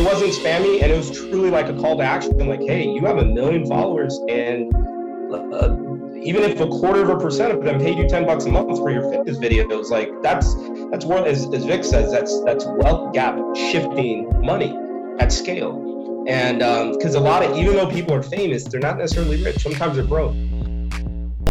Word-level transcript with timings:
it 0.00 0.04
wasn't 0.04 0.32
spammy, 0.32 0.82
and 0.82 0.90
it 0.90 0.96
was 0.96 1.10
truly 1.10 1.50
like 1.50 1.68
a 1.68 1.74
call 1.74 1.98
to 1.98 2.02
action. 2.02 2.38
Like, 2.48 2.62
hey, 2.62 2.88
you 2.88 3.04
have 3.04 3.18
a 3.18 3.24
million 3.24 3.66
followers, 3.66 4.18
and 4.30 4.74
uh, 4.74 5.76
even 6.22 6.42
if 6.42 6.58
a 6.60 6.66
quarter 6.66 7.02
of 7.02 7.10
a 7.10 7.18
percent 7.18 7.52
of 7.52 7.62
them 7.62 7.78
paid 7.78 7.98
you 7.98 8.08
10 8.08 8.24
bucks 8.24 8.46
a 8.46 8.50
month 8.50 8.78
for 8.78 8.90
your 8.90 9.10
fitness 9.10 9.36
videos, 9.36 9.90
like 9.90 10.10
that's 10.22 10.54
that's 10.90 11.04
what 11.04 11.26
as, 11.26 11.52
as 11.52 11.66
Vic 11.66 11.84
says, 11.84 12.10
that's 12.10 12.42
that's 12.44 12.64
wealth 12.64 13.12
gap 13.12 13.38
shifting 13.54 14.26
money 14.40 14.74
at 15.18 15.30
scale. 15.30 16.24
And 16.26 16.60
because 16.94 17.14
um, 17.14 17.22
a 17.22 17.24
lot 17.24 17.42
of 17.42 17.56
even 17.58 17.76
though 17.76 17.90
people 17.90 18.14
are 18.14 18.22
famous, 18.22 18.64
they're 18.64 18.80
not 18.80 18.96
necessarily 18.96 19.42
rich. 19.44 19.58
Sometimes 19.58 19.96
they're 19.96 20.04
broke. 20.04 20.34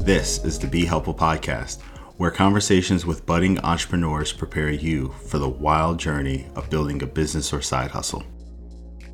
This 0.01 0.43
is 0.43 0.57
the 0.57 0.67
Be 0.67 0.85
Helpful 0.85 1.13
podcast, 1.13 1.81
where 2.17 2.31
conversations 2.31 3.05
with 3.05 3.27
budding 3.27 3.59
entrepreneurs 3.59 4.33
prepare 4.33 4.71
you 4.71 5.13
for 5.27 5.37
the 5.37 5.49
wild 5.49 5.99
journey 5.99 6.47
of 6.55 6.67
building 6.71 7.03
a 7.03 7.07
business 7.07 7.53
or 7.53 7.61
side 7.61 7.91
hustle. 7.91 8.23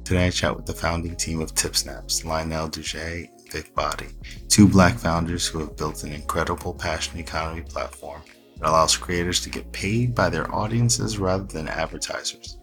Today 0.06 0.28
I 0.28 0.30
chat 0.30 0.56
with 0.56 0.68
the 0.68 0.74
founding 0.74 1.16
team 1.16 1.42
of 1.42 1.56
TipSnaps, 1.56 2.24
Lionel 2.24 2.68
Duge 2.68 3.28
Vic 3.52 3.74
Body, 3.74 4.06
two 4.50 4.68
black 4.68 5.00
founders 5.00 5.48
who 5.48 5.58
have 5.58 5.76
built 5.76 6.04
an 6.04 6.14
incredible 6.14 6.76
passion 6.76 7.20
economy 7.20 7.64
platform 7.64 8.22
that 8.60 8.70
allows 8.70 8.96
creators 8.96 9.42
to 9.42 9.50
get 9.50 9.72
paid 9.72 10.14
by 10.14 10.30
their 10.30 10.54
audiences 10.54 11.18
rather 11.18 11.46
than 11.46 11.68
advertisers. 11.68 12.60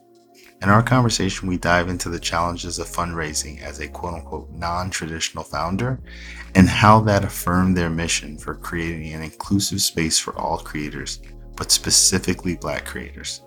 In 0.62 0.68
our 0.68 0.84
conversation, 0.84 1.48
we 1.48 1.56
dive 1.58 1.88
into 1.88 2.08
the 2.08 2.20
challenges 2.20 2.78
of 2.78 2.86
fundraising 2.86 3.60
as 3.60 3.80
a 3.80 3.88
quote 3.88 4.14
unquote 4.14 4.52
non 4.52 4.88
traditional 4.88 5.42
founder 5.42 5.98
and 6.54 6.68
how 6.68 7.00
that 7.00 7.24
affirmed 7.24 7.76
their 7.76 7.90
mission 7.90 8.38
for 8.38 8.54
creating 8.54 9.14
an 9.14 9.22
inclusive 9.22 9.80
space 9.80 10.16
for 10.16 10.38
all 10.38 10.58
creators, 10.58 11.20
but 11.56 11.72
specifically 11.72 12.54
Black 12.54 12.84
creators, 12.84 13.42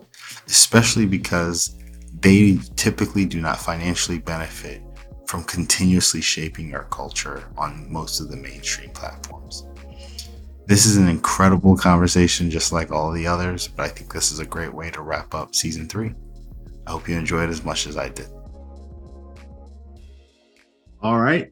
especially 0.48 1.06
because 1.06 1.78
they 2.20 2.58
typically 2.76 3.26
do 3.26 3.42
not 3.42 3.60
financially 3.60 4.20
benefit 4.20 4.82
from 5.28 5.44
continuously 5.44 6.22
shaping 6.22 6.74
our 6.74 6.86
culture 6.86 7.44
on 7.58 7.92
most 7.92 8.20
of 8.20 8.30
the 8.30 8.38
mainstream 8.38 8.92
platforms. 8.92 9.66
This 10.68 10.86
is 10.86 10.98
an 10.98 11.08
incredible 11.08 11.76
conversation, 11.78 12.50
just 12.50 12.72
like 12.72 12.92
all 12.92 13.12
the 13.12 13.28
others, 13.28 13.68
but 13.68 13.84
I 13.84 13.90
think 13.90 14.14
this 14.14 14.32
is 14.32 14.40
a 14.40 14.46
great 14.46 14.74
way 14.74 14.90
to 14.92 15.02
wrap 15.02 15.34
up 15.36 15.54
season 15.54 15.88
three. 15.88 16.14
I 16.88 16.92
hope 16.92 17.08
you 17.08 17.18
enjoyed 17.18 17.50
it 17.50 17.52
as 17.52 17.64
much 17.64 17.88
as 17.88 17.98
I 17.98 18.10
did. 18.10 18.28
All 21.02 21.20
right. 21.20 21.52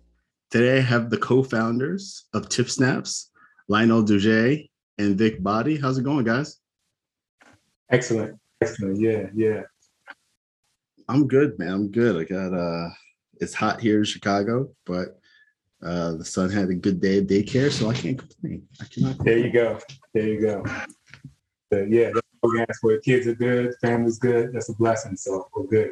Today 0.49 0.77
I 0.77 0.81
have 0.81 1.09
the 1.09 1.17
co 1.17 1.43
founders 1.43 2.25
of 2.33 2.49
TipSnaps, 2.49 3.27
Lionel 3.67 4.03
Duge 4.03 4.67
and 4.97 5.17
Vic 5.17 5.43
Body. 5.43 5.77
How's 5.77 5.97
it 5.97 6.03
going, 6.03 6.25
guys? 6.25 6.59
Excellent. 7.91 8.39
Excellent. 8.61 8.99
Yeah. 8.99 9.27
Yeah. 9.35 9.61
I'm 11.07 11.27
good, 11.27 11.57
man. 11.59 11.73
I'm 11.73 11.91
good. 11.91 12.15
I 12.15 12.23
got 12.23 12.53
uh 12.53 12.89
it's 13.39 13.53
hot 13.53 13.81
here 13.81 13.99
in 13.99 14.05
Chicago, 14.05 14.69
but 14.85 15.19
uh, 15.83 16.13
the 16.13 16.23
son 16.23 16.49
had 16.49 16.69
a 16.69 16.75
good 16.75 17.01
day 17.01 17.17
of 17.17 17.25
daycare, 17.25 17.71
so 17.71 17.89
I 17.89 17.93
can't 17.93 18.17
complain. 18.17 18.65
I 18.79 18.85
cannot. 18.85 19.15
Complain. 19.17 19.25
There 19.25 19.45
you 19.45 19.51
go. 19.51 19.79
There 20.13 20.27
you 20.27 20.41
go. 20.41 20.63
So, 21.73 21.85
yeah, 21.89 22.11
that's 22.55 22.83
where 22.83 22.99
kids 23.01 23.27
are 23.27 23.35
good, 23.35 23.73
family's 23.81 24.19
good. 24.19 24.53
That's 24.53 24.69
a 24.69 24.75
blessing. 24.75 25.17
So 25.17 25.47
we're 25.55 25.67
good. 25.67 25.91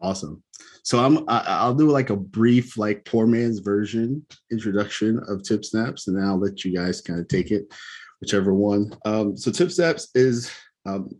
Awesome. 0.00 0.42
So 0.82 1.04
I'm 1.04 1.28
I, 1.28 1.44
I'll 1.46 1.74
do 1.74 1.90
like 1.90 2.10
a 2.10 2.16
brief 2.16 2.78
like 2.78 3.04
poor 3.04 3.26
man's 3.26 3.58
version 3.58 4.24
introduction 4.50 5.18
of 5.28 5.42
TipSnaps, 5.42 6.06
and 6.06 6.16
then 6.16 6.24
I'll 6.24 6.38
let 6.38 6.64
you 6.64 6.74
guys 6.74 7.02
kind 7.02 7.20
of 7.20 7.28
take 7.28 7.50
it, 7.50 7.72
whichever 8.20 8.54
one. 8.54 8.96
Um, 9.04 9.36
so 9.36 9.50
TipSnaps 9.50 10.08
is 10.14 10.50
um, 10.86 11.10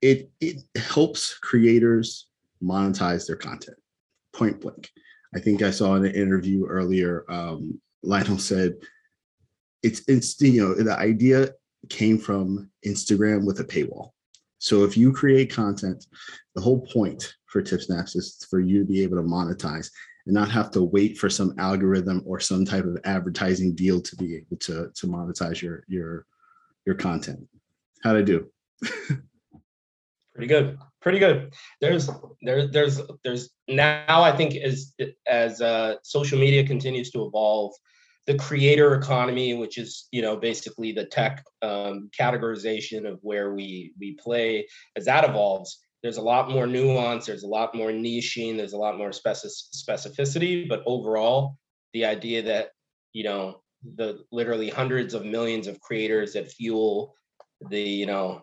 it 0.00 0.30
it 0.40 0.58
helps 0.76 1.36
creators 1.38 2.28
monetize 2.64 3.26
their 3.26 3.36
content 3.36 3.76
point 4.34 4.60
blank. 4.60 4.90
I 5.34 5.40
think 5.40 5.62
I 5.62 5.70
saw 5.70 5.94
in 5.94 6.04
an 6.04 6.14
interview 6.14 6.66
earlier, 6.66 7.24
um, 7.28 7.80
Lionel 8.02 8.38
said 8.38 8.74
it's 9.82 10.02
it's 10.06 10.40
you 10.40 10.62
know 10.62 10.74
the 10.74 10.96
idea 10.96 11.50
came 11.88 12.18
from 12.18 12.70
Instagram 12.86 13.46
with 13.46 13.60
a 13.60 13.64
paywall. 13.64 14.10
So 14.58 14.84
if 14.84 14.96
you 14.96 15.12
create 15.12 15.52
content, 15.52 16.06
the 16.54 16.62
whole 16.62 16.86
point 16.86 17.34
for 17.46 17.62
TipSnaps 17.62 18.16
is 18.16 18.46
for 18.48 18.60
you 18.60 18.78
to 18.80 18.84
be 18.84 19.02
able 19.02 19.16
to 19.16 19.22
monetize 19.22 19.90
and 20.26 20.34
not 20.34 20.50
have 20.50 20.70
to 20.70 20.82
wait 20.82 21.18
for 21.18 21.28
some 21.28 21.54
algorithm 21.58 22.22
or 22.24 22.40
some 22.40 22.64
type 22.64 22.84
of 22.84 22.98
advertising 23.04 23.74
deal 23.74 24.00
to 24.00 24.16
be 24.16 24.36
able 24.36 24.56
to 24.58 24.90
to 24.94 25.06
monetize 25.06 25.60
your 25.60 25.84
your 25.88 26.26
your 26.86 26.94
content. 26.94 27.46
How'd 28.02 28.16
I 28.16 28.22
do? 28.22 28.48
Pretty 30.34 30.48
good 30.48 30.78
pretty 31.04 31.18
good. 31.20 31.54
There's 31.80 32.10
there 32.42 32.66
there's 32.66 33.00
there's 33.22 33.50
now 33.68 34.22
I 34.22 34.34
think 34.34 34.56
as 34.56 34.94
as 35.28 35.60
uh, 35.60 35.96
social 36.02 36.38
media 36.38 36.66
continues 36.66 37.10
to 37.10 37.26
evolve, 37.26 37.74
the 38.26 38.36
creator 38.36 38.94
economy, 38.94 39.54
which 39.54 39.78
is 39.78 40.08
you 40.10 40.22
know 40.22 40.34
basically 40.36 40.92
the 40.92 41.04
tech 41.04 41.44
um, 41.62 42.10
categorization 42.18 43.06
of 43.06 43.20
where 43.20 43.54
we 43.54 43.92
we 44.00 44.14
play, 44.14 44.66
as 44.96 45.04
that 45.04 45.28
evolves, 45.28 45.78
there's 46.02 46.16
a 46.16 46.22
lot 46.22 46.50
more 46.50 46.66
nuance. 46.66 47.26
There's 47.26 47.44
a 47.44 47.48
lot 47.48 47.74
more 47.74 47.90
niching. 47.90 48.56
There's 48.56 48.72
a 48.72 48.78
lot 48.78 48.96
more 48.96 49.10
specificity. 49.10 50.66
But 50.66 50.82
overall, 50.86 51.58
the 51.92 52.06
idea 52.06 52.42
that 52.44 52.70
you 53.12 53.24
know 53.24 53.60
the 53.96 54.24
literally 54.32 54.70
hundreds 54.70 55.12
of 55.12 55.26
millions 55.26 55.66
of 55.66 55.78
creators 55.80 56.32
that 56.32 56.50
fuel 56.50 57.14
the 57.68 57.82
you 57.82 58.06
know 58.06 58.42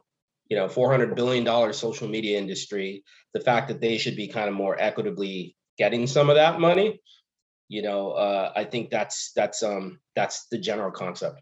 you 0.52 0.58
know 0.58 0.68
400 0.68 1.16
billion 1.16 1.46
dollar 1.46 1.72
social 1.72 2.10
media 2.10 2.38
industry 2.38 3.04
the 3.34 3.40
fact 3.40 3.70
that 3.70 3.80
they 3.80 3.98
should 3.98 4.18
be 4.18 4.28
kind 4.28 4.50
of 4.50 4.54
more 4.54 4.76
equitably 4.78 5.56
getting 5.78 6.06
some 6.06 6.30
of 6.30 6.36
that 6.36 6.60
money 6.60 7.02
you 7.70 7.82
know 7.82 8.12
uh, 8.12 8.52
i 8.54 8.66
think 8.66 8.92
that's 8.92 9.32
that's 9.34 9.64
um 9.64 10.00
that's 10.14 10.48
the 10.52 10.60
general 10.60 10.92
concept 10.92 11.42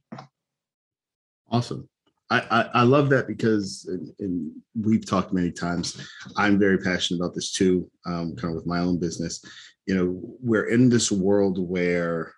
awesome 1.50 1.90
I, 2.32 2.70
I, 2.76 2.84
love 2.84 3.10
that 3.10 3.26
because 3.26 3.90
and, 4.20 4.52
we've 4.80 5.04
talked 5.04 5.34
many 5.34 5.50
times. 5.50 6.00
I'm 6.38 6.60
very 6.60 6.78
passionate 6.78 7.20
about 7.20 7.34
this 7.34 7.52
too, 7.52 7.90
um, 8.06 8.36
kind 8.36 8.52
of 8.52 8.56
with 8.56 8.68
my 8.68 8.82
own 8.82 9.00
business. 9.00 9.44
You 9.88 9.96
know, 9.96 10.38
we're 10.40 10.68
in 10.68 10.90
this 10.90 11.12
world 11.12 11.58
where, 11.58 12.36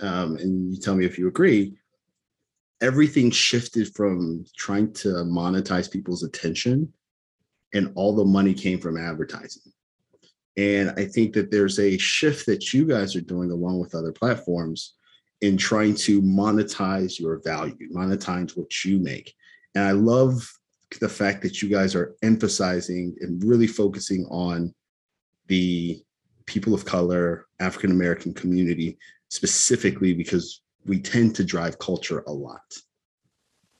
um, 0.00 0.38
and 0.38 0.72
you 0.72 0.80
tell 0.80 0.94
me 0.94 1.04
if 1.04 1.18
you 1.18 1.28
agree, 1.28 1.76
everything 2.80 3.30
shifted 3.30 3.94
from 3.94 4.44
trying 4.56 4.92
to 4.92 5.08
monetize 5.08 5.90
people's 5.90 6.22
attention 6.22 6.92
and 7.74 7.92
all 7.94 8.14
the 8.14 8.24
money 8.24 8.54
came 8.54 8.78
from 8.80 8.96
advertising. 8.96 9.72
And 10.56 10.90
I 10.96 11.04
think 11.04 11.34
that 11.34 11.50
there's 11.50 11.78
a 11.78 11.96
shift 11.98 12.46
that 12.46 12.72
you 12.72 12.84
guys 12.84 13.14
are 13.14 13.20
doing 13.20 13.50
along 13.50 13.78
with 13.78 13.94
other 13.94 14.12
platforms 14.12 14.94
in 15.40 15.56
trying 15.56 15.94
to 15.94 16.20
monetize 16.20 17.18
your 17.18 17.40
value, 17.42 17.88
monetize 17.94 18.56
what 18.56 18.84
you 18.84 18.98
make. 18.98 19.32
And 19.74 19.84
I 19.84 19.92
love 19.92 20.46
the 21.00 21.08
fact 21.08 21.42
that 21.42 21.62
you 21.62 21.68
guys 21.68 21.94
are 21.94 22.14
emphasizing 22.22 23.14
and 23.20 23.42
really 23.44 23.68
focusing 23.68 24.26
on 24.26 24.74
the 25.46 26.02
people 26.46 26.74
of 26.74 26.84
color, 26.84 27.46
African 27.60 27.92
American 27.92 28.34
community 28.34 28.98
specifically 29.28 30.12
because 30.12 30.60
we 30.86 31.00
tend 31.00 31.36
to 31.36 31.44
drive 31.44 31.78
culture 31.78 32.22
a 32.26 32.32
lot. 32.32 32.62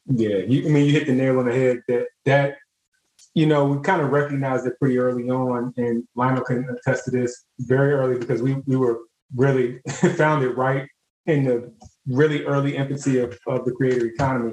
Yeah, 0.07 0.39
you, 0.39 0.67
I 0.67 0.71
mean, 0.71 0.87
you 0.87 0.93
hit 0.93 1.07
the 1.07 1.15
nail 1.15 1.39
on 1.39 1.47
the 1.47 1.53
head. 1.53 1.83
That 1.89 2.07
that 2.25 2.57
you 3.35 3.47
know, 3.47 3.65
we 3.65 3.83
kind 3.83 4.01
of 4.01 4.11
recognized 4.11 4.67
it 4.67 4.79
pretty 4.79 4.99
early 4.99 5.31
on, 5.31 5.73
and 5.77 6.05
Lionel 6.15 6.45
can 6.45 6.67
attest 6.69 7.05
to 7.05 7.11
this 7.11 7.45
very 7.61 7.93
early 7.93 8.19
because 8.19 8.43
we 8.43 8.55
we 8.67 8.77
were 8.77 9.01
really 9.35 9.81
found 10.17 10.45
it 10.45 10.57
right 10.57 10.89
in 11.27 11.45
the 11.45 11.73
really 12.07 12.45
early 12.45 12.77
infancy 12.77 13.19
of, 13.19 13.39
of 13.47 13.65
the 13.65 13.73
creator 13.73 14.07
economy 14.07 14.53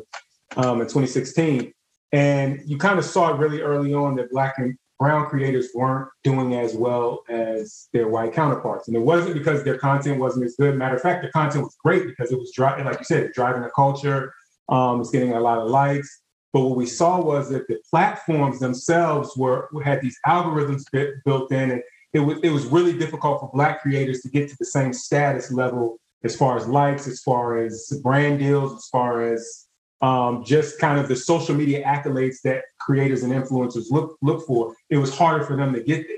um, 0.57 0.81
in 0.81 0.87
2016. 0.87 1.73
And 2.11 2.61
you 2.65 2.77
kind 2.77 2.99
of 2.99 3.05
saw 3.05 3.33
it 3.33 3.37
really 3.37 3.61
early 3.61 3.93
on 3.93 4.15
that 4.15 4.31
Black 4.31 4.55
and 4.57 4.77
brown 4.99 5.27
creators 5.27 5.69
weren't 5.73 6.09
doing 6.23 6.55
as 6.55 6.75
well 6.75 7.23
as 7.29 7.87
their 7.93 8.07
white 8.07 8.33
counterparts. 8.33 8.87
And 8.87 8.97
it 8.97 9.01
wasn't 9.01 9.35
because 9.35 9.63
their 9.63 9.77
content 9.77 10.19
wasn't 10.19 10.45
as 10.45 10.55
good. 10.55 10.75
Matter 10.75 10.95
of 10.95 11.01
fact, 11.01 11.23
the 11.23 11.31
content 11.31 11.63
was 11.63 11.75
great 11.83 12.07
because 12.07 12.31
it 12.31 12.39
was 12.39 12.51
driving, 12.53 12.85
like 12.85 12.99
you 12.99 13.05
said, 13.05 13.31
driving 13.33 13.61
the 13.61 13.69
culture. 13.69 14.33
Um, 14.69 15.01
it's 15.01 15.11
getting 15.11 15.33
a 15.33 15.39
lot 15.39 15.59
of 15.59 15.69
likes. 15.69 16.21
But 16.53 16.61
what 16.61 16.77
we 16.77 16.85
saw 16.85 17.21
was 17.21 17.49
that 17.49 17.67
the 17.67 17.77
platforms 17.89 18.59
themselves 18.59 19.35
were 19.37 19.69
had 19.83 20.01
these 20.01 20.17
algorithms 20.25 20.83
built 21.25 21.51
in, 21.51 21.71
and 21.71 21.83
it 22.13 22.19
was 22.19 22.39
it 22.41 22.49
was 22.49 22.65
really 22.65 22.97
difficult 22.97 23.41
for 23.41 23.51
Black 23.53 23.81
creators 23.81 24.21
to 24.21 24.29
get 24.29 24.49
to 24.49 24.55
the 24.57 24.65
same 24.65 24.93
status 24.93 25.51
level 25.51 25.99
as 26.23 26.35
far 26.35 26.57
as 26.57 26.67
likes, 26.67 27.07
as 27.07 27.21
far 27.21 27.57
as 27.57 27.99
brand 28.01 28.39
deals, 28.39 28.73
as 28.73 28.87
far 28.87 29.21
as 29.21 29.66
um, 30.01 30.43
just 30.45 30.79
kind 30.79 30.99
of 30.99 31.07
the 31.07 31.15
social 31.15 31.55
media 31.55 31.83
accolades 31.83 32.41
that 32.43 32.63
creators 32.79 33.23
and 33.23 33.33
influencers 33.33 33.85
look 33.89 34.17
look 34.21 34.45
for, 34.45 34.75
it 34.89 34.97
was 34.97 35.15
harder 35.15 35.43
for 35.43 35.55
them 35.55 35.73
to 35.73 35.81
get 35.81 36.07
there. 36.07 36.17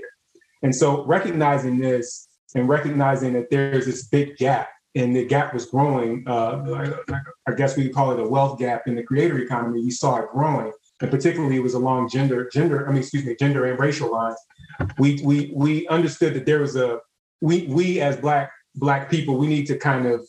And 0.64 0.76
so 0.76 1.06
recognizing 1.06 1.80
this 1.80 2.28
and 2.56 2.68
recognizing 2.68 3.34
that 3.34 3.50
there's 3.50 3.86
this 3.86 4.08
big 4.08 4.38
gap 4.38 4.70
and 4.96 5.16
the 5.16 5.26
gap 5.26 5.54
was 5.54 5.68
growing, 5.68 6.28
uh, 6.28 6.96
I 7.48 7.52
guess 7.54 7.78
we 7.78 7.84
could 7.84 7.94
call 7.94 8.12
it 8.12 8.20
a 8.20 8.28
wealth 8.28 8.60
gap 8.60 8.88
in 8.88 8.96
the 8.96 9.04
creator 9.04 9.38
economy. 9.40 9.84
We 9.84 9.92
saw 9.92 10.18
it 10.18 10.30
growing. 10.32 10.72
and 11.02 11.10
particularly 11.10 11.56
it 11.56 11.64
was 11.64 11.76
along 11.76 12.10
gender, 12.10 12.50
gender, 12.52 12.86
I 12.88 12.90
mean, 12.90 13.00
excuse 13.00 13.26
me, 13.26 13.36
gender 13.40 13.66
and 13.66 13.80
racial 13.80 14.12
lines. 14.12 14.38
We 14.98 15.22
we 15.24 15.52
we 15.56 15.88
understood 15.88 16.34
that 16.34 16.46
there 16.46 16.60
was 16.60 16.76
a 16.76 17.00
we 17.42 17.68
we 17.68 18.02
as 18.02 18.18
black 18.18 18.52
black 18.76 19.10
people, 19.10 19.38
we 19.38 19.48
need 19.48 19.66
to 19.68 19.78
kind 19.78 20.06
of 20.06 20.28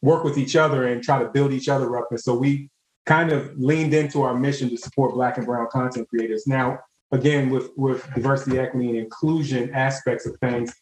work 0.00 0.24
with 0.24 0.38
each 0.38 0.56
other 0.56 0.86
and 0.86 1.02
try 1.02 1.18
to 1.22 1.28
build 1.28 1.52
each 1.52 1.68
other 1.68 1.96
up. 1.98 2.08
And 2.10 2.20
so 2.20 2.34
we 2.36 2.70
kind 3.08 3.32
of 3.32 3.58
leaned 3.58 3.94
into 3.94 4.20
our 4.20 4.34
mission 4.34 4.68
to 4.68 4.76
support 4.76 5.14
black 5.14 5.38
and 5.38 5.46
brown 5.46 5.66
content 5.72 6.06
creators. 6.10 6.46
Now, 6.46 6.78
again, 7.10 7.48
with 7.48 7.70
with 7.76 8.06
diversity, 8.14 8.58
equity, 8.58 8.90
and 8.90 8.98
inclusion 8.98 9.74
aspects 9.74 10.26
of 10.26 10.36
things, 10.40 10.74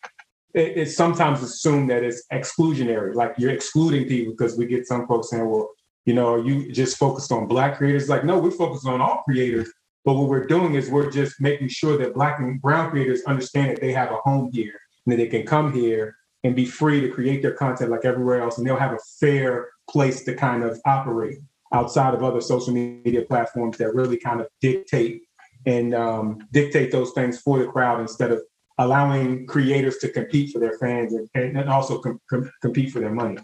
it, 0.53 0.77
it's 0.77 0.97
sometimes 0.97 1.41
assumed 1.41 1.89
that 1.91 2.03
it's 2.03 2.25
exclusionary, 2.33 3.15
like 3.15 3.35
you're 3.39 3.53
excluding 3.53 4.09
people 4.09 4.33
because 4.33 4.59
we 4.59 4.67
get 4.67 4.89
some 4.89 5.07
folks 5.07 5.31
saying, 5.31 5.49
well, 5.49 5.69
you 6.05 6.15
know, 6.15 6.37
you 6.37 6.73
just 6.73 6.99
focused 6.99 7.31
on 7.31 7.47
black 7.47 7.79
creators? 7.79 8.09
Like, 8.09 8.25
no, 8.25 8.41
we're 8.41 8.51
focused 8.51 8.89
on 8.89 9.01
all 9.01 9.23
creators. 9.25 9.73
But 10.05 10.15
what 10.15 10.29
we're 10.29 10.47
doing 10.47 10.75
is 10.75 10.91
we're 10.91 11.11
just 11.11 11.41
making 11.41 11.69
sure 11.69 11.97
that 11.99 12.15
black 12.15 12.41
and 12.41 12.61
brown 12.61 12.91
creators 12.91 13.23
understand 13.27 13.71
that 13.71 13.81
they 13.81 13.93
have 13.93 14.11
a 14.11 14.17
home 14.17 14.51
here 14.53 14.81
and 15.05 15.13
that 15.13 15.17
they 15.17 15.29
can 15.29 15.47
come 15.47 15.73
here 15.73 16.17
and 16.43 16.57
be 16.57 16.65
free 16.65 17.01
to 17.01 17.09
create 17.09 17.41
their 17.43 17.53
content 17.53 17.91
like 17.93 18.05
everywhere 18.05 18.41
else, 18.41 18.59
and 18.59 18.67
they'll 18.67 18.77
have 18.77 18.95
a 18.95 18.99
fair 19.21 19.69
place 19.89 20.25
to 20.25 20.35
kind 20.35 20.65
of 20.65 20.81
operate 20.85 21.39
outside 21.73 22.15
of 22.15 22.23
other 22.23 22.41
social 22.41 22.73
media 22.73 23.23
platforms 23.23 23.79
that 23.79 23.95
really 23.95 24.17
kind 24.17 24.41
of 24.41 24.49
dictate 24.61 25.23
and 25.67 25.95
um, 25.95 26.39
dictate 26.53 26.93
those 26.93 27.13
things 27.13 27.41
for 27.41 27.59
the 27.59 27.67
crowd 27.67 28.01
instead 28.01 28.31
of 28.31 28.41
allowing 28.79 29.47
creators 29.47 29.97
to 29.99 30.09
compete 30.09 30.53
for 30.53 30.59
their 30.59 30.79
fans 30.79 31.13
and, 31.13 31.29
and 31.35 31.69
also 31.69 31.99
com- 31.99 32.21
com- 32.31 32.51
compete 32.63 32.93
for 32.93 33.01
their 33.01 33.13
money. 33.13 33.39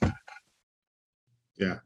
Yeah, 1.58 1.78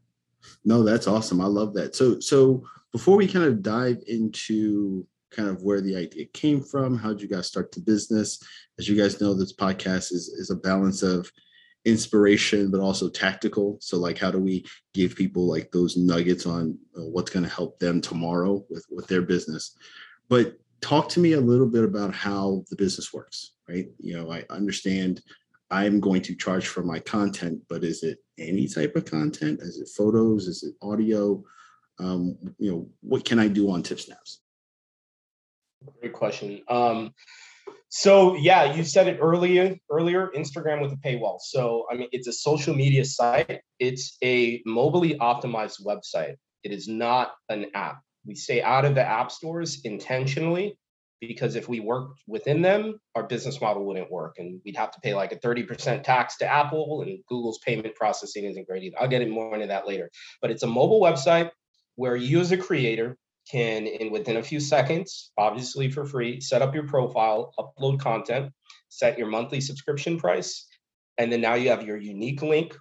no, 0.63 0.83
that's 0.83 1.07
awesome. 1.07 1.41
I 1.41 1.45
love 1.45 1.73
that. 1.73 1.95
So, 1.95 2.19
so 2.19 2.63
before 2.91 3.17
we 3.17 3.27
kind 3.27 3.45
of 3.45 3.61
dive 3.61 3.97
into 4.07 5.05
kind 5.31 5.49
of 5.49 5.61
where 5.63 5.81
the 5.81 5.95
idea 5.95 6.25
came 6.33 6.61
from, 6.61 6.97
how 6.97 7.09
did 7.09 7.21
you 7.21 7.27
guys 7.27 7.47
start 7.47 7.71
the 7.71 7.81
business? 7.81 8.41
As 8.79 8.87
you 8.87 8.95
guys 8.95 9.19
know, 9.19 9.33
this 9.33 9.53
podcast 9.53 10.13
is 10.13 10.29
is 10.29 10.49
a 10.51 10.55
balance 10.55 11.03
of 11.03 11.31
inspiration 11.87 12.69
but 12.69 12.81
also 12.81 13.09
tactical. 13.09 13.77
So 13.81 13.97
like 13.97 14.17
how 14.17 14.31
do 14.31 14.39
we 14.39 14.65
give 14.93 15.15
people 15.15 15.47
like 15.47 15.71
those 15.71 15.97
nuggets 15.97 16.45
on 16.45 16.77
uh, 16.97 17.05
what's 17.05 17.31
going 17.31 17.45
to 17.45 17.53
help 17.53 17.79
them 17.79 18.01
tomorrow 18.01 18.63
with 18.69 18.85
with 18.91 19.07
their 19.07 19.21
business? 19.21 19.75
But 20.29 20.57
talk 20.81 21.09
to 21.09 21.19
me 21.19 21.33
a 21.33 21.41
little 21.41 21.65
bit 21.65 21.83
about 21.83 22.13
how 22.13 22.63
the 22.69 22.75
business 22.75 23.13
works 23.13 23.53
right? 23.67 23.87
You 23.99 24.15
know 24.15 24.31
i 24.31 24.45
understand 24.49 25.21
i'm 25.71 25.99
going 25.99 26.21
to 26.21 26.35
charge 26.35 26.67
for 26.67 26.83
my 26.83 26.99
content 26.99 27.59
but 27.67 27.83
is 27.83 28.03
it 28.03 28.19
any 28.37 28.67
type 28.67 28.95
of 28.95 29.05
content? 29.05 29.59
Is 29.61 29.79
it 29.79 29.89
photos? 29.89 30.47
Is 30.47 30.63
it 30.63 30.75
audio? 30.81 31.43
Um, 31.99 32.37
you 32.59 32.71
know 32.71 32.87
what 33.01 33.25
can 33.25 33.39
i 33.39 33.47
do 33.47 33.71
on 33.71 33.81
TipSnaps 33.81 34.37
great 35.99 36.13
question. 36.13 36.61
Um, 36.67 37.13
so 37.89 38.35
yeah 38.35 38.73
you 38.73 38.83
said 38.83 39.07
it 39.07 39.17
earlier 39.21 39.75
earlier 39.89 40.29
instagram 40.35 40.81
with 40.81 40.91
a 40.91 40.97
paywall 40.97 41.39
so 41.39 41.85
i 41.91 41.95
mean 41.95 42.09
it's 42.11 42.27
a 42.27 42.33
social 42.33 42.75
media 42.75 43.03
site 43.03 43.61
it's 43.79 44.17
a 44.23 44.61
mobilely 44.65 45.15
optimized 45.15 45.83
website 45.85 46.35
it 46.63 46.71
is 46.71 46.87
not 46.87 47.31
an 47.49 47.65
app 47.73 48.01
we 48.25 48.35
stay 48.35 48.61
out 48.61 48.85
of 48.85 48.95
the 48.95 49.03
app 49.03 49.31
stores 49.31 49.81
intentionally 49.83 50.77
because 51.19 51.55
if 51.55 51.67
we 51.67 51.79
worked 51.79 52.21
within 52.27 52.61
them, 52.61 52.99
our 53.15 53.23
business 53.23 53.59
model 53.59 53.85
wouldn't 53.85 54.11
work. 54.11 54.35
And 54.37 54.61
we'd 54.63 54.75
have 54.75 54.91
to 54.91 54.99
pay 54.99 55.13
like 55.13 55.31
a 55.31 55.37
30% 55.37 56.03
tax 56.03 56.37
to 56.37 56.45
Apple, 56.45 57.01
and 57.01 57.19
Google's 57.27 57.59
payment 57.65 57.95
processing 57.95 58.45
isn't 58.45 58.67
great 58.67 58.83
either. 58.83 58.97
I'll 58.99 59.07
get 59.07 59.27
more 59.27 59.53
into 59.55 59.67
that 59.67 59.87
later. 59.87 60.11
But 60.41 60.51
it's 60.51 60.63
a 60.63 60.67
mobile 60.67 61.01
website 61.01 61.49
where 61.95 62.15
you 62.15 62.39
as 62.39 62.51
a 62.51 62.57
creator 62.57 63.17
can, 63.49 63.87
in 63.87 64.11
within 64.11 64.37
a 64.37 64.43
few 64.43 64.59
seconds, 64.59 65.31
obviously 65.37 65.89
for 65.89 66.05
free, 66.05 66.39
set 66.41 66.61
up 66.61 66.73
your 66.73 66.87
profile, 66.87 67.53
upload 67.59 67.99
content, 67.99 68.51
set 68.89 69.17
your 69.17 69.27
monthly 69.27 69.61
subscription 69.61 70.17
price, 70.17 70.67
and 71.17 71.31
then 71.31 71.41
now 71.41 71.55
you 71.55 71.69
have 71.69 71.83
your 71.85 71.97
unique 71.97 72.41
link 72.41 72.75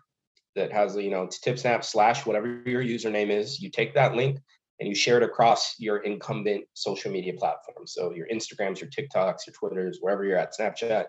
that 0.54 0.72
has, 0.72 0.96
you 0.96 1.10
know, 1.10 1.26
TipSnap 1.26 1.84
slash 1.84 2.24
whatever 2.26 2.62
your 2.66 2.82
username 2.82 3.30
is. 3.30 3.60
You 3.60 3.70
take 3.70 3.94
that 3.94 4.14
link, 4.14 4.38
and 4.80 4.88
you 4.88 4.94
share 4.94 5.16
it 5.16 5.22
across 5.22 5.74
your 5.78 5.98
incumbent 5.98 6.64
social 6.74 7.10
media 7.10 7.32
platforms. 7.34 7.94
So 7.94 8.12
your 8.12 8.26
Instagrams, 8.28 8.80
your 8.80 8.90
TikToks, 8.90 9.46
your 9.46 9.54
Twitters, 9.58 9.98
wherever 10.00 10.24
you're 10.24 10.36
at, 10.36 10.52
Snapchat. 10.58 11.06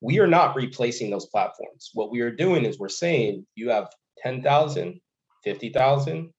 We 0.00 0.18
are 0.18 0.26
not 0.26 0.56
replacing 0.56 1.10
those 1.10 1.26
platforms. 1.26 1.90
What 1.94 2.10
we 2.10 2.20
are 2.20 2.30
doing 2.30 2.64
is 2.64 2.78
we're 2.78 2.88
saying 2.88 3.46
you 3.54 3.70
have 3.70 3.88
10,000, 4.22 5.00
50,000, 5.44 6.30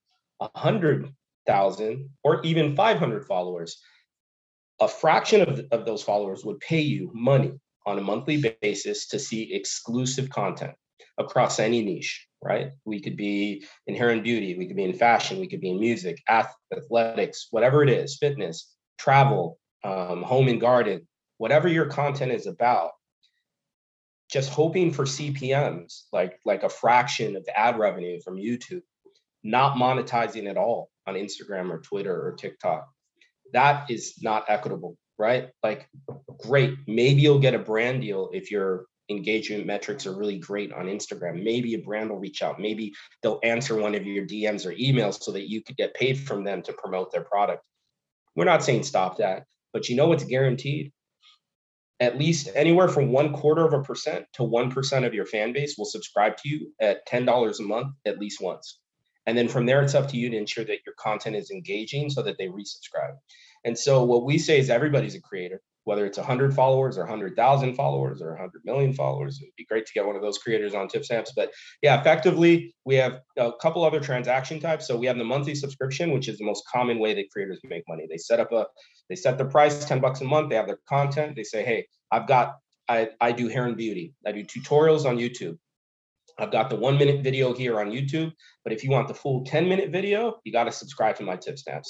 100,000, 1.47 2.09
or 2.23 2.41
even 2.43 2.75
500 2.75 3.25
followers. 3.25 3.77
A 4.81 4.87
fraction 4.87 5.41
of, 5.41 5.61
of 5.71 5.85
those 5.85 6.03
followers 6.03 6.43
would 6.43 6.59
pay 6.59 6.81
you 6.81 7.11
money 7.13 7.53
on 7.85 7.97
a 7.97 8.01
monthly 8.01 8.43
basis 8.61 9.07
to 9.07 9.19
see 9.19 9.53
exclusive 9.53 10.29
content 10.29 10.73
across 11.17 11.59
any 11.59 11.83
niche 11.83 12.27
right? 12.45 12.71
We 12.85 13.01
could 13.01 13.17
be 13.17 13.65
in 13.87 13.95
hair 13.95 14.11
and 14.11 14.23
beauty, 14.23 14.55
we 14.55 14.67
could 14.67 14.75
be 14.75 14.83
in 14.83 14.93
fashion, 14.93 15.39
we 15.39 15.47
could 15.47 15.61
be 15.61 15.71
in 15.71 15.79
music, 15.79 16.21
athletics, 16.29 17.47
whatever 17.49 17.81
it 17.81 17.89
is, 17.89 18.17
fitness, 18.17 18.71
travel, 18.99 19.57
um, 19.83 20.21
home 20.21 20.47
and 20.47 20.61
garden, 20.61 21.07
whatever 21.37 21.67
your 21.67 21.87
content 21.87 22.31
is 22.31 22.45
about. 22.45 22.91
Just 24.31 24.51
hoping 24.51 24.91
for 24.91 25.05
CPMS, 25.05 26.03
like 26.11 26.39
like 26.45 26.63
a 26.63 26.69
fraction 26.69 27.35
of 27.35 27.45
the 27.45 27.59
ad 27.59 27.77
revenue 27.79 28.19
from 28.23 28.37
YouTube, 28.37 28.81
not 29.43 29.77
monetizing 29.77 30.49
at 30.49 30.57
all 30.57 30.89
on 31.07 31.15
Instagram 31.15 31.71
or 31.71 31.79
Twitter 31.79 32.13
or 32.13 32.33
TikTok. 32.33 32.87
That 33.53 33.89
is 33.89 34.15
not 34.21 34.45
equitable, 34.47 34.97
right? 35.17 35.49
Like, 35.63 35.87
great, 36.39 36.73
maybe 36.87 37.21
you'll 37.21 37.39
get 37.39 37.53
a 37.53 37.59
brand 37.59 38.01
deal 38.01 38.29
if 38.33 38.51
you're 38.51 38.85
engagement 39.09 39.65
metrics 39.65 40.05
are 40.05 40.15
really 40.15 40.39
great 40.39 40.73
on 40.73 40.85
Instagram. 40.85 41.43
Maybe 41.43 41.75
a 41.75 41.79
brand 41.79 42.09
will 42.09 42.19
reach 42.19 42.41
out. 42.41 42.59
Maybe 42.59 42.93
they'll 43.21 43.39
answer 43.43 43.75
one 43.75 43.95
of 43.95 44.05
your 44.05 44.25
DMs 44.25 44.65
or 44.65 44.73
emails 44.73 45.21
so 45.21 45.31
that 45.33 45.49
you 45.49 45.61
could 45.61 45.77
get 45.77 45.93
paid 45.93 46.19
from 46.19 46.43
them 46.43 46.61
to 46.63 46.73
promote 46.73 47.11
their 47.11 47.23
product. 47.23 47.63
We're 48.35 48.45
not 48.45 48.63
saying 48.63 48.83
stop 48.83 49.17
that, 49.17 49.45
but 49.73 49.89
you 49.89 49.95
know 49.95 50.07
what's 50.07 50.25
guaranteed? 50.25 50.91
At 51.99 52.17
least 52.17 52.49
anywhere 52.53 52.89
from 52.89 53.11
one 53.11 53.31
quarter 53.33 53.65
of 53.65 53.73
a 53.73 53.81
percent 53.81 54.25
to 54.33 54.43
1% 54.43 55.05
of 55.05 55.13
your 55.13 55.25
fan 55.25 55.53
base 55.53 55.75
will 55.77 55.85
subscribe 55.85 56.35
to 56.37 56.49
you 56.49 56.73
at 56.81 57.07
$10 57.07 57.59
a 57.59 57.63
month 57.63 57.93
at 58.05 58.19
least 58.19 58.41
once. 58.41 58.79
And 59.27 59.37
then 59.37 59.47
from 59.47 59.65
there, 59.65 59.81
it's 59.81 59.95
up 59.95 60.07
to 60.09 60.17
you 60.17 60.29
to 60.29 60.37
ensure 60.37 60.65
that 60.65 60.85
your 60.85 60.95
content 60.99 61.35
is 61.35 61.51
engaging 61.51 62.09
so 62.09 62.21
that 62.21 62.37
they 62.37 62.47
resubscribe. 62.47 63.17
And 63.63 63.77
so 63.77 64.03
what 64.03 64.23
we 64.23 64.37
say 64.37 64.59
is 64.59 64.69
everybody's 64.69 65.15
a 65.15 65.21
creator 65.21 65.61
whether 65.85 66.05
it's 66.05 66.17
100 66.17 66.53
followers 66.53 66.97
or 66.97 67.01
100,000 67.01 67.75
followers 67.75 68.21
or 68.21 68.31
100 68.31 68.51
million 68.65 68.91
followers. 68.91 69.39
It'd 69.41 69.55
be 69.55 69.65
great 69.65 69.85
to 69.85 69.93
get 69.93 70.05
one 70.05 70.15
of 70.15 70.21
those 70.21 70.39
creators 70.39 70.73
on 70.73 70.87
TipSnaps. 70.87 71.29
But 71.35 71.51
yeah, 71.81 71.99
effectively, 71.99 72.75
we 72.85 72.95
have 72.95 73.21
a 73.37 73.51
couple 73.61 73.85
other 73.85 73.99
transaction 73.99 74.59
types. 74.59 74.87
So 74.87 74.97
we 74.97 75.05
have 75.05 75.17
the 75.17 75.23
monthly 75.23 75.55
subscription, 75.55 76.11
which 76.11 76.27
is 76.27 76.39
the 76.39 76.45
most 76.45 76.63
common 76.71 76.99
way 76.99 77.13
that 77.13 77.29
creators 77.31 77.59
make 77.63 77.83
money. 77.87 78.07
They 78.09 78.17
set 78.17 78.39
up 78.39 78.51
a, 78.51 78.65
they 79.09 79.15
set 79.15 79.37
the 79.37 79.45
price 79.45 79.85
10 79.85 80.01
bucks 80.01 80.21
a 80.21 80.25
month. 80.25 80.49
They 80.49 80.55
have 80.55 80.67
their 80.67 80.79
content. 80.89 81.35
They 81.35 81.43
say, 81.43 81.63
hey, 81.63 81.87
I've 82.11 82.27
got, 82.27 82.55
I, 82.89 83.09
I 83.21 83.31
do 83.31 83.47
hair 83.47 83.65
and 83.65 83.77
beauty. 83.77 84.13
I 84.25 84.31
do 84.31 84.43
tutorials 84.43 85.05
on 85.05 85.17
YouTube. 85.17 85.57
I've 86.37 86.51
got 86.51 86.69
the 86.69 86.75
one 86.75 86.97
minute 86.97 87.23
video 87.23 87.53
here 87.53 87.79
on 87.79 87.91
YouTube, 87.91 88.31
but 88.63 88.73
if 88.73 88.83
you 88.83 88.91
want 88.91 89.07
the 89.07 89.13
full 89.13 89.45
10 89.45 89.69
minute 89.69 89.89
video, 89.91 90.35
you 90.43 90.51
got 90.51 90.65
to 90.65 90.71
subscribe 90.71 91.15
to 91.17 91.23
my 91.23 91.37
TipSnaps 91.37 91.87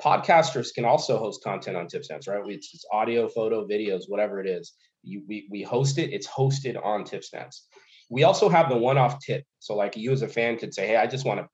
podcasters 0.00 0.74
can 0.74 0.84
also 0.84 1.18
host 1.18 1.44
content 1.44 1.76
on 1.76 1.86
TipSnaps, 1.86 2.28
right? 2.28 2.42
It's, 2.46 2.70
it's 2.72 2.84
audio, 2.92 3.28
photo, 3.28 3.66
videos, 3.66 4.02
whatever 4.08 4.40
it 4.40 4.48
is. 4.48 4.72
You, 5.02 5.22
we, 5.28 5.46
we 5.50 5.62
host 5.62 5.98
it, 5.98 6.12
it's 6.12 6.26
hosted 6.26 6.82
on 6.84 7.04
TipSnaps. 7.04 7.60
We 8.08 8.24
also 8.24 8.48
have 8.48 8.68
the 8.68 8.76
one-off 8.76 9.18
tip. 9.24 9.44
So 9.60 9.76
like 9.76 9.96
you 9.96 10.12
as 10.12 10.22
a 10.22 10.28
fan 10.28 10.58
could 10.58 10.74
say, 10.74 10.86
hey, 10.86 10.96
I 10.96 11.06
just 11.06 11.24
want 11.24 11.40
to 11.40 11.46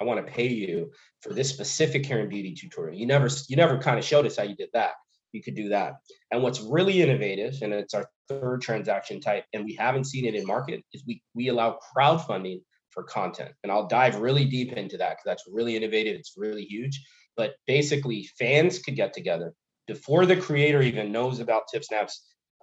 I 0.00 0.04
want 0.04 0.26
to 0.26 0.32
pay 0.32 0.48
you 0.48 0.90
for 1.20 1.34
this 1.34 1.50
specific 1.50 2.06
hair 2.06 2.20
and 2.20 2.30
beauty 2.30 2.54
tutorial. 2.54 2.98
You 2.98 3.06
never 3.06 3.28
you 3.48 3.56
never 3.56 3.76
kind 3.76 3.98
of 3.98 4.04
showed 4.04 4.24
us 4.24 4.38
how 4.38 4.44
you 4.44 4.56
did 4.56 4.70
that. 4.72 4.92
You 5.32 5.42
could 5.42 5.54
do 5.54 5.68
that. 5.68 5.94
And 6.30 6.42
what's 6.42 6.60
really 6.60 7.02
innovative, 7.02 7.54
and 7.62 7.72
it's 7.72 7.94
our 7.94 8.08
third 8.28 8.62
transaction 8.62 9.20
type, 9.20 9.44
and 9.52 9.64
we 9.64 9.74
haven't 9.74 10.04
seen 10.04 10.26
it 10.26 10.34
in 10.34 10.46
market, 10.46 10.82
is 10.92 11.04
we 11.06 11.22
we 11.34 11.48
allow 11.48 11.78
crowdfunding 11.96 12.60
for 12.90 13.04
content. 13.04 13.52
And 13.62 13.70
I'll 13.70 13.86
dive 13.86 14.16
really 14.16 14.44
deep 14.44 14.72
into 14.72 14.96
that 14.98 15.10
because 15.10 15.24
that's 15.24 15.44
really 15.50 15.76
innovative. 15.76 16.16
It's 16.16 16.34
really 16.36 16.64
huge 16.64 17.00
but 17.40 17.54
basically 17.66 18.28
fans 18.38 18.78
could 18.80 18.96
get 18.96 19.14
together 19.14 19.54
before 19.86 20.26
the 20.26 20.36
creator 20.36 20.82
even 20.82 21.10
knows 21.10 21.40
about 21.40 21.62
TipSnaps, 21.74 22.12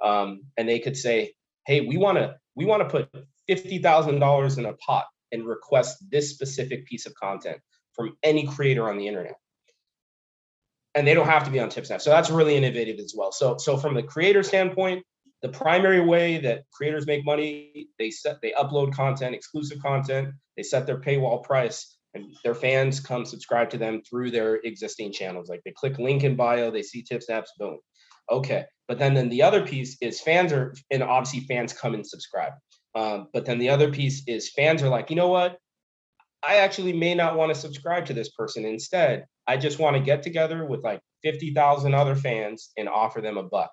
um, 0.03 0.41
and 0.55 0.69
they 0.69 0.77
could 0.77 0.95
say, 0.95 1.33
"Hey, 1.65 1.81
we 1.81 1.97
want 1.97 2.19
to 2.19 2.35
we 2.55 2.65
want 2.65 2.83
to 2.83 2.89
put 2.89 3.09
fifty 3.47 3.79
thousand 3.79 4.19
dollars 4.19 4.59
in 4.59 4.65
a 4.65 4.73
pot 4.73 5.05
and 5.31 5.47
request 5.47 5.97
this 6.11 6.29
specific 6.29 6.85
piece 6.85 7.07
of 7.07 7.13
content 7.15 7.57
from 7.93 8.15
any 8.21 8.45
creator 8.45 8.87
on 8.87 8.97
the 8.97 9.07
internet." 9.07 9.35
And 10.97 11.07
they 11.07 11.13
don't 11.13 11.27
have 11.27 11.45
to 11.45 11.51
be 11.51 11.59
on 11.59 11.69
TipSnap. 11.69 12.01
So 12.01 12.09
that's 12.09 12.29
really 12.29 12.57
innovative 12.57 12.99
as 12.99 13.13
well. 13.15 13.31
So 13.31 13.57
so 13.57 13.77
from 13.77 13.93
the 13.93 14.03
creator 14.03 14.43
standpoint, 14.43 15.05
the 15.41 15.49
primary 15.49 16.01
way 16.01 16.39
that 16.39 16.63
creators 16.73 17.05
make 17.05 17.23
money, 17.23 17.87
they 17.99 18.09
set 18.09 18.41
they 18.41 18.51
upload 18.51 18.93
content, 18.93 19.35
exclusive 19.35 19.79
content, 19.81 20.33
they 20.57 20.63
set 20.63 20.85
their 20.87 20.99
paywall 20.99 21.43
price 21.43 21.97
and 22.13 22.35
their 22.43 22.55
fans 22.55 22.99
come 22.99 23.25
subscribe 23.25 23.69
to 23.69 23.77
them 23.77 24.01
through 24.09 24.31
their 24.31 24.55
existing 24.55 25.13
channels. 25.13 25.49
Like 25.49 25.61
they 25.63 25.73
click 25.75 25.99
link 25.99 26.23
in 26.23 26.35
bio, 26.35 26.71
they 26.71 26.81
see 26.81 27.03
tip 27.03 27.21
snaps, 27.21 27.53
boom. 27.59 27.77
Okay. 28.31 28.65
But 28.87 28.99
then, 28.99 29.13
then 29.13 29.29
the 29.29 29.43
other 29.43 29.65
piece 29.65 29.97
is 30.01 30.21
fans 30.21 30.51
are, 30.51 30.73
and 30.91 31.03
obviously 31.03 31.41
fans 31.41 31.73
come 31.73 31.93
and 31.93 32.05
subscribe. 32.05 32.53
Um, 32.95 33.27
but 33.33 33.45
then 33.45 33.59
the 33.59 33.69
other 33.69 33.91
piece 33.91 34.23
is 34.27 34.51
fans 34.51 34.81
are 34.81 34.89
like, 34.89 35.09
you 35.09 35.15
know 35.15 35.27
what? 35.27 35.57
I 36.47 36.57
actually 36.57 36.93
may 36.93 37.15
not 37.15 37.37
want 37.37 37.53
to 37.53 37.59
subscribe 37.59 38.05
to 38.07 38.13
this 38.13 38.29
person. 38.29 38.65
Instead, 38.65 39.25
I 39.47 39.57
just 39.57 39.79
want 39.79 39.95
to 39.95 40.01
get 40.01 40.23
together 40.23 40.65
with 40.65 40.83
like 40.83 41.01
50,000 41.23 41.93
other 41.93 42.15
fans 42.15 42.71
and 42.77 42.89
offer 42.89 43.21
them 43.21 43.37
a 43.37 43.43
buck. 43.43 43.71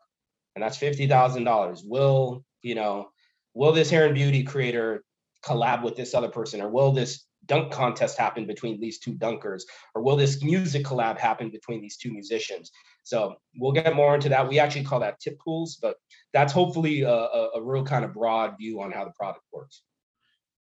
And 0.54 0.62
that's 0.62 0.78
$50,000. 0.78 1.81
Will, 1.85 2.45
you 2.62 2.75
know, 2.75 3.09
will 3.54 3.73
this 3.73 3.90
hair 3.90 4.07
and 4.07 4.14
beauty 4.14 4.45
creator 4.45 5.02
collab 5.45 5.83
with 5.83 5.97
this 5.97 6.14
other 6.14 6.28
person? 6.28 6.61
Or 6.61 6.69
will 6.69 6.93
this 6.93 7.25
dunk 7.47 7.73
contest 7.73 8.16
happen 8.16 8.47
between 8.47 8.81
these 8.81 8.99
two 8.99 9.14
dunkers? 9.14 9.62
Or 9.95 10.02
will 10.02 10.16
this 10.16 10.43
music 10.43 10.85
collab 10.85 11.19
happen 11.19 11.50
between 11.50 11.81
these 11.81 11.97
two 11.97 12.12
musicians? 12.12 12.71
So 13.02 13.35
we'll 13.59 13.73
get 13.73 13.95
more 13.95 14.14
into 14.14 14.28
that. 14.31 14.49
We 14.49 14.59
actually 14.59 14.85
call 14.85 15.00
that 15.00 15.21
tip 15.21 15.38
pools 15.40 15.76
but 15.83 15.97
that's 16.33 16.52
hopefully 16.52 17.02
a, 17.02 17.11
a, 17.11 17.50
a 17.57 17.62
real 17.62 17.85
kind 17.85 18.04
of 18.04 18.14
broad 18.14 18.57
view 18.59 18.81
on 18.81 18.93
how 18.93 19.04
the 19.04 19.12
product 19.12 19.45
works 19.52 19.83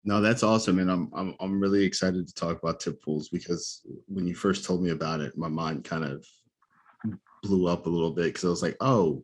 no 0.04 0.20
that's 0.20 0.42
awesome 0.42 0.78
and 0.78 0.90
I'm, 0.90 1.10
I'm 1.14 1.34
i'm 1.40 1.60
really 1.60 1.84
excited 1.84 2.26
to 2.26 2.34
talk 2.34 2.62
about 2.62 2.80
tip 2.80 3.02
pools 3.02 3.28
because 3.28 3.82
when 4.06 4.26
you 4.26 4.34
first 4.34 4.64
told 4.64 4.82
me 4.82 4.90
about 4.90 5.20
it 5.20 5.36
my 5.36 5.48
mind 5.48 5.84
kind 5.84 6.04
of 6.04 6.26
blew 7.42 7.66
up 7.66 7.86
a 7.86 7.90
little 7.90 8.12
bit 8.12 8.26
because 8.26 8.44
i 8.44 8.48
was 8.48 8.62
like 8.62 8.76
oh 8.80 9.22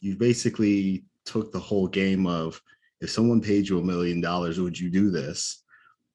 you 0.00 0.16
basically 0.16 1.04
took 1.24 1.52
the 1.52 1.60
whole 1.60 1.86
game 1.86 2.26
of 2.26 2.60
if 3.00 3.10
someone 3.10 3.40
paid 3.40 3.68
you 3.68 3.78
a 3.78 3.82
million 3.82 4.20
dollars 4.20 4.60
would 4.60 4.78
you 4.78 4.90
do 4.90 5.10
this 5.10 5.62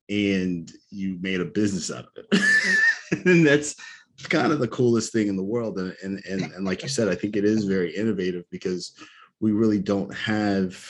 and 0.10 0.72
you 0.90 1.18
made 1.22 1.42
a 1.42 1.46
business 1.46 1.92
out 1.92 2.06
of 2.06 2.26
it. 2.32 2.42
and 3.26 3.46
that's 3.46 3.76
kind 4.30 4.52
of 4.52 4.60
the 4.60 4.68
coolest 4.68 5.12
thing 5.12 5.28
in 5.28 5.36
the 5.36 5.44
world. 5.44 5.78
And, 5.80 5.96
and, 6.04 6.24
and, 6.30 6.44
and 6.54 6.66
like 6.66 6.82
you 6.82 6.90
said, 6.90 7.10
I 7.10 7.16
think 7.16 7.36
it 7.36 7.46
is 7.46 7.66
very 7.66 7.96
innovative 7.96 8.46
because 8.50 8.94
we 9.40 9.52
really 9.52 9.80
don't 9.80 10.14
have 10.14 10.82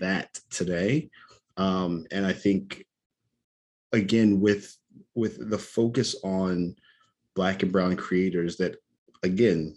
that 0.00 0.38
today. 0.50 1.10
Um, 1.56 2.06
and 2.10 2.26
I 2.26 2.32
think 2.32 2.84
again, 3.92 4.40
with, 4.40 4.76
with 5.14 5.50
the 5.50 5.58
focus 5.58 6.16
on 6.22 6.76
black 7.34 7.62
and 7.62 7.72
brown 7.72 7.96
creators 7.96 8.56
that 8.56 8.76
again, 9.22 9.76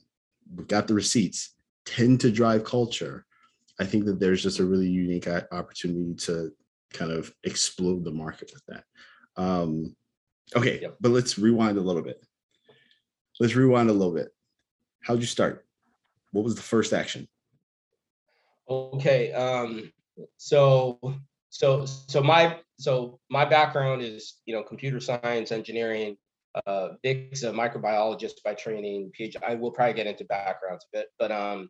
we've 0.56 0.68
got 0.68 0.88
the 0.88 0.94
receipts 0.94 1.56
tend 1.86 2.20
to 2.22 2.32
drive 2.32 2.64
culture. 2.64 3.26
I 3.80 3.86
think 3.86 4.06
that 4.06 4.20
there's 4.20 4.44
just 4.44 4.60
a 4.60 4.66
really 4.66 4.90
unique 4.90 5.28
opportunity 5.52 6.14
to 6.26 6.52
kind 6.94 7.12
of 7.12 7.34
explode 7.44 8.04
the 8.04 8.12
market 8.12 8.52
with 8.54 8.66
that. 8.68 8.84
Um, 9.42 9.96
okay, 10.56 10.82
yep. 10.82 10.98
but 11.00 11.12
let's 11.12 11.38
rewind 11.38 11.78
a 11.78 11.82
little 11.82 12.02
bit. 12.02 12.24
Let's 13.40 13.56
rewind 13.56 13.90
a 13.90 13.94
little 13.94 14.14
bit. 14.14 14.30
How'd 15.02 15.22
you 15.22 15.26
start? 15.26 15.66
What 16.32 16.44
was 16.44 16.56
the 16.56 16.62
first 16.62 16.94
action? 16.94 17.28
Okay, 18.70 19.32
um, 19.32 19.92
so 20.38 21.00
so 21.50 21.86
so 21.86 22.22
my 22.22 22.60
so 22.78 23.20
my 23.30 23.46
background 23.46 24.02
is 24.02 24.42
you 24.46 24.56
know 24.56 24.64
computer 24.64 25.00
science, 25.00 25.52
engineering. 25.52 26.18
Uh, 26.66 26.90
Vic's 27.04 27.44
a 27.44 27.52
microbiologist 27.52 28.44
by 28.44 28.56
training. 28.56 29.12
PhD. 29.20 29.36
I 29.48 29.56
will 29.56 29.72
probably 29.72 29.94
get 29.94 30.08
into 30.08 30.26
backgrounds 30.26 30.86
a 30.94 30.98
bit, 30.98 31.08
but 31.20 31.32
um, 31.32 31.70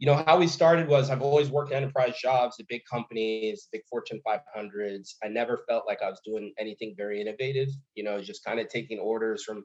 you 0.00 0.06
know, 0.06 0.24
how 0.26 0.38
we 0.38 0.46
started 0.46 0.88
was 0.88 1.10
I've 1.10 1.20
always 1.20 1.50
worked 1.50 1.72
enterprise 1.72 2.14
jobs 2.20 2.56
at 2.58 2.66
big 2.68 2.80
companies, 2.90 3.68
big 3.70 3.82
Fortune 3.88 4.18
500s. 4.26 5.14
I 5.22 5.28
never 5.28 5.60
felt 5.68 5.84
like 5.86 6.00
I 6.02 6.08
was 6.08 6.20
doing 6.24 6.54
anything 6.58 6.94
very 6.96 7.20
innovative, 7.20 7.68
you 7.94 8.02
know, 8.02 8.20
just 8.22 8.42
kind 8.42 8.58
of 8.58 8.68
taking 8.68 8.98
orders 8.98 9.44
from 9.44 9.64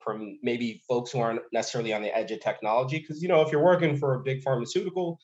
from 0.00 0.38
maybe 0.42 0.82
folks 0.88 1.10
who 1.10 1.20
aren't 1.20 1.40
necessarily 1.52 1.92
on 1.92 2.02
the 2.02 2.16
edge 2.16 2.32
of 2.32 2.40
technology. 2.40 2.98
Because, 2.98 3.22
you 3.22 3.28
know, 3.28 3.42
if 3.42 3.52
you're 3.52 3.62
working 3.62 3.96
for 3.96 4.14
a 4.14 4.20
big 4.20 4.42
pharmaceutical, 4.42 5.20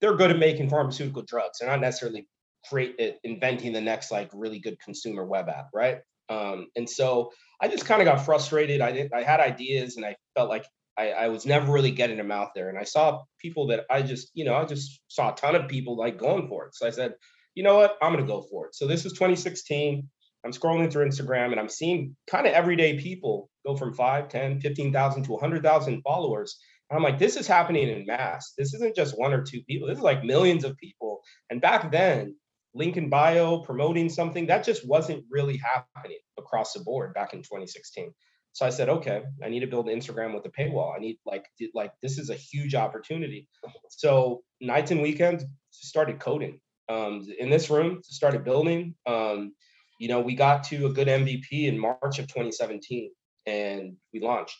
they're 0.00 0.16
good 0.16 0.30
at 0.30 0.38
making 0.38 0.70
pharmaceutical 0.70 1.22
drugs. 1.22 1.58
They're 1.58 1.68
not 1.68 1.80
necessarily 1.80 2.28
great 2.70 2.98
at 3.00 3.18
inventing 3.24 3.72
the 3.72 3.80
next 3.80 4.10
like 4.10 4.30
really 4.32 4.58
good 4.58 4.78
consumer 4.80 5.24
web 5.24 5.48
app, 5.48 5.68
right? 5.74 5.98
Um, 6.28 6.66
and 6.76 6.88
so 6.88 7.32
I 7.60 7.68
just 7.68 7.86
kind 7.86 8.02
of 8.02 8.06
got 8.06 8.24
frustrated. 8.24 8.80
I 8.80 8.92
did 8.92 9.12
I 9.12 9.22
had 9.22 9.40
ideas 9.40 9.96
and 9.96 10.04
I 10.04 10.16
felt 10.34 10.48
like 10.48 10.66
I, 10.98 11.10
I 11.10 11.28
was 11.28 11.46
never 11.46 11.72
really 11.72 11.90
getting 11.90 12.16
them 12.16 12.32
out 12.32 12.50
there. 12.54 12.68
And 12.68 12.78
I 12.78 12.84
saw 12.84 13.22
people 13.38 13.66
that 13.68 13.84
I 13.90 14.02
just, 14.02 14.30
you 14.34 14.44
know, 14.44 14.54
I 14.54 14.64
just 14.64 15.00
saw 15.08 15.32
a 15.32 15.36
ton 15.36 15.54
of 15.54 15.68
people 15.68 15.96
like 15.96 16.18
going 16.18 16.48
for 16.48 16.66
it. 16.66 16.74
So 16.74 16.86
I 16.86 16.90
said, 16.90 17.14
you 17.54 17.62
know 17.62 17.76
what, 17.76 17.96
I'm 18.02 18.16
to 18.16 18.22
go 18.22 18.42
for 18.50 18.66
it. 18.66 18.74
So 18.74 18.86
this 18.86 19.04
is 19.04 19.12
2016. 19.12 20.08
I'm 20.44 20.52
scrolling 20.52 20.90
through 20.90 21.08
Instagram 21.08 21.50
and 21.50 21.60
I'm 21.60 21.68
seeing 21.68 22.16
kind 22.30 22.46
of 22.46 22.52
everyday 22.52 22.98
people 22.98 23.50
go 23.66 23.76
from 23.76 23.94
5, 23.94 24.28
10, 24.28 24.60
15,000 24.60 25.22
to 25.24 25.32
100,000 25.32 26.02
followers. 26.02 26.58
And 26.88 26.96
I'm 26.96 27.02
like, 27.02 27.18
this 27.18 27.36
is 27.36 27.46
happening 27.46 27.88
in 27.88 28.06
mass. 28.06 28.52
This 28.56 28.72
isn't 28.74 28.94
just 28.94 29.18
one 29.18 29.32
or 29.32 29.42
two 29.42 29.62
people. 29.68 29.88
This 29.88 29.98
is 29.98 30.04
like 30.04 30.24
millions 30.24 30.64
of 30.64 30.76
people. 30.76 31.20
And 31.50 31.60
back 31.60 31.90
then, 31.90 32.36
link 32.76 32.96
in 32.96 33.08
bio, 33.08 33.60
promoting 33.60 34.08
something, 34.08 34.46
that 34.46 34.64
just 34.64 34.86
wasn't 34.86 35.24
really 35.30 35.56
happening 35.56 36.18
across 36.38 36.72
the 36.72 36.80
board 36.80 37.14
back 37.14 37.32
in 37.32 37.40
2016. 37.40 38.12
So 38.52 38.64
I 38.64 38.70
said, 38.70 38.88
okay, 38.88 39.22
I 39.44 39.48
need 39.48 39.60
to 39.60 39.66
build 39.66 39.86
Instagram 39.86 40.34
with 40.34 40.46
a 40.46 40.48
paywall. 40.48 40.94
I 40.96 40.98
need 40.98 41.18
like 41.26 41.44
like 41.74 41.92
this 42.02 42.18
is 42.18 42.30
a 42.30 42.34
huge 42.34 42.74
opportunity. 42.74 43.48
So 43.90 44.42
nights 44.60 44.90
and 44.90 45.02
weekends 45.02 45.44
started 45.70 46.20
coding. 46.20 46.60
Um, 46.88 47.26
in 47.38 47.50
this 47.50 47.68
room, 47.68 48.00
started 48.02 48.44
building. 48.44 48.94
Um, 49.06 49.52
you 49.98 50.08
know, 50.08 50.20
we 50.20 50.34
got 50.34 50.64
to 50.64 50.86
a 50.86 50.92
good 50.92 51.08
MVP 51.08 51.66
in 51.66 51.78
March 51.78 52.18
of 52.18 52.28
2017, 52.28 53.10
and 53.46 53.96
we 54.12 54.20
launched. 54.20 54.56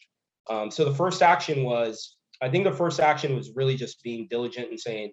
Um, 0.50 0.70
so 0.70 0.84
the 0.84 0.94
first 0.94 1.22
action 1.22 1.64
was, 1.64 2.16
I 2.42 2.48
think 2.48 2.64
the 2.64 2.72
first 2.72 3.00
action 3.00 3.34
was 3.34 3.52
really 3.54 3.76
just 3.76 4.02
being 4.02 4.26
diligent 4.28 4.70
and 4.70 4.80
saying, 4.80 5.12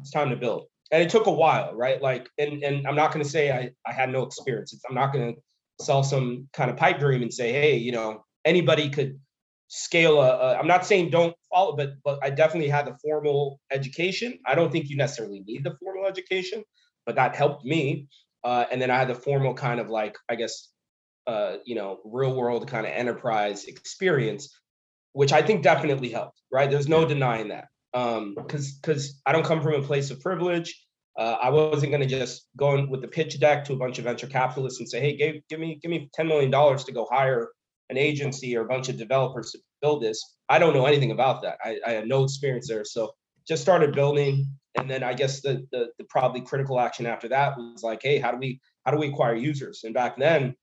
it's 0.00 0.10
time 0.10 0.30
to 0.30 0.36
build. 0.36 0.66
And 0.90 1.02
it 1.02 1.10
took 1.10 1.26
a 1.26 1.32
while, 1.32 1.74
right? 1.74 2.00
Like, 2.00 2.28
and 2.38 2.62
and 2.62 2.86
I'm 2.86 2.96
not 2.96 3.12
going 3.12 3.24
to 3.24 3.30
say 3.30 3.50
I 3.52 3.70
I 3.86 3.92
had 3.92 4.10
no 4.10 4.22
experience. 4.22 4.74
I'm 4.88 4.94
not 4.94 5.12
going 5.12 5.34
to 5.34 5.40
sell 5.84 6.02
some 6.02 6.48
kind 6.52 6.70
of 6.70 6.76
pipe 6.76 6.98
dream 6.98 7.22
and 7.22 7.32
say, 7.32 7.52
hey, 7.52 7.76
you 7.76 7.92
know, 7.92 8.24
anybody 8.44 8.88
could 8.90 9.18
scale 9.68 10.20
a, 10.20 10.30
a. 10.30 10.56
I'm 10.58 10.66
not 10.66 10.86
saying 10.86 11.10
don't 11.10 11.36
follow, 11.50 11.76
but 11.76 11.94
but 12.04 12.18
I 12.22 12.30
definitely 12.30 12.68
had 12.68 12.86
the 12.86 12.96
formal 13.02 13.60
education. 13.70 14.38
I 14.46 14.54
don't 14.54 14.72
think 14.72 14.88
you 14.88 14.96
necessarily 14.96 15.40
need 15.46 15.64
the 15.64 15.76
formal 15.82 16.06
education, 16.06 16.64
but 17.06 17.16
that 17.16 17.36
helped 17.36 17.64
me. 17.64 18.08
Uh, 18.44 18.64
and 18.70 18.80
then 18.80 18.90
I 18.90 18.98
had 18.98 19.08
the 19.08 19.14
formal 19.14 19.54
kind 19.54 19.80
of 19.80 19.90
like, 19.90 20.16
I 20.28 20.36
guess, 20.36 20.68
uh, 21.26 21.56
you 21.64 21.74
know, 21.74 21.98
real 22.04 22.34
world 22.34 22.66
kind 22.68 22.86
of 22.86 22.92
enterprise 22.92 23.64
experience, 23.64 24.58
which 25.12 25.32
I 25.32 25.42
think 25.42 25.62
definitely 25.62 26.08
helped. 26.08 26.40
Right? 26.50 26.70
There's 26.70 26.88
no 26.88 27.06
denying 27.06 27.48
that. 27.48 27.68
Um, 27.94 28.34
because 28.36 28.72
because 28.74 29.20
I 29.24 29.32
don't 29.32 29.44
come 29.44 29.62
from 29.62 29.74
a 29.74 29.82
place 29.82 30.10
of 30.10 30.20
privilege. 30.20 30.84
Uh, 31.18 31.36
I 31.42 31.50
wasn't 31.50 31.90
going 31.90 32.06
to 32.06 32.08
just 32.08 32.46
go 32.56 32.76
in 32.76 32.88
with 32.88 33.00
the 33.00 33.08
pitch 33.08 33.40
deck 33.40 33.64
to 33.64 33.72
a 33.72 33.76
bunch 33.76 33.98
of 33.98 34.04
venture 34.04 34.28
capitalists 34.28 34.78
and 34.78 34.88
say, 34.88 35.00
"Hey, 35.00 35.16
give, 35.16 35.36
give 35.48 35.58
me 35.58 35.78
give 35.82 35.90
me 35.90 36.08
ten 36.12 36.28
million 36.28 36.50
dollars 36.50 36.84
to 36.84 36.92
go 36.92 37.06
hire 37.10 37.48
an 37.90 37.96
agency 37.96 38.56
or 38.56 38.62
a 38.62 38.68
bunch 38.68 38.88
of 38.88 38.96
developers 38.96 39.52
to 39.52 39.58
build 39.80 40.02
this. 40.02 40.36
I 40.48 40.58
don't 40.58 40.74
know 40.74 40.86
anything 40.86 41.10
about 41.10 41.42
that. 41.42 41.58
I, 41.64 41.78
I 41.86 41.90
had 41.92 42.08
no 42.08 42.24
experience 42.24 42.68
there, 42.68 42.84
so 42.84 43.12
just 43.46 43.62
started 43.62 43.94
building. 43.94 44.46
And 44.76 44.90
then 44.90 45.02
I 45.02 45.14
guess 45.14 45.40
the, 45.40 45.66
the 45.72 45.88
the 45.98 46.04
probably 46.04 46.42
critical 46.42 46.78
action 46.78 47.06
after 47.06 47.28
that 47.28 47.56
was 47.56 47.82
like, 47.82 48.00
hey, 48.02 48.18
how 48.18 48.30
do 48.30 48.38
we 48.38 48.60
how 48.84 48.92
do 48.92 48.98
we 48.98 49.08
acquire 49.08 49.34
users? 49.34 49.82
And 49.84 49.94
back 49.94 50.18
then, 50.18 50.54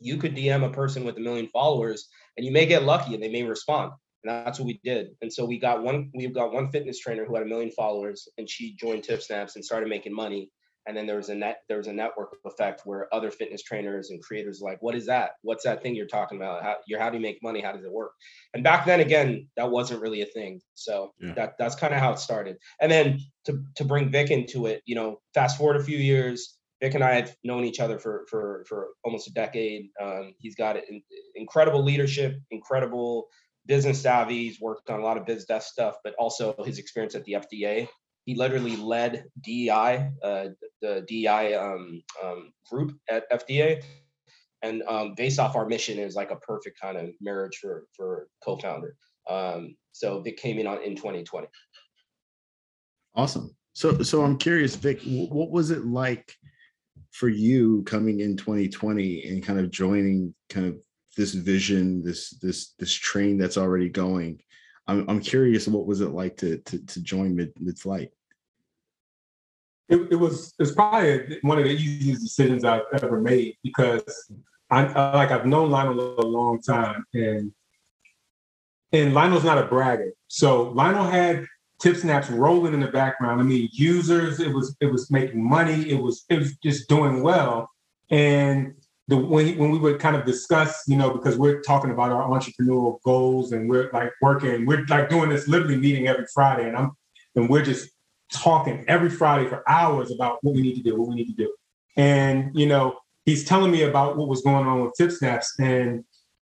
you 0.00 0.16
could 0.16 0.36
DM 0.36 0.64
a 0.64 0.70
person 0.70 1.04
with 1.04 1.16
a 1.16 1.20
million 1.20 1.48
followers, 1.48 2.08
and 2.36 2.44
you 2.44 2.52
may 2.52 2.66
get 2.66 2.82
lucky, 2.82 3.14
and 3.14 3.22
they 3.22 3.30
may 3.30 3.42
respond. 3.42 3.92
And 4.24 4.46
that's 4.46 4.58
what 4.58 4.66
we 4.66 4.80
did. 4.82 5.08
And 5.22 5.32
so 5.32 5.44
we 5.44 5.58
got 5.58 5.82
one, 5.82 6.10
we 6.14 6.26
got 6.28 6.52
one 6.52 6.70
fitness 6.70 6.98
trainer 6.98 7.24
who 7.24 7.34
had 7.34 7.44
a 7.44 7.48
million 7.48 7.70
followers 7.70 8.28
and 8.36 8.48
she 8.48 8.74
joined 8.74 9.04
Tip 9.04 9.22
Snaps 9.22 9.56
and 9.56 9.64
started 9.64 9.88
making 9.88 10.14
money. 10.14 10.50
And 10.86 10.96
then 10.96 11.06
there 11.06 11.16
was 11.16 11.28
a 11.28 11.34
net, 11.34 11.58
there 11.68 11.76
was 11.76 11.86
a 11.86 11.92
network 11.92 12.30
effect 12.46 12.80
where 12.86 13.14
other 13.14 13.30
fitness 13.30 13.62
trainers 13.62 14.08
and 14.08 14.22
creators 14.22 14.62
like, 14.62 14.78
what 14.80 14.94
is 14.94 15.04
that? 15.06 15.32
What's 15.42 15.64
that 15.64 15.82
thing 15.82 15.94
you're 15.94 16.06
talking 16.06 16.38
about? 16.38 16.62
How 16.62 16.76
you're 16.86 16.98
how 16.98 17.10
do 17.10 17.18
you 17.18 17.22
make 17.22 17.42
money? 17.42 17.60
How 17.60 17.72
does 17.72 17.84
it 17.84 17.92
work? 17.92 18.12
And 18.54 18.64
back 18.64 18.86
then 18.86 19.00
again, 19.00 19.48
that 19.58 19.70
wasn't 19.70 20.00
really 20.00 20.22
a 20.22 20.26
thing. 20.26 20.62
So 20.74 21.12
yeah. 21.20 21.34
that 21.34 21.54
that's 21.58 21.74
kind 21.74 21.92
of 21.92 22.00
how 22.00 22.12
it 22.12 22.18
started. 22.18 22.56
And 22.80 22.90
then 22.90 23.20
to 23.44 23.62
to 23.76 23.84
bring 23.84 24.10
Vic 24.10 24.30
into 24.30 24.64
it, 24.64 24.80
you 24.86 24.94
know, 24.94 25.20
fast 25.34 25.58
forward 25.58 25.76
a 25.76 25.84
few 25.84 25.98
years, 25.98 26.58
Vic 26.80 26.94
and 26.94 27.04
I 27.04 27.14
have 27.16 27.34
known 27.44 27.64
each 27.64 27.80
other 27.80 27.98
for 27.98 28.24
for 28.30 28.64
for 28.68 28.88
almost 29.04 29.28
a 29.28 29.32
decade. 29.32 29.88
Um, 30.00 30.32
he's 30.38 30.54
got 30.54 30.76
in, 30.76 31.02
incredible 31.34 31.82
leadership, 31.82 32.36
incredible 32.50 33.28
business 33.68 34.00
savvy. 34.00 34.48
He's 34.48 34.60
worked 34.60 34.90
on 34.90 35.00
a 35.00 35.04
lot 35.04 35.16
of 35.16 35.26
biz 35.26 35.44
dev 35.44 35.62
stuff, 35.62 35.96
but 36.02 36.14
also 36.18 36.54
his 36.64 36.78
experience 36.78 37.14
at 37.14 37.24
the 37.24 37.34
FDA. 37.34 37.86
He 38.24 38.34
literally 38.34 38.76
led 38.76 39.24
DEI, 39.40 40.10
uh, 40.22 40.48
the 40.82 41.04
DEI 41.06 41.54
um, 41.54 42.02
um, 42.22 42.52
group 42.68 42.98
at 43.08 43.30
FDA, 43.30 43.82
and 44.62 44.82
um, 44.88 45.14
based 45.16 45.38
off 45.38 45.54
our 45.54 45.66
mission 45.66 45.98
is 45.98 46.14
like 46.14 46.30
a 46.30 46.36
perfect 46.36 46.80
kind 46.80 46.96
of 46.96 47.10
marriage 47.20 47.58
for 47.58 47.84
for 47.96 48.28
co-founder. 48.44 48.96
Um, 49.30 49.76
so 49.92 50.20
Vic 50.20 50.36
came 50.36 50.58
in 50.58 50.66
on 50.66 50.82
in 50.82 50.96
2020. 50.96 51.46
Awesome. 53.14 53.54
So 53.74 54.02
so 54.02 54.22
I'm 54.22 54.36
curious, 54.36 54.76
Vic, 54.76 55.00
what 55.04 55.50
was 55.50 55.70
it 55.70 55.86
like 55.86 56.32
for 57.12 57.28
you 57.28 57.82
coming 57.84 58.20
in 58.20 58.36
2020 58.36 59.24
and 59.28 59.42
kind 59.42 59.58
of 59.58 59.70
joining 59.70 60.34
kind 60.50 60.66
of 60.66 60.76
this 61.18 61.34
vision, 61.34 62.02
this 62.02 62.30
this 62.40 62.74
this 62.78 62.94
train 62.94 63.36
that's 63.36 63.58
already 63.58 63.88
going. 63.88 64.40
I'm 64.86 65.04
I'm 65.10 65.20
curious, 65.20 65.66
what 65.66 65.84
was 65.84 66.00
it 66.00 66.10
like 66.10 66.36
to 66.38 66.58
to, 66.58 66.78
to 66.78 67.02
join 67.02 67.34
mid 67.34 67.52
mid 67.60 67.76
flight? 67.76 68.10
It, 69.88 70.12
it 70.12 70.14
was 70.14 70.54
it 70.58 70.62
was 70.62 70.72
probably 70.72 71.38
one 71.42 71.58
of 71.58 71.64
the 71.64 71.70
easiest 71.70 72.22
decisions 72.22 72.64
I've 72.64 72.82
ever 72.92 73.20
made 73.20 73.56
because 73.64 74.30
I, 74.70 74.84
like 75.12 75.32
I've 75.32 75.44
known 75.44 75.70
Lionel 75.70 76.20
a 76.20 76.22
long 76.22 76.62
time 76.62 77.04
and 77.12 77.52
and 78.92 79.12
Lionel's 79.12 79.44
not 79.44 79.58
a 79.58 79.66
bragger. 79.66 80.12
So 80.28 80.70
Lionel 80.70 81.04
had 81.04 81.46
TipSnaps 81.82 82.30
rolling 82.30 82.74
in 82.74 82.80
the 82.80 82.88
background. 82.88 83.40
I 83.40 83.44
mean, 83.44 83.68
users, 83.72 84.38
it 84.38 84.54
was 84.54 84.76
it 84.80 84.86
was 84.86 85.10
making 85.10 85.42
money, 85.42 85.90
it 85.90 86.00
was 86.00 86.24
it 86.28 86.38
was 86.38 86.56
just 86.58 86.88
doing 86.88 87.24
well. 87.24 87.68
And 88.08 88.74
the 89.08 89.16
when 89.16 89.56
when 89.56 89.70
we 89.70 89.78
would 89.78 89.98
kind 89.98 90.14
of 90.14 90.24
discuss, 90.24 90.84
you 90.86 90.96
know, 90.96 91.10
because 91.10 91.36
we're 91.36 91.60
talking 91.62 91.90
about 91.90 92.12
our 92.12 92.28
entrepreneurial 92.28 93.00
goals 93.02 93.52
and 93.52 93.68
we're 93.68 93.90
like 93.92 94.12
working, 94.20 94.66
we're 94.66 94.84
like 94.86 95.08
doing 95.08 95.30
this 95.30 95.48
literally 95.48 95.78
meeting 95.78 96.06
every 96.06 96.26
Friday, 96.32 96.68
and 96.68 96.76
I'm 96.76 96.92
and 97.34 97.48
we're 97.48 97.64
just 97.64 97.90
talking 98.32 98.84
every 98.86 99.08
Friday 99.08 99.48
for 99.48 99.68
hours 99.68 100.10
about 100.10 100.38
what 100.42 100.54
we 100.54 100.60
need 100.60 100.74
to 100.74 100.82
do, 100.82 100.96
what 100.96 101.08
we 101.08 101.14
need 101.14 101.28
to 101.28 101.32
do. 101.32 101.52
And 101.96 102.50
you 102.54 102.66
know, 102.66 102.98
he's 103.24 103.44
telling 103.44 103.72
me 103.72 103.82
about 103.82 104.18
what 104.18 104.28
was 104.28 104.42
going 104.42 104.66
on 104.66 104.82
with 104.82 104.92
TipSnaps, 105.00 105.46
and 105.58 106.04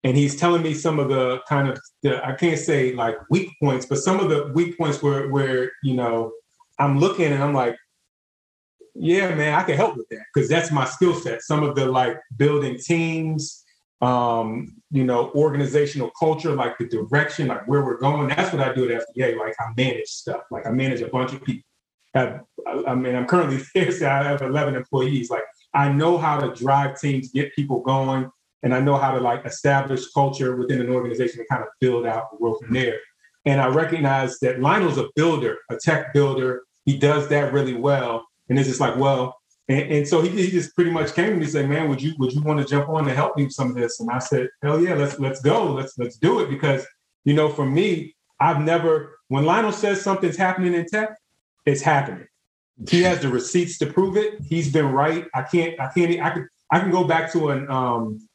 and 0.04 0.16
he's 0.16 0.36
telling 0.36 0.62
me 0.62 0.74
some 0.74 1.00
of 1.00 1.08
the 1.08 1.40
kind 1.48 1.68
of 1.68 1.80
the 2.04 2.24
I 2.24 2.34
can't 2.34 2.58
say 2.58 2.94
like 2.94 3.16
weak 3.30 3.50
points, 3.60 3.84
but 3.86 3.98
some 3.98 4.20
of 4.20 4.30
the 4.30 4.52
weak 4.54 4.78
points 4.78 5.02
where 5.02 5.28
where 5.28 5.72
you 5.82 5.94
know 5.94 6.32
I'm 6.78 7.00
looking 7.00 7.32
and 7.32 7.42
I'm 7.42 7.54
like, 7.54 7.76
yeah, 8.94 9.34
man, 9.34 9.54
I 9.54 9.62
can 9.64 9.76
help 9.76 9.96
with 9.96 10.08
that 10.10 10.24
because 10.32 10.48
that's 10.48 10.70
my 10.70 10.84
skill 10.84 11.14
set. 11.14 11.42
Some 11.42 11.62
of 11.62 11.74
the 11.74 11.86
like 11.86 12.18
building 12.36 12.78
teams, 12.78 13.64
um, 14.00 14.76
you 14.90 15.04
know, 15.04 15.32
organizational 15.34 16.10
culture, 16.18 16.54
like 16.54 16.78
the 16.78 16.86
direction, 16.86 17.48
like 17.48 17.66
where 17.66 17.84
we're 17.84 17.98
going. 17.98 18.28
That's 18.28 18.52
what 18.52 18.62
I 18.62 18.72
do 18.72 18.90
at 18.90 19.02
FDA. 19.16 19.36
Like 19.36 19.54
I 19.58 19.72
manage 19.76 20.08
stuff. 20.08 20.42
Like 20.50 20.66
I 20.66 20.70
manage 20.70 21.00
a 21.00 21.08
bunch 21.08 21.32
of 21.32 21.42
people. 21.42 21.64
Have, 22.14 22.42
I 22.86 22.94
mean, 22.94 23.16
I'm 23.16 23.26
currently 23.26 23.60
there. 23.74 24.10
I 24.10 24.22
have 24.22 24.42
11 24.42 24.76
employees. 24.76 25.30
Like 25.30 25.44
I 25.74 25.90
know 25.90 26.16
how 26.16 26.38
to 26.38 26.54
drive 26.54 27.00
teams, 27.00 27.32
get 27.32 27.54
people 27.54 27.80
going, 27.80 28.30
and 28.62 28.72
I 28.72 28.80
know 28.80 28.96
how 28.96 29.12
to 29.12 29.20
like 29.20 29.44
establish 29.44 30.10
culture 30.12 30.54
within 30.56 30.80
an 30.80 30.90
organization 30.90 31.40
and 31.40 31.48
kind 31.48 31.62
of 31.62 31.68
build 31.80 32.06
out 32.06 32.28
and 32.30 32.40
grow 32.40 32.54
from 32.54 32.72
there. 32.72 32.98
And 33.44 33.60
I 33.60 33.66
recognize 33.66 34.38
that 34.38 34.60
Lionel's 34.60 34.98
a 34.98 35.08
builder, 35.16 35.58
a 35.68 35.76
tech 35.76 36.14
builder. 36.14 36.62
He 36.84 36.96
does 36.96 37.28
that 37.28 37.52
really 37.52 37.74
well. 37.74 38.24
And 38.48 38.58
it's 38.58 38.68
just 38.68 38.80
like, 38.80 38.96
well, 38.96 39.36
and, 39.68 39.92
and 39.92 40.08
so 40.08 40.20
he, 40.20 40.28
he, 40.28 40.50
just 40.50 40.74
pretty 40.74 40.90
much 40.90 41.14
came 41.14 41.30
to 41.30 41.36
me 41.36 41.42
and 41.42 41.50
said, 41.50 41.68
"Man, 41.68 41.88
would 41.88 42.02
you 42.02 42.14
would 42.18 42.32
you 42.32 42.42
want 42.42 42.60
to 42.60 42.66
jump 42.66 42.88
on 42.90 43.04
to 43.06 43.14
help 43.14 43.36
me 43.36 43.44
with 43.44 43.54
some 43.54 43.70
of 43.70 43.76
this?" 43.76 43.98
And 44.00 44.10
I 44.10 44.18
said, 44.18 44.48
"Hell 44.62 44.82
yeah, 44.82 44.94
let's 44.94 45.18
let's 45.18 45.40
go, 45.40 45.72
let's 45.72 45.96
let's 45.96 46.18
do 46.18 46.40
it." 46.40 46.50
Because 46.50 46.86
you 47.24 47.32
know, 47.32 47.48
for 47.48 47.64
me, 47.64 48.14
I've 48.40 48.60
never 48.60 49.18
when 49.28 49.46
Lionel 49.46 49.72
says 49.72 50.02
something's 50.02 50.36
happening 50.36 50.74
in 50.74 50.86
tech, 50.86 51.16
it's 51.64 51.80
happening. 51.80 52.26
He 52.90 53.02
has 53.02 53.20
the 53.20 53.28
receipts 53.28 53.78
to 53.78 53.86
prove 53.86 54.16
it. 54.16 54.40
He's 54.42 54.70
been 54.70 54.92
right. 54.92 55.26
I 55.34 55.42
can't. 55.42 55.80
I 55.80 55.88
can't. 55.88 56.20
I 56.20 56.30
can. 56.30 56.48
I 56.70 56.80
can 56.80 56.90
go 56.90 57.04
back 57.04 57.32
to 57.32 57.50
an 57.50 57.70
um, 57.70 58.28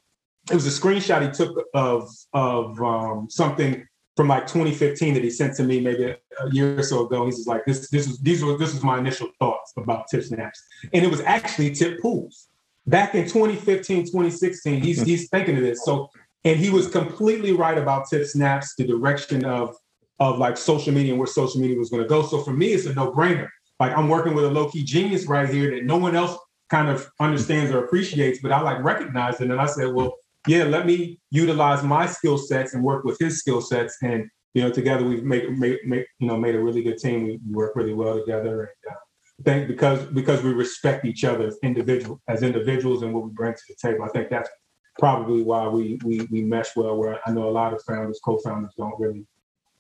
it 0.50 0.56
was 0.56 0.66
a 0.66 0.82
screenshot 0.82 1.22
he 1.22 1.32
took 1.32 1.64
of 1.76 2.10
of 2.34 2.82
um, 2.82 3.30
something 3.30 3.86
from 4.20 4.28
like 4.28 4.46
2015 4.48 5.14
that 5.14 5.24
he 5.24 5.30
sent 5.30 5.56
to 5.56 5.64
me 5.64 5.80
maybe 5.80 6.04
a, 6.04 6.18
year 6.52 6.78
or 6.78 6.84
so 6.84 7.06
ago. 7.06 7.24
He's 7.24 7.38
just 7.38 7.48
like, 7.48 7.64
this 7.66 7.90
this 7.90 8.06
was 8.06 8.20
these 8.20 8.44
were 8.44 8.58
this 8.58 8.74
was 8.74 8.84
my 8.84 8.98
initial 8.98 9.30
thoughts 9.40 9.72
about 9.78 10.08
tip 10.12 10.24
snaps. 10.24 10.62
and 10.94 11.06
it 11.06 11.10
was 11.10 11.22
actually 11.22 11.74
tip 11.74 12.02
pools 12.02 12.50
back 12.86 13.16
in 13.16 13.24
2015 13.24 14.08
2016. 14.08 14.82
He's 14.82 14.98
mm-hmm. 14.98 15.06
he's 15.06 15.30
thinking 15.30 15.56
of 15.56 15.64
this 15.64 15.86
so. 15.86 16.10
And 16.44 16.60
he 16.60 16.70
was 16.70 16.90
completely 16.90 17.54
right 17.54 17.78
about 17.78 18.10
tip 18.10 18.26
snaps, 18.26 18.76
the 18.76 18.86
direction 18.86 19.46
of 19.46 19.74
of 20.20 20.38
like 20.38 20.58
social 20.58 20.94
media 20.94 21.14
and 21.14 21.20
where 21.20 21.26
social 21.42 21.62
media 21.62 21.78
was 21.78 21.90
going 21.90 22.04
to 22.04 22.10
go. 22.10 22.22
So 22.22 22.42
for 22.42 22.52
me, 22.52 22.74
it's 22.74 22.88
a 22.88 22.94
no 22.94 23.14
brainer. 23.14 23.48
Like 23.80 23.98
I'm 23.98 24.10
working 24.10 24.34
with 24.34 24.44
a 24.44 24.50
low 24.50 24.70
key 24.70 24.84
genius 24.84 25.28
right 25.28 25.48
here 25.48 25.72
that 25.72 25.86
no 25.86 25.96
one 25.96 26.14
else 26.14 26.38
kind 26.70 26.90
of 26.90 27.10
understands 27.22 27.72
or 27.72 27.86
appreciates, 27.86 28.40
but 28.42 28.52
I 28.52 28.60
like 28.60 28.84
recognize 28.84 29.40
it. 29.40 29.50
And 29.50 29.62
I 29.62 29.66
said, 29.66 29.94
well, 29.94 30.18
yeah, 30.48 30.64
let 30.64 30.86
me 30.86 31.20
utilize 31.32 31.84
my 31.84 32.06
skill 32.06 32.38
sets 32.38 32.74
and 32.74 32.84
work 32.84 33.04
with 33.04 33.18
his 33.20 33.40
skill 33.40 33.62
sets. 33.62 33.98
And 34.02 34.30
you 34.54 34.64
know, 34.64 34.72
together 34.72 35.06
we've 35.06 35.24
made, 35.24 35.58
made, 35.58 35.80
made 35.86 36.06
you 36.20 36.28
know 36.28 36.38
made 36.38 36.56
a 36.56 36.64
really 36.64 36.84
good 36.84 36.98
team. 36.98 37.26
We 37.26 37.40
work 37.52 37.76
really 37.76 37.94
well 37.94 38.20
together. 38.20 38.62
And 38.62 38.94
uh, 38.94 39.00
think 39.44 39.68
because 39.68 40.04
because 40.06 40.44
we 40.44 40.52
respect 40.54 41.06
each 41.06 41.24
other 41.24 41.48
as 41.48 41.58
individual 41.64 42.22
as 42.28 42.44
individuals 42.44 43.04
and 43.04 43.14
what 43.14 43.26
we 43.26 43.32
bring 43.32 43.54
to 43.54 43.62
the 43.68 43.76
table. 43.82 44.04
I 44.04 44.10
think 44.10 44.30
that's 44.30 44.50
probably 44.98 45.42
why 45.42 45.68
we 45.68 46.00
we 46.04 46.28
we 46.32 46.44
mesh 46.44 46.76
well. 46.76 46.98
Where 46.98 47.20
I 47.26 47.32
know 47.32 47.48
a 47.48 47.52
lot 47.52 47.74
of 47.74 47.82
founders, 47.84 48.20
co-founders 48.24 48.74
don't 48.78 49.00
really 49.00 49.26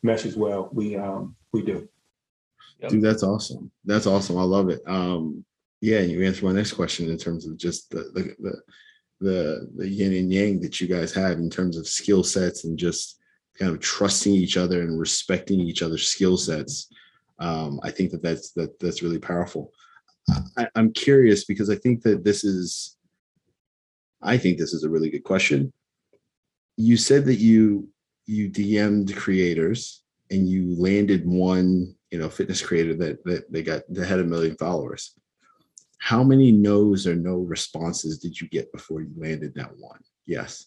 mesh 0.03 0.25
as 0.25 0.35
well. 0.35 0.69
We 0.71 0.95
um 0.95 1.35
we 1.51 1.61
do. 1.61 1.87
Yep. 2.81 2.91
Dude, 2.91 3.03
that's 3.03 3.23
awesome. 3.23 3.71
That's 3.83 4.07
awesome. 4.07 4.37
I 4.37 4.43
love 4.43 4.69
it. 4.69 4.81
Um, 4.87 5.43
yeah, 5.81 5.99
you 5.99 6.23
answered 6.23 6.45
my 6.45 6.53
next 6.53 6.73
question 6.73 7.09
in 7.09 7.17
terms 7.17 7.45
of 7.45 7.57
just 7.57 7.89
the 7.89 8.09
the, 8.13 8.35
the 8.39 8.61
the 9.19 9.69
the 9.75 9.87
yin 9.87 10.13
and 10.13 10.31
yang 10.31 10.59
that 10.61 10.79
you 10.79 10.87
guys 10.87 11.13
have 11.13 11.37
in 11.37 11.49
terms 11.49 11.77
of 11.77 11.87
skill 11.87 12.23
sets 12.23 12.63
and 12.63 12.77
just 12.77 13.19
kind 13.57 13.71
of 13.71 13.79
trusting 13.79 14.33
each 14.33 14.55
other 14.55 14.81
and 14.81 14.99
respecting 14.99 15.59
each 15.59 15.81
other's 15.81 16.07
skill 16.07 16.37
sets. 16.37 16.87
Um, 17.39 17.79
I 17.83 17.91
think 17.91 18.11
that 18.11 18.23
that's 18.23 18.51
that 18.51 18.79
that's 18.79 19.03
really 19.03 19.19
powerful. 19.19 19.73
I, 20.57 20.67
I'm 20.75 20.91
curious 20.93 21.45
because 21.45 21.69
I 21.69 21.75
think 21.75 22.03
that 22.03 22.23
this 22.23 22.43
is, 22.43 22.97
I 24.21 24.37
think 24.37 24.57
this 24.57 24.73
is 24.73 24.83
a 24.83 24.89
really 24.89 25.09
good 25.09 25.23
question. 25.23 25.73
You 26.77 26.97
said 26.97 27.25
that 27.25 27.39
you 27.39 27.89
you 28.25 28.49
DM'd 28.49 29.15
creators 29.15 30.03
and 30.31 30.47
you 30.47 30.79
landed 30.79 31.25
one, 31.25 31.95
you 32.11 32.19
know, 32.19 32.29
fitness 32.29 32.61
creator 32.61 32.95
that 32.95 33.23
that 33.25 33.51
they 33.51 33.63
got 33.63 33.81
that 33.89 34.07
had 34.07 34.19
a 34.19 34.23
million 34.23 34.55
followers 34.55 35.13
how 35.99 36.23
many 36.23 36.51
no's 36.51 37.05
or 37.05 37.15
no 37.15 37.37
responses 37.37 38.17
did 38.17 38.39
you 38.39 38.47
get 38.49 38.71
before 38.71 39.01
you 39.01 39.11
landed 39.15 39.53
that 39.55 39.77
one? 39.77 39.99
Yes. 40.25 40.65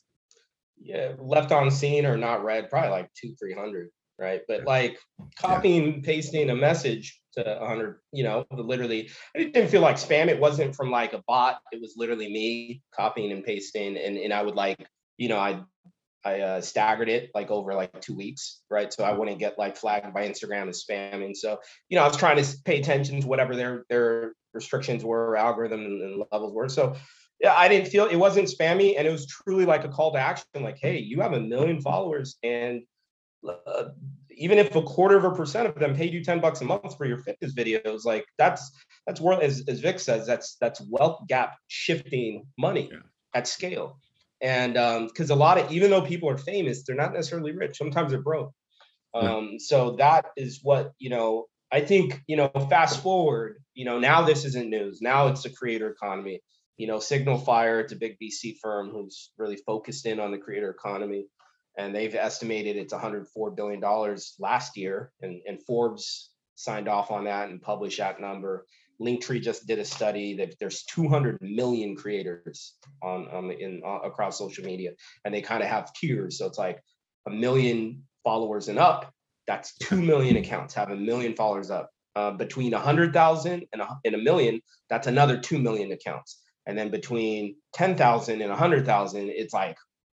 Yeah, 0.81 1.12
left 1.18 1.53
on 1.53 1.71
seen 1.71 2.07
or 2.07 2.16
not 2.16 2.45
read, 2.45 2.68
probably 2.68 2.90
like 2.90 3.11
two, 3.14 3.35
three 3.38 3.55
hundred, 3.55 3.90
right? 4.18 4.42
But 4.47 4.64
like 4.64 4.99
copying, 5.37 5.95
yeah. 5.95 6.01
pasting 6.03 6.51
a 6.51 6.57
message 6.57 7.21
to 7.35 7.57
100, 7.61 8.01
you 8.12 8.25
know, 8.25 8.45
literally, 8.51 9.11
it 9.35 9.55
didn't 9.55 9.71
feel 9.71 9.81
like 9.81 9.97
spam. 9.97 10.29
It 10.29 10.40
wasn't 10.40 10.77
from 10.77 10.90
like 10.90 11.12
a 11.12 11.23
bot. 11.27 11.61
It 11.73 11.81
was 11.81 11.95
literally 11.97 12.31
me 12.31 12.83
copying 12.95 13.33
and 13.33 13.45
pasting, 13.45 13.97
and 13.97 14.18
and 14.18 14.33
I 14.33 14.42
would 14.42 14.57
like, 14.57 14.85
you 15.16 15.29
know, 15.29 15.38
I 15.38 15.62
I 16.25 16.40
uh, 16.40 16.61
staggered 16.61 17.09
it 17.09 17.31
like 17.35 17.51
over 17.51 17.75
like 17.75 18.01
two 18.01 18.16
weeks, 18.16 18.61
right? 18.71 18.92
So 18.92 19.05
I 19.05 19.12
wouldn't 19.12 19.38
get 19.38 19.59
like 19.59 19.77
flagged 19.77 20.12
by 20.12 20.29
Instagram 20.29 20.68
as 20.68 20.85
spamming. 20.85 21.37
So 21.37 21.59
you 21.88 21.97
know, 21.97 22.05
I 22.05 22.09
was 22.09 22.16
trying 22.16 22.42
to 22.42 22.57
pay 22.64 22.81
attention 22.81 23.21
to 23.21 23.27
whatever 23.27 23.57
their 23.57 23.85
their 23.88 24.35
restrictions 24.55 25.05
were, 25.05 25.37
algorithm 25.37 25.81
and, 25.81 26.25
levels 26.33 26.53
were. 26.53 26.69
So 26.69 26.97
yeah, 27.41 27.55
I 27.55 27.69
didn't 27.69 27.88
feel 27.88 28.07
it 28.07 28.17
wasn't 28.17 28.49
spammy, 28.49 28.95
and 28.97 29.07
it 29.07 29.11
was 29.11 29.27
truly 29.27 29.65
like 29.65 29.85
a 29.85 29.88
call 29.88 30.12
to 30.12 30.19
action. 30.19 30.47
Like, 30.55 30.79
hey, 30.81 30.99
you 30.99 31.21
have 31.21 31.33
a 31.33 31.41
million 31.41 31.81
followers, 31.81 32.37
and 32.43 32.83
uh, 33.49 33.85
even 34.31 34.59
if 34.59 34.75
a 34.75 34.83
quarter 34.83 35.17
of 35.17 35.25
a 35.25 35.31
percent 35.31 35.67
of 35.67 35.75
them 35.75 35.95
paid 35.95 36.12
you 36.12 36.25
10 36.25 36.41
bucks 36.41 36.61
a 36.61 36.65
month 36.65 36.97
for 36.97 37.05
your 37.05 37.19
fitness 37.19 37.55
videos 37.55 38.05
like 38.05 38.25
that's 38.38 38.71
that's 39.07 39.21
worth 39.21 39.43
as, 39.43 39.65
as 39.69 39.81
vic 39.81 39.99
says 39.99 40.27
that's 40.27 40.57
that's 40.61 40.81
wealth 40.88 41.21
gap 41.29 41.57
shifting 41.69 42.47
money 42.59 42.88
yeah. 42.91 42.99
at 43.35 43.47
scale 43.47 43.99
and 44.41 44.75
because 45.09 45.31
um, 45.31 45.37
a 45.37 45.41
lot 45.41 45.59
of 45.59 45.71
even 45.73 45.91
though 45.91 46.03
people 46.03 46.29
are 46.29 46.38
famous 46.38 46.83
they're 46.85 46.97
not 46.97 47.12
necessarily 47.12 47.53
rich 47.53 47.77
sometimes 47.77 48.12
they're 48.12 48.23
broke 48.23 48.53
um, 49.15 49.51
yeah. 49.53 49.59
so 49.59 49.97
that 49.97 50.27
is 50.37 50.61
what 50.62 50.93
you 50.99 51.11
know 51.11 51.47
i 51.71 51.81
think 51.81 52.23
you 52.27 52.37
know 52.37 52.49
fast 52.71 53.03
forward 53.03 53.62
you 53.74 53.85
know 53.85 53.98
now 53.98 54.22
this 54.22 54.44
isn't 54.44 54.70
news 54.70 55.00
now 55.00 55.28
it's 55.28 55.44
a 55.44 55.50
creator 55.50 55.90
economy 55.90 56.40
you 56.76 56.87
know 56.87 56.98
SignalFire 56.98 57.82
it's 57.82 57.92
a 57.92 57.96
big 57.96 58.16
vc 58.22 58.56
firm 58.61 58.90
who's 58.90 59.30
really 59.38 59.56
focused 59.56 60.06
in 60.06 60.20
on 60.20 60.30
the 60.30 60.38
creator 60.38 60.70
economy 60.70 61.26
and 61.78 61.94
they've 61.94 62.14
estimated 62.14 62.76
it's 62.76 62.92
104 62.92 63.50
billion 63.52 63.80
dollars 63.80 64.35
last 64.38 64.76
year 64.76 65.12
and, 65.20 65.40
and 65.46 65.62
forbes 65.64 66.30
signed 66.54 66.88
off 66.88 67.11
on 67.11 67.24
that 67.24 67.48
and 67.48 67.62
published 67.62 67.98
that 67.98 68.20
number 68.20 68.66
Linktree 69.00 69.42
just 69.42 69.66
did 69.66 69.78
a 69.78 69.85
study 69.85 70.37
that 70.37 70.54
there's 70.61 70.85
200 70.85 71.38
million 71.40 71.96
creators 71.96 72.74
on, 73.02 73.28
on 73.28 73.48
the, 73.48 73.58
in 73.58 73.82
uh, 73.85 73.98
across 74.04 74.38
social 74.38 74.64
media, 74.64 74.92
and 75.24 75.35
they 75.35 75.42
kind 75.42 75.62
of 75.62 75.68
have 75.68 75.92
tiers. 75.92 76.38
So 76.38 76.46
it's 76.46 76.58
like 76.58 76.80
a 77.26 77.30
million 77.30 78.04
followers 78.24 78.68
and 78.68 78.78
up. 78.78 79.12
That's 79.46 79.76
two 79.78 80.00
million 80.00 80.37
accounts 80.37 80.74
have 80.74 80.90
a 80.90 80.96
million 80.96 81.35
followers 81.35 81.70
up. 81.70 81.90
Uh, 82.14 82.31
between 82.33 82.72
100,000 82.72 83.66
and 83.72 83.83
a, 83.83 83.88
and 84.05 84.14
a 84.14 84.18
million, 84.18 84.61
that's 84.90 85.07
another 85.07 85.38
2 85.38 85.59
million 85.59 85.92
accounts. 85.92 86.42
And 86.66 86.77
then 86.77 86.90
between 86.90 87.57
10,000 87.72 88.40
and 88.40 88.51
100,000, 88.51 89.31
it's 89.31 89.55
like 89.55 89.77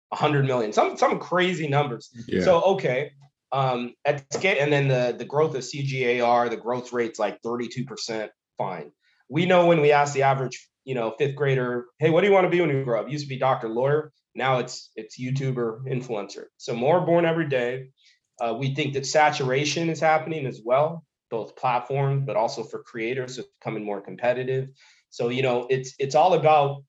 100 0.09 0.47
million, 0.47 0.73
some, 0.73 0.97
some 0.97 1.19
crazy 1.19 1.69
numbers. 1.69 2.11
Yeah. 2.27 2.43
So, 2.43 2.63
okay. 2.63 3.13
Um, 3.53 3.93
at 4.07 4.25
scale, 4.33 4.57
and 4.59 4.73
then 4.73 4.89
the, 4.89 5.15
the 5.19 5.27
growth 5.27 5.55
of 5.55 5.63
CAGR, 5.63 6.49
the 6.49 6.57
growth 6.57 6.95
rate's 6.95 7.19
like 7.19 7.43
32% 7.43 8.31
fine. 8.57 8.91
We 9.29 9.45
know 9.45 9.67
when 9.67 9.83
we 9.83 9.93
ask 9.93 10.15
the 10.15 10.23
average 10.23 10.67
you 10.85 10.95
know, 10.95 11.15
fifth 11.19 11.37
grader, 11.37 11.87
hey, 11.99 12.11
what 12.11 12.23
do 12.23 12.27
you 12.27 12.33
want 12.33 12.45
to 12.45 12.51
be 12.51 12.61
when 12.61 12.71
you 12.71 12.85
grow 12.85 13.01
up? 13.01 13.11
Used 13.11 13.25
to 13.25 13.29
be 13.29 13.39
doctor, 13.39 13.69
lawyer. 13.69 14.13
Now 14.35 14.59
it's 14.59 14.91
it's 14.97 15.21
YouTuber, 15.21 15.87
influencer. 15.87 16.45
So 16.57 16.75
more 16.75 17.05
born 17.05 17.25
every 17.25 17.49
day. 17.49 17.89
Uh, 18.41 18.55
we 18.59 18.75
think 18.75 18.95
that 18.95 19.07
saturation 19.07 19.91
is 19.91 20.01
happening 20.01 20.47
as 20.47 20.61
well, 20.65 21.05
both 21.33 21.57
platform, 21.57 22.25
but 22.25 22.37
also 22.37 22.63
for 22.63 22.83
creators, 22.83 23.39
it's 23.39 23.49
becoming 23.59 23.85
more 23.85 24.01
competitive. 24.01 24.69
So 25.11 25.31
you 25.31 25.43
know, 25.43 25.67
it's 25.69 25.95
it's 25.99 26.15
all 26.15 26.35
about, 26.35 26.85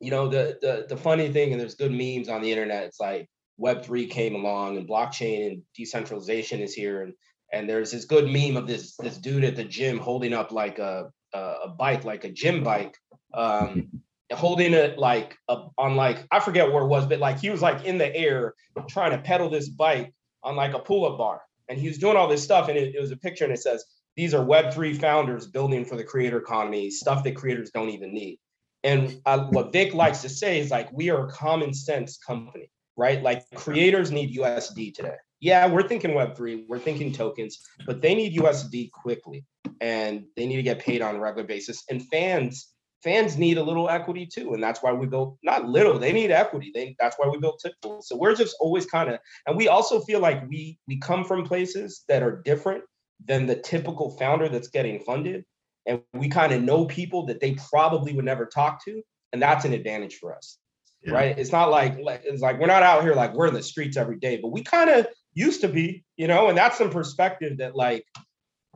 you 0.00 0.10
know, 0.10 0.28
the 0.28 0.58
the 0.60 0.86
the 0.88 0.96
funny 0.96 1.28
thing, 1.32 1.52
and 1.52 1.60
there's 1.60 1.76
good 1.76 1.92
memes 1.92 2.28
on 2.28 2.42
the 2.42 2.50
internet. 2.50 2.84
It's 2.84 3.00
like 3.00 3.28
Web 3.56 3.84
three 3.84 4.06
came 4.06 4.34
along, 4.34 4.76
and 4.76 4.88
blockchain 4.88 5.46
and 5.46 5.62
decentralization 5.74 6.60
is 6.60 6.74
here, 6.74 7.02
and 7.02 7.14
and 7.52 7.70
there's 7.70 7.92
this 7.92 8.04
good 8.04 8.26
meme 8.30 8.56
of 8.56 8.66
this 8.66 8.96
this 8.96 9.16
dude 9.16 9.44
at 9.44 9.56
the 9.56 9.64
gym 9.64 9.98
holding 9.98 10.34
up 10.34 10.52
like 10.52 10.78
a 10.78 11.10
a, 11.34 11.68
bike, 11.68 12.04
like 12.04 12.24
a 12.24 12.30
gym 12.30 12.62
bike, 12.62 12.96
um, 13.34 13.88
holding 14.32 14.72
it 14.72 14.98
like 14.98 15.36
a, 15.48 15.66
on 15.78 15.96
like 15.96 16.26
I 16.30 16.40
forget 16.40 16.72
where 16.72 16.84
it 16.84 16.88
was, 16.88 17.06
but 17.06 17.18
like 17.18 17.40
he 17.40 17.50
was 17.50 17.62
like 17.62 17.84
in 17.84 17.98
the 17.98 18.14
air 18.14 18.54
trying 18.88 19.12
to 19.12 19.18
pedal 19.18 19.50
this 19.50 19.68
bike 19.68 20.12
on 20.42 20.56
like 20.56 20.74
a 20.74 20.78
pull-up 20.78 21.18
bar, 21.18 21.40
and 21.68 21.78
he 21.78 21.88
was 21.88 21.98
doing 21.98 22.16
all 22.16 22.28
this 22.28 22.42
stuff, 22.42 22.68
and 22.68 22.76
it, 22.76 22.94
it 22.94 23.00
was 23.00 23.10
a 23.10 23.16
picture, 23.16 23.44
and 23.44 23.52
it 23.52 23.60
says 23.60 23.84
these 24.16 24.34
are 24.34 24.44
Web 24.44 24.72
three 24.72 24.94
founders 24.94 25.46
building 25.46 25.84
for 25.84 25.96
the 25.96 26.04
creator 26.04 26.38
economy, 26.38 26.90
stuff 26.90 27.24
that 27.24 27.36
creators 27.36 27.70
don't 27.70 27.90
even 27.90 28.12
need. 28.12 28.38
And 28.82 29.20
uh, 29.24 29.46
what 29.46 29.72
Vic 29.72 29.94
likes 29.94 30.20
to 30.22 30.28
say 30.28 30.60
is 30.60 30.70
like 30.70 30.92
we 30.92 31.10
are 31.10 31.26
a 31.26 31.30
common 31.30 31.72
sense 31.72 32.18
company, 32.18 32.70
right? 32.96 33.22
Like 33.22 33.42
creators 33.54 34.10
need 34.12 34.36
USD 34.36 34.94
today 34.94 35.16
yeah, 35.44 35.66
we're 35.66 35.86
thinking 35.86 36.12
Web3, 36.12 36.64
we're 36.68 36.78
thinking 36.78 37.12
tokens, 37.12 37.58
but 37.84 38.00
they 38.00 38.14
need 38.14 38.34
USD 38.34 38.90
quickly 38.92 39.44
and 39.78 40.24
they 40.36 40.46
need 40.46 40.56
to 40.56 40.62
get 40.62 40.78
paid 40.78 41.02
on 41.02 41.16
a 41.16 41.20
regular 41.20 41.46
basis. 41.46 41.84
And 41.90 42.02
fans, 42.08 42.72
fans 43.04 43.36
need 43.36 43.58
a 43.58 43.62
little 43.62 43.88
equity 43.90 44.26
too. 44.26 44.54
And 44.54 44.62
that's 44.62 44.82
why 44.82 44.92
we 44.92 45.06
built 45.06 45.36
not 45.44 45.68
little, 45.68 45.98
they 45.98 46.12
need 46.12 46.30
equity. 46.32 46.72
They 46.74 46.96
that's 46.98 47.16
why 47.16 47.28
we 47.28 47.38
built 47.38 47.60
tip 47.60 47.74
pools. 47.82 48.08
So 48.08 48.16
we're 48.16 48.34
just 48.34 48.56
always 48.58 48.86
kind 48.86 49.10
of 49.10 49.20
and 49.46 49.56
we 49.56 49.68
also 49.68 50.00
feel 50.00 50.20
like 50.20 50.48
we 50.48 50.78
we 50.88 50.98
come 50.98 51.24
from 51.24 51.44
places 51.44 52.04
that 52.08 52.22
are 52.22 52.42
different 52.42 52.82
than 53.24 53.46
the 53.46 53.56
typical 53.56 54.10
founder 54.18 54.48
that's 54.48 54.68
getting 54.68 54.98
funded. 55.00 55.44
And 55.86 56.00
we 56.14 56.28
kind 56.28 56.52
of 56.52 56.62
know 56.62 56.86
people 56.86 57.26
that 57.26 57.40
they 57.40 57.56
probably 57.70 58.14
would 58.14 58.24
never 58.24 58.46
talk 58.46 58.84
to. 58.86 59.02
And 59.32 59.42
that's 59.42 59.64
an 59.64 59.74
advantage 59.74 60.16
for 60.16 60.34
us. 60.34 60.58
Yeah. 61.04 61.12
Right. 61.12 61.38
It's 61.38 61.52
not 61.52 61.70
like 61.70 61.96
it's 61.98 62.40
like 62.40 62.58
we're 62.58 62.66
not 62.66 62.82
out 62.82 63.02
here 63.02 63.14
like 63.14 63.34
we're 63.34 63.48
in 63.48 63.54
the 63.54 63.62
streets 63.62 63.98
every 63.98 64.18
day, 64.18 64.38
but 64.40 64.48
we 64.48 64.62
kind 64.62 64.88
of 64.88 65.06
used 65.34 65.60
to 65.60 65.68
be, 65.68 66.02
you 66.16 66.26
know, 66.26 66.48
and 66.48 66.56
that's 66.56 66.78
some 66.78 66.88
perspective 66.88 67.58
that 67.58 67.76
like 67.76 68.06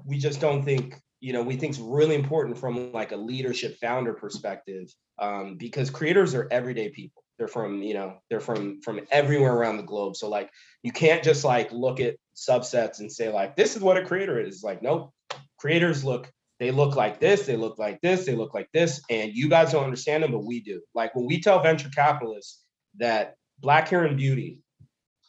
we 0.04 0.18
just 0.18 0.38
don't 0.40 0.62
think, 0.62 0.94
you 1.20 1.32
know, 1.32 1.42
we 1.42 1.56
think 1.56 1.72
is 1.74 1.80
really 1.80 2.14
important 2.14 2.58
from 2.58 2.92
like 2.92 3.12
a 3.12 3.16
leadership 3.16 3.76
founder 3.80 4.14
perspective, 4.14 4.92
um, 5.18 5.56
because 5.56 5.90
creators 5.90 6.34
are 6.34 6.48
everyday 6.50 6.90
people. 6.90 7.22
They're 7.38 7.48
from, 7.48 7.82
you 7.82 7.94
know, 7.94 8.18
they're 8.30 8.40
from 8.40 8.80
from 8.82 9.00
everywhere 9.10 9.54
around 9.54 9.76
the 9.76 9.84
globe. 9.84 10.16
So 10.16 10.28
like 10.28 10.50
you 10.82 10.92
can't 10.92 11.22
just 11.22 11.44
like 11.44 11.70
look 11.72 12.00
at 12.00 12.16
subsets 12.36 13.00
and 13.00 13.10
say 13.10 13.28
like 13.32 13.56
this 13.56 13.76
is 13.76 13.82
what 13.82 13.96
a 13.96 14.04
creator 14.04 14.40
is. 14.40 14.62
Like 14.62 14.82
nope, 14.82 15.12
creators 15.58 16.04
look 16.04 16.30
they 16.58 16.72
look 16.72 16.96
like 16.96 17.20
this, 17.20 17.46
they 17.46 17.56
look 17.56 17.78
like 17.78 18.00
this, 18.00 18.26
they 18.26 18.34
look 18.34 18.52
like 18.52 18.68
this, 18.72 19.00
and 19.08 19.32
you 19.32 19.48
guys 19.48 19.70
don't 19.70 19.84
understand 19.84 20.24
them, 20.24 20.32
but 20.32 20.44
we 20.44 20.60
do. 20.60 20.80
Like 20.92 21.14
when 21.14 21.26
we 21.26 21.40
tell 21.40 21.62
venture 21.62 21.88
capitalists 21.90 22.64
that 22.98 23.34
black 23.60 23.88
hair 23.88 24.04
and 24.04 24.16
beauty 24.16 24.58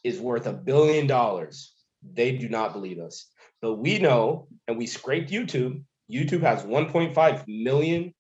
is 0.04 0.20
worth 0.20 0.48
a 0.48 0.54
billion 0.54 1.08
dollars. 1.08 1.74
They 2.14 2.38
do 2.38 2.48
not 2.50 2.74
believe 2.74 3.00
us. 3.00 3.28
But 3.62 3.76
we 3.76 4.00
know, 4.00 4.48
and 4.68 4.78
we 4.78 4.88
scraped 4.88 5.32
YouTube. 5.32 5.84
YouTube 6.12 6.42
has 6.42 6.64
1.5 6.64 7.44
million 7.48 8.14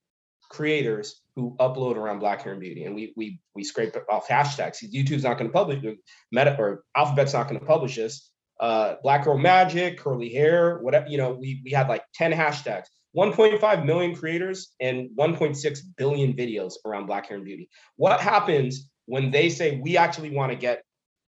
creators 0.49 1.21
who 1.35 1.55
upload 1.59 1.95
around 1.95 2.19
Black 2.19 2.41
hair 2.41 2.53
and 2.53 2.61
beauty, 2.61 2.83
and 2.83 2.95
we 2.95 3.13
we 3.15 3.39
we 3.55 3.63
scrape 3.63 3.95
off 4.11 4.27
hashtags. 4.27 4.83
YouTube's 4.83 5.23
not 5.23 5.37
going 5.37 5.49
to 5.49 5.53
publish 5.53 5.83
Meta 6.31 6.55
or 6.59 6.83
Alphabet's 6.95 7.33
not 7.33 7.47
going 7.47 7.59
to 7.59 7.65
publish 7.65 7.95
this. 7.95 8.29
Uh, 8.59 8.95
Black 9.03 9.23
girl 9.23 9.37
magic, 9.37 9.97
curly 9.97 10.29
hair, 10.29 10.79
whatever. 10.79 11.07
You 11.07 11.17
know, 11.17 11.31
we 11.31 11.61
we 11.63 11.71
had 11.71 11.87
like 11.87 12.03
10 12.15 12.31
hashtags. 12.33 12.85
1.5 13.17 13.85
million 13.85 14.15
creators 14.15 14.75
and 14.79 15.09
1.6 15.17 15.79
billion 15.97 16.33
videos 16.33 16.73
around 16.85 17.07
Black 17.07 17.27
hair 17.27 17.37
and 17.37 17.45
beauty. 17.45 17.67
What 17.95 18.21
happens 18.21 18.87
when 19.09 19.31
they 19.31 19.49
say 19.49 19.79
we 19.81 19.97
actually 19.97 20.29
want 20.29 20.51
to 20.51 20.57
get 20.57 20.83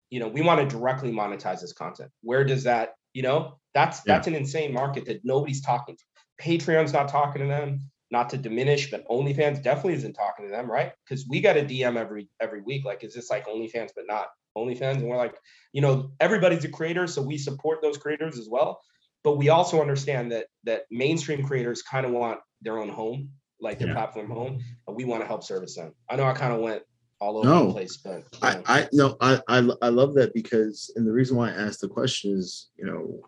you 0.10 0.20
know 0.20 0.28
we 0.28 0.42
want 0.42 0.60
to 0.60 0.76
directly 0.76 1.12
monetize 1.12 1.62
this 1.62 1.74
content 1.74 2.10
where 2.22 2.44
does 2.44 2.64
that 2.64 2.94
you 3.14 3.22
know 3.22 3.58
that's 3.78 4.02
yeah. 4.06 4.14
that's 4.14 4.28
an 4.28 4.34
insane 4.34 4.74
market 4.74 5.06
that 5.06 5.22
nobody's 5.24 5.62
talking 5.62 5.96
to 5.96 6.04
patreon's 6.42 6.94
not 6.94 7.08
talking 7.08 7.42
to 7.42 7.48
them 7.48 7.80
not 8.10 8.30
to 8.30 8.38
diminish 8.38 8.90
but 8.90 9.08
onlyfans 9.08 9.62
definitely 9.62 9.94
isn't 9.94 10.14
talking 10.14 10.46
to 10.46 10.52
them 10.52 10.70
right 10.70 10.94
because 11.04 11.28
we 11.30 11.40
got 11.40 11.58
a 11.58 11.62
dm 11.62 11.96
every 11.96 12.28
every 12.40 12.62
week 12.62 12.84
like 12.86 13.04
is 13.04 13.14
this 13.14 13.30
like 13.30 13.46
onlyfans 13.48 13.92
but 13.96 14.06
not 14.08 14.28
onlyfans 14.58 14.96
and 14.96 15.08
we're 15.08 15.16
like 15.18 15.36
you 15.74 15.82
know 15.82 16.12
everybody's 16.20 16.66
a 16.66 16.70
creator 16.70 17.06
so 17.06 17.22
we 17.22 17.38
support 17.38 17.80
those 17.82 17.98
creators 17.98 18.40
as 18.40 18.48
well 18.50 18.82
but 19.24 19.38
we 19.38 19.50
also 19.50 19.80
understand 19.80 20.32
that 20.32 20.48
that 20.64 20.84
mainstream 20.90 21.46
creators 21.46 21.82
kind 21.84 22.06
of 22.06 22.12
want 22.12 22.40
their 22.62 22.80
own 22.80 22.90
home 22.90 23.30
like 23.62 23.78
their 23.78 23.90
yeah. 23.90 23.94
platform 23.94 24.30
home 24.30 24.60
and 24.88 24.96
we 24.96 25.06
want 25.06 25.22
to 25.22 25.28
help 25.28 25.44
service 25.44 25.76
them 25.76 25.94
i 26.10 26.16
know 26.16 26.26
i 26.26 26.34
kind 26.34 26.54
of 26.54 26.62
went 26.62 26.82
all 27.20 27.38
over 27.38 27.48
no, 27.48 27.68
the 27.68 27.74
place. 27.74 27.98
But 27.98 28.24
I, 28.42 28.62
I 28.68 28.88
no, 28.94 29.18
I, 29.22 29.42
I 29.48 29.68
I 29.82 29.90
love 29.90 30.14
that 30.16 30.36
because 30.36 30.92
and 30.96 31.08
the 31.08 31.12
reason 31.12 31.36
why 31.36 31.50
I 31.50 31.56
asked 31.56 31.82
the 31.82 31.88
question 31.88 32.38
is, 32.38 32.70
you 32.78 32.86
know, 32.86 33.22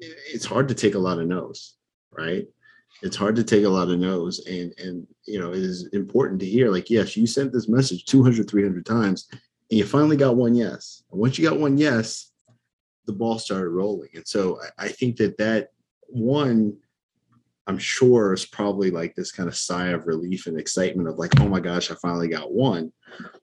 it's 0.00 0.44
hard 0.44 0.68
to 0.68 0.74
take 0.74 0.94
a 0.94 0.98
lot 0.98 1.18
of 1.18 1.26
no's, 1.26 1.76
right? 2.12 2.46
It's 3.02 3.16
hard 3.16 3.36
to 3.36 3.44
take 3.44 3.64
a 3.64 3.68
lot 3.68 3.88
of 3.88 3.98
no's 3.98 4.44
and 4.46 4.72
and 4.78 5.06
you 5.26 5.38
know, 5.38 5.52
it 5.52 5.58
is 5.62 5.88
important 5.92 6.40
to 6.40 6.46
hear 6.46 6.70
like, 6.70 6.90
yes, 6.90 7.16
you 7.16 7.26
sent 7.26 7.52
this 7.52 7.68
message 7.68 8.04
200, 8.06 8.48
300 8.48 8.84
times 8.84 9.28
and 9.30 9.78
you 9.78 9.84
finally 9.84 10.16
got 10.16 10.36
one 10.36 10.54
yes. 10.54 11.02
And 11.10 11.20
once 11.20 11.38
you 11.38 11.48
got 11.48 11.60
one 11.60 11.78
yes, 11.78 12.32
the 13.06 13.12
ball 13.12 13.38
started 13.38 13.70
rolling. 13.70 14.10
And 14.14 14.26
so 14.26 14.60
I, 14.78 14.86
I 14.86 14.88
think 14.88 15.16
that 15.16 15.38
that 15.38 15.68
one 16.08 16.76
I'm 17.66 17.78
sure 17.78 18.32
is 18.32 18.44
probably 18.44 18.90
like 18.90 19.14
this 19.14 19.30
kind 19.30 19.48
of 19.48 19.56
sigh 19.56 19.88
of 19.88 20.08
relief 20.08 20.46
and 20.46 20.58
excitement 20.58 21.08
of 21.08 21.18
like, 21.18 21.38
oh 21.40 21.48
my 21.48 21.60
gosh, 21.60 21.90
I 21.90 21.94
finally 21.94 22.26
got 22.26 22.52
one. 22.52 22.92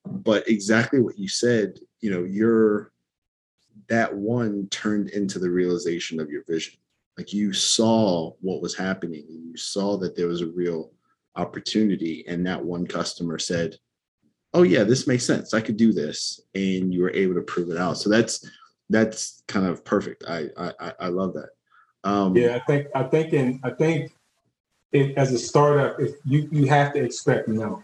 But 0.05 0.49
exactly 0.49 0.99
what 0.99 1.17
you 1.17 1.29
said, 1.29 1.79
you 2.01 2.11
know, 2.11 2.25
you're 2.25 2.91
that 3.89 4.13
one 4.13 4.67
turned 4.69 5.09
into 5.09 5.39
the 5.39 5.49
realization 5.49 6.19
of 6.19 6.29
your 6.29 6.43
vision. 6.47 6.73
Like 7.17 7.33
you 7.33 7.53
saw 7.53 8.31
what 8.41 8.61
was 8.61 8.75
happening, 8.75 9.25
and 9.29 9.45
you 9.45 9.57
saw 9.57 9.97
that 9.97 10.15
there 10.15 10.27
was 10.27 10.41
a 10.41 10.47
real 10.47 10.91
opportunity, 11.35 12.25
and 12.27 12.45
that 12.45 12.63
one 12.63 12.85
customer 12.85 13.39
said, 13.39 13.75
"Oh 14.53 14.63
yeah, 14.63 14.83
this 14.83 15.07
makes 15.07 15.25
sense. 15.25 15.53
I 15.53 15.61
could 15.61 15.77
do 15.77 15.93
this," 15.93 16.39
and 16.53 16.93
you 16.93 17.01
were 17.01 17.13
able 17.13 17.35
to 17.35 17.41
prove 17.41 17.69
it 17.69 17.77
out. 17.77 17.97
So 17.97 18.09
that's 18.09 18.47
that's 18.89 19.43
kind 19.47 19.65
of 19.65 19.83
perfect. 19.83 20.25
I 20.27 20.49
I, 20.57 20.93
I 20.99 21.07
love 21.07 21.33
that. 21.33 21.49
Um, 22.03 22.35
yeah, 22.35 22.55
I 22.55 22.59
think 22.59 22.87
I 22.93 23.03
think 23.03 23.33
in 23.33 23.59
I 23.63 23.71
think 23.71 24.11
it, 24.91 25.17
as 25.17 25.33
a 25.33 25.39
startup, 25.39 25.99
if 25.99 26.15
you 26.25 26.47
you 26.51 26.67
have 26.67 26.93
to 26.93 27.03
expect 27.03 27.47
no, 27.47 27.83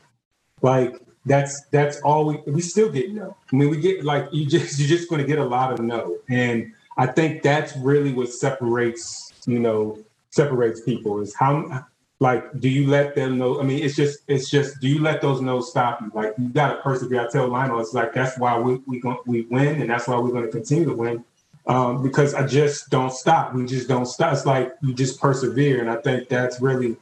like 0.61 0.95
that's 1.25 1.65
that's 1.65 1.99
all 2.01 2.25
we 2.25 2.38
we 2.47 2.62
still 2.62 2.89
get 2.89 3.12
no. 3.12 3.36
I 3.51 3.55
mean, 3.55 3.69
we 3.69 3.79
get 3.79 4.03
like 4.03 4.27
you 4.31 4.45
just 4.45 4.79
you're 4.79 4.88
just 4.88 5.09
going 5.09 5.21
to 5.21 5.27
get 5.27 5.39
a 5.39 5.45
lot 5.45 5.71
of 5.71 5.79
no, 5.79 6.17
and 6.29 6.73
I 6.97 7.07
think 7.07 7.43
that's 7.43 7.75
really 7.77 8.13
what 8.13 8.29
separates 8.29 9.33
you 9.45 9.59
know 9.59 9.99
separates 10.31 10.81
people 10.81 11.19
is 11.19 11.36
how 11.36 11.86
like 12.19 12.59
do 12.59 12.69
you 12.69 12.88
let 12.88 13.13
them 13.13 13.38
know 13.38 13.59
i 13.59 13.63
mean 13.63 13.83
it's 13.83 13.95
just 13.95 14.19
it's 14.27 14.49
just 14.49 14.79
do 14.79 14.88
you 14.88 14.99
let 14.99 15.21
those 15.21 15.41
no 15.41 15.59
stop 15.59 16.01
you 16.01 16.09
like 16.15 16.33
you 16.39 16.47
got 16.49 16.73
to 16.73 16.81
persevere 16.81 17.21
i 17.21 17.27
tell 17.29 17.47
lionel 17.47 17.79
it's 17.79 17.93
like 17.93 18.13
that's 18.13 18.38
why 18.39 18.57
we 18.57 18.75
we, 18.88 18.99
go, 18.99 19.21
we 19.25 19.41
win 19.51 19.81
and 19.81 19.89
that's 19.89 20.07
why 20.07 20.17
we're 20.17 20.31
going 20.31 20.45
to 20.45 20.49
continue 20.49 20.86
to 20.86 20.93
win 20.93 21.23
um, 21.67 22.03
because 22.03 22.33
I 22.33 22.45
just 22.45 22.89
don't 22.89 23.12
stop. 23.12 23.53
We 23.53 23.65
just 23.65 23.88
don't 23.88 24.05
stop. 24.05 24.33
It's 24.33 24.45
like 24.45 24.73
you 24.81 24.93
just 24.93 25.19
persevere, 25.19 25.79
and 25.79 25.89
I 25.89 25.95
think 25.97 26.27
that's 26.27 26.59
really 26.59 26.97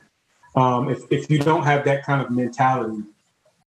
um, 0.56 0.90
if 0.90 1.00
if 1.12 1.30
you 1.32 1.40
don't 1.40 1.64
have 1.64 1.84
that 1.86 2.06
kind 2.06 2.22
of 2.22 2.30
mentality. 2.30 3.04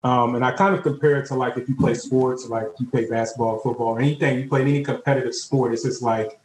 Um, 0.07 0.37
and 0.37 0.45
I 0.45 0.53
kind 0.53 0.73
of 0.73 0.85
compare 0.85 1.17
it 1.17 1.27
to 1.27 1.35
like 1.35 1.57
if 1.57 1.69
you 1.69 1.75
play 1.75 1.95
sports, 1.95 2.47
like 2.47 2.69
you 2.79 2.87
play 2.87 3.07
basketball, 3.07 3.59
football, 3.59 3.99
anything 3.99 4.39
you 4.39 4.49
play 4.49 4.61
any 4.61 4.85
competitive 4.85 5.35
sport. 5.35 5.73
It's 5.73 5.83
just 5.83 6.01
like 6.01 6.39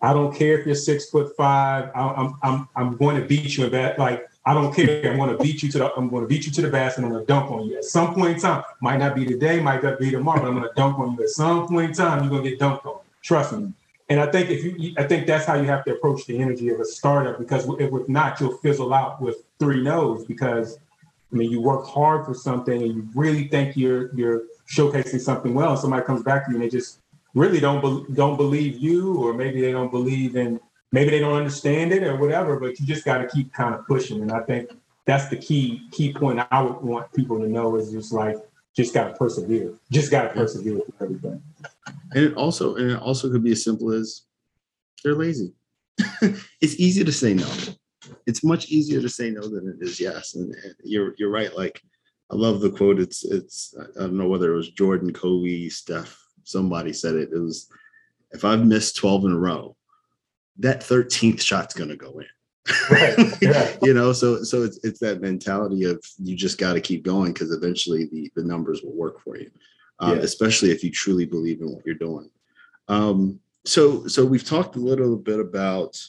I 0.00 0.12
don't 0.12 0.32
care 0.32 0.60
if 0.60 0.64
you're 0.64 0.76
six 0.76 1.10
foot 1.10 1.36
five. 1.36 1.90
I, 1.92 2.02
I'm 2.02 2.38
I'm 2.44 2.68
I'm 2.76 2.96
going 2.96 3.20
to 3.20 3.26
beat 3.26 3.56
you 3.56 3.64
in 3.64 3.72
that. 3.72 3.98
Like 3.98 4.28
I 4.46 4.54
don't 4.54 4.72
care. 4.72 5.10
I'm 5.10 5.18
going 5.18 5.36
to 5.36 5.42
beat 5.42 5.60
you 5.60 5.68
to 5.72 5.78
the. 5.78 5.94
I'm 5.96 6.08
going 6.08 6.22
to 6.22 6.28
beat 6.28 6.46
you 6.46 6.52
to 6.52 6.62
the 6.62 6.70
basket. 6.70 7.02
I'm 7.02 7.10
going 7.10 7.22
to 7.22 7.26
dunk 7.26 7.50
on 7.50 7.66
you 7.66 7.78
at 7.78 7.84
some 7.84 8.14
point 8.14 8.34
in 8.34 8.40
time. 8.40 8.62
Might 8.80 8.98
not 8.98 9.16
be 9.16 9.26
today. 9.26 9.58
Might 9.58 9.82
not 9.82 9.98
be 9.98 10.12
tomorrow. 10.12 10.42
But 10.42 10.46
I'm 10.46 10.54
going 10.54 10.68
to 10.68 10.74
dunk 10.76 10.96
on 11.00 11.16
you 11.16 11.24
at 11.24 11.30
some 11.30 11.66
point 11.66 11.90
in 11.90 11.96
time. 11.96 12.20
You're 12.20 12.30
going 12.30 12.44
to 12.44 12.50
get 12.50 12.60
dunked 12.60 12.86
on. 12.86 13.00
Trust 13.22 13.58
me. 13.58 13.72
And 14.08 14.20
I 14.20 14.26
think 14.30 14.50
if 14.50 14.62
you, 14.64 14.94
I 14.98 15.02
think 15.02 15.26
that's 15.26 15.46
how 15.46 15.54
you 15.54 15.64
have 15.64 15.84
to 15.86 15.94
approach 15.94 16.26
the 16.26 16.38
energy 16.38 16.68
of 16.68 16.78
a 16.78 16.84
startup 16.84 17.40
because 17.40 17.68
if, 17.80 17.92
if 17.92 18.08
not, 18.08 18.40
you'll 18.40 18.56
fizzle 18.58 18.94
out 18.94 19.20
with 19.20 19.38
three 19.58 19.82
no's 19.82 20.24
because 20.24 20.78
I 21.32 21.36
mean 21.36 21.50
you 21.50 21.60
work 21.60 21.86
hard 21.86 22.24
for 22.26 22.34
something 22.34 22.82
and 22.82 22.94
you 22.94 23.08
really 23.14 23.48
think 23.48 23.76
you're 23.76 24.14
you're 24.14 24.42
showcasing 24.70 25.20
something 25.20 25.54
well. 25.54 25.70
And 25.70 25.78
somebody 25.78 26.04
comes 26.04 26.22
back 26.22 26.46
to 26.46 26.52
you 26.52 26.56
and 26.56 26.64
they 26.64 26.70
just 26.70 27.00
really 27.34 27.60
don't 27.60 27.80
be, 27.80 28.14
don't 28.14 28.36
believe 28.36 28.78
you, 28.78 29.16
or 29.16 29.32
maybe 29.32 29.60
they 29.60 29.72
don't 29.72 29.90
believe 29.90 30.36
in 30.36 30.60
maybe 30.92 31.10
they 31.10 31.20
don't 31.20 31.36
understand 31.36 31.92
it 31.92 32.02
or 32.02 32.16
whatever. 32.16 32.58
But 32.58 32.78
you 32.80 32.86
just 32.86 33.04
got 33.04 33.18
to 33.18 33.28
keep 33.28 33.52
kind 33.52 33.74
of 33.74 33.86
pushing. 33.86 34.22
And 34.22 34.32
I 34.32 34.40
think 34.40 34.70
that's 35.06 35.28
the 35.28 35.36
key 35.36 35.82
key 35.92 36.12
point 36.12 36.40
I 36.50 36.62
would 36.62 36.82
want 36.82 37.12
people 37.12 37.38
to 37.40 37.48
know 37.48 37.76
is 37.76 37.90
just 37.90 38.12
like 38.12 38.36
just 38.76 38.94
gotta 38.94 39.14
persevere. 39.14 39.74
Just 39.90 40.10
gotta 40.10 40.28
persevere 40.28 40.74
with 40.74 41.02
everything. 41.02 41.42
And 42.12 42.24
it 42.24 42.34
also 42.34 42.76
and 42.76 42.92
it 42.92 42.98
also 42.98 43.30
could 43.30 43.42
be 43.42 43.52
as 43.52 43.64
simple 43.64 43.92
as 43.92 44.22
they're 45.02 45.14
lazy. 45.14 45.52
it's 46.60 46.78
easy 46.78 47.04
to 47.04 47.12
say 47.12 47.34
no. 47.34 47.48
It's 48.30 48.44
much 48.44 48.68
easier 48.68 49.00
to 49.02 49.08
say 49.08 49.30
no 49.30 49.42
than 49.42 49.68
it 49.68 49.84
is 49.84 49.98
yes. 49.98 50.36
And, 50.36 50.54
and 50.54 50.74
you're 50.84 51.14
you're 51.18 51.30
right. 51.30 51.54
Like 51.56 51.82
I 52.30 52.36
love 52.36 52.60
the 52.60 52.70
quote. 52.70 53.00
It's 53.00 53.24
it's 53.24 53.74
I 53.98 54.02
don't 54.02 54.16
know 54.16 54.28
whether 54.28 54.52
it 54.52 54.56
was 54.56 54.70
Jordan, 54.70 55.12
Kobe, 55.12 55.68
Steph, 55.68 56.16
somebody 56.44 56.92
said 56.92 57.16
it. 57.16 57.30
It 57.32 57.38
was 57.38 57.68
if 58.30 58.44
I've 58.44 58.64
missed 58.64 58.96
12 58.96 59.24
in 59.24 59.32
a 59.32 59.38
row, 59.38 59.76
that 60.58 60.80
13th 60.80 61.40
shot's 61.40 61.74
gonna 61.74 61.96
go 61.96 62.20
in. 62.20 62.26
Right, 62.88 63.18
right. 63.42 63.78
you 63.82 63.94
know, 63.94 64.12
so 64.12 64.44
so 64.44 64.62
it's 64.62 64.78
it's 64.84 65.00
that 65.00 65.20
mentality 65.20 65.84
of 65.84 66.00
you 66.18 66.36
just 66.36 66.58
got 66.58 66.74
to 66.74 66.80
keep 66.80 67.04
going 67.04 67.32
because 67.32 67.50
eventually 67.50 68.06
the 68.12 68.30
the 68.36 68.44
numbers 68.44 68.82
will 68.82 68.94
work 68.94 69.20
for 69.20 69.36
you, 69.36 69.50
uh, 69.98 70.14
yeah. 70.16 70.22
especially 70.22 70.70
if 70.70 70.84
you 70.84 70.90
truly 70.92 71.24
believe 71.24 71.60
in 71.60 71.72
what 71.72 71.84
you're 71.84 71.94
doing. 71.96 72.30
Um, 72.86 73.40
so 73.64 74.06
so 74.06 74.24
we've 74.24 74.44
talked 74.44 74.76
a 74.76 74.80
little 74.80 75.16
bit 75.16 75.40
about 75.40 76.00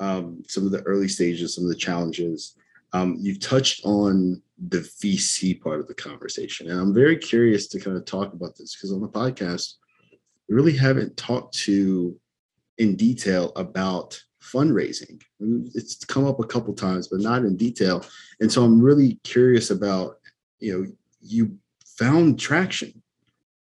um, 0.00 0.42
some 0.48 0.66
of 0.66 0.72
the 0.72 0.82
early 0.82 1.08
stages, 1.08 1.54
some 1.54 1.64
of 1.64 1.70
the 1.70 1.76
challenges. 1.76 2.56
Um, 2.92 3.16
you've 3.20 3.38
touched 3.38 3.82
on 3.84 4.42
the 4.68 4.78
VC 4.78 5.60
part 5.60 5.78
of 5.78 5.86
the 5.86 5.94
conversation, 5.94 6.70
and 6.70 6.80
I'm 6.80 6.92
very 6.92 7.16
curious 7.16 7.68
to 7.68 7.78
kind 7.80 7.96
of 7.96 8.04
talk 8.04 8.32
about 8.32 8.56
this 8.56 8.74
because 8.74 8.92
on 8.92 9.00
the 9.00 9.08
podcast, 9.08 9.74
we 10.48 10.56
really 10.56 10.76
haven't 10.76 11.16
talked 11.16 11.54
to 11.58 12.18
in 12.78 12.96
detail 12.96 13.52
about 13.54 14.20
fundraising. 14.42 15.20
It's 15.74 16.04
come 16.04 16.26
up 16.26 16.40
a 16.40 16.46
couple 16.46 16.74
times, 16.74 17.08
but 17.08 17.20
not 17.20 17.42
in 17.42 17.56
detail. 17.56 18.04
And 18.40 18.50
so 18.50 18.64
I'm 18.64 18.80
really 18.80 19.20
curious 19.22 19.70
about, 19.70 20.16
you 20.58 20.72
know, 20.72 20.92
you 21.20 21.56
found 21.98 22.40
traction. 22.40 23.02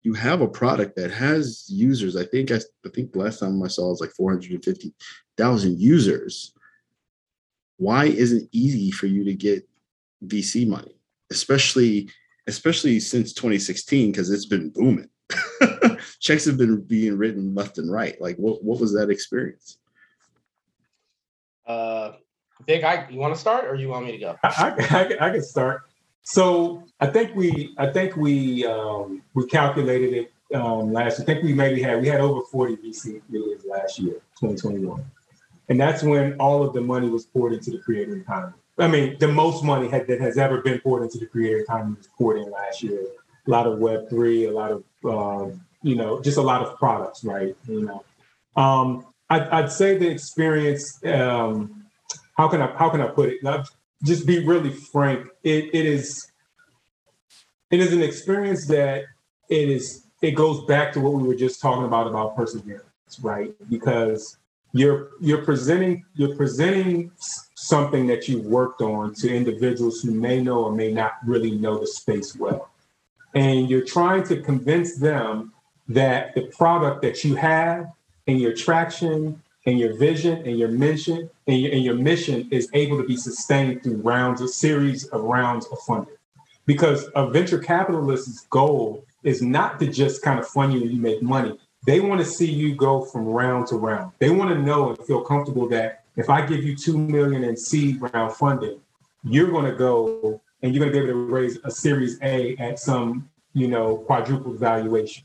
You 0.03 0.13
have 0.13 0.41
a 0.41 0.47
product 0.47 0.95
that 0.97 1.11
has 1.11 1.65
users. 1.69 2.15
I 2.15 2.25
think 2.25 2.51
I, 2.51 2.57
I 2.85 2.89
think 2.93 3.15
last 3.15 3.39
time 3.39 3.61
I 3.63 3.67
saw 3.67 3.87
it 3.87 3.89
was 3.89 4.01
like 4.01 4.11
450,000 5.37 5.79
users. 5.79 6.53
Why 7.77 8.05
isn't 8.05 8.43
it 8.43 8.49
easy 8.51 8.91
for 8.91 9.05
you 9.05 9.23
to 9.25 9.33
get 9.33 9.67
VC 10.25 10.67
money, 10.67 10.95
especially 11.31 12.09
especially 12.47 12.99
since 12.99 13.33
2016 13.33 14.11
because 14.11 14.31
it's 14.31 14.45
been 14.45 14.69
booming. 14.69 15.09
Checks 16.19 16.45
have 16.45 16.57
been 16.57 16.81
being 16.81 17.17
written 17.17 17.53
left 17.53 17.77
and 17.77 17.91
right. 17.91 18.19
Like, 18.21 18.37
what 18.37 18.63
what 18.63 18.79
was 18.79 18.93
that 18.93 19.09
experience? 19.09 19.77
Uh, 21.65 22.13
Vic, 22.65 22.83
I 22.83 23.07
you 23.09 23.19
want 23.19 23.33
to 23.33 23.39
start 23.39 23.65
or 23.65 23.75
you 23.75 23.89
want 23.89 24.05
me 24.05 24.13
to 24.13 24.17
go? 24.17 24.35
I, 24.43 24.73
I, 24.89 25.27
I 25.27 25.29
can 25.31 25.43
start. 25.43 25.83
So 26.23 26.83
I 26.99 27.07
think 27.07 27.35
we 27.35 27.75
I 27.77 27.87
think 27.87 28.15
we 28.15 28.65
um, 28.65 29.21
we 29.33 29.45
calculated 29.47 30.13
it 30.13 30.55
um, 30.55 30.93
last. 30.93 31.19
I 31.19 31.23
think 31.23 31.43
we 31.43 31.53
maybe 31.53 31.81
had 31.81 32.01
we 32.01 32.07
had 32.07 32.21
over 32.21 32.41
40 32.41 32.77
VC 32.77 33.21
millions 33.29 33.65
last 33.65 33.99
year, 33.99 34.15
2021, 34.39 35.05
and 35.69 35.79
that's 35.79 36.03
when 36.03 36.33
all 36.39 36.63
of 36.63 36.73
the 36.73 36.81
money 36.81 37.09
was 37.09 37.25
poured 37.25 37.53
into 37.53 37.71
the 37.71 37.79
creator 37.79 38.15
economy. 38.15 38.53
I 38.77 38.87
mean, 38.87 39.17
the 39.19 39.27
most 39.27 39.63
money 39.63 39.87
had, 39.87 40.07
that 40.07 40.21
has 40.21 40.37
ever 40.37 40.61
been 40.61 40.79
poured 40.79 41.03
into 41.03 41.17
the 41.17 41.25
creator 41.25 41.57
economy 41.57 41.95
was 41.97 42.07
poured 42.17 42.37
in 42.37 42.51
last 42.51 42.83
year. 42.83 43.01
A 43.47 43.49
lot 43.49 43.65
of 43.65 43.79
Web 43.79 44.09
three, 44.09 44.45
a 44.45 44.51
lot 44.51 44.71
of 44.71 44.83
uh, 45.05 45.55
you 45.81 45.95
know, 45.95 46.21
just 46.21 46.37
a 46.37 46.41
lot 46.41 46.61
of 46.61 46.77
products, 46.77 47.23
right? 47.23 47.55
You 47.67 47.85
know, 47.85 48.61
um, 48.61 49.05
I'd, 49.29 49.43
I'd 49.49 49.71
say 49.71 49.97
the 49.97 50.09
experience. 50.09 51.03
Um, 51.05 51.85
how 52.35 52.47
can 52.47 52.61
I 52.61 52.75
how 52.77 52.89
can 52.89 53.01
I 53.01 53.07
put 53.07 53.29
it? 53.29 53.67
Just 54.03 54.27
be 54.27 54.45
really 54.45 54.71
frank. 54.71 55.27
It 55.43 55.73
it 55.73 55.85
is 55.85 56.29
it 57.71 57.79
is 57.79 57.93
an 57.93 58.01
experience 58.01 58.67
that 58.67 59.05
it 59.49 59.69
is 59.69 60.05
it 60.21 60.31
goes 60.31 60.65
back 60.65 60.93
to 60.93 60.99
what 60.99 61.13
we 61.13 61.23
were 61.23 61.35
just 61.35 61.61
talking 61.61 61.85
about 61.85 62.07
about 62.07 62.35
perseverance, 62.35 62.83
right? 63.21 63.53
Because 63.69 64.37
you're 64.79 65.09
you're 65.19 65.43
presenting 65.43 66.05
you're 66.15 66.35
presenting 66.35 67.11
something 67.55 68.07
that 68.07 68.27
you've 68.27 68.45
worked 68.45 68.81
on 68.81 69.13
to 69.13 69.33
individuals 69.33 70.01
who 70.01 70.11
may 70.11 70.41
know 70.41 70.63
or 70.65 70.71
may 70.71 70.91
not 70.91 71.13
really 71.25 71.51
know 71.51 71.77
the 71.77 71.87
space 71.87 72.35
well 72.35 72.69
and 73.33 73.69
you're 73.69 73.85
trying 73.85 74.23
to 74.23 74.41
convince 74.41 74.97
them 74.97 75.53
that 75.87 76.33
the 76.35 76.41
product 76.57 77.01
that 77.01 77.23
you 77.23 77.35
have 77.35 77.91
and 78.27 78.39
your 78.39 78.53
traction 78.53 79.41
and 79.65 79.79
your 79.79 79.95
vision 79.97 80.45
and 80.47 80.57
your 80.57 80.69
mission 80.69 81.29
and 81.47 81.61
your, 81.61 81.71
and 81.71 81.83
your 81.83 81.95
mission 81.95 82.47
is 82.51 82.69
able 82.73 82.97
to 82.97 83.07
be 83.07 83.15
sustained 83.17 83.83
through 83.83 83.97
rounds, 83.97 84.41
a 84.41 84.47
series 84.47 85.05
of 85.07 85.23
rounds 85.23 85.65
of 85.67 85.79
funding. 85.79 86.15
Because 86.65 87.09
a 87.15 87.29
venture 87.29 87.59
capitalist's 87.59 88.45
goal 88.49 89.05
is 89.23 89.41
not 89.41 89.79
to 89.79 89.87
just 89.87 90.21
kind 90.21 90.39
of 90.39 90.47
fund 90.47 90.73
you 90.73 90.81
and 90.81 90.91
you 90.91 90.99
make 90.99 91.21
money. 91.21 91.57
They 91.87 92.01
want 92.01 92.19
to 92.19 92.25
see 92.25 92.51
you 92.51 92.75
go 92.75 93.05
from 93.05 93.25
round 93.25 93.67
to 93.67 93.77
round. 93.77 94.11
They 94.19 94.29
want 94.29 94.49
to 94.49 94.59
know 94.59 94.89
and 94.89 94.99
feel 95.07 95.21
comfortable 95.21 95.69
that 95.69 96.03
if 96.17 96.29
I 96.29 96.45
give 96.45 96.61
you 96.61 96.75
two 96.75 96.97
million 96.97 97.45
in 97.45 97.55
seed 97.55 98.01
round 98.01 98.33
funding, 98.33 98.81
you're 99.23 99.49
going 99.49 99.71
to 99.71 99.77
go 99.77 100.41
and 100.61 100.75
you're 100.75 100.83
going 100.83 100.93
to 100.93 100.99
be 100.99 101.09
able 101.09 101.17
to 101.17 101.33
raise 101.33 101.57
a 101.63 101.71
Series 101.71 102.19
A 102.21 102.57
at 102.57 102.77
some, 102.77 103.29
you 103.53 103.69
know, 103.69 103.99
quadruple 103.99 104.53
valuation, 104.53 105.23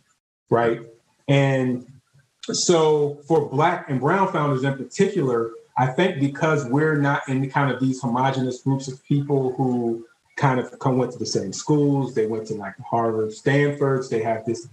right? 0.50 0.82
And 1.26 1.84
so 2.52 3.20
for 3.26 3.48
Black 3.48 3.90
and 3.90 3.98
Brown 3.98 4.30
founders 4.30 4.62
in 4.62 4.76
particular, 4.76 5.50
I 5.76 5.86
think 5.86 6.20
because 6.20 6.64
we're 6.66 6.96
not 6.96 7.28
in 7.28 7.50
kind 7.50 7.72
of 7.72 7.80
these 7.80 8.00
homogenous 8.00 8.62
groups 8.62 8.86
of 8.86 9.02
people 9.02 9.52
who 9.56 10.06
kind 10.36 10.60
of 10.60 10.78
come 10.78 10.96
went 10.96 11.10
to 11.10 11.18
the 11.18 11.26
same 11.26 11.52
schools, 11.52 12.14
they 12.14 12.26
went 12.26 12.46
to 12.46 12.54
like 12.54 12.78
Harvard, 12.88 13.32
Stanford's, 13.32 14.08
they 14.08 14.22
have 14.22 14.44
this 14.44 14.68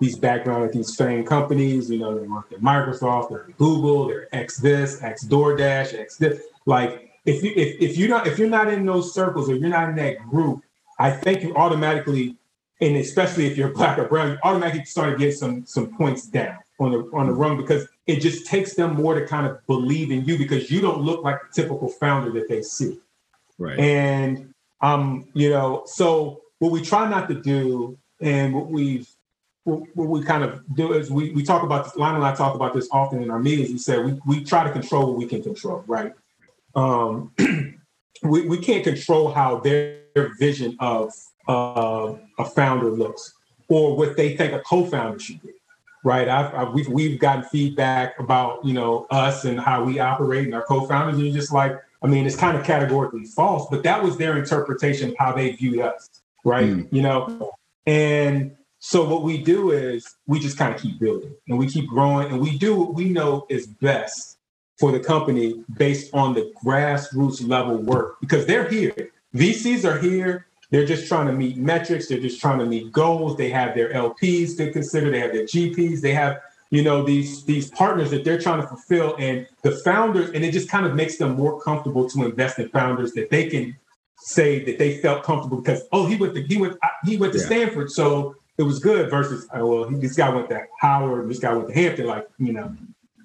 these 0.00 0.16
background 0.18 0.64
at 0.64 0.72
these 0.72 0.94
famed 0.96 1.26
companies, 1.26 1.90
you 1.90 1.98
know, 1.98 2.18
they 2.18 2.26
work 2.26 2.52
at 2.52 2.60
Microsoft, 2.60 3.30
they're 3.30 3.44
at 3.44 3.56
Google, 3.58 4.08
they're 4.08 4.34
X 4.34 4.56
this, 4.56 5.02
X 5.02 5.24
DoorDash, 5.24 5.98
X 5.98 6.16
this. 6.16 6.42
Like 6.66 7.12
if 7.24 7.42
you 7.42 7.52
if, 7.54 7.80
if 7.80 7.96
you're 7.96 8.08
not 8.08 8.26
if 8.26 8.38
you're 8.38 8.48
not 8.48 8.72
in 8.72 8.84
those 8.84 9.14
circles 9.14 9.48
or 9.48 9.56
you're 9.56 9.68
not 9.68 9.88
in 9.88 9.96
that 9.96 10.18
group, 10.28 10.62
I 10.98 11.10
think 11.10 11.42
you 11.42 11.54
automatically, 11.54 12.36
and 12.80 12.96
especially 12.96 13.46
if 13.46 13.56
you're 13.56 13.68
black 13.74 13.98
or 13.98 14.08
brown, 14.08 14.32
you 14.32 14.38
automatically 14.42 14.84
start 14.84 15.12
to 15.12 15.18
get 15.18 15.36
some 15.36 15.64
some 15.66 15.96
points 15.96 16.26
down 16.26 16.58
on 16.80 16.90
the 16.90 17.10
on 17.12 17.26
the 17.26 17.32
rung 17.32 17.56
because 17.56 17.86
it 18.06 18.20
just 18.20 18.46
takes 18.46 18.74
them 18.74 18.94
more 18.94 19.18
to 19.18 19.26
kind 19.26 19.46
of 19.46 19.64
believe 19.66 20.10
in 20.10 20.24
you 20.24 20.36
because 20.36 20.70
you 20.70 20.80
don't 20.80 21.00
look 21.00 21.22
like 21.22 21.38
the 21.40 21.62
typical 21.62 21.88
founder 21.88 22.30
that 22.32 22.48
they 22.48 22.62
see. 22.62 22.98
Right. 23.58 23.78
And 23.78 24.52
um, 24.80 25.28
you 25.34 25.50
know, 25.50 25.84
so 25.86 26.42
what 26.58 26.72
we 26.72 26.82
try 26.82 27.08
not 27.08 27.28
to 27.28 27.40
do, 27.40 27.96
and 28.20 28.54
what 28.54 28.66
we've 28.66 29.08
what, 29.64 30.08
we 30.08 30.22
kind 30.22 30.44
of 30.44 30.62
do 30.74 30.92
is 30.92 31.10
we, 31.10 31.32
we 31.32 31.42
talk 31.42 31.62
about 31.62 31.84
this, 31.84 31.96
Lionel 31.96 32.22
and 32.22 32.26
I 32.26 32.34
talk 32.34 32.54
about 32.54 32.74
this 32.74 32.88
often 32.92 33.22
in 33.22 33.30
our 33.30 33.38
meetings. 33.38 33.70
We 33.70 33.78
say 33.78 33.98
we, 33.98 34.20
we 34.26 34.44
try 34.44 34.64
to 34.64 34.70
control 34.70 35.06
what 35.08 35.16
we 35.16 35.26
can 35.26 35.42
control, 35.42 35.82
right? 35.86 36.12
um, 36.74 37.32
we, 38.22 38.46
we 38.46 38.58
can't 38.58 38.84
control 38.84 39.32
how 39.32 39.60
their, 39.60 40.00
vision 40.38 40.76
of 40.78 41.12
uh, 41.48 42.14
a 42.38 42.44
founder 42.44 42.88
looks 42.88 43.34
or 43.66 43.96
what 43.96 44.16
they 44.16 44.36
think 44.36 44.52
a 44.52 44.60
co-founder 44.60 45.18
should 45.18 45.42
be 45.42 45.50
right 46.04 46.28
I've, 46.28 46.54
I've, 46.54 46.72
we've, 46.72 46.86
we've 46.86 47.18
gotten 47.18 47.42
feedback 47.42 48.16
about 48.20 48.64
you 48.64 48.74
know 48.74 49.08
us 49.10 49.44
and 49.44 49.58
how 49.58 49.82
we 49.82 49.98
operate 49.98 50.44
and 50.44 50.54
our 50.54 50.62
co-founders 50.62 51.16
and 51.16 51.26
you're 51.26 51.34
just 51.34 51.52
like 51.52 51.76
i 52.04 52.06
mean 52.06 52.26
it's 52.26 52.36
kind 52.36 52.56
of 52.56 52.64
categorically 52.64 53.24
false 53.24 53.66
but 53.72 53.82
that 53.82 54.00
was 54.00 54.16
their 54.16 54.38
interpretation 54.38 55.10
of 55.10 55.16
how 55.18 55.32
they 55.32 55.50
viewed 55.50 55.80
us 55.80 56.08
right 56.44 56.66
mm. 56.66 56.88
you 56.92 57.02
know 57.02 57.50
and 57.86 58.56
so 58.86 59.02
what 59.02 59.22
we 59.22 59.38
do 59.38 59.70
is 59.70 60.16
we 60.26 60.38
just 60.38 60.58
kind 60.58 60.74
of 60.74 60.78
keep 60.78 60.98
building 61.00 61.34
and 61.48 61.56
we 61.58 61.66
keep 61.66 61.88
growing 61.88 62.30
and 62.30 62.38
we 62.38 62.58
do 62.58 62.76
what 62.76 62.92
we 62.92 63.08
know 63.08 63.46
is 63.48 63.66
best 63.66 64.36
for 64.78 64.92
the 64.92 65.00
company 65.00 65.64
based 65.78 66.12
on 66.12 66.34
the 66.34 66.52
grassroots 66.62 67.48
level 67.48 67.78
work 67.78 68.20
because 68.20 68.44
they're 68.44 68.68
here. 68.68 69.08
VCs 69.34 69.86
are 69.86 69.98
here. 69.98 70.48
They're 70.70 70.84
just 70.84 71.08
trying 71.08 71.28
to 71.28 71.32
meet 71.32 71.56
metrics. 71.56 72.08
They're 72.08 72.20
just 72.20 72.42
trying 72.42 72.58
to 72.58 72.66
meet 72.66 72.92
goals. 72.92 73.38
They 73.38 73.48
have 73.48 73.74
their 73.74 73.90
LPs 73.90 74.58
to 74.58 74.70
consider. 74.70 75.10
They 75.10 75.20
have 75.20 75.32
their 75.32 75.46
GPs. 75.46 76.02
They 76.02 76.12
have, 76.12 76.42
you 76.68 76.82
know, 76.82 77.02
these 77.02 77.42
these 77.46 77.70
partners 77.70 78.10
that 78.10 78.22
they're 78.22 78.38
trying 78.38 78.60
to 78.60 78.66
fulfill. 78.66 79.16
And 79.18 79.46
the 79.62 79.70
founders, 79.70 80.28
and 80.32 80.44
it 80.44 80.52
just 80.52 80.68
kind 80.68 80.84
of 80.84 80.94
makes 80.94 81.16
them 81.16 81.36
more 81.36 81.58
comfortable 81.58 82.06
to 82.10 82.26
invest 82.26 82.58
in 82.58 82.68
founders 82.68 83.12
that 83.12 83.30
they 83.30 83.48
can 83.48 83.78
say 84.18 84.62
that 84.64 84.78
they 84.78 84.98
felt 84.98 85.22
comfortable 85.22 85.56
because 85.56 85.82
oh 85.90 86.04
he 86.06 86.16
went 86.16 86.34
to 86.34 86.42
he 86.42 86.58
went 86.58 86.76
he 87.04 87.16
went 87.16 87.32
to 87.32 87.38
yeah. 87.38 87.46
Stanford, 87.46 87.90
so 87.90 88.36
it 88.58 88.62
was 88.62 88.78
good. 88.78 89.10
Versus 89.10 89.46
oh, 89.52 89.66
well, 89.66 89.90
this 89.90 90.14
guy 90.14 90.28
went 90.28 90.48
to 90.50 90.62
Howard, 90.80 91.28
this 91.28 91.38
guy 91.38 91.52
went 91.54 91.68
to 91.68 91.74
Hampton. 91.74 92.06
Like 92.06 92.28
you 92.38 92.52
know, 92.52 92.76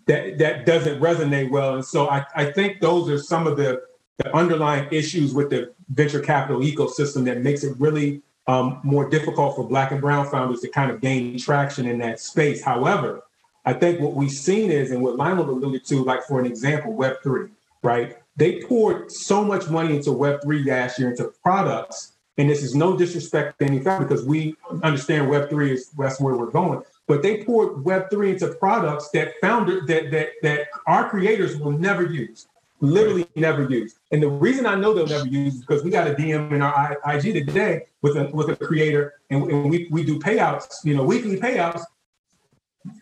that 0.06 0.38
that 0.38 0.66
doesn't 0.66 1.00
resonate 1.00 1.52
well. 1.52 1.76
And 1.76 1.86
so 1.86 2.10
I, 2.10 2.26
I 2.36 2.52
think 2.52 2.82
those 2.82 3.10
are 3.10 3.18
some 3.18 3.48
of 3.48 3.58
the, 3.58 3.82
the 4.18 4.36
underlying 4.36 4.88
issues 4.92 5.34
with 5.34 5.50
the 5.50 5.74
venture 5.90 6.22
capital 6.22 6.62
ecosystem 6.62 7.26
that 7.26 7.42
makes 7.42 7.64
it 7.64 7.76
really 7.80 8.22
um, 8.48 8.80
more 8.84 9.10
difficult 9.10 9.56
for 9.56 9.68
black 9.68 9.92
and 9.92 10.02
brown 10.02 10.30
founders 10.30 10.62
to 10.62 10.70
kind 10.70 10.92
of 10.92 11.02
gain 11.02 11.38
traction 11.38 11.86
in 11.86 12.00
that 12.00 12.20
space. 12.20 12.64
However, 12.64 13.24
I 13.66 13.74
think 13.74 14.00
what 14.00 14.14
we've 14.14 14.32
seen 14.32 14.72
is, 14.72 14.92
and 14.92 15.04
what 15.04 15.18
Lionel 15.18 15.50
alluded 15.50 15.86
to, 15.86 16.04
like 16.04 16.24
for 16.24 16.40
an 16.40 16.46
example, 16.46 16.94
Web3, 16.94 17.50
right? 17.84 18.18
they 18.40 18.62
poured 18.62 19.12
so 19.12 19.44
much 19.44 19.70
money 19.70 19.98
into 19.98 20.12
Web3 20.12 20.66
last 20.66 20.98
year 20.98 21.10
into 21.10 21.26
products. 21.44 22.14
And 22.40 22.50
this 22.50 22.64
is 22.64 22.74
no 22.74 22.98
disrespect 22.98 23.60
to 23.60 23.66
any 23.66 23.80
founder 23.80 24.08
because 24.08 24.26
we 24.26 24.56
understand 24.82 25.28
Web3 25.28 25.70
is 25.70 25.90
that's 25.92 26.20
where 26.20 26.36
we're 26.36 26.50
going. 26.50 26.82
But 27.06 27.22
they 27.22 27.44
poured 27.44 27.84
Web3 27.84 28.34
into 28.34 28.48
products 28.56 29.10
that 29.10 29.34
founder 29.42 29.86
that 29.86 30.10
that 30.10 30.30
that 30.42 30.68
our 30.88 31.08
creators 31.10 31.58
will 31.58 31.72
never 31.72 32.04
use 32.04 32.48
literally 32.82 33.28
never 33.36 33.70
use. 33.70 34.00
And 34.12 34.24
the 34.24 34.30
reason 34.30 34.66
I 34.66 34.76
know 34.76 34.94
they'll 34.94 35.06
never 35.06 35.28
use 35.28 35.56
is 35.56 35.60
because 35.60 35.84
we 35.84 35.92
got 35.92 36.08
a 36.08 36.14
DM 36.14 36.54
in 36.54 36.62
our 36.62 36.98
IG 37.06 37.34
today 37.34 37.88
with 38.02 38.16
a 38.16 38.30
with 38.34 38.48
a 38.50 38.56
creator, 38.56 39.16
and, 39.30 39.44
and 39.52 39.70
we 39.70 39.90
we 39.92 40.04
do 40.06 40.18
payouts, 40.18 40.76
you 40.86 40.96
know, 40.96 41.04
weekly 41.04 41.38
payouts. 41.38 41.84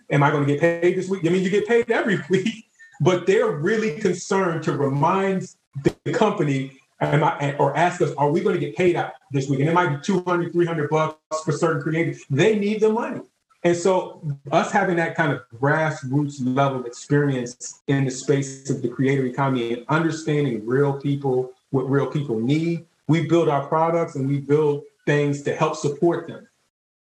Am 0.10 0.23
I 0.23 0.32
going 0.32 0.47
to 0.47 0.52
get 0.52 0.60
paid 0.60 0.97
this 0.97 1.08
week? 1.08 1.23
I 1.26 1.30
mean, 1.30 1.43
you 1.43 1.52
get 1.52 1.67
paid 1.67 1.91
every 1.91 2.19
week 2.30 2.67
but 3.00 3.26
they're 3.26 3.52
really 3.52 4.00
concerned 4.00 4.63
to 4.63 4.73
remind 4.73 5.56
the 6.04 6.12
company 6.12 6.77
I, 6.99 7.55
or 7.60 7.75
ask 7.77 8.01
us, 8.01 8.12
are 8.17 8.31
we 8.31 8.41
going 8.41 8.55
to 8.55 8.60
get 8.60 8.75
paid 8.75 8.95
out 8.95 9.13
this 9.31 9.49
week? 9.49 9.60
And 9.60 9.69
it 9.69 9.73
might 9.73 9.97
be 9.97 10.01
200, 10.01 10.51
300 10.51 10.89
bucks 10.89 11.43
for 11.43 11.51
certain 11.51 11.81
creators. 11.81 12.23
They 12.29 12.57
need 12.57 12.81
the 12.81 12.89
money. 12.89 13.21
And 13.63 13.75
so, 13.75 14.21
us 14.51 14.71
having 14.71 14.95
that 14.97 15.15
kind 15.15 15.31
of 15.31 15.41
grassroots 15.60 16.36
level 16.39 16.86
experience 16.86 17.81
in 17.88 18.05
the 18.05 18.12
space 18.12 18.69
of 18.69 18.81
the 18.81 18.88
creator 18.88 19.25
economy 19.25 19.73
and 19.73 19.86
understanding 19.89 20.65
real 20.65 20.93
people, 20.93 21.51
what 21.71 21.89
real 21.89 22.07
people 22.07 22.39
need, 22.39 22.86
we 23.07 23.27
build 23.27 23.49
our 23.49 23.67
products 23.67 24.15
and 24.15 24.27
we 24.27 24.39
build 24.39 24.83
things 25.05 25.41
to 25.41 25.55
help 25.55 25.75
support 25.75 26.27
them 26.27 26.47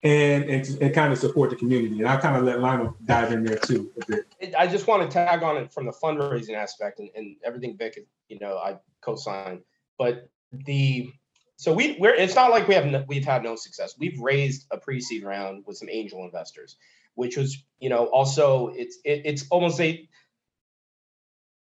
and 0.03 0.43
and, 0.45 0.77
and 0.81 0.93
kind 0.93 1.11
of 1.11 1.19
support 1.19 1.49
the 1.49 1.55
community. 1.55 1.99
And 1.99 2.07
I 2.07 2.17
kind 2.17 2.37
of 2.37 2.43
let 2.43 2.61
Lionel 2.61 2.95
dive 3.05 3.31
in 3.31 3.43
there 3.43 3.57
too 3.57 3.91
a 4.01 4.05
bit. 4.05 4.55
I 4.57 4.67
just 4.67 4.87
want 4.87 5.03
to 5.03 5.13
tag 5.13 5.43
on 5.43 5.57
it 5.57 5.73
from 5.73 5.85
the 5.85 5.91
fundraising 5.91 6.55
aspect 6.55 6.99
and, 6.99 7.09
and 7.15 7.35
everything 7.43 7.75
Vic, 7.75 7.99
you 8.29 8.39
know, 8.39 8.57
I 8.57 8.77
co-sign. 9.01 9.61
But 9.97 10.29
the 10.51 11.09
so 11.57 11.73
we 11.73 11.97
we're 11.99 12.13
it's 12.13 12.35
not 12.35 12.51
like 12.51 12.67
we 12.67 12.75
have 12.75 12.85
no, 12.85 13.05
we've 13.07 13.25
had 13.25 13.43
no 13.43 13.55
success. 13.55 13.95
We've 13.97 14.19
raised 14.19 14.67
a 14.71 14.77
pre-seed 14.77 15.23
round 15.23 15.63
with 15.65 15.77
some 15.77 15.89
angel 15.89 16.23
investors, 16.23 16.75
which 17.15 17.37
was 17.37 17.63
you 17.79 17.89
know 17.89 18.05
also 18.05 18.67
it's 18.67 18.97
it, 19.03 19.21
it's 19.25 19.45
almost 19.49 19.79
a 19.79 20.07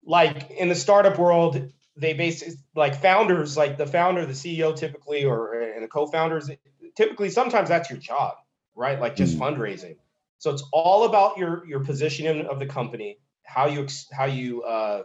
like 0.05 0.51
in 0.51 0.69
the 0.69 0.75
startup 0.75 1.17
world 1.17 1.71
they 1.97 2.13
basically 2.13 2.55
like 2.75 2.95
founders 3.01 3.57
like 3.57 3.77
the 3.77 3.85
founder 3.85 4.25
the 4.25 4.33
ceo 4.33 4.73
typically 4.75 5.25
or 5.25 5.59
and 5.59 5.83
the 5.83 5.87
co-founders 5.87 6.49
typically 6.97 7.29
sometimes 7.29 7.69
that's 7.69 7.89
your 7.89 7.99
job, 7.99 8.35
right? 8.75 8.99
Like 8.99 9.15
just 9.15 9.37
mm 9.37 9.39
fundraising. 9.39 9.95
So 10.39 10.51
it's 10.51 10.63
all 10.73 11.05
about 11.05 11.37
your 11.37 11.65
your 11.67 11.79
positioning 11.79 12.45
of 12.47 12.59
the 12.59 12.65
company, 12.65 13.19
how 13.43 13.67
you 13.67 13.87
how 14.11 14.25
you 14.25 14.63
uh, 14.63 15.03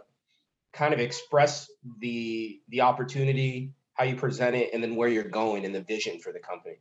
kind 0.73 0.93
of 0.93 0.99
express 0.99 1.69
the 1.99 2.59
the 2.69 2.81
opportunity, 2.81 3.71
how 3.93 4.05
you 4.05 4.15
present 4.15 4.55
it, 4.55 4.73
and 4.73 4.83
then 4.83 4.95
where 4.95 5.07
you're 5.07 5.23
going 5.23 5.65
and 5.65 5.73
the 5.73 5.81
vision 5.81 6.19
for 6.19 6.31
the 6.31 6.39
company. 6.39 6.77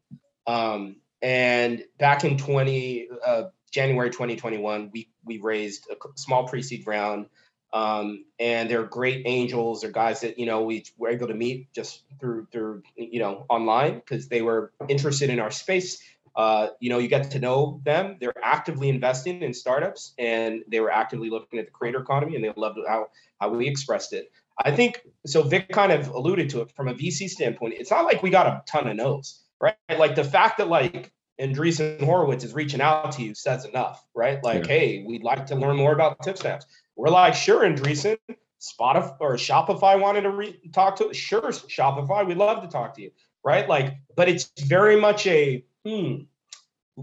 Um, 0.46 0.96
and 1.20 1.84
back 1.98 2.24
in 2.24 2.36
20 2.36 3.08
uh, 3.24 3.44
January 3.70 4.10
2021, 4.10 4.90
we 4.92 5.08
we 5.24 5.38
raised 5.38 5.88
a 5.90 5.96
small 6.16 6.48
pre-seed 6.48 6.86
round 6.86 7.26
um, 7.72 8.26
and 8.38 8.70
they're 8.70 8.84
great 8.84 9.22
angels. 9.24 9.80
They're 9.80 9.90
guys 9.90 10.20
that 10.20 10.38
you 10.38 10.46
know 10.46 10.62
we 10.62 10.84
were 10.98 11.08
able 11.08 11.28
to 11.28 11.34
meet 11.34 11.72
just 11.72 12.02
through 12.20 12.46
through 12.52 12.82
you 12.96 13.20
know 13.20 13.46
online 13.48 13.94
because 13.94 14.28
they 14.28 14.42
were 14.42 14.72
interested 14.88 15.30
in 15.30 15.40
our 15.40 15.50
space. 15.50 16.02
Uh, 16.34 16.68
you 16.80 16.90
know, 16.90 16.98
you 16.98 17.08
get 17.08 17.30
to 17.30 17.38
know 17.38 17.80
them. 17.84 18.16
They're 18.20 18.32
actively 18.42 18.88
investing 18.88 19.42
in 19.42 19.52
startups, 19.52 20.14
and 20.18 20.62
they 20.68 20.80
were 20.80 20.90
actively 20.90 21.30
looking 21.30 21.58
at 21.58 21.66
the 21.66 21.70
creator 21.70 22.00
economy, 22.00 22.34
and 22.36 22.44
they 22.44 22.52
loved 22.56 22.78
how 22.88 23.08
how 23.40 23.50
we 23.50 23.68
expressed 23.68 24.12
it. 24.12 24.30
I 24.64 24.70
think 24.70 25.02
so. 25.26 25.42
Vic 25.42 25.68
kind 25.68 25.92
of 25.92 26.08
alluded 26.08 26.50
to 26.50 26.62
it 26.62 26.70
from 26.72 26.88
a 26.88 26.94
VC 26.94 27.28
standpoint. 27.28 27.74
It's 27.76 27.90
not 27.90 28.04
like 28.04 28.22
we 28.22 28.30
got 28.30 28.46
a 28.46 28.62
ton 28.66 28.86
of 28.88 28.96
no's, 28.96 29.42
right? 29.60 29.76
Like 29.88 30.14
the 30.14 30.24
fact 30.24 30.58
that 30.58 30.68
like 30.68 31.12
Andreessen 31.40 32.02
Horowitz 32.02 32.44
is 32.44 32.54
reaching 32.54 32.80
out 32.80 33.12
to 33.12 33.22
you 33.22 33.34
says 33.34 33.64
enough, 33.64 34.04
right? 34.14 34.42
Like, 34.44 34.66
yeah. 34.66 34.72
hey, 34.72 35.04
we'd 35.06 35.22
like 35.22 35.46
to 35.46 35.56
learn 35.56 35.76
more 35.76 35.92
about 35.92 36.20
TipSnaps. 36.20 36.64
We're 36.96 37.08
like, 37.08 37.34
sure, 37.34 37.64
Andreessen, 37.64 38.18
Spotify 38.60 39.16
or 39.20 39.34
Shopify 39.34 39.98
wanted 39.98 40.22
to 40.22 40.30
re- 40.30 40.60
talk 40.72 40.96
to 40.96 41.08
us. 41.08 41.16
Sure, 41.16 41.42
Shopify, 41.42 42.26
we'd 42.26 42.36
love 42.36 42.62
to 42.62 42.68
talk 42.68 42.94
to 42.94 43.02
you, 43.02 43.10
right? 43.44 43.68
Like, 43.68 43.96
but 44.14 44.28
it's 44.28 44.50
very 44.60 45.00
much 45.00 45.26
a 45.26 45.64
hmm. 45.86 46.22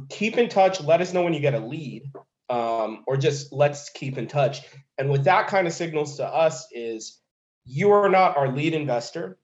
Keep 0.10 0.38
in 0.38 0.50
touch. 0.50 0.82
Let 0.82 1.02
us 1.02 1.14
know 1.14 1.24
when 1.24 1.34
you 1.34 1.40
get 1.40 1.56
a 1.56 1.60
lead, 1.60 2.12
um, 2.50 3.04
or 3.08 3.18
just 3.18 3.52
let's 3.52 3.90
keep 3.90 4.18
in 4.18 4.28
touch. 4.28 4.62
And 4.98 5.10
what 5.10 5.24
that 5.24 5.48
kind 5.48 5.68
of 5.68 5.74
signals 5.74 6.18
to 6.18 6.26
us 6.26 6.68
is 6.72 7.20
you 7.66 7.92
are 7.92 8.10
not 8.10 8.38
our 8.38 8.52
lead 8.52 8.74
investor, 8.74 9.40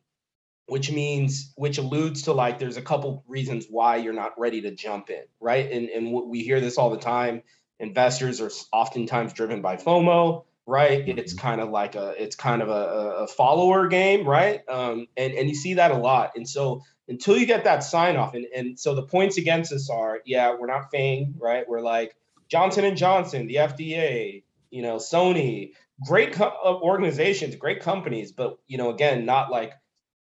which 0.68 0.92
means 0.92 1.54
which 1.56 1.78
alludes 1.78 2.24
to 2.24 2.34
like 2.34 2.60
there's 2.60 2.78
a 2.78 2.82
couple 2.82 3.24
reasons 3.28 3.66
why 3.70 3.98
you're 3.98 4.14
not 4.14 4.40
ready 4.40 4.62
to 4.62 4.72
jump 4.76 5.10
in, 5.10 5.24
right? 5.40 5.72
And 5.72 5.90
and 5.90 6.12
we 6.12 6.42
hear 6.42 6.60
this 6.60 6.78
all 6.78 6.90
the 6.92 6.98
time 6.98 7.42
investors 7.80 8.42
are 8.42 8.52
oftentimes 8.72 9.34
driven 9.34 9.62
by 9.62 9.78
FOMO, 9.78 10.46
right? 10.66 11.08
It's 11.08 11.34
mm-hmm. 11.34 11.48
kind 11.48 11.62
of 11.62 11.70
like 11.70 11.96
a 11.96 12.22
it's 12.22 12.36
kind 12.36 12.62
of 12.62 12.70
a, 12.70 13.24
a 13.24 13.28
follower 13.28 13.88
game, 13.88 14.28
right? 14.28 14.62
Um, 14.68 15.08
and 15.18 15.34
and 15.34 15.50
you 15.50 15.56
see 15.56 15.76
that 15.76 15.92
a 15.92 15.98
lot. 15.98 16.32
And 16.36 16.48
so 16.48 16.84
until 17.08 17.38
you 17.38 17.46
get 17.46 17.64
that 17.66 17.84
sign 17.84 18.16
off, 18.16 18.34
and 18.34 18.46
and 18.56 18.80
so 18.80 18.96
the 18.96 19.04
points 19.04 19.38
against 19.38 19.72
us 19.72 19.90
are, 19.90 20.20
yeah, 20.26 20.56
we're 20.60 20.68
not 20.68 20.92
FAANG, 20.92 21.36
right? 21.40 21.68
We're 21.68 21.82
like 21.82 22.16
Johnson 22.50 22.86
and 22.86 22.98
Johnson, 22.98 23.48
the 23.48 23.56
FDA, 23.56 24.44
you 24.72 24.82
know, 24.82 24.98
Sony, 24.98 25.72
great 26.06 26.34
co- 26.34 26.54
uh, 26.64 26.80
organizations, 26.82 27.56
great 27.56 27.82
companies, 27.82 28.32
but 28.32 28.58
you 28.68 28.78
know, 28.78 28.92
again, 28.92 29.26
not 29.26 29.52
like 29.52 29.74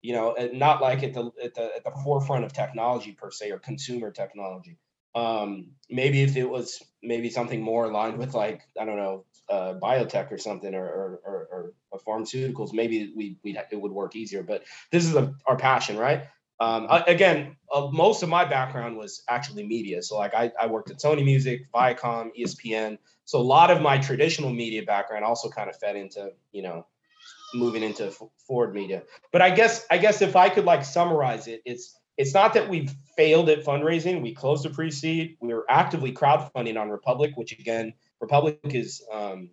you 0.03 0.13
know, 0.13 0.37
not 0.53 0.83
like 0.83 1.03
at 1.03 1.15
the 1.15 1.31
at 1.43 1.55
the 1.55 1.71
at 1.77 1.85
the 1.85 1.91
forefront 2.03 2.45
of 2.45 2.53
technology 2.53 3.13
per 3.13 3.31
se 3.31 3.51
or 3.51 3.59
consumer 3.59 4.11
technology. 4.11 4.77
Um, 5.15 5.69
maybe 5.89 6.23
if 6.23 6.37
it 6.37 6.49
was 6.49 6.83
maybe 7.03 7.31
something 7.31 7.63
more 7.63 7.85
aligned 7.87 8.19
with 8.19 8.35
like 8.35 8.63
I 8.79 8.85
don't 8.85 8.97
know 8.97 9.25
uh, 9.49 9.75
biotech 9.83 10.31
or 10.31 10.39
something 10.39 10.75
or 10.75 10.85
or, 10.85 11.21
or, 11.25 11.73
or 11.91 12.01
pharmaceuticals, 12.07 12.75
maybe 12.75 13.13
we 13.17 13.39
we 13.43 13.57
it 13.71 13.81
would 13.81 13.93
work 13.93 14.15
easier. 14.15 14.43
But 14.43 14.65
this 14.91 15.07
is 15.07 15.15
a, 15.15 15.35
our 15.47 15.57
passion, 15.57 15.97
right? 15.97 16.25
Um, 16.65 16.87
again, 17.07 17.57
uh, 17.73 17.89
most 17.93 18.23
of 18.23 18.29
my 18.29 18.45
background 18.45 18.97
was 18.97 19.23
actually 19.29 19.67
media. 19.67 20.03
So 20.03 20.17
like 20.17 20.35
I, 20.35 20.51
I 20.61 20.67
worked 20.67 20.91
at 20.91 20.99
Sony 20.99 21.25
Music, 21.25 21.71
Viacom, 21.73 22.31
ESPN. 22.39 22.99
So 23.25 23.39
a 23.39 23.43
lot 23.43 23.71
of 23.71 23.83
my 23.83 23.99
traditional 23.99 24.51
media 24.51 24.83
background 24.83 25.25
also 25.25 25.49
kind 25.49 25.69
of 25.69 25.77
fed 25.77 25.97
into 25.97 26.33
you 26.53 26.63
know 26.63 26.87
moving 27.55 27.83
into 27.83 28.13
Ford 28.47 28.75
media. 28.75 29.03
But 29.33 29.43
I 29.43 29.51
guess 29.51 29.87
I 29.91 29.99
guess 29.99 30.23
if 30.23 30.37
I 30.37 30.49
could 30.49 30.65
like 30.65 30.85
summarize 30.85 31.47
it, 31.49 31.63
it's 31.65 31.99
it's 32.17 32.33
not 32.33 32.55
that 32.55 32.69
we've 32.69 32.93
failed 33.17 33.49
at 33.49 33.65
fundraising. 33.65 34.23
We 34.23 34.35
closed 34.35 34.65
a 34.67 34.71
pre-seed. 34.71 35.37
We 35.41 35.53
were 35.53 35.67
actively 35.69 36.13
crowdfunding 36.13 36.81
on 36.81 36.89
Republic, 36.91 37.33
which 37.35 37.53
again, 37.59 37.95
Republic 38.21 38.61
is 38.65 39.03
um, 39.13 39.51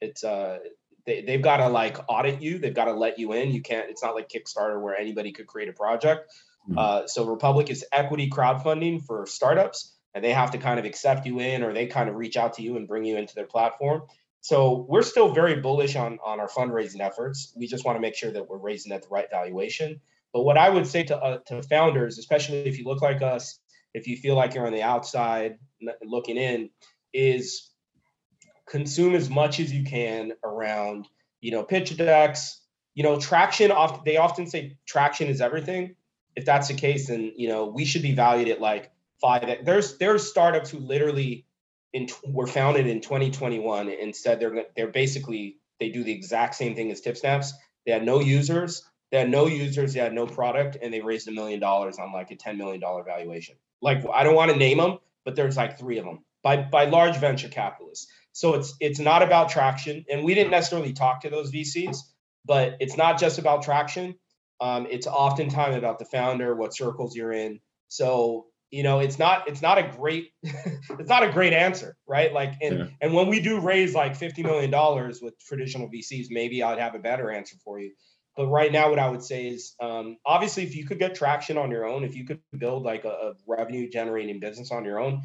it's 0.00 0.24
uh, 0.24 0.58
they, 1.06 1.22
they've 1.22 1.42
got 1.42 1.58
to 1.58 1.68
like 1.68 1.98
audit 2.08 2.40
you. 2.42 2.58
They've 2.58 2.74
got 2.74 2.86
to 2.86 2.92
let 2.92 3.18
you 3.18 3.32
in. 3.32 3.50
You 3.50 3.62
can't. 3.62 3.90
It's 3.90 4.02
not 4.02 4.14
like 4.14 4.28
Kickstarter 4.28 4.80
where 4.80 4.96
anybody 4.96 5.32
could 5.32 5.46
create 5.46 5.68
a 5.68 5.72
project. 5.72 6.32
Mm-hmm. 6.68 6.78
Uh, 6.78 7.06
so 7.06 7.26
Republic 7.26 7.70
is 7.70 7.84
equity 7.92 8.30
crowdfunding 8.30 9.04
for 9.04 9.26
startups, 9.26 9.96
and 10.14 10.24
they 10.24 10.32
have 10.32 10.52
to 10.52 10.58
kind 10.58 10.78
of 10.78 10.84
accept 10.84 11.26
you 11.26 11.40
in, 11.40 11.62
or 11.62 11.72
they 11.72 11.86
kind 11.86 12.08
of 12.08 12.14
reach 12.14 12.36
out 12.36 12.54
to 12.54 12.62
you 12.62 12.76
and 12.76 12.86
bring 12.86 13.04
you 13.04 13.16
into 13.16 13.34
their 13.34 13.46
platform. 13.46 14.02
So 14.40 14.86
we're 14.88 15.02
still 15.02 15.32
very 15.32 15.56
bullish 15.56 15.96
on 15.96 16.18
on 16.24 16.40
our 16.40 16.48
fundraising 16.48 17.00
efforts. 17.00 17.52
We 17.56 17.66
just 17.66 17.84
want 17.84 17.96
to 17.96 18.00
make 18.00 18.14
sure 18.14 18.32
that 18.32 18.48
we're 18.48 18.58
raising 18.58 18.92
at 18.92 19.02
the 19.02 19.08
right 19.08 19.26
valuation. 19.30 20.00
But 20.32 20.42
what 20.42 20.56
I 20.56 20.68
would 20.68 20.86
say 20.86 21.04
to 21.04 21.16
uh, 21.16 21.38
to 21.46 21.62
founders, 21.62 22.18
especially 22.18 22.58
if 22.66 22.78
you 22.78 22.84
look 22.84 23.02
like 23.02 23.22
us, 23.22 23.58
if 23.94 24.06
you 24.06 24.16
feel 24.16 24.34
like 24.34 24.54
you're 24.54 24.66
on 24.66 24.72
the 24.72 24.82
outside 24.82 25.58
looking 26.02 26.36
in, 26.36 26.70
is 27.12 27.71
consume 28.68 29.14
as 29.14 29.28
much 29.28 29.60
as 29.60 29.72
you 29.72 29.84
can 29.84 30.32
around 30.44 31.08
you 31.40 31.50
know 31.50 31.62
pitch 31.62 31.96
decks. 31.96 32.60
You 32.94 33.02
know, 33.02 33.18
traction. 33.18 33.70
Often 33.70 34.02
they 34.04 34.18
often 34.18 34.46
say 34.46 34.76
traction 34.86 35.28
is 35.28 35.40
everything. 35.40 35.96
If 36.36 36.44
that's 36.44 36.68
the 36.68 36.74
case, 36.74 37.08
then 37.08 37.32
you 37.36 37.48
know 37.48 37.66
we 37.66 37.84
should 37.84 38.02
be 38.02 38.14
valued 38.14 38.48
at 38.48 38.60
like 38.60 38.90
five. 39.20 39.64
There's 39.64 39.96
there's 39.98 40.28
startups 40.28 40.70
who 40.70 40.78
literally 40.78 41.46
in 41.92 42.08
were 42.26 42.46
founded 42.46 42.86
in 42.86 43.00
2021 43.00 43.88
and 43.88 44.14
said 44.14 44.40
they're 44.40 44.66
they're 44.76 44.88
basically 44.88 45.56
they 45.80 45.88
do 45.88 46.04
the 46.04 46.12
exact 46.12 46.54
same 46.54 46.74
thing 46.74 46.90
as 46.90 47.00
TipSnaps. 47.00 47.52
They 47.86 47.92
had 47.92 48.04
no 48.04 48.20
users 48.20 48.82
they 49.12 49.18
had 49.18 49.30
no 49.30 49.46
users, 49.46 49.92
they 49.92 50.00
had 50.00 50.14
no 50.14 50.26
product, 50.26 50.78
and 50.80 50.92
they 50.92 51.02
raised 51.02 51.28
a 51.28 51.32
million 51.32 51.60
dollars 51.60 51.98
on 51.98 52.12
like 52.12 52.30
a 52.30 52.36
$10 52.36 52.56
million 52.56 52.80
valuation. 52.80 53.56
Like 53.82 54.02
I 54.12 54.24
don't 54.24 54.34
want 54.34 54.50
to 54.50 54.56
name 54.56 54.78
them, 54.78 54.98
but 55.26 55.36
there's 55.36 55.56
like 55.56 55.78
three 55.78 55.98
of 55.98 56.06
them 56.06 56.24
by 56.42 56.56
by 56.56 56.86
large 56.86 57.16
venture 57.18 57.48
capitalists. 57.48 58.10
So 58.32 58.54
it's 58.54 58.74
it's 58.80 58.98
not 58.98 59.22
about 59.22 59.50
traction, 59.50 60.04
and 60.10 60.24
we 60.24 60.34
didn't 60.34 60.50
necessarily 60.50 60.92
talk 60.92 61.22
to 61.22 61.30
those 61.30 61.52
VCs, 61.52 61.98
but 62.44 62.76
it's 62.80 62.96
not 62.96 63.18
just 63.18 63.38
about 63.38 63.62
traction. 63.62 64.14
Um, 64.60 64.86
it's 64.90 65.06
oftentimes 65.06 65.76
about 65.76 65.98
the 65.98 66.04
founder, 66.04 66.54
what 66.54 66.74
circles 66.74 67.14
you're 67.16 67.32
in. 67.32 67.60
So 67.88 68.46
you 68.72 68.82
know 68.82 68.98
it's 68.98 69.18
not 69.18 69.46
it's 69.46 69.62
not 69.62 69.78
a 69.78 69.82
great 69.96 70.30
it's 70.42 71.08
not 71.08 71.22
a 71.22 71.30
great 71.30 71.52
answer 71.52 71.94
right 72.08 72.32
like 72.32 72.54
and 72.60 72.78
yeah. 72.78 72.86
and 73.00 73.14
when 73.14 73.28
we 73.28 73.38
do 73.38 73.60
raise 73.60 73.94
like 73.94 74.16
50 74.16 74.42
million 74.42 74.70
dollars 74.70 75.20
with 75.22 75.38
traditional 75.38 75.88
vcs 75.88 76.26
maybe 76.30 76.62
i'd 76.62 76.78
have 76.80 76.96
a 76.96 76.98
better 76.98 77.30
answer 77.30 77.56
for 77.62 77.78
you 77.78 77.92
but 78.34 78.48
right 78.48 78.72
now 78.72 78.90
what 78.90 78.98
i 78.98 79.08
would 79.08 79.22
say 79.22 79.46
is 79.46 79.74
um, 79.80 80.16
obviously 80.26 80.64
if 80.64 80.74
you 80.74 80.86
could 80.86 80.98
get 80.98 81.14
traction 81.14 81.58
on 81.58 81.70
your 81.70 81.84
own 81.84 82.02
if 82.02 82.16
you 82.16 82.24
could 82.24 82.40
build 82.58 82.82
like 82.82 83.04
a, 83.04 83.10
a 83.10 83.32
revenue 83.46 83.88
generating 83.88 84.40
business 84.40 84.72
on 84.72 84.84
your 84.84 84.98
own 84.98 85.22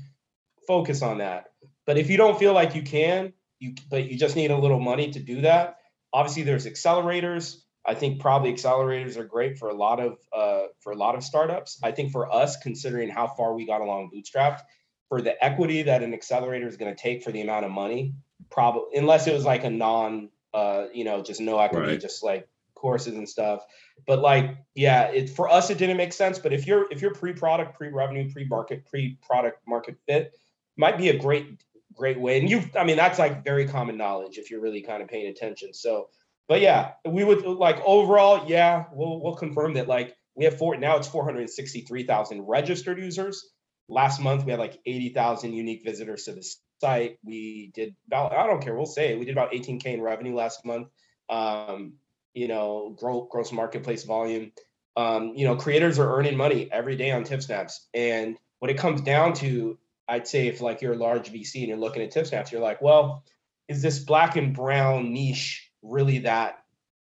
focus 0.68 1.02
on 1.02 1.20
that 1.20 1.46
but 1.88 1.98
if 1.98 2.10
you 2.10 2.18
don't 2.18 2.38
feel 2.38 2.54
like 2.54 2.76
you 2.76 2.84
can 2.84 3.34
you 3.60 3.74
but 3.90 4.08
you 4.10 4.18
just 4.18 4.36
need 4.36 4.52
a 4.52 4.58
little 4.58 4.80
money 4.80 5.10
to 5.12 5.20
do 5.20 5.42
that 5.42 5.78
obviously 6.14 6.44
there's 6.44 6.68
accelerators 6.68 7.62
I 7.88 7.94
think 7.94 8.20
probably 8.20 8.54
accelerators 8.54 9.16
are 9.16 9.24
great 9.24 9.58
for 9.58 9.70
a 9.70 9.74
lot 9.74 10.02
of 10.02 10.18
uh, 10.34 10.64
for 10.82 10.92
a 10.92 10.96
lot 10.98 11.16
of 11.16 11.24
startups. 11.24 11.80
I 11.82 11.92
think 11.92 12.12
for 12.12 12.32
us, 12.32 12.58
considering 12.58 13.10
how 13.10 13.28
far 13.28 13.54
we 13.54 13.66
got 13.66 13.80
along 13.80 14.12
bootstrapped, 14.14 14.60
for 15.08 15.22
the 15.22 15.42
equity 15.44 15.84
that 15.84 16.04
an 16.04 16.14
accelerator 16.14 16.68
is 16.68 16.76
going 16.76 16.94
to 16.94 17.02
take 17.02 17.24
for 17.24 17.32
the 17.32 17.42
amount 17.42 17.66
of 17.66 17.72
money, 17.72 18.14
probably 18.50 18.98
unless 18.98 19.26
it 19.28 19.34
was 19.34 19.46
like 19.46 19.64
a 19.64 19.70
non, 19.70 20.30
uh, 20.54 20.88
you 20.94 21.06
know, 21.06 21.24
just 21.24 21.40
no 21.40 21.58
equity, 21.60 21.92
right. 21.94 22.02
just 22.02 22.24
like 22.24 22.48
courses 22.76 23.16
and 23.16 23.28
stuff. 23.28 23.64
But 24.06 24.20
like, 24.20 24.58
yeah, 24.76 25.04
it 25.04 25.30
for 25.30 25.50
us 25.50 25.70
it 25.70 25.78
didn't 25.78 25.98
make 25.98 26.12
sense. 26.12 26.40
But 26.40 26.52
if 26.52 26.68
you're 26.68 26.88
if 26.92 27.02
you're 27.02 27.14
pre-product, 27.14 27.78
pre-revenue, 27.78 28.30
pre-market, 28.30 28.86
pre-product 28.86 29.62
market 29.66 29.96
fit, 30.06 30.34
might 30.76 30.98
be 30.98 31.08
a 31.08 31.18
great 31.18 31.64
great 31.98 32.20
way. 32.20 32.40
And 32.40 32.50
you, 32.50 32.64
I 32.78 32.84
mean, 32.84 32.98
that's 32.98 33.20
like 33.20 33.44
very 33.44 33.68
common 33.68 33.98
knowledge 33.98 34.38
if 34.38 34.52
you're 34.52 34.62
really 34.62 34.82
kind 34.82 35.02
of 35.02 35.10
paying 35.10 35.28
attention. 35.28 35.74
So 35.74 36.10
but 36.48 36.62
yeah, 36.62 36.94
we 37.06 37.24
would 37.24 37.46
like 37.46 37.82
overall, 37.86 38.46
yeah, 38.48 38.86
we'll 38.94 39.22
we'll 39.22 39.36
confirm 39.36 39.74
that 39.74 39.88
like 39.88 40.16
we 40.36 40.46
have 40.46 40.58
four 40.58 40.76
now 40.78 40.98
it's 40.98 41.08
463,000 41.08 42.42
registered 42.42 43.00
users. 43.00 43.50
Last 43.90 44.22
month 44.22 44.46
we 44.46 44.52
had 44.52 44.60
like 44.60 44.80
80,000 44.86 45.54
unique 45.54 45.84
visitors 45.84 46.24
to 46.24 46.34
the 46.34 46.46
site. 46.80 47.18
We 47.24 47.72
did 47.74 47.96
about 48.08 48.34
I 48.34 48.48
don't 48.48 48.62
care, 48.62 48.76
we'll 48.76 48.86
say 48.86 49.12
it. 49.12 49.20
We 49.20 49.26
did 49.26 49.34
about 49.34 49.52
18k 49.52 49.86
in 49.88 50.02
revenue 50.02 50.36
last 50.36 50.66
month. 50.66 50.88
Um, 51.30 51.94
you 52.34 52.48
know, 52.48 52.96
gross, 52.98 53.28
gross 53.30 53.52
marketplace 53.52 54.04
volume. 54.04 54.52
Um, 54.96 55.34
you 55.36 55.46
know, 55.46 55.56
creators 55.56 56.00
are 56.00 56.18
earning 56.18 56.38
money 56.38 56.70
every 56.72 56.96
day 56.96 57.12
on 57.12 57.24
TipSnaps. 57.24 57.80
And 57.94 58.38
what 58.60 58.72
it 58.72 58.78
comes 58.78 59.02
down 59.02 59.34
to, 59.36 59.78
I'd 60.08 60.28
say 60.28 60.48
if 60.48 60.62
like 60.62 60.82
you're 60.82 60.94
a 60.94 60.98
large 60.98 61.32
VC 61.32 61.60
and 61.60 61.68
you're 61.68 61.78
looking 61.78 62.02
at 62.02 62.14
TipSnaps, 62.14 62.52
you're 62.52 62.62
like, 62.62 62.82
well, 62.82 63.24
is 63.68 63.82
this 63.82 64.00
black 64.00 64.36
and 64.36 64.54
brown 64.56 65.14
niche 65.14 65.70
really 65.82 66.20
that 66.20 66.60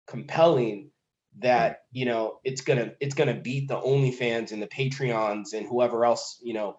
compelling 0.07 0.91
that 1.39 1.81
you 1.91 2.05
know 2.05 2.39
it's 2.43 2.61
gonna 2.61 2.93
it's 2.99 3.13
gonna 3.13 3.35
beat 3.35 3.67
the 3.67 3.79
OnlyFans 3.79 4.51
and 4.51 4.61
the 4.61 4.67
Patreons 4.67 5.53
and 5.53 5.67
whoever 5.67 6.05
else 6.05 6.39
you 6.41 6.53
know, 6.53 6.77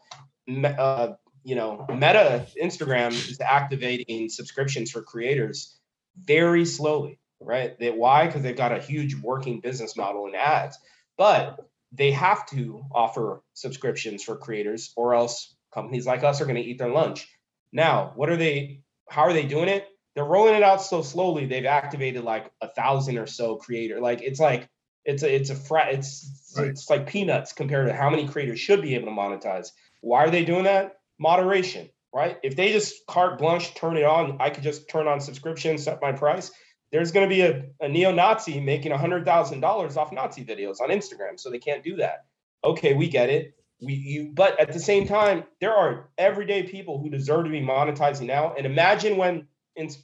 uh, 0.64 1.12
you 1.45 1.55
know, 1.55 1.87
Meta 1.89 2.47
Instagram 2.61 3.11
is 3.11 3.41
activating 3.41 4.29
subscriptions 4.29 4.91
for 4.91 5.03
creators 5.03 5.79
very 6.16 6.64
slowly, 6.64 7.21
right? 7.41 7.79
That 7.79 7.97
why? 7.97 8.27
Because 8.27 8.43
they've 8.43 8.57
got 8.57 8.77
a 8.77 8.81
huge 8.81 9.14
working 9.14 9.61
business 9.61 9.97
model 9.97 10.27
in 10.27 10.35
ads, 10.35 10.79
but 11.16 11.59
they 11.93 12.11
have 12.11 12.45
to 12.51 12.83
offer 12.93 13.43
subscriptions 13.55 14.23
for 14.23 14.37
creators, 14.37 14.93
or 14.97 15.14
else 15.14 15.55
companies 15.79 16.07
like 16.07 16.24
us 16.24 16.41
are 16.41 16.47
going 16.47 16.62
to 16.62 16.68
eat 16.68 16.79
their 16.79 16.91
lunch. 16.91 17.29
Now, 17.72 18.12
what 18.16 18.31
are 18.31 18.37
they? 18.37 18.83
How 19.09 19.22
are 19.22 19.33
they 19.33 19.47
doing 19.47 19.68
it? 19.68 19.87
they're 20.18 20.24
rolling 20.24 20.57
it 20.57 20.64
out 20.64 20.83
so 20.83 21.01
slowly. 21.01 21.47
They've 21.47 21.64
activated 21.64 22.24
like 22.24 22.51
a 22.61 22.66
thousand 22.66 23.18
or 23.18 23.29
so 23.29 23.55
creator. 23.55 24.01
Like 24.01 24.20
it's 24.20 24.41
like 24.41 24.68
it's 25.05 25.22
a 25.22 25.33
it's 25.33 25.51
a 25.51 25.55
frat. 25.55 25.95
It's 25.95 26.53
right. 26.57 26.66
it's 26.66 26.91
like 26.91 27.07
peanuts 27.07 27.53
compared 27.53 27.87
to 27.87 27.95
how 27.95 28.11
many 28.11 28.26
creators 28.26 28.59
should 28.59 28.83
be 28.83 28.97
able 28.97 29.07
to 29.07 29.12
monetize. 29.12 29.68
Why 30.01 30.24
are 30.24 30.31
they 30.31 30.45
doing 30.45 30.64
that? 30.64 30.97
Moderation, 31.20 31.89
right? 32.12 32.37
If 32.43 32.57
they 32.57 32.72
just 32.72 33.07
carte 33.07 33.39
blanche 33.39 33.76
turn 33.76 33.97
it 33.97 34.03
on, 34.03 34.39
I 34.41 34.51
could 34.51 34.64
just 34.64 34.89
turn 34.89 35.07
on 35.07 35.20
subscription, 35.20 35.79
set 35.79 36.03
my 36.03 36.11
price. 36.11 36.51
There's 36.91 37.12
going 37.12 37.31
to 37.31 37.33
be 37.33 37.43
a, 37.43 37.66
a 37.81 37.89
neo-Nazi 37.89 38.59
making 38.59 38.91
a 38.91 38.99
hundred 38.99 39.24
thousand 39.24 39.61
dollars 39.61 39.97
off 39.97 40.11
Nazi 40.11 40.45
videos 40.45 40.81
on 40.81 40.89
Instagram, 40.89 41.39
so 41.39 41.49
they 41.49 41.61
can't 41.61 41.85
do 41.85 41.95
that. 41.99 42.24
Okay, 42.64 42.95
we 42.95 43.09
get 43.09 43.31
it. 43.31 43.55
We 43.81 43.95
you, 43.95 44.33
but 44.35 44.61
at 44.61 44.72
the 44.72 44.81
same 44.81 45.07
time, 45.07 45.45
there 45.61 45.74
are 45.74 46.11
everyday 46.18 46.64
people 46.64 47.01
who 47.01 47.11
deserve 47.11 47.45
to 47.45 47.51
be 47.51 47.61
monetizing 47.62 48.26
now. 48.26 48.55
And 48.57 48.66
imagine 48.66 49.16
when 49.18 49.49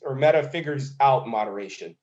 or 0.03 0.15
Meta 0.17 0.45
figures 0.51 0.95
out 1.01 1.29
moderation, 1.29 1.97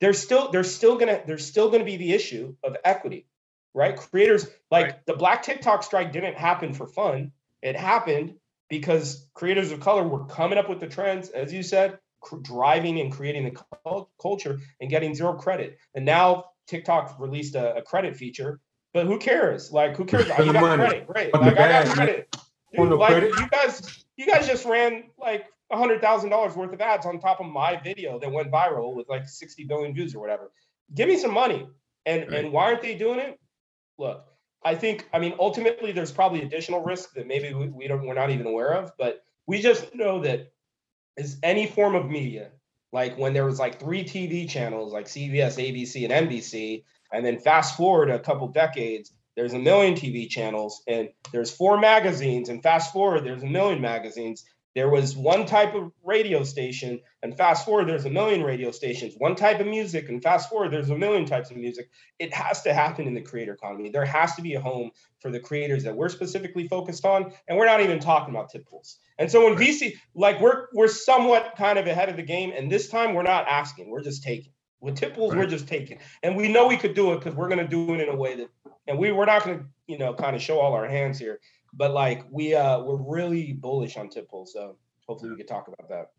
there's 0.00 0.18
still 0.18 0.50
there's 0.50 0.74
still 0.74 0.96
gonna 0.98 1.22
there's 1.26 1.46
still 1.46 1.70
gonna 1.70 1.84
be 1.84 1.96
the 1.96 2.12
issue 2.12 2.54
of 2.62 2.76
equity, 2.84 3.26
right? 3.74 3.96
Creators 3.96 4.46
like 4.70 4.86
right. 4.86 5.06
the 5.06 5.14
Black 5.14 5.42
TikTok 5.42 5.82
strike 5.82 6.12
didn't 6.12 6.34
happen 6.36 6.74
for 6.74 6.86
fun. 6.86 7.32
It 7.62 7.76
happened 7.76 8.34
because 8.68 9.26
creators 9.34 9.72
of 9.72 9.80
color 9.80 10.06
were 10.06 10.26
coming 10.26 10.58
up 10.58 10.68
with 10.68 10.80
the 10.80 10.86
trends, 10.88 11.30
as 11.30 11.52
you 11.52 11.62
said, 11.62 11.98
cr- 12.20 12.36
driving 12.38 13.00
and 13.00 13.12
creating 13.12 13.44
the 13.44 14.06
culture 14.20 14.58
and 14.80 14.90
getting 14.90 15.14
zero 15.14 15.34
credit. 15.34 15.78
And 15.94 16.04
now 16.04 16.46
TikTok 16.66 17.16
released 17.18 17.54
a, 17.54 17.76
a 17.76 17.82
credit 17.82 18.16
feature, 18.16 18.60
but 18.92 19.06
who 19.06 19.18
cares? 19.18 19.72
Like, 19.72 19.96
who 19.96 20.04
cares? 20.04 20.30
I 20.30 20.44
got 20.52 20.78
credit, 20.78 21.06
right? 21.08 21.32
Like, 21.34 21.58
I 21.58 21.84
got 21.84 21.94
credit. 21.94 22.36
Dude, 22.74 22.90
like, 22.90 23.22
you 23.22 23.48
guys, 23.48 24.04
you 24.16 24.26
guys 24.26 24.46
just 24.46 24.64
ran 24.66 25.04
like 25.18 25.46
hundred 25.76 26.00
thousand 26.00 26.30
dollars 26.30 26.56
worth 26.56 26.72
of 26.72 26.80
ads 26.80 27.04
on 27.06 27.18
top 27.18 27.40
of 27.40 27.46
my 27.46 27.76
video 27.76 28.18
that 28.18 28.30
went 28.30 28.50
viral 28.50 28.94
with 28.94 29.08
like 29.08 29.28
60 29.28 29.64
billion 29.64 29.94
views 29.94 30.14
or 30.14 30.20
whatever. 30.20 30.50
Give 30.94 31.08
me 31.08 31.18
some 31.18 31.34
money. 31.34 31.66
And 32.06 32.30
right. 32.30 32.44
and 32.44 32.52
why 32.52 32.64
aren't 32.64 32.82
they 32.82 32.94
doing 32.94 33.18
it? 33.18 33.38
Look, 33.98 34.24
I 34.64 34.74
think 34.74 35.08
I 35.12 35.18
mean 35.18 35.34
ultimately 35.38 35.92
there's 35.92 36.12
probably 36.12 36.42
additional 36.42 36.82
risk 36.82 37.12
that 37.14 37.26
maybe 37.26 37.52
we, 37.52 37.68
we 37.68 37.86
don't 37.86 38.06
we're 38.06 38.14
not 38.14 38.30
even 38.30 38.46
aware 38.46 38.72
of, 38.72 38.92
but 38.98 39.22
we 39.46 39.60
just 39.60 39.94
know 39.94 40.22
that 40.22 40.52
is 41.16 41.38
any 41.42 41.66
form 41.66 41.94
of 41.94 42.08
media, 42.08 42.50
like 42.92 43.18
when 43.18 43.34
there 43.34 43.44
was 43.44 43.58
like 43.58 43.78
three 43.78 44.04
TV 44.04 44.48
channels 44.48 44.92
like 44.92 45.06
CBS, 45.06 45.58
ABC, 45.58 46.08
and 46.08 46.28
NBC, 46.28 46.84
and 47.12 47.24
then 47.24 47.38
fast 47.38 47.76
forward 47.76 48.10
a 48.10 48.18
couple 48.18 48.48
decades, 48.48 49.12
there's 49.36 49.54
a 49.54 49.58
million 49.58 49.94
TV 49.94 50.28
channels 50.28 50.82
and 50.88 51.10
there's 51.32 51.50
four 51.50 51.78
magazines, 51.78 52.48
and 52.48 52.62
fast 52.62 52.92
forward, 52.92 53.24
there's 53.24 53.42
a 53.42 53.46
million 53.46 53.80
magazines 53.80 54.44
there 54.78 54.88
was 54.88 55.16
one 55.16 55.44
type 55.44 55.74
of 55.74 55.90
radio 56.04 56.44
station, 56.44 57.00
and 57.24 57.36
fast 57.36 57.64
forward, 57.64 57.88
there's 57.88 58.04
a 58.04 58.10
million 58.10 58.44
radio 58.44 58.70
stations. 58.70 59.14
One 59.18 59.34
type 59.34 59.58
of 59.58 59.66
music, 59.66 60.08
and 60.08 60.22
fast 60.22 60.48
forward, 60.48 60.70
there's 60.72 60.90
a 60.90 60.96
million 60.96 61.26
types 61.26 61.50
of 61.50 61.56
music. 61.56 61.90
It 62.20 62.32
has 62.32 62.62
to 62.62 62.72
happen 62.72 63.08
in 63.08 63.14
the 63.14 63.20
creator 63.20 63.54
economy. 63.54 63.90
There 63.90 64.04
has 64.04 64.36
to 64.36 64.42
be 64.42 64.54
a 64.54 64.60
home 64.60 64.92
for 65.20 65.32
the 65.32 65.40
creators 65.40 65.82
that 65.82 65.96
we're 65.96 66.10
specifically 66.10 66.68
focused 66.68 67.04
on, 67.04 67.32
and 67.48 67.58
we're 67.58 67.66
not 67.66 67.80
even 67.80 67.98
talking 67.98 68.32
about 68.32 68.50
tip 68.50 68.68
pools. 68.68 69.00
And 69.18 69.28
so 69.28 69.46
when 69.46 69.58
VC, 69.58 69.94
like 70.14 70.40
we're 70.40 70.66
we're 70.72 70.86
somewhat 70.86 71.54
kind 71.58 71.78
of 71.80 71.88
ahead 71.88 72.08
of 72.08 72.16
the 72.16 72.22
game, 72.22 72.52
and 72.54 72.70
this 72.70 72.88
time 72.88 73.14
we're 73.14 73.22
not 73.24 73.48
asking, 73.48 73.90
we're 73.90 74.04
just 74.04 74.22
taking. 74.22 74.52
With 74.80 74.96
tip 74.96 75.14
pools, 75.14 75.34
right. 75.34 75.40
we're 75.40 75.50
just 75.50 75.66
taking, 75.66 75.98
and 76.22 76.36
we 76.36 76.46
know 76.46 76.68
we 76.68 76.76
could 76.76 76.94
do 76.94 77.12
it 77.12 77.16
because 77.16 77.34
we're 77.34 77.48
going 77.48 77.58
to 77.58 77.66
do 77.66 77.94
it 77.94 78.00
in 78.00 78.08
a 78.08 78.16
way 78.16 78.36
that, 78.36 78.48
and 78.86 78.96
we 78.96 79.10
we're 79.10 79.24
not 79.24 79.44
going 79.44 79.58
to, 79.58 79.64
you 79.88 79.98
know, 79.98 80.14
kind 80.14 80.36
of 80.36 80.42
show 80.42 80.60
all 80.60 80.72
our 80.72 80.86
hands 80.86 81.18
here 81.18 81.40
but 81.72 81.92
like 81.92 82.24
we 82.30 82.54
uh 82.54 82.80
we're 82.80 82.96
really 82.96 83.52
bullish 83.52 83.96
on 83.96 84.08
tip 84.08 84.30
pool, 84.30 84.46
so 84.46 84.76
hopefully 85.06 85.30
we 85.30 85.36
could 85.36 85.48
talk 85.48 85.68
about 85.68 85.88
that. 85.88 86.10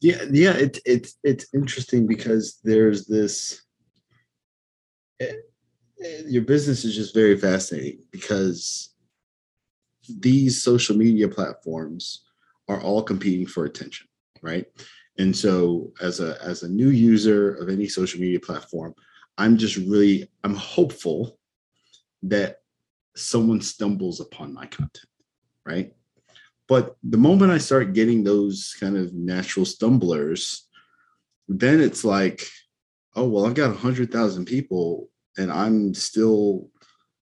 Yeah, 0.00 0.22
yeah, 0.30 0.52
it's 0.52 0.80
it's 0.84 1.18
it's 1.24 1.46
interesting 1.54 2.06
because 2.06 2.60
there's 2.62 3.06
this. 3.06 3.62
It, 5.18 5.24
eh, 5.24 5.32
it, 5.98 6.24
eh, 6.26 6.28
your 6.28 6.42
business 6.42 6.84
is 6.84 6.94
just 6.94 7.14
very 7.14 7.36
fascinating 7.36 8.04
because 8.12 8.94
these 10.20 10.62
social 10.62 10.96
media 10.96 11.28
platforms 11.28 12.24
are 12.68 12.80
all 12.80 13.02
competing 13.02 13.46
for 13.46 13.64
attention, 13.64 14.06
right? 14.42 14.66
And 15.18 15.36
so 15.36 15.92
as 16.00 16.20
a 16.20 16.40
as 16.42 16.62
a 16.62 16.68
new 16.68 16.90
user 16.90 17.54
of 17.56 17.68
any 17.68 17.88
social 17.88 18.20
media 18.20 18.40
platform, 18.40 18.94
I'm 19.36 19.56
just 19.56 19.76
really 19.76 20.30
I'm 20.44 20.54
hopeful 20.54 21.38
that 22.22 22.58
someone 23.16 23.60
stumbles 23.60 24.20
upon 24.20 24.54
my 24.54 24.66
content, 24.66 25.06
right? 25.66 25.92
But 26.68 26.96
the 27.02 27.18
moment 27.18 27.50
I 27.50 27.58
start 27.58 27.94
getting 27.94 28.22
those 28.22 28.76
kind 28.78 28.96
of 28.96 29.14
natural 29.14 29.64
stumblers, 29.64 30.68
then 31.48 31.80
it's 31.80 32.04
like, 32.04 32.46
oh, 33.16 33.26
well, 33.26 33.46
I've 33.46 33.54
got 33.54 33.70
100,000 33.70 34.44
people 34.44 35.08
and 35.38 35.50
I'm 35.50 35.94
still 35.94 36.70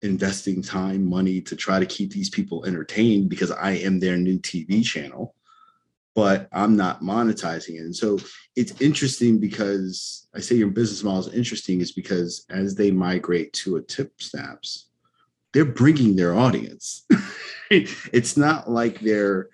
investing 0.02 0.62
time, 0.62 1.06
money 1.06 1.42
to 1.42 1.56
try 1.56 1.80
to 1.80 1.86
keep 1.86 2.12
these 2.12 2.30
people 2.30 2.66
entertained 2.66 3.30
because 3.30 3.52
I 3.52 3.72
am 3.72 4.00
their 4.00 4.18
new 4.18 4.40
TV 4.40 4.84
channel, 4.84 5.36
but 6.16 6.48
I'm 6.52 6.76
not 6.76 7.02
monetizing 7.02 7.76
it. 7.76 7.82
And 7.82 7.96
so 7.96 8.20
it's 8.56 8.80
interesting 8.80 9.40
because 9.40 10.28
I 10.36 10.40
say 10.40 10.56
your 10.56 10.70
business 10.70 11.04
model 11.04 11.28
is 11.28 11.34
interesting 11.34 11.82
is 11.82 11.92
because 11.92 12.46
as 12.50 12.76
they 12.76 12.92
migrate 12.92 13.54
to 13.54 13.78
a 13.78 13.82
TipSnaps, 13.82 14.86
they're 15.54 15.66
bringing 15.66 16.16
their 16.16 16.36
audience. 16.36 17.06
it's 17.70 18.38
not 18.38 18.70
like 18.70 19.00
they're 19.00 19.50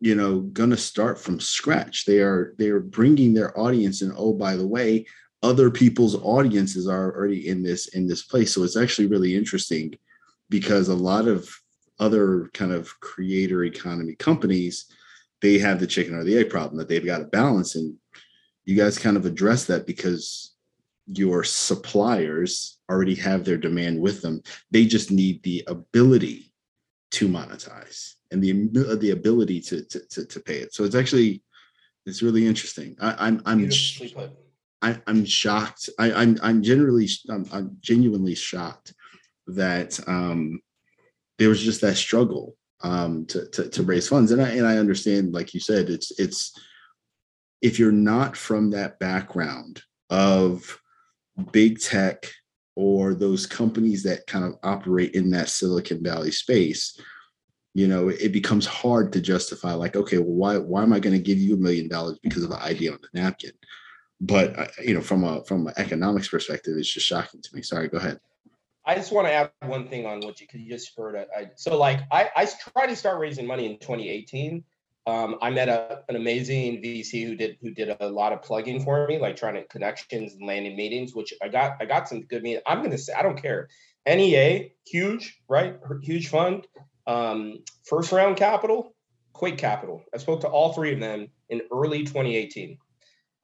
you 0.00 0.14
know 0.14 0.40
going 0.40 0.70
to 0.70 0.76
start 0.76 1.18
from 1.18 1.40
scratch. 1.40 2.04
They 2.04 2.18
are 2.18 2.54
they 2.58 2.68
are 2.68 2.80
bringing 2.80 3.34
their 3.34 3.58
audience 3.58 4.02
and 4.02 4.12
oh 4.16 4.32
by 4.32 4.56
the 4.56 4.66
way, 4.66 5.06
other 5.42 5.70
people's 5.70 6.16
audiences 6.16 6.88
are 6.88 7.14
already 7.14 7.48
in 7.48 7.62
this 7.62 7.88
in 7.88 8.06
this 8.06 8.22
place. 8.22 8.54
So 8.54 8.62
it's 8.62 8.76
actually 8.76 9.06
really 9.06 9.36
interesting 9.36 9.94
because 10.48 10.88
a 10.88 10.94
lot 10.94 11.26
of 11.26 11.48
other 12.00 12.50
kind 12.54 12.72
of 12.72 12.88
creator 13.00 13.64
economy 13.64 14.14
companies, 14.16 14.86
they 15.42 15.58
have 15.58 15.80
the 15.80 15.86
chicken 15.86 16.14
or 16.14 16.24
the 16.24 16.38
egg 16.38 16.50
problem 16.50 16.78
that 16.78 16.88
they've 16.88 17.04
got 17.04 17.18
to 17.18 17.24
balance. 17.24 17.74
And 17.74 17.96
you 18.64 18.76
guys 18.76 18.98
kind 18.98 19.16
of 19.16 19.26
address 19.26 19.66
that 19.66 19.86
because 19.86 20.54
your 21.06 21.44
suppliers 21.44 22.78
already 22.90 23.14
have 23.16 23.44
their 23.44 23.58
demand 23.58 24.00
with 24.00 24.22
them. 24.22 24.42
They 24.70 24.86
just 24.86 25.10
need 25.10 25.42
the 25.42 25.64
ability 25.66 26.52
to 27.12 27.28
monetize 27.28 28.14
and 28.30 28.42
the 28.42 28.52
the 28.96 29.10
ability 29.10 29.60
to 29.60 29.84
to, 29.84 30.00
to, 30.08 30.26
to 30.26 30.40
pay 30.40 30.58
it. 30.58 30.74
So 30.74 30.84
it's 30.84 30.94
actually 30.94 31.42
it's 32.06 32.22
really 32.22 32.46
interesting. 32.46 32.96
I, 33.00 33.26
I'm 33.26 33.42
I'm 33.46 33.70
I, 34.82 34.98
am 35.06 35.24
shocked. 35.24 35.88
I, 35.98 36.08
am 36.08 36.16
I'm, 36.16 36.38
I'm 36.42 36.62
generally 36.62 37.08
I'm, 37.30 37.46
I'm 37.52 37.76
genuinely 37.80 38.34
shocked 38.34 38.92
that 39.46 39.98
um, 40.06 40.60
there 41.38 41.48
was 41.48 41.62
just 41.62 41.80
that 41.80 41.96
struggle 41.96 42.56
um, 42.84 43.24
to, 43.26 43.48
to 43.48 43.68
to 43.70 43.82
raise 43.82 44.06
funds, 44.06 44.30
and 44.30 44.40
I 44.40 44.50
and 44.50 44.66
I 44.66 44.76
understand, 44.76 45.32
like 45.32 45.54
you 45.54 45.60
said, 45.60 45.88
it's 45.88 46.12
it's 46.20 46.52
if 47.62 47.78
you're 47.78 47.90
not 47.90 48.36
from 48.36 48.70
that 48.70 48.98
background 48.98 49.82
of 50.10 50.78
big 51.50 51.80
tech 51.80 52.30
or 52.76 53.14
those 53.14 53.46
companies 53.46 54.02
that 54.02 54.26
kind 54.26 54.44
of 54.44 54.56
operate 54.62 55.14
in 55.14 55.30
that 55.30 55.48
Silicon 55.48 56.02
Valley 56.02 56.30
space, 56.30 57.00
you 57.72 57.88
know, 57.88 58.10
it 58.10 58.32
becomes 58.32 58.66
hard 58.66 59.12
to 59.14 59.20
justify 59.20 59.72
like, 59.72 59.96
okay, 59.96 60.18
well, 60.18 60.36
why 60.36 60.58
why 60.58 60.82
am 60.82 60.92
I 60.92 61.00
going 61.00 61.16
to 61.16 61.22
give 61.22 61.38
you 61.38 61.54
a 61.54 61.58
million 61.58 61.88
dollars 61.88 62.18
because 62.22 62.44
of 62.44 62.50
an 62.50 62.60
idea 62.60 62.92
on 62.92 62.98
the 63.00 63.18
napkin? 63.18 63.52
But 64.20 64.58
uh, 64.58 64.66
you 64.82 64.92
know, 64.92 65.00
from 65.00 65.24
a 65.24 65.42
from 65.44 65.66
an 65.66 65.74
economics 65.78 66.28
perspective, 66.28 66.74
it's 66.76 66.92
just 66.92 67.06
shocking 67.06 67.40
to 67.40 67.56
me. 67.56 67.62
Sorry, 67.62 67.88
go 67.88 67.96
ahead. 67.96 68.20
I 68.86 68.94
just 68.94 69.12
want 69.12 69.26
to 69.26 69.32
add 69.32 69.50
one 69.62 69.88
thing 69.88 70.06
on 70.06 70.20
what 70.20 70.40
you 70.40 70.46
just 70.68 70.92
heard. 70.96 71.16
I, 71.16 71.50
so 71.56 71.78
like 71.78 72.00
I 72.10 72.30
I 72.36 72.46
tried 72.46 72.88
to 72.88 72.96
start 72.96 73.18
raising 73.18 73.46
money 73.46 73.66
in 73.66 73.78
2018. 73.78 74.62
Um, 75.06 75.36
I 75.42 75.50
met 75.50 75.68
a, 75.68 76.02
an 76.08 76.16
amazing 76.16 76.82
VC 76.82 77.26
who 77.26 77.36
did 77.36 77.56
who 77.60 77.70
did 77.70 77.96
a 78.00 78.08
lot 78.08 78.32
of 78.32 78.42
plugging 78.42 78.82
for 78.82 79.06
me, 79.06 79.18
like 79.18 79.36
trying 79.36 79.54
to 79.54 79.64
connections 79.64 80.34
and 80.34 80.46
landing 80.46 80.76
meetings, 80.76 81.14
which 81.14 81.32
I 81.42 81.48
got 81.48 81.76
I 81.80 81.86
got 81.86 82.08
some 82.08 82.22
good 82.22 82.42
meetings. 82.42 82.62
I'm 82.66 82.82
gonna 82.82 82.98
say 82.98 83.12
I 83.12 83.22
don't 83.22 83.40
care. 83.40 83.68
NEA, 84.06 84.70
huge, 84.86 85.40
right? 85.48 85.78
Huge 86.02 86.28
fund. 86.28 86.66
Um, 87.06 87.60
first 87.84 88.12
round 88.12 88.36
capital, 88.36 88.94
Quake 89.32 89.58
Capital. 89.58 90.02
I 90.14 90.18
spoke 90.18 90.42
to 90.42 90.48
all 90.48 90.72
three 90.72 90.92
of 90.92 91.00
them 91.00 91.28
in 91.48 91.62
early 91.72 92.00
2018. 92.04 92.78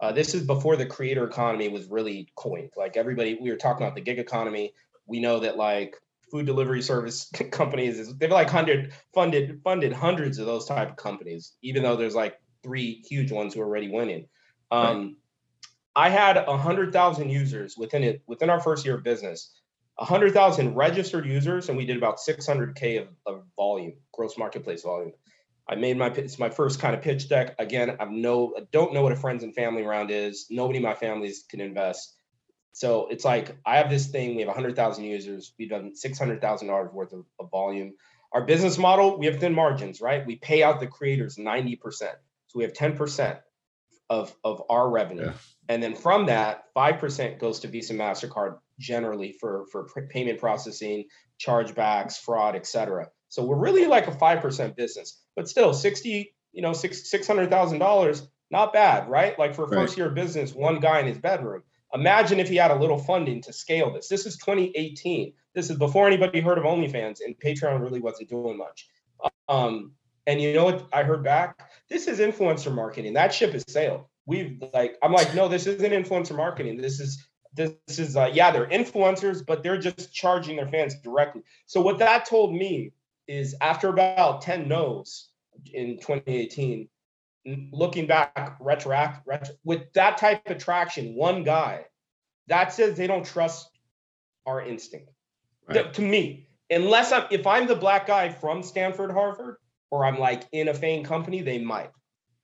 Uh, 0.01 0.13
this 0.13 0.35
is 0.35 0.47
before 0.47 0.77
the 0.77 0.87
creator 0.87 1.25
economy 1.25 1.69
was 1.69 1.87
really 1.87 2.29
coined. 2.37 2.71
Like 2.77 2.97
everybody, 2.97 3.39
we 3.41 3.51
were 3.51 3.57
talking 3.57 3.85
about 3.85 3.95
the 3.95 4.01
gig 4.01 4.19
economy. 4.19 4.73
We 5.11 5.21
know 5.21 5.41
that 5.41 5.57
like 5.57 5.97
food 6.31 6.47
delivery 6.47 6.81
service 6.81 7.31
companies 7.51 8.17
they've 8.17 8.31
like 8.31 8.49
hundred 8.49 8.93
funded 9.13 9.61
funded 9.63 9.93
hundreds 9.93 10.39
of 10.39 10.47
those 10.47 10.67
type 10.67 10.91
of 10.91 10.97
companies, 10.97 11.57
even 11.63 11.83
though 11.83 11.97
there's 11.97 12.15
like 12.15 12.41
three 12.63 13.05
huge 13.09 13.33
ones 13.33 13.55
who 13.55 13.61
are 13.61 13.67
already 13.67 13.91
winning. 13.91 14.27
Um, 14.71 14.99
right. 15.97 16.07
I 16.07 16.09
had 16.09 16.37
a 16.37 16.57
hundred 16.57 16.93
thousand 16.93 17.31
users 17.31 17.77
within 17.77 18.05
it 18.05 18.23
within 18.27 18.49
our 18.49 18.61
first 18.61 18.87
year 18.87 18.95
of 18.95 19.03
business. 19.03 19.53
100,000 19.97 20.75
registered 20.75 21.27
users, 21.27 21.69
and 21.69 21.77
we 21.77 21.85
did 21.85 21.99
about 21.99 22.17
600K 22.17 23.03
of, 23.03 23.09
of 23.27 23.45
volume, 23.55 23.93
gross 24.15 24.39
marketplace 24.39 24.83
volume. 24.83 25.13
I 25.69 25.75
made 25.75 25.99
my 25.99 26.07
it's 26.09 26.39
my 26.39 26.49
first 26.49 26.81
kind 26.81 26.95
of 26.95 27.03
pitch 27.03 27.29
deck. 27.29 27.55
Again, 27.59 27.97
I've 28.01 28.11
no 28.11 28.55
I 28.57 28.63
don't 28.73 28.93
know 28.93 29.03
what 29.03 29.13
a 29.13 29.17
friends 29.17 29.45
and 29.45 29.55
family 29.55 29.83
round 29.83 30.11
is. 30.11 30.47
Nobody 30.51 30.79
in 30.79 30.83
my 30.83 30.95
families 30.95 31.45
can 31.49 31.61
invest. 31.61 32.17
So 32.73 33.09
it's 33.09 33.25
like 33.25 33.57
I 33.67 33.79
have 33.79 33.91
this 33.91 34.07
thing. 34.07 34.37
We 34.37 34.43
have 34.43 34.49
100,000 34.49 35.05
users. 35.05 35.53
We've 35.59 35.71
done 35.71 35.95
600,000 35.95 36.69
dollars 36.69 36.91
worth 36.93 37.13
of, 37.13 37.25
of 37.39 37.51
volume. 37.51 37.95
Our 38.33 38.45
business 38.45 38.79
model, 38.79 39.19
we 39.19 39.27
have 39.27 39.41
thin 39.41 39.55
margins, 39.55 40.01
right? 40.01 40.25
We 40.25 40.37
pay 40.37 40.63
out 40.63 40.79
the 40.79 40.87
creators 40.87 41.37
90%. 41.37 41.81
So 41.93 42.11
we 42.55 42.65
have 42.65 42.73
10% 42.73 43.41
of 44.09 44.35
of 44.43 44.63
our 44.69 44.91
revenue, 44.91 45.27
yeah. 45.27 45.33
and 45.69 45.81
then 45.81 45.95
from 45.95 46.27
that, 46.27 46.65
5% 46.77 47.39
goes 47.39 47.61
to 47.61 47.69
Visa, 47.69 47.95
Mastercard 47.95 48.59
generally 48.81 49.33
for 49.39 49.67
for 49.71 49.87
payment 50.09 50.41
processing, 50.41 51.05
chargebacks, 51.39 52.19
fraud, 52.19 52.57
etc. 52.57 53.09
So 53.29 53.45
we're 53.45 53.59
really 53.59 53.87
like 53.87 54.09
a 54.09 54.13
five 54.13 54.41
percent 54.41 54.77
business, 54.77 55.21
but 55.37 55.49
still 55.49 55.73
sixty, 55.73 56.35
you 56.53 56.63
know, 56.63 56.73
six 56.73 57.09
six 57.09 57.27
hundred 57.27 57.51
thousand 57.51 57.79
dollars, 57.79 58.27
not 58.51 58.73
bad, 58.73 59.09
right? 59.09 59.39
Like 59.39 59.55
for 59.55 59.65
a 59.65 59.69
first 59.69 59.97
year 59.97 60.11
business, 60.11 60.53
one 60.53 60.81
guy 60.81 60.99
in 60.99 61.07
his 61.07 61.19
bedroom. 61.19 61.63
Imagine 61.93 62.39
if 62.39 62.49
he 62.49 62.57
had 62.57 62.71
a 62.71 62.77
little 62.77 62.99
funding 62.99 63.43
to 63.43 63.53
scale 63.53 63.93
this. 63.93 64.09
This 64.09 64.27
is 64.27 64.37
2018. 64.39 65.33
This 65.55 65.71
is 65.71 65.77
before 65.77 66.07
anybody 66.07 66.41
heard 66.41 66.59
of 66.59 66.65
OnlyFans, 66.65 67.19
and 67.25 67.39
Patreon 67.39 67.81
really 67.81 68.01
wasn't 68.01 68.29
doing 68.29 68.57
much. 68.57 68.89
Um, 69.49 69.93
and 70.27 70.41
you 70.41 70.53
know 70.53 70.65
what 70.65 70.89
I 70.93 71.03
heard 71.03 71.25
back? 71.25 71.71
This 71.89 72.07
is 72.07 72.21
influencer 72.21 72.73
marketing. 72.73 73.15
That 73.15 73.35
ship 73.35 73.53
has 73.53 73.65
sailed. 73.69 74.05
We've 74.27 74.63
like, 74.73 74.97
I'm 75.03 75.13
like, 75.13 75.35
no, 75.35 75.49
this 75.49 75.67
isn't 75.67 75.91
influencer 75.91 76.37
marketing. 76.37 76.77
This 76.77 77.01
is 77.01 77.27
this 77.55 77.75
is 77.99 78.17
uh, 78.17 78.31
yeah 78.33 78.51
they're 78.51 78.69
influencers 78.69 79.45
but 79.45 79.63
they're 79.63 79.79
just 79.79 80.13
charging 80.13 80.57
their 80.57 80.69
fans 80.69 80.95
directly 81.03 81.43
so 81.67 81.81
what 81.81 81.99
that 81.99 82.25
told 82.25 82.55
me 82.55 82.93
is 83.27 83.55
after 83.61 83.89
about 83.89 84.41
10 84.43 84.69
no's 84.69 85.31
in 85.73 85.97
2018 85.99 86.89
looking 87.73 88.07
back 88.07 88.59
retroact 88.61 89.23
retro, 89.27 89.55
with 89.65 89.93
that 89.95 90.19
type 90.19 90.49
of 90.49 90.59
traction 90.59 91.15
one 91.15 91.45
guy 91.45 91.85
that 92.49 92.73
says 92.73 92.97
they 92.97 93.07
don't 93.07 93.25
trust 93.25 93.69
our 94.47 94.63
instinct 94.63 95.11
right. 95.69 95.93
to 95.93 96.03
me 96.03 96.49
unless 96.71 97.13
i'm 97.13 97.25
if 97.31 97.47
i'm 97.47 97.67
the 97.67 97.77
black 97.77 98.07
guy 98.07 98.29
from 98.29 98.63
stanford 98.63 99.11
harvard 99.11 99.57
or 99.91 100.05
i'm 100.05 100.19
like 100.19 100.47
in 100.53 100.69
a 100.69 100.75
fame 100.75 101.05
company 101.05 101.43
they 101.43 101.59
might 101.59 101.91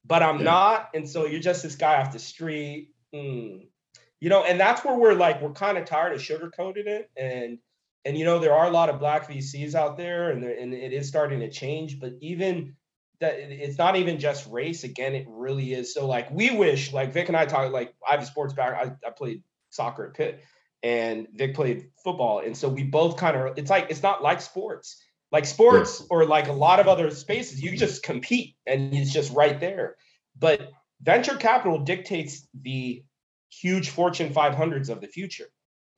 but 0.04 0.22
i'm 0.22 0.38
yeah. 0.38 0.44
not 0.44 0.90
and 0.94 1.08
so 1.08 1.26
you're 1.26 1.40
just 1.40 1.62
this 1.62 1.76
guy 1.76 2.00
off 2.00 2.12
the 2.12 2.18
street 2.18 2.90
mm, 3.14 3.66
you 4.20 4.30
know, 4.30 4.44
and 4.44 4.58
that's 4.58 4.84
where 4.84 4.96
we're 4.96 5.14
like, 5.14 5.42
we're 5.42 5.52
kind 5.52 5.76
of 5.78 5.84
tired 5.84 6.12
of 6.12 6.20
sugarcoating 6.20 6.86
it. 6.86 7.10
And, 7.16 7.58
and, 8.04 8.16
you 8.16 8.24
know, 8.24 8.38
there 8.38 8.54
are 8.54 8.66
a 8.66 8.70
lot 8.70 8.88
of 8.88 8.98
black 8.98 9.28
VCs 9.28 9.74
out 9.74 9.96
there 9.96 10.30
and, 10.30 10.42
there, 10.42 10.56
and 10.56 10.72
it 10.72 10.92
is 10.92 11.08
starting 11.08 11.40
to 11.40 11.50
change, 11.50 12.00
but 12.00 12.14
even 12.20 12.74
that 13.20 13.34
it's 13.38 13.78
not 13.78 13.96
even 13.96 14.18
just 14.18 14.46
race. 14.50 14.84
Again, 14.84 15.14
it 15.14 15.26
really 15.28 15.72
is. 15.72 15.94
So 15.94 16.06
like 16.06 16.30
we 16.30 16.50
wish, 16.50 16.92
like 16.92 17.12
Vic 17.12 17.28
and 17.28 17.36
I 17.36 17.46
talk, 17.46 17.72
like 17.72 17.94
I 18.06 18.12
have 18.12 18.22
a 18.22 18.26
sports 18.26 18.54
background. 18.54 18.96
I, 19.04 19.08
I 19.08 19.10
played 19.10 19.42
soccer 19.70 20.06
at 20.06 20.14
Pitt 20.14 20.42
and 20.82 21.26
Vic 21.34 21.54
played 21.54 21.90
football. 22.02 22.40
And 22.40 22.56
so 22.56 22.68
we 22.68 22.84
both 22.84 23.16
kind 23.16 23.36
of, 23.36 23.58
it's 23.58 23.70
like, 23.70 23.90
it's 23.90 24.02
not 24.02 24.22
like 24.22 24.40
sports. 24.40 25.02
Like 25.32 25.44
sports 25.44 26.06
or 26.08 26.24
like 26.24 26.46
a 26.46 26.52
lot 26.52 26.78
of 26.78 26.86
other 26.86 27.10
spaces, 27.10 27.60
you 27.60 27.76
just 27.76 28.02
compete 28.02 28.54
and 28.66 28.94
it's 28.94 29.12
just 29.12 29.34
right 29.34 29.58
there. 29.58 29.96
But 30.38 30.70
venture 31.02 31.34
capital 31.36 31.80
dictates 31.80 32.46
the 32.54 33.02
huge 33.50 33.90
Fortune 33.90 34.32
500s 34.32 34.88
of 34.88 35.00
the 35.00 35.08
future. 35.08 35.46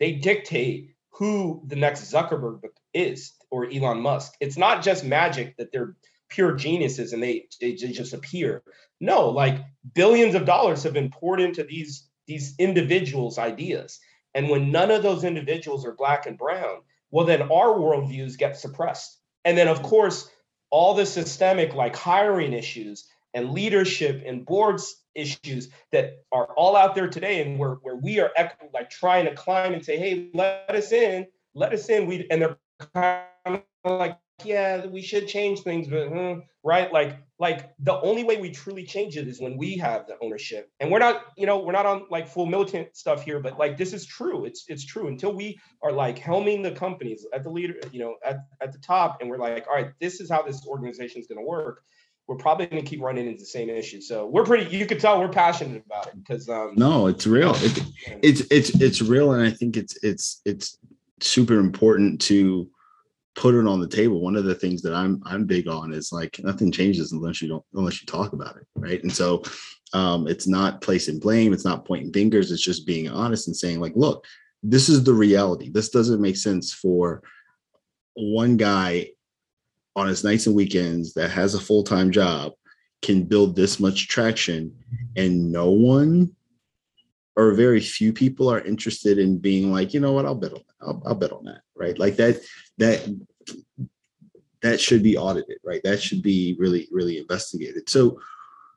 They 0.00 0.12
dictate 0.12 0.94
who 1.10 1.62
the 1.66 1.76
next 1.76 2.10
Zuckerberg 2.10 2.60
is 2.94 3.34
or 3.50 3.68
Elon 3.70 4.00
Musk. 4.00 4.34
It's 4.40 4.56
not 4.56 4.82
just 4.82 5.04
magic 5.04 5.56
that 5.58 5.72
they're 5.72 5.96
pure 6.28 6.54
geniuses 6.54 7.12
and 7.12 7.22
they, 7.22 7.46
they 7.60 7.72
just 7.72 8.12
appear. 8.12 8.62
No, 9.00 9.28
like 9.28 9.64
billions 9.94 10.34
of 10.34 10.44
dollars 10.44 10.82
have 10.82 10.92
been 10.92 11.10
poured 11.10 11.40
into 11.40 11.62
these 11.64 12.08
these 12.26 12.54
individuals' 12.58 13.38
ideas. 13.38 13.98
And 14.34 14.50
when 14.50 14.70
none 14.70 14.90
of 14.90 15.02
those 15.02 15.24
individuals 15.24 15.86
are 15.86 15.94
black 15.94 16.26
and 16.26 16.36
brown, 16.36 16.82
well, 17.10 17.24
then 17.24 17.42
our 17.42 17.74
worldviews 17.74 18.36
get 18.36 18.56
suppressed. 18.56 19.18
And 19.44 19.56
then, 19.56 19.66
of 19.66 19.82
course, 19.82 20.30
all 20.70 20.94
the 20.94 21.06
systemic 21.06 21.74
like 21.74 21.96
hiring 21.96 22.52
issues 22.52 23.08
and 23.32 23.52
leadership 23.52 24.22
and 24.26 24.44
boards 24.44 25.02
issues 25.14 25.70
that 25.90 26.22
are 26.30 26.52
all 26.54 26.76
out 26.76 26.94
there 26.94 27.08
today 27.08 27.42
and 27.42 27.58
where, 27.58 27.74
where 27.82 27.96
we 27.96 28.20
are 28.20 28.30
like 28.74 28.90
trying 28.90 29.24
to 29.24 29.34
climb 29.34 29.72
and 29.72 29.84
say, 29.84 29.98
hey, 29.98 30.28
let 30.34 30.70
us 30.70 30.92
in, 30.92 31.26
let 31.54 31.72
us 31.72 31.88
in. 31.88 32.06
We 32.06 32.26
and 32.30 32.42
they're 32.42 32.58
kind 32.94 33.22
of 33.46 33.62
like, 33.84 34.18
yeah, 34.44 34.86
we 34.86 35.02
should 35.02 35.26
change 35.26 35.60
things, 35.60 35.88
but 35.88 36.08
hmm, 36.08 36.40
right, 36.62 36.92
like 36.92 37.18
like 37.40 37.72
the 37.78 38.00
only 38.00 38.24
way 38.24 38.36
we 38.40 38.50
truly 38.50 38.84
change 38.84 39.16
it 39.16 39.28
is 39.28 39.40
when 39.40 39.56
we 39.56 39.76
have 39.76 40.06
the 40.06 40.16
ownership. 40.22 40.70
And 40.80 40.90
we're 40.90 40.98
not, 40.98 41.26
you 41.36 41.46
know, 41.46 41.58
we're 41.58 41.72
not 41.72 41.86
on 41.86 42.06
like 42.10 42.26
full 42.26 42.46
militant 42.46 42.96
stuff 42.96 43.22
here, 43.22 43.40
but 43.40 43.58
like 43.58 43.76
this 43.76 43.92
is 43.92 44.06
true. 44.06 44.44
It's 44.44 44.64
it's 44.68 44.84
true 44.84 45.08
until 45.08 45.32
we 45.32 45.58
are 45.82 45.92
like 45.92 46.18
helming 46.18 46.62
the 46.62 46.72
companies 46.72 47.26
at 47.32 47.44
the 47.44 47.50
leader, 47.50 47.74
you 47.92 48.00
know, 48.00 48.16
at, 48.24 48.38
at 48.60 48.72
the 48.72 48.78
top, 48.78 49.18
and 49.20 49.30
we're 49.30 49.38
like, 49.38 49.66
all 49.68 49.74
right, 49.74 49.90
this 50.00 50.20
is 50.20 50.30
how 50.30 50.42
this 50.42 50.66
organization 50.66 51.20
is 51.20 51.26
going 51.26 51.38
to 51.38 51.46
work 51.46 51.82
we're 52.28 52.36
probably 52.36 52.66
going 52.66 52.82
to 52.82 52.88
keep 52.88 53.00
running 53.00 53.26
into 53.26 53.38
the 53.38 53.46
same 53.46 53.70
issue. 53.70 54.02
So 54.02 54.26
we're 54.26 54.44
pretty. 54.44 54.76
You 54.76 54.84
could 54.84 55.00
tell 55.00 55.18
we're 55.18 55.28
passionate 55.28 55.82
about 55.86 56.08
it 56.08 56.14
because. 56.16 56.48
Um, 56.48 56.74
no, 56.76 57.06
it's 57.06 57.26
real. 57.26 57.54
It, 57.56 57.82
it's 58.22 58.40
it's 58.50 58.70
it's 58.80 59.00
real, 59.00 59.32
and 59.32 59.42
I 59.42 59.50
think 59.50 59.78
it's 59.78 59.96
it's 60.04 60.42
it's 60.44 60.78
super 61.20 61.58
important 61.58 62.20
to 62.20 62.70
put 63.38 63.54
it 63.54 63.68
on 63.68 63.80
the 63.80 63.86
table. 63.86 64.20
One 64.20 64.34
of 64.34 64.44
the 64.44 64.54
things 64.54 64.82
that 64.82 64.92
I'm 64.92 65.22
I'm 65.24 65.46
big 65.46 65.68
on 65.68 65.92
is 65.92 66.10
like 66.12 66.40
nothing 66.42 66.72
changes 66.72 67.12
unless 67.12 67.40
you 67.40 67.48
don't 67.48 67.64
unless 67.72 68.00
you 68.00 68.06
talk 68.06 68.32
about 68.32 68.56
it, 68.56 68.66
right? 68.74 69.00
And 69.00 69.12
so 69.12 69.44
um, 69.92 70.26
it's 70.26 70.48
not 70.48 70.80
placing 70.80 71.20
blame, 71.20 71.52
it's 71.52 71.64
not 71.64 71.84
pointing 71.86 72.12
fingers, 72.12 72.50
it's 72.50 72.64
just 72.64 72.84
being 72.84 73.08
honest 73.08 73.46
and 73.46 73.56
saying 73.56 73.78
like, 73.78 73.92
look, 73.94 74.26
this 74.64 74.88
is 74.88 75.04
the 75.04 75.14
reality. 75.14 75.70
This 75.70 75.88
doesn't 75.88 76.20
make 76.20 76.36
sense 76.36 76.74
for 76.74 77.22
one 78.14 78.56
guy 78.56 79.10
on 79.94 80.08
his 80.08 80.24
nights 80.24 80.48
and 80.48 80.56
weekends 80.56 81.14
that 81.14 81.30
has 81.30 81.54
a 81.54 81.60
full-time 81.60 82.10
job 82.10 82.52
can 83.02 83.22
build 83.22 83.54
this 83.54 83.78
much 83.78 84.08
traction 84.08 84.74
and 85.16 85.52
no 85.52 85.70
one 85.70 86.34
or 87.36 87.52
very 87.52 87.80
few 87.80 88.12
people 88.12 88.48
are 88.48 88.60
interested 88.62 89.18
in 89.18 89.38
being 89.38 89.72
like 89.72 89.94
you 89.94 90.00
know 90.00 90.12
what 90.12 90.26
i'll 90.26 90.34
bet 90.34 90.52
on 90.52 90.60
I'll, 90.80 91.02
I'll 91.06 91.14
bet 91.14 91.32
on 91.32 91.44
that 91.44 91.60
right 91.76 91.96
like 91.96 92.16
that 92.16 92.40
that 92.78 93.06
that 94.62 94.80
should 94.80 95.02
be 95.02 95.16
audited 95.16 95.58
right? 95.64 95.80
That 95.84 96.00
should 96.00 96.22
be 96.22 96.56
really 96.58 96.88
really 96.90 97.18
investigated. 97.18 97.88
So 97.88 98.20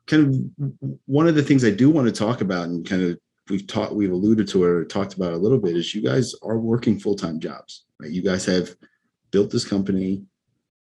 kind 0.06 0.26
of 0.26 0.98
one 1.06 1.28
of 1.28 1.36
the 1.36 1.42
things 1.42 1.64
i 1.64 1.70
do 1.70 1.88
want 1.88 2.08
to 2.08 2.12
talk 2.12 2.40
about 2.40 2.64
and 2.64 2.84
kind 2.84 3.02
of 3.02 3.18
we've 3.48 3.66
talked 3.66 3.92
we've 3.92 4.10
alluded 4.10 4.48
to 4.48 4.62
or 4.62 4.84
talked 4.84 5.14
about 5.14 5.32
a 5.32 5.36
little 5.36 5.58
bit 5.58 5.76
is 5.76 5.94
you 5.94 6.02
guys 6.02 6.34
are 6.42 6.58
working 6.58 6.98
full-time 6.98 7.38
jobs 7.38 7.84
right? 8.00 8.10
You 8.10 8.22
guys 8.22 8.44
have 8.46 8.74
built 9.30 9.50
this 9.50 9.64
company. 9.64 10.24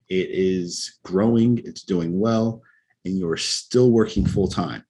It 0.08 0.30
is 0.32 1.00
growing 1.04 1.60
it's 1.66 1.84
doing 1.84 2.20
well 2.20 2.62
and 3.06 3.18
you're 3.18 3.38
still 3.38 3.92
working 3.92 4.26
full-time. 4.26 4.84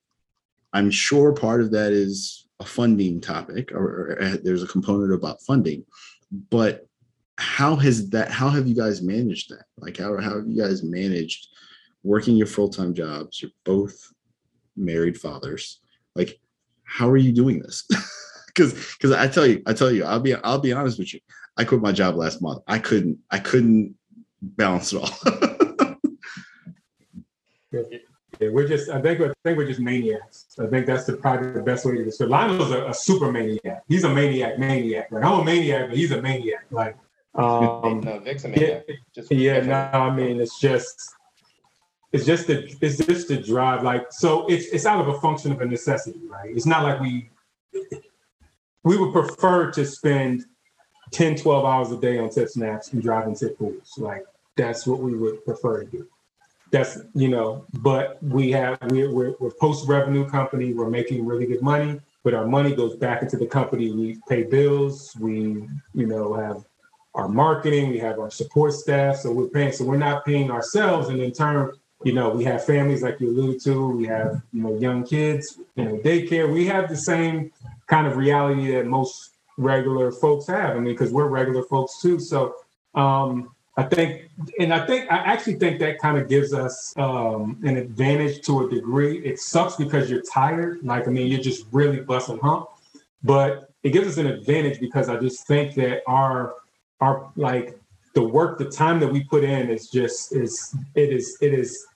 I'm 0.72 0.90
sure 0.90 1.32
part 1.32 1.60
of 1.60 1.72
that 1.72 1.92
is 1.92 2.46
a 2.60 2.64
funding 2.64 3.20
topic 3.20 3.72
or, 3.72 4.12
or 4.12 4.38
there's 4.42 4.62
a 4.62 4.68
component 4.68 5.12
about 5.12 5.42
funding 5.42 5.84
but 6.50 6.86
how 7.40 7.74
has 7.74 8.10
that 8.10 8.30
how 8.30 8.50
have 8.50 8.66
you 8.66 8.74
guys 8.74 9.00
managed 9.00 9.50
that 9.50 9.64
like 9.78 9.96
how, 9.96 10.16
how 10.20 10.36
have 10.36 10.46
you 10.46 10.60
guys 10.62 10.82
managed 10.82 11.48
working 12.02 12.36
your 12.36 12.46
full-time 12.46 12.94
jobs 12.94 13.40
you're 13.40 13.50
both 13.64 14.12
married 14.76 15.18
fathers 15.18 15.80
like 16.14 16.38
how 16.84 17.08
are 17.08 17.16
you 17.16 17.32
doing 17.32 17.58
this 17.60 17.88
because 18.46 18.74
because 18.92 19.12
i 19.12 19.26
tell 19.26 19.46
you 19.46 19.62
i 19.66 19.72
tell 19.72 19.90
you 19.90 20.04
i'll 20.04 20.20
be 20.20 20.34
i'll 20.34 20.58
be 20.58 20.72
honest 20.72 20.98
with 20.98 21.14
you 21.14 21.20
i 21.56 21.64
quit 21.64 21.80
my 21.80 21.92
job 21.92 22.14
last 22.14 22.42
month 22.42 22.62
i 22.66 22.78
couldn't 22.78 23.18
i 23.30 23.38
couldn't 23.38 23.94
balance 24.42 24.92
it 24.92 24.98
all 24.98 25.96
Yeah, 28.40 28.48
we're 28.48 28.66
just. 28.66 28.88
I 28.88 29.02
think. 29.02 29.20
I 29.20 29.30
think 29.44 29.58
we're 29.58 29.66
just 29.66 29.80
maniacs. 29.80 30.46
I 30.58 30.66
think 30.66 30.86
that's 30.86 31.04
the 31.04 31.12
probably 31.18 31.52
the 31.52 31.62
best 31.62 31.84
way 31.84 31.96
to 31.96 32.04
describe. 32.04 32.30
Lionel's 32.30 32.70
a, 32.70 32.88
a 32.88 32.94
super 32.94 33.30
maniac. 33.30 33.84
He's 33.86 34.04
a 34.04 34.08
maniac, 34.08 34.58
maniac. 34.58 35.12
Like 35.12 35.22
I'm 35.22 35.40
a 35.40 35.44
maniac, 35.44 35.88
but 35.88 35.96
he's 35.98 36.10
a 36.10 36.22
maniac. 36.22 36.64
Like, 36.70 36.96
um, 37.34 38.00
no, 38.00 38.22
yeah, 38.56 38.80
yeah. 39.30 39.60
No, 39.60 39.74
I 39.74 40.14
mean, 40.14 40.40
it's 40.40 40.58
just. 40.58 41.14
It's 42.12 42.26
just 42.26 42.48
the. 42.48 42.76
It's 42.80 42.98
just 42.98 43.28
the 43.28 43.36
drive. 43.36 43.84
Like, 43.84 44.10
so 44.10 44.46
it's 44.48 44.66
it's 44.66 44.86
out 44.86 45.00
of 45.00 45.08
a 45.14 45.20
function 45.20 45.52
of 45.52 45.60
a 45.60 45.64
necessity, 45.66 46.20
right? 46.28 46.50
It's 46.54 46.66
not 46.66 46.82
like 46.82 47.00
we. 47.00 47.30
We 48.82 48.96
would 48.96 49.12
prefer 49.12 49.70
to 49.72 49.84
spend 49.84 50.46
10, 51.12 51.36
12 51.36 51.64
hours 51.66 51.92
a 51.92 51.98
day 51.98 52.18
on 52.18 52.30
tip 52.30 52.48
snaps 52.48 52.92
and 52.92 53.02
driving 53.02 53.34
tip 53.34 53.58
pools. 53.58 53.92
Like, 53.98 54.24
that's 54.56 54.86
what 54.86 55.00
we 55.00 55.14
would 55.14 55.44
prefer 55.44 55.84
to 55.84 55.90
do 55.90 56.08
that's 56.70 56.98
you 57.14 57.28
know 57.28 57.64
but 57.80 58.22
we 58.22 58.50
have 58.50 58.78
we're, 58.90 59.12
we're, 59.12 59.34
we're 59.40 59.50
post 59.60 59.88
revenue 59.88 60.28
company 60.28 60.72
we're 60.72 60.90
making 60.90 61.26
really 61.26 61.46
good 61.46 61.62
money 61.62 62.00
but 62.22 62.34
our 62.34 62.46
money 62.46 62.74
goes 62.74 62.96
back 62.96 63.22
into 63.22 63.36
the 63.36 63.46
company 63.46 63.90
we 63.92 64.18
pay 64.28 64.42
bills 64.42 65.16
we 65.18 65.68
you 65.94 66.06
know 66.06 66.34
have 66.34 66.64
our 67.14 67.28
marketing 67.28 67.90
we 67.90 67.98
have 67.98 68.18
our 68.18 68.30
support 68.30 68.72
staff 68.72 69.16
so 69.16 69.32
we're 69.32 69.48
paying 69.48 69.72
so 69.72 69.84
we're 69.84 69.96
not 69.96 70.24
paying 70.24 70.50
ourselves. 70.50 71.08
And 71.08 71.20
in 71.20 71.32
turn 71.32 71.72
you 72.04 72.12
know 72.12 72.30
we 72.30 72.44
have 72.44 72.64
families 72.64 73.02
like 73.02 73.20
you 73.20 73.28
alluded 73.28 73.60
to 73.62 73.88
we 73.88 74.06
have 74.06 74.42
you 74.52 74.62
know 74.62 74.76
young 74.78 75.04
kids 75.04 75.58
you 75.76 75.84
know 75.84 75.96
daycare. 75.98 76.52
We 76.52 76.66
have 76.66 76.88
the 76.88 76.96
same 76.96 77.52
kind 77.86 78.06
of 78.06 78.16
reality 78.16 78.72
that 78.72 78.86
most 78.86 79.32
regular 79.56 80.12
folks 80.12 80.46
have. 80.46 80.70
I 80.76 80.80
mean 80.80 80.94
because 80.94 81.12
we're 81.12 81.26
regular 81.26 81.62
folks 81.64 82.00
too. 82.00 82.18
So 82.18 82.56
um 82.94 83.50
I 83.76 83.84
think, 83.84 84.28
and 84.58 84.74
I 84.74 84.84
think, 84.84 85.10
I 85.10 85.18
actually 85.18 85.54
think 85.54 85.78
that 85.78 85.98
kind 86.00 86.18
of 86.18 86.28
gives 86.28 86.52
us 86.52 86.92
um, 86.98 87.58
an 87.64 87.78
advantage 87.78 88.44
to 88.46 88.66
a 88.66 88.70
degree. 88.70 89.24
It 89.24 89.38
sucks 89.38 89.76
because 89.76 90.10
you're 90.10 90.22
tired. 90.22 90.80
Like, 90.82 91.08
I 91.08 91.10
mean, 91.10 91.28
you're 91.28 91.40
just 91.40 91.66
really 91.72 92.00
busting 92.00 92.38
hump, 92.40 92.68
but 93.22 93.70
it 93.82 93.90
gives 93.90 94.06
us 94.06 94.16
an 94.18 94.26
advantage 94.26 94.80
because 94.80 95.08
I 95.08 95.16
just 95.16 95.46
think 95.46 95.74
that 95.76 96.02
our, 96.06 96.56
our, 97.00 97.30
like, 97.36 97.78
the 98.14 98.22
work, 98.22 98.58
the 98.58 98.64
time 98.64 99.00
that 99.00 99.08
we 99.08 99.24
put 99.24 99.44
in 99.44 99.70
is 99.70 99.88
just, 99.88 100.34
is, 100.34 100.74
it 100.94 101.10
is, 101.10 101.38
it 101.40 101.54
is, 101.54 101.86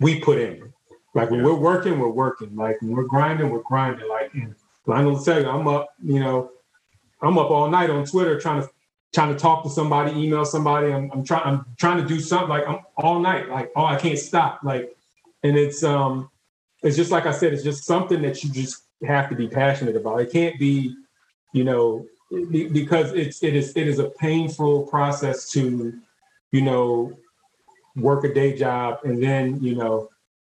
we 0.00 0.20
put 0.20 0.38
in. 0.38 0.72
Like, 1.14 1.30
when 1.30 1.42
we're 1.42 1.54
working, 1.54 1.98
we're 1.98 2.08
working. 2.08 2.54
Like, 2.56 2.80
when 2.82 2.92
we're 2.92 3.04
grinding, 3.04 3.50
we're 3.50 3.62
grinding. 3.62 4.08
Like, 4.08 4.32
and 4.34 4.54
I'm 4.88 5.04
going 5.04 5.18
to 5.18 5.24
tell 5.24 5.40
you, 5.40 5.48
I'm 5.48 5.66
up, 5.68 5.94
you 6.02 6.20
know, 6.20 6.50
I'm 7.20 7.38
up 7.38 7.50
all 7.50 7.68
night 7.68 7.90
on 7.90 8.04
Twitter 8.04 8.38
trying 8.40 8.62
to 8.62 8.70
trying 9.12 9.32
to 9.32 9.38
talk 9.38 9.64
to 9.64 9.70
somebody, 9.70 10.12
email 10.12 10.44
somebody. 10.44 10.92
I'm, 10.92 11.10
I'm 11.12 11.24
trying, 11.24 11.42
I'm 11.44 11.64
trying 11.78 12.02
to 12.02 12.06
do 12.06 12.20
something 12.20 12.50
like 12.50 12.68
I'm 12.68 12.80
all 12.96 13.20
night, 13.20 13.48
like, 13.48 13.72
oh, 13.74 13.84
I 13.84 13.96
can't 13.96 14.18
stop. 14.18 14.60
Like, 14.62 14.94
and 15.42 15.56
it's, 15.56 15.82
um, 15.82 16.30
it's 16.82 16.96
just, 16.96 17.10
like 17.10 17.26
I 17.26 17.32
said, 17.32 17.52
it's 17.52 17.62
just 17.62 17.84
something 17.84 18.20
that 18.22 18.44
you 18.44 18.50
just 18.50 18.82
have 19.06 19.30
to 19.30 19.34
be 19.34 19.48
passionate 19.48 19.96
about. 19.96 20.20
It 20.20 20.30
can't 20.30 20.58
be, 20.58 20.94
you 21.52 21.64
know, 21.64 22.06
because 22.30 23.12
it's, 23.12 23.42
it 23.42 23.54
is, 23.54 23.76
it 23.76 23.88
is 23.88 23.98
a 23.98 24.10
painful 24.10 24.86
process 24.86 25.50
to, 25.50 25.94
you 26.52 26.62
know, 26.62 27.16
work 27.96 28.24
a 28.24 28.32
day 28.32 28.56
job 28.56 29.00
and 29.04 29.22
then, 29.22 29.62
you 29.62 29.74
know, 29.74 30.08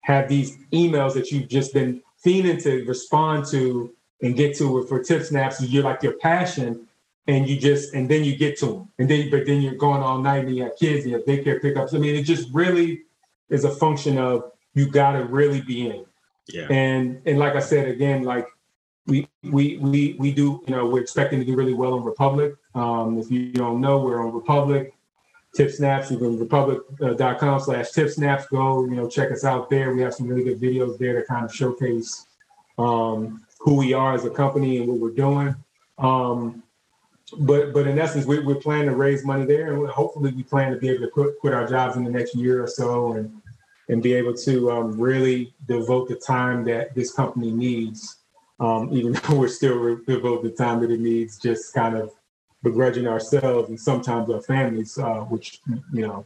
have 0.02 0.28
these 0.28 0.58
emails 0.74 1.14
that 1.14 1.32
you've 1.32 1.48
just 1.48 1.74
been 1.74 2.02
fiending 2.26 2.62
to 2.64 2.84
respond 2.86 3.46
to 3.48 3.94
and 4.22 4.36
get 4.36 4.58
to 4.58 4.80
it 4.80 4.90
for 4.90 5.02
tip 5.04 5.24
snaps. 5.24 5.62
You're 5.62 5.84
like 5.84 6.04
your 6.04 6.14
passion 6.14 6.88
and 7.28 7.48
you 7.48 7.60
just 7.60 7.94
and 7.94 8.10
then 8.10 8.24
you 8.24 8.36
get 8.36 8.58
to 8.60 8.66
them 8.66 8.90
and 8.98 9.10
then 9.10 9.30
but 9.30 9.46
then 9.46 9.62
you're 9.62 9.76
going 9.76 10.02
all 10.02 10.18
night 10.18 10.46
and 10.46 10.56
you 10.56 10.64
have 10.64 10.76
kids 10.78 11.06
and 11.06 11.12
you 11.12 11.18
have 11.18 11.26
daycare 11.26 11.62
pickups. 11.62 11.94
I 11.94 11.98
mean, 12.00 12.16
it 12.16 12.24
just 12.24 12.50
really 12.52 13.04
is 13.50 13.64
a 13.64 13.70
function 13.70 14.18
of 14.18 14.52
you 14.74 14.90
got 14.90 15.14
to 15.14 15.26
really 15.26 15.62
be 15.62 15.88
in. 15.88 16.06
Yeah. 16.48 16.68
And 16.70 17.22
and 17.26 17.38
like 17.38 17.56
I 17.56 17.60
said 17.60 17.88
again, 17.88 18.24
like 18.24 18.48
we 19.10 19.28
we 19.44 19.78
we 19.78 20.16
we 20.20 20.32
do 20.32 20.64
you 20.68 20.76
know 20.76 20.86
we're 20.86 21.02
expecting 21.02 21.40
to 21.40 21.46
do 21.46 21.56
really 21.56 21.74
well 21.74 21.94
on 21.94 22.04
Republic. 22.04 22.56
Um, 22.76 23.18
if 23.18 23.30
you 23.32 23.52
don't 23.52 23.82
know, 23.82 24.00
we're 24.00 24.26
on 24.26 24.34
Republic. 24.34 24.94
Tip 25.56 25.72
snaps. 25.72 26.12
You 26.12 26.18
can 26.18 26.38
republic.com 26.38 27.60
slash 27.60 27.92
tip 27.92 28.10
snaps. 28.10 28.46
Go 28.48 28.86
you 28.86 28.96
know 28.96 29.10
check 29.10 29.32
us 29.32 29.44
out 29.44 29.70
there. 29.70 29.94
We 29.94 30.02
have 30.02 30.14
some 30.14 30.28
really 30.28 30.44
good 30.44 30.62
videos 30.62 30.98
there 30.98 31.20
to 31.20 31.26
kind 31.26 31.44
of 31.44 31.54
showcase 31.54 32.28
um, 32.78 33.44
who 33.60 33.76
we 33.76 33.94
are 33.94 34.14
as 34.14 34.26
a 34.26 34.30
company 34.30 34.78
and 34.78 34.88
what 34.88 35.00
we're 35.00 35.10
doing. 35.10 35.56
Um, 35.98 36.64
but 37.40 37.74
but 37.74 37.88
in 37.88 38.00
essence, 38.00 38.26
we, 38.26 38.40
we're 38.40 38.56
planning 38.56 38.88
to 38.88 38.96
raise 38.96 39.26
money 39.26 39.46
there, 39.46 39.74
and 39.74 39.88
hopefully, 39.88 40.32
we 40.32 40.44
plan 40.44 40.72
to 40.72 40.78
be 40.78 40.90
able 40.90 41.06
to 41.06 41.12
quit, 41.12 41.40
quit 41.40 41.54
our 41.54 41.68
jobs 41.68 41.96
in 41.98 42.04
the 42.04 42.12
next 42.12 42.36
year 42.36 42.64
or 42.64 42.68
so, 42.68 43.14
and 43.14 43.42
and 43.90 44.04
be 44.04 44.14
able 44.14 44.36
to 44.36 44.72
um, 44.72 45.00
really 45.00 45.54
devote 45.68 46.08
the 46.08 46.16
time 46.16 46.64
that 46.64 46.94
this 46.94 47.12
company 47.12 47.52
needs, 47.52 48.19
um, 48.60 48.90
even 48.94 49.14
though 49.14 49.36
we're 49.36 49.48
still 49.48 49.78
re- 49.78 50.04
devote 50.08 50.44
the 50.44 50.52
time 50.52 50.82
that 50.82 50.92
it 50.92 51.00
needs, 51.00 51.38
just 51.38 51.74
kind 51.74 51.96
of 51.96 52.12
begrudging 52.62 53.08
ourselves 53.08 53.70
and 53.70 53.80
sometimes 53.80 54.30
our 54.30 54.42
families, 54.42 54.98
uh, 54.98 55.22
which 55.22 55.62
you 55.94 56.06
know 56.06 56.26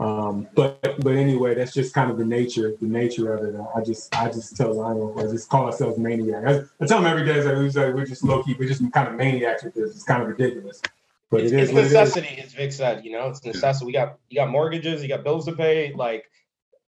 um, 0.00 0.48
but 0.54 0.80
but 1.02 1.14
anyway, 1.14 1.54
that's 1.54 1.74
just 1.74 1.92
kind 1.92 2.10
of 2.10 2.16
the 2.16 2.24
nature 2.24 2.74
the 2.80 2.86
nature 2.86 3.34
of 3.34 3.44
it. 3.44 3.60
I 3.74 3.82
just 3.82 4.14
I 4.16 4.28
just 4.28 4.56
tell 4.56 4.72
Lionel, 4.72 5.18
I 5.18 5.24
just 5.24 5.50
call 5.50 5.66
ourselves 5.66 5.98
maniacs. 5.98 6.70
I, 6.80 6.84
I 6.84 6.86
tell 6.86 6.98
him 6.98 7.06
every 7.06 7.26
day 7.26 7.40
that 7.40 7.54
we're, 7.54 7.94
we're 7.94 8.06
just 8.06 8.24
low 8.24 8.42
key, 8.42 8.56
we're 8.58 8.68
just 8.68 8.80
kind 8.92 9.08
of 9.08 9.14
maniacs 9.14 9.64
with 9.64 9.74
this. 9.74 9.90
It's 9.90 10.04
kind 10.04 10.22
of 10.22 10.28
ridiculous. 10.28 10.80
But 11.30 11.42
it's, 11.42 11.52
it 11.52 11.60
is 11.60 11.68
it's 11.70 11.76
necessity, 11.76 12.40
as 12.42 12.52
Vic 12.54 12.72
said. 12.72 13.04
You 13.04 13.12
know, 13.12 13.28
it's 13.28 13.44
necessity. 13.44 13.86
We 13.86 13.92
got 13.92 14.18
you 14.30 14.36
got 14.36 14.48
mortgages, 14.48 15.02
you 15.02 15.08
got 15.08 15.24
bills 15.24 15.44
to 15.46 15.52
pay. 15.52 15.92
Like 15.92 16.30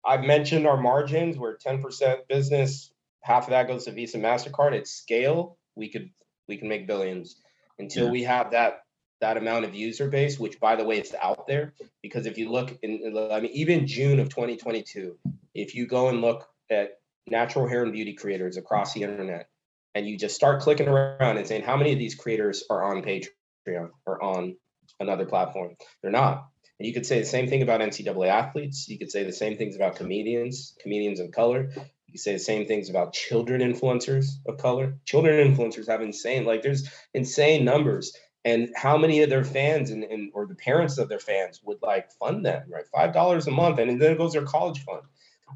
I 0.04 0.18
mentioned, 0.18 0.66
our 0.66 0.76
margins 0.76 1.38
we're 1.38 1.56
ten 1.56 1.80
percent 1.80 2.26
business. 2.28 2.90
Half 3.22 3.44
of 3.44 3.50
that 3.50 3.68
goes 3.68 3.84
to 3.84 3.92
Visa, 3.92 4.18
Mastercard. 4.18 4.76
At 4.76 4.86
scale, 4.86 5.58
we 5.74 5.88
could 5.88 6.10
we 6.48 6.56
can 6.56 6.68
make 6.68 6.86
billions. 6.86 7.36
Until 7.78 8.06
yeah. 8.06 8.10
we 8.10 8.22
have 8.24 8.50
that 8.52 8.82
that 9.20 9.36
amount 9.36 9.64
of 9.64 9.74
user 9.74 10.08
base, 10.08 10.38
which 10.38 10.58
by 10.60 10.76
the 10.76 10.84
way, 10.84 10.98
it's 10.98 11.14
out 11.22 11.46
there. 11.46 11.74
Because 12.02 12.26
if 12.26 12.38
you 12.38 12.50
look 12.50 12.76
in, 12.82 13.14
I 13.30 13.40
mean, 13.40 13.52
even 13.52 13.86
June 13.86 14.18
of 14.18 14.28
2022, 14.30 15.16
if 15.54 15.74
you 15.74 15.86
go 15.86 16.08
and 16.08 16.20
look 16.20 16.48
at 16.70 16.98
natural 17.26 17.68
hair 17.68 17.82
and 17.82 17.92
beauty 17.92 18.14
creators 18.14 18.56
across 18.56 18.94
the 18.94 19.02
internet, 19.02 19.48
and 19.94 20.06
you 20.06 20.16
just 20.16 20.34
start 20.34 20.62
clicking 20.62 20.88
around 20.88 21.36
and 21.36 21.46
saying 21.46 21.62
how 21.62 21.76
many 21.76 21.92
of 21.92 21.98
these 21.98 22.14
creators 22.14 22.64
are 22.70 22.82
on 22.84 23.02
Patreon 23.02 23.90
or 24.06 24.22
on 24.22 24.56
another 25.00 25.26
platform, 25.26 25.74
they're 26.02 26.10
not. 26.10 26.46
And 26.78 26.86
you 26.86 26.94
could 26.94 27.06
say 27.06 27.18
the 27.18 27.26
same 27.26 27.48
thing 27.48 27.62
about 27.62 27.80
NCAA 27.80 28.28
athletes. 28.28 28.88
You 28.88 28.98
could 28.98 29.10
say 29.10 29.24
the 29.24 29.32
same 29.32 29.58
things 29.58 29.76
about 29.76 29.96
comedians, 29.96 30.76
comedians 30.80 31.20
of 31.20 31.30
color. 31.30 31.70
You 32.12 32.18
say 32.18 32.32
the 32.32 32.38
same 32.38 32.66
things 32.66 32.90
about 32.90 33.12
children 33.12 33.60
influencers 33.60 34.26
of 34.46 34.58
color. 34.58 34.94
Children 35.04 35.54
influencers 35.54 35.88
have 35.88 36.02
insane, 36.02 36.44
like 36.44 36.62
there's 36.62 36.88
insane 37.14 37.64
numbers. 37.64 38.16
And 38.44 38.70
how 38.74 38.96
many 38.96 39.20
of 39.22 39.28
their 39.28 39.44
fans 39.44 39.90
and, 39.90 40.02
and 40.04 40.30
or 40.34 40.46
the 40.46 40.54
parents 40.54 40.96
of 40.98 41.08
their 41.08 41.18
fans 41.18 41.60
would 41.64 41.78
like 41.82 42.10
fund 42.12 42.44
them 42.44 42.64
right? 42.70 42.86
Five 42.92 43.12
dollars 43.12 43.46
a 43.46 43.50
month 43.50 43.78
and 43.78 44.00
then 44.00 44.12
it 44.12 44.18
goes 44.18 44.32
their 44.32 44.44
college 44.44 44.82
fund. 44.84 45.02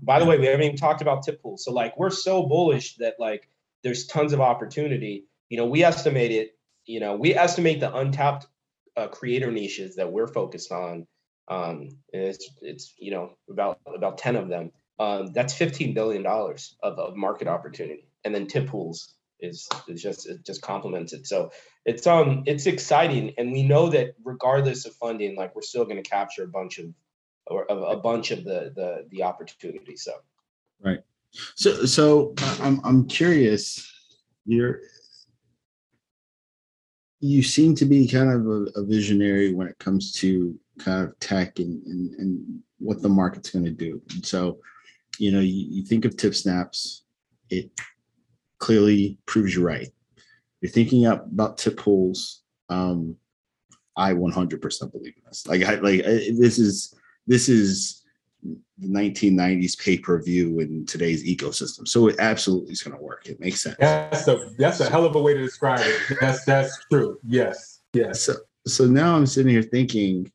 By 0.02 0.18
the 0.18 0.26
way 0.26 0.38
we 0.38 0.46
haven't 0.46 0.62
even 0.62 0.76
talked 0.76 1.00
about 1.00 1.22
tip 1.22 1.40
pools. 1.42 1.64
So 1.64 1.72
like 1.72 1.98
we're 1.98 2.10
so 2.10 2.46
bullish 2.46 2.96
that 2.96 3.14
like 3.18 3.48
there's 3.82 4.06
tons 4.06 4.32
of 4.32 4.40
opportunity. 4.40 5.24
You 5.48 5.56
know 5.56 5.66
we 5.66 5.82
estimate 5.82 6.30
it 6.30 6.56
you 6.86 7.00
know 7.00 7.16
we 7.16 7.34
estimate 7.34 7.80
the 7.80 7.94
untapped 7.94 8.46
uh, 8.96 9.08
creator 9.08 9.50
niches 9.50 9.96
that 9.96 10.12
we're 10.12 10.28
focused 10.28 10.72
on. 10.72 11.06
Um, 11.48 11.90
it's 12.12 12.48
it's 12.62 12.94
you 12.98 13.10
know 13.10 13.36
about 13.50 13.80
about 13.86 14.18
ten 14.18 14.36
of 14.36 14.48
them. 14.48 14.72
Um, 14.98 15.32
that's 15.32 15.54
fifteen 15.54 15.94
billion 15.94 16.22
dollars 16.22 16.76
of, 16.82 16.98
of 16.98 17.16
market 17.16 17.48
opportunity, 17.48 18.08
and 18.24 18.34
then 18.34 18.46
tip 18.46 18.68
pools 18.68 19.14
is 19.40 19.68
is 19.88 20.02
just 20.02 20.28
it 20.28 20.44
just 20.44 20.62
complements 20.62 21.12
it. 21.12 21.26
So 21.26 21.50
it's 21.84 22.06
um 22.06 22.44
it's 22.46 22.66
exciting, 22.66 23.34
and 23.36 23.52
we 23.52 23.62
know 23.62 23.88
that 23.90 24.14
regardless 24.24 24.86
of 24.86 24.94
funding, 24.94 25.36
like 25.36 25.54
we're 25.54 25.62
still 25.62 25.84
going 25.84 26.02
to 26.02 26.08
capture 26.08 26.44
a 26.44 26.48
bunch 26.48 26.78
of 26.78 26.86
or 27.46 27.66
a, 27.68 27.74
a 27.74 27.96
bunch 27.96 28.30
of 28.30 28.44
the 28.44 28.72
the 28.74 29.06
the 29.10 29.22
opportunity. 29.24 29.96
So 29.96 30.12
right. 30.80 31.00
So 31.56 31.84
so 31.86 32.34
I'm 32.60 32.80
I'm 32.84 33.06
curious. 33.08 33.90
You're 34.46 34.80
you 37.24 37.42
seem 37.42 37.74
to 37.74 37.86
be 37.86 38.06
kind 38.06 38.30
of 38.30 38.46
a, 38.46 38.80
a 38.80 38.84
visionary 38.84 39.54
when 39.54 39.66
it 39.66 39.78
comes 39.78 40.12
to 40.12 40.54
kind 40.78 41.02
of 41.02 41.18
tech 41.20 41.58
and, 41.58 41.82
and, 41.86 42.14
and 42.16 42.60
what 42.78 43.00
the 43.00 43.08
market's 43.08 43.48
going 43.48 43.64
to 43.64 43.70
do. 43.70 44.00
And 44.12 44.24
so, 44.24 44.58
you 45.18 45.32
know, 45.32 45.40
you, 45.40 45.66
you 45.68 45.84
think 45.84 46.04
of 46.04 46.16
tip 46.16 46.34
snaps, 46.34 47.04
it 47.50 47.70
clearly 48.58 49.18
proves 49.26 49.54
you 49.54 49.64
right. 49.64 49.88
You're 50.60 50.70
thinking 50.70 51.06
about 51.06 51.58
tip 51.58 51.76
pools. 51.76 52.42
Um, 52.68 53.16
I 53.96 54.12
100% 54.12 54.92
believe 54.92 55.14
in 55.16 55.22
this. 55.26 55.46
Like, 55.46 55.62
I 55.62 55.74
like 55.74 56.00
I, 56.00 56.32
this 56.38 56.58
is 56.58 56.94
this 57.26 57.48
is 57.48 58.02
the 58.78 58.88
1990s 58.88 59.78
pay 59.78 59.98
per 59.98 60.22
view 60.22 60.60
in 60.60 60.84
today's 60.86 61.24
ecosystem. 61.24 61.86
So 61.86 62.08
it 62.08 62.16
absolutely 62.18 62.72
is 62.72 62.82
going 62.82 62.96
to 62.96 63.02
work. 63.02 63.26
It 63.26 63.40
makes 63.40 63.62
sense. 63.62 63.76
That's 63.78 64.26
a 64.28 64.50
that's 64.58 64.80
a 64.80 64.90
hell 64.90 65.04
of 65.04 65.14
a 65.14 65.22
way 65.22 65.34
to 65.34 65.40
describe 65.40 65.80
it. 65.82 66.18
That's 66.20 66.44
that's 66.44 66.84
true. 66.90 67.18
Yes. 67.26 67.80
Yes. 67.92 68.22
So 68.22 68.34
so 68.66 68.86
now 68.86 69.16
I'm 69.16 69.26
sitting 69.26 69.52
here 69.52 69.62
thinking, 69.62 70.30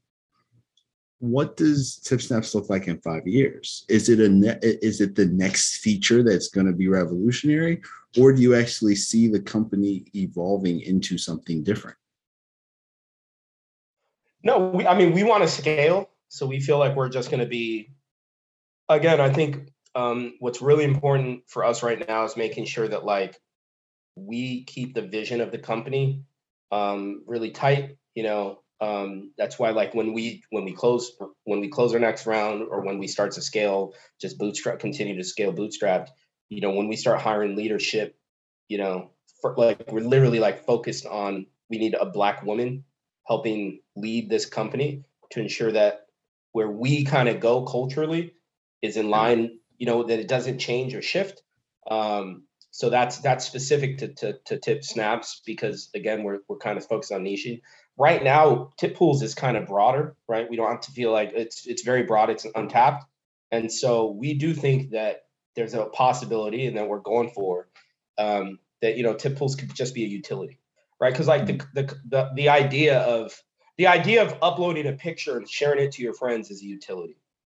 what 1.19 1.57
does 1.57 1.97
tip 1.97 2.21
snaps 2.21 2.55
look 2.55 2.69
like 2.69 2.87
in 2.87 2.99
five 3.01 3.27
years? 3.27 3.85
Is 3.89 4.07
it 4.09 4.19
a 4.19 4.29
ne- 4.29 4.59
is 4.61 5.01
it 5.01 5.15
the 5.15 5.25
next 5.25 5.77
feature 5.77 6.23
that's 6.23 6.47
going 6.47 6.67
to 6.67 6.73
be 6.73 6.87
revolutionary 6.87 7.81
or 8.17 8.33
do 8.33 8.41
you 8.41 8.55
actually 8.55 8.95
see 8.95 9.27
the 9.27 9.39
company 9.39 10.05
evolving 10.15 10.81
into 10.81 11.17
something 11.17 11.63
different? 11.63 11.97
No 14.43 14.69
we, 14.69 14.87
i 14.87 14.97
mean 14.97 15.11
we 15.11 15.23
want 15.23 15.43
to 15.43 15.49
scale 15.49 16.09
so 16.29 16.45
we 16.45 16.61
feel 16.61 16.79
like 16.79 16.95
we're 16.95 17.09
just 17.09 17.29
going 17.29 17.41
to 17.41 17.49
be 17.49 17.91
again 18.87 19.19
i 19.19 19.29
think 19.29 19.69
um, 19.95 20.35
what's 20.39 20.61
really 20.61 20.83
important 20.83 21.41
for 21.47 21.65
us 21.65 21.81
right 21.81 22.07
now 22.07 22.23
is 22.23 22.37
making 22.37 22.65
sure 22.65 22.87
that 22.87 23.03
like 23.03 23.41
we 24.15 24.63
keep 24.63 24.93
the 24.93 25.01
vision 25.01 25.41
of 25.41 25.51
the 25.51 25.57
company 25.57 26.23
um, 26.71 27.23
really 27.25 27.51
tight 27.51 27.97
you 28.15 28.23
know 28.23 28.59
um, 28.81 29.31
that's 29.37 29.59
why 29.59 29.71
like 29.71 29.93
when 29.93 30.13
we 30.13 30.43
when 30.49 30.63
we 30.65 30.73
close 30.73 31.11
when 31.43 31.59
we 31.59 31.69
close 31.69 31.93
our 31.93 31.99
next 31.99 32.25
round 32.25 32.63
or 32.69 32.81
when 32.81 32.97
we 32.97 33.07
start 33.07 33.33
to 33.33 33.41
scale 33.41 33.93
just 34.21 34.37
bootstrap 34.37 34.79
continue 34.79 35.17
to 35.17 35.23
scale 35.23 35.53
bootstrapped 35.53 36.09
you 36.49 36.61
know 36.61 36.71
when 36.71 36.87
we 36.87 36.95
start 36.95 37.19
hiring 37.19 37.55
leadership 37.55 38.17
you 38.67 38.77
know 38.77 39.11
for, 39.41 39.53
like 39.57 39.91
we're 39.91 40.01
literally 40.01 40.39
like 40.39 40.65
focused 40.65 41.05
on 41.05 41.45
we 41.69 41.77
need 41.77 41.95
a 41.99 42.05
black 42.05 42.43
woman 42.43 42.83
helping 43.27 43.81
lead 43.95 44.29
this 44.29 44.45
company 44.45 45.03
to 45.31 45.39
ensure 45.39 45.71
that 45.71 46.07
where 46.51 46.69
we 46.69 47.03
kind 47.03 47.29
of 47.29 47.39
go 47.39 47.63
culturally 47.63 48.33
is 48.81 48.97
in 48.97 49.09
line 49.09 49.59
you 49.79 49.85
know 49.85 50.03
that 50.03 50.19
it 50.19 50.27
doesn't 50.27 50.59
change 50.59 50.93
or 50.93 51.01
shift. 51.01 51.41
Um, 51.89 52.43
so 52.71 52.91
that's 52.91 53.17
that's 53.19 53.45
specific 53.45 53.97
to, 53.99 54.09
to, 54.09 54.33
to 54.45 54.59
tip 54.59 54.83
snaps 54.83 55.41
because 55.45 55.89
again 55.95 56.23
we're, 56.23 56.39
we're 56.47 56.57
kind 56.57 56.77
of 56.77 56.85
focused 56.85 57.11
on 57.11 57.23
niching 57.23 57.61
right 57.99 58.23
now 58.23 58.71
tip 58.77 58.95
pools 58.95 59.21
is 59.21 59.35
kind 59.35 59.57
of 59.57 59.67
broader 59.67 60.15
right? 60.27 60.49
We 60.49 60.55
don't 60.55 60.71
have 60.71 60.81
to 60.81 60.91
feel 60.91 61.11
like 61.11 61.31
it's 61.33 61.67
it's 61.67 61.83
very 61.83 62.03
broad 62.03 62.29
it's 62.29 62.45
untapped. 62.55 63.05
And 63.51 63.71
so 63.71 64.11
we 64.11 64.35
do 64.35 64.53
think 64.53 64.91
that 64.91 65.25
there's 65.55 65.73
a 65.73 65.85
possibility 65.85 66.67
and 66.67 66.77
that 66.77 66.87
we're 66.87 66.99
going 66.99 67.31
for 67.31 67.67
um, 68.17 68.59
that 68.81 68.97
you 68.97 69.03
know 69.03 69.13
tip 69.13 69.37
pools 69.37 69.55
could 69.55 69.73
just 69.73 69.93
be 69.93 70.03
a 70.03 70.07
utility 70.07 70.59
right? 70.99 71.13
Because 71.13 71.27
like 71.27 71.45
the, 71.45 71.53
mm-hmm. 71.53 71.69
the 71.73 71.97
the 72.07 72.31
the 72.35 72.49
idea 72.49 72.99
of 72.99 73.33
the 73.77 73.87
idea 73.87 74.23
of 74.23 74.35
uploading 74.41 74.87
a 74.87 74.93
picture 74.93 75.37
and 75.37 75.49
sharing 75.49 75.83
it 75.85 75.93
to 75.93 76.01
your 76.01 76.13
friends 76.13 76.51
is 76.51 76.61
a 76.61 76.65
utility. 76.65 77.17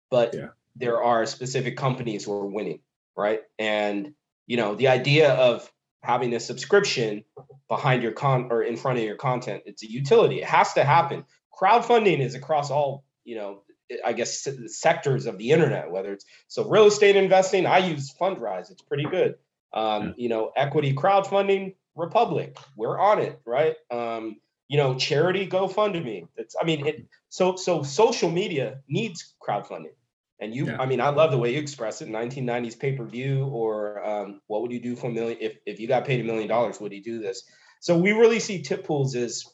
But 0.09 0.33
yeah. 0.33 0.49
there 0.75 1.01
are 1.01 1.25
specific 1.25 1.77
companies 1.77 2.25
who 2.25 2.33
are 2.33 2.45
winning 2.45 2.81
right? 3.15 3.41
And 3.59 4.13
you 4.47 4.57
know 4.57 4.75
the 4.75 4.89
idea 4.89 5.33
of 5.33 5.71
having 6.01 6.33
a 6.33 6.39
subscription 6.39 7.23
behind 7.67 8.03
your 8.03 8.11
con 8.11 8.47
or 8.51 8.63
in 8.63 8.75
front 8.75 8.97
of 8.97 9.03
your 9.03 9.15
content. 9.15 9.63
It's 9.65 9.83
a 9.83 9.91
utility. 9.91 10.41
It 10.41 10.47
has 10.47 10.73
to 10.73 10.83
happen. 10.83 11.25
Crowdfunding 11.59 12.19
is 12.19 12.35
across 12.35 12.71
all, 12.71 13.05
you 13.23 13.35
know, 13.35 13.61
I 14.05 14.13
guess 14.13 14.47
sectors 14.67 15.25
of 15.25 15.37
the 15.37 15.51
internet, 15.51 15.91
whether 15.91 16.13
it's 16.13 16.25
so 16.47 16.67
real 16.67 16.85
estate 16.85 17.15
investing, 17.15 17.65
I 17.65 17.79
use 17.79 18.13
Fundrise. 18.19 18.71
It's 18.71 18.81
pretty 18.81 19.05
good. 19.05 19.35
Um, 19.73 20.15
you 20.17 20.29
know, 20.29 20.51
equity 20.55 20.93
crowdfunding, 20.93 21.75
Republic, 21.95 22.57
we're 22.75 22.99
on 22.99 23.19
it, 23.19 23.39
right? 23.45 23.75
Um, 23.89 24.37
you 24.67 24.77
know, 24.77 24.95
charity, 24.95 25.47
GoFundMe. 25.47 26.27
It's, 26.37 26.55
I 26.59 26.63
mean, 26.65 26.87
it, 26.87 27.05
so 27.29 27.57
so 27.57 27.83
social 27.83 28.31
media 28.31 28.79
needs 28.87 29.33
crowdfunding. 29.45 29.93
And 30.41 30.55
you, 30.55 30.65
yeah. 30.65 30.77
I 30.79 30.87
mean, 30.87 30.99
I 30.99 31.09
love 31.09 31.29
the 31.29 31.37
way 31.37 31.53
you 31.53 31.59
express 31.59 32.01
it. 32.01 32.09
1990s 32.09 32.77
pay 32.77 32.93
per 32.93 33.05
view, 33.05 33.45
or 33.45 34.03
um, 34.03 34.41
what 34.47 34.63
would 34.63 34.71
you 34.71 34.81
do 34.81 34.95
for 34.95 35.07
a 35.07 35.11
million? 35.11 35.37
If, 35.39 35.57
if 35.67 35.79
you 35.79 35.87
got 35.87 36.03
paid 36.03 36.19
a 36.19 36.23
million 36.23 36.47
dollars, 36.47 36.81
would 36.81 36.91
you 36.91 37.03
do 37.03 37.19
this? 37.19 37.43
So 37.79 37.97
we 37.97 38.11
really 38.11 38.39
see 38.39 38.61
tip 38.63 38.85
pools 38.85 39.15
as 39.15 39.45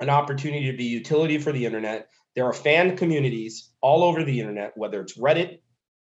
an 0.00 0.08
opportunity 0.08 0.70
to 0.70 0.76
be 0.76 0.84
utility 0.84 1.38
for 1.38 1.50
the 1.50 1.66
internet. 1.66 2.08
There 2.36 2.44
are 2.46 2.52
fan 2.52 2.96
communities 2.96 3.70
all 3.80 4.04
over 4.04 4.22
the 4.22 4.38
internet, 4.38 4.72
whether 4.76 5.00
it's 5.00 5.18
Reddit, 5.18 5.58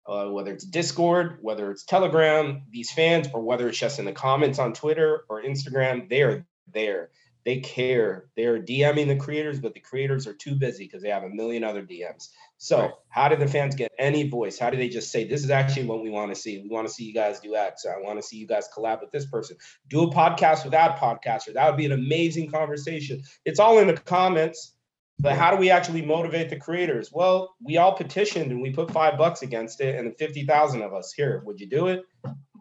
uh, 0.08 0.26
whether 0.26 0.52
it's 0.52 0.64
Discord, 0.64 1.38
whether 1.42 1.70
it's 1.70 1.84
Telegram, 1.84 2.62
these 2.70 2.90
fans, 2.90 3.28
or 3.34 3.42
whether 3.42 3.68
it's 3.68 3.78
just 3.78 3.98
in 3.98 4.06
the 4.06 4.12
comments 4.12 4.58
on 4.58 4.72
Twitter 4.72 5.24
or 5.28 5.42
Instagram, 5.42 6.08
they 6.08 6.22
are 6.22 6.46
there 6.72 7.10
they 7.46 7.60
care. 7.60 8.24
They're 8.36 8.60
DMing 8.60 9.06
the 9.06 9.14
creators, 9.14 9.60
but 9.60 9.72
the 9.72 9.78
creators 9.78 10.26
are 10.26 10.34
too 10.34 10.56
busy 10.56 10.84
because 10.84 11.00
they 11.00 11.10
have 11.10 11.22
a 11.22 11.28
million 11.28 11.62
other 11.62 11.80
DMs. 11.80 12.30
So, 12.58 12.80
right. 12.80 12.90
how 13.08 13.28
do 13.28 13.36
the 13.36 13.46
fans 13.46 13.76
get 13.76 13.92
any 14.00 14.28
voice? 14.28 14.58
How 14.58 14.68
do 14.68 14.76
they 14.76 14.88
just 14.88 15.12
say, 15.12 15.28
This 15.28 15.44
is 15.44 15.50
actually 15.50 15.86
what 15.86 16.02
we 16.02 16.10
want 16.10 16.34
to 16.34 16.34
see? 16.34 16.58
We 16.58 16.68
want 16.68 16.88
to 16.88 16.92
see 16.92 17.04
you 17.04 17.14
guys 17.14 17.38
do 17.38 17.54
X. 17.54 17.86
I 17.86 18.00
want 18.00 18.18
to 18.18 18.22
see 18.22 18.36
you 18.36 18.48
guys 18.48 18.68
collab 18.76 19.00
with 19.00 19.12
this 19.12 19.26
person. 19.26 19.56
Do 19.88 20.02
a 20.02 20.12
podcast 20.12 20.64
with 20.64 20.72
that 20.72 20.98
podcaster. 20.98 21.54
That 21.54 21.68
would 21.68 21.76
be 21.76 21.86
an 21.86 21.92
amazing 21.92 22.50
conversation. 22.50 23.22
It's 23.44 23.60
all 23.60 23.78
in 23.78 23.86
the 23.86 23.94
comments. 23.94 24.72
But 25.20 25.36
how 25.36 25.52
do 25.52 25.56
we 25.56 25.70
actually 25.70 26.02
motivate 26.02 26.50
the 26.50 26.56
creators? 26.56 27.10
Well, 27.12 27.54
we 27.64 27.76
all 27.76 27.94
petitioned 27.94 28.50
and 28.50 28.60
we 28.60 28.70
put 28.70 28.90
five 28.90 29.16
bucks 29.16 29.42
against 29.42 29.80
it, 29.80 29.94
and 29.94 30.14
50,000 30.18 30.82
of 30.82 30.92
us 30.92 31.12
here. 31.12 31.42
Would 31.46 31.60
you 31.60 31.68
do 31.68 31.86
it? 31.86 32.02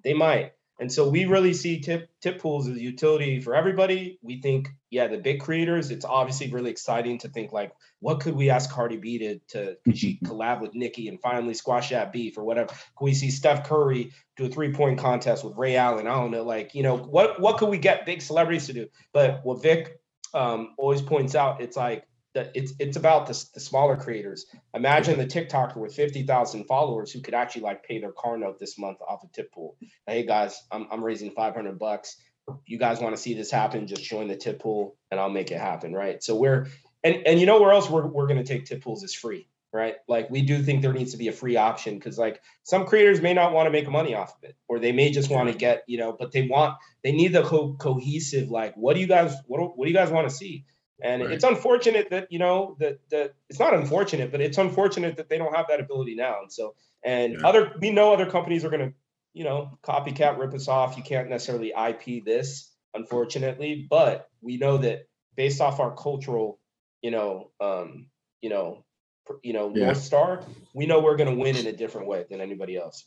They 0.03 0.13
might. 0.13 0.53
And 0.77 0.91
so 0.91 1.07
we 1.07 1.25
really 1.25 1.53
see 1.53 1.79
tip 1.79 2.09
tip 2.21 2.41
pools 2.41 2.67
as 2.67 2.75
a 2.75 2.81
utility 2.81 3.39
for 3.39 3.55
everybody. 3.55 4.19
We 4.21 4.41
think, 4.41 4.69
yeah, 4.89 5.07
the 5.07 5.17
big 5.17 5.39
creators, 5.39 5.89
it's 5.89 6.03
obviously 6.03 6.51
really 6.51 6.71
exciting 6.71 7.19
to 7.19 7.29
think 7.29 7.53
like, 7.53 7.71
what 7.99 8.19
could 8.19 8.35
we 8.35 8.49
ask 8.49 8.69
Cardi 8.69 8.97
B 8.97 9.19
to 9.19 9.39
to 9.49 9.77
she 9.93 10.19
collab 10.25 10.61
with 10.61 10.75
Nicki 10.75 11.07
and 11.07 11.21
finally 11.21 11.53
squash 11.53 11.89
that 11.91 12.11
beef 12.11 12.37
or 12.37 12.43
whatever? 12.43 12.67
Can 12.67 13.05
we 13.05 13.13
see 13.13 13.31
Steph 13.31 13.67
Curry 13.67 14.11
do 14.35 14.45
a 14.45 14.49
three-point 14.49 14.99
contest 14.99 15.45
with 15.45 15.55
Ray 15.55 15.77
Allen? 15.77 16.07
I 16.07 16.15
don't 16.15 16.31
know, 16.31 16.43
like, 16.43 16.75
you 16.75 16.83
know, 16.83 16.97
what 16.97 17.39
what 17.39 17.57
could 17.57 17.69
we 17.69 17.77
get 17.77 18.05
big 18.05 18.21
celebrities 18.21 18.67
to 18.67 18.73
do? 18.73 18.87
But 19.13 19.45
what 19.45 19.63
Vic 19.63 19.97
um, 20.33 20.73
always 20.77 21.01
points 21.01 21.35
out, 21.35 21.61
it's 21.61 21.77
like 21.77 22.05
that 22.35 22.51
it's 22.53 22.73
it's 22.79 22.97
about 22.97 23.25
the, 23.25 23.45
the 23.53 23.59
smaller 23.59 23.95
creators. 23.95 24.45
Imagine 24.75 25.17
the 25.17 25.25
TikToker 25.25 25.77
with 25.77 25.95
fifty 25.95 26.23
thousand 26.23 26.65
followers 26.65 27.11
who 27.11 27.21
could 27.21 27.33
actually 27.33 27.63
like 27.63 27.83
pay 27.83 27.99
their 27.99 28.11
car 28.11 28.37
note 28.37 28.59
this 28.59 28.77
month 28.77 28.99
off 29.07 29.23
a 29.23 29.27
tip 29.33 29.51
pool. 29.51 29.77
Hey 30.05 30.25
guys, 30.25 30.61
I'm 30.71 30.87
I'm 30.91 31.03
raising 31.03 31.31
five 31.31 31.55
hundred 31.55 31.79
bucks. 31.79 32.17
You 32.67 32.77
guys 32.77 32.99
want 32.99 33.15
to 33.15 33.21
see 33.21 33.33
this 33.33 33.49
happen? 33.49 33.87
Just 33.87 34.03
join 34.03 34.27
the 34.27 34.35
tip 34.35 34.59
pool, 34.61 34.97
and 35.09 35.19
I'll 35.19 35.29
make 35.29 35.49
it 35.49 35.59
happen. 35.59 35.93
Right. 35.93 36.21
So 36.21 36.35
we're 36.35 36.67
and 37.03 37.25
and 37.25 37.39
you 37.39 37.45
know 37.45 37.59
where 37.59 37.71
else 37.71 37.89
we're 37.89 38.05
we're 38.05 38.27
gonna 38.27 38.43
take 38.43 38.65
tip 38.65 38.83
pools 38.83 39.01
is 39.03 39.15
free. 39.15 39.47
Right. 39.73 39.95
Like 40.07 40.29
we 40.29 40.41
do 40.41 40.61
think 40.61 40.81
there 40.81 40.93
needs 40.93 41.11
to 41.11 41.17
be 41.17 41.27
a 41.27 41.33
free 41.33 41.57
option 41.57 41.95
because 41.95 42.17
like 42.17 42.41
some 42.63 42.85
creators 42.85 43.21
may 43.21 43.33
not 43.33 43.51
want 43.51 43.67
to 43.67 43.71
make 43.71 43.89
money 43.89 44.13
off 44.13 44.35
of 44.37 44.43
it, 44.43 44.55
or 44.69 44.79
they 44.79 44.91
may 44.93 45.11
just 45.11 45.29
want 45.29 45.51
to 45.51 45.57
get 45.57 45.83
you 45.87 45.97
know, 45.97 46.15
but 46.17 46.31
they 46.31 46.47
want 46.47 46.75
they 47.03 47.11
need 47.11 47.33
the 47.33 47.43
co- 47.43 47.73
cohesive 47.73 48.49
like 48.49 48.75
what 48.75 48.93
do 48.93 48.99
you 49.01 49.07
guys 49.07 49.35
what 49.47 49.77
what 49.77 49.85
do 49.85 49.91
you 49.91 49.97
guys 49.97 50.11
want 50.11 50.29
to 50.29 50.35
see? 50.35 50.65
And 51.03 51.23
right. 51.23 51.31
it's 51.31 51.43
unfortunate 51.43 52.09
that 52.11 52.31
you 52.31 52.39
know 52.39 52.77
that 52.79 52.99
that 53.11 53.33
it's 53.49 53.59
not 53.59 53.73
unfortunate, 53.73 54.31
but 54.31 54.41
it's 54.41 54.57
unfortunate 54.57 55.17
that 55.17 55.29
they 55.29 55.37
don't 55.37 55.53
have 55.53 55.67
that 55.69 55.79
ability 55.79 56.15
now. 56.15 56.41
And 56.41 56.51
so, 56.51 56.75
and 57.03 57.33
yeah. 57.33 57.47
other 57.47 57.73
we 57.81 57.91
know 57.91 58.13
other 58.13 58.29
companies 58.29 58.63
are 58.63 58.69
going 58.69 58.89
to, 58.89 58.93
you 59.33 59.43
know, 59.43 59.77
copycat 59.83 60.37
rip 60.37 60.53
us 60.53 60.67
off. 60.67 60.95
You 60.95 61.03
can't 61.03 61.29
necessarily 61.29 61.73
IP 61.75 62.23
this, 62.23 62.71
unfortunately, 62.93 63.85
but 63.89 64.29
we 64.41 64.57
know 64.57 64.77
that 64.77 65.07
based 65.35 65.59
off 65.59 65.79
our 65.81 65.93
cultural, 65.93 66.59
you 67.01 67.11
know, 67.11 67.51
um, 67.59 68.07
you 68.41 68.49
know, 68.49 68.85
you 69.43 69.53
know, 69.53 69.73
yeah. 69.75 69.85
North 69.85 70.01
Star, 70.01 70.43
we 70.73 70.85
know 70.85 71.01
we're 71.01 71.17
going 71.17 71.29
to 71.29 71.41
win 71.41 71.57
in 71.57 71.67
a 71.67 71.73
different 71.73 72.07
way 72.07 72.25
than 72.29 72.39
anybody 72.39 72.77
else. 72.77 73.05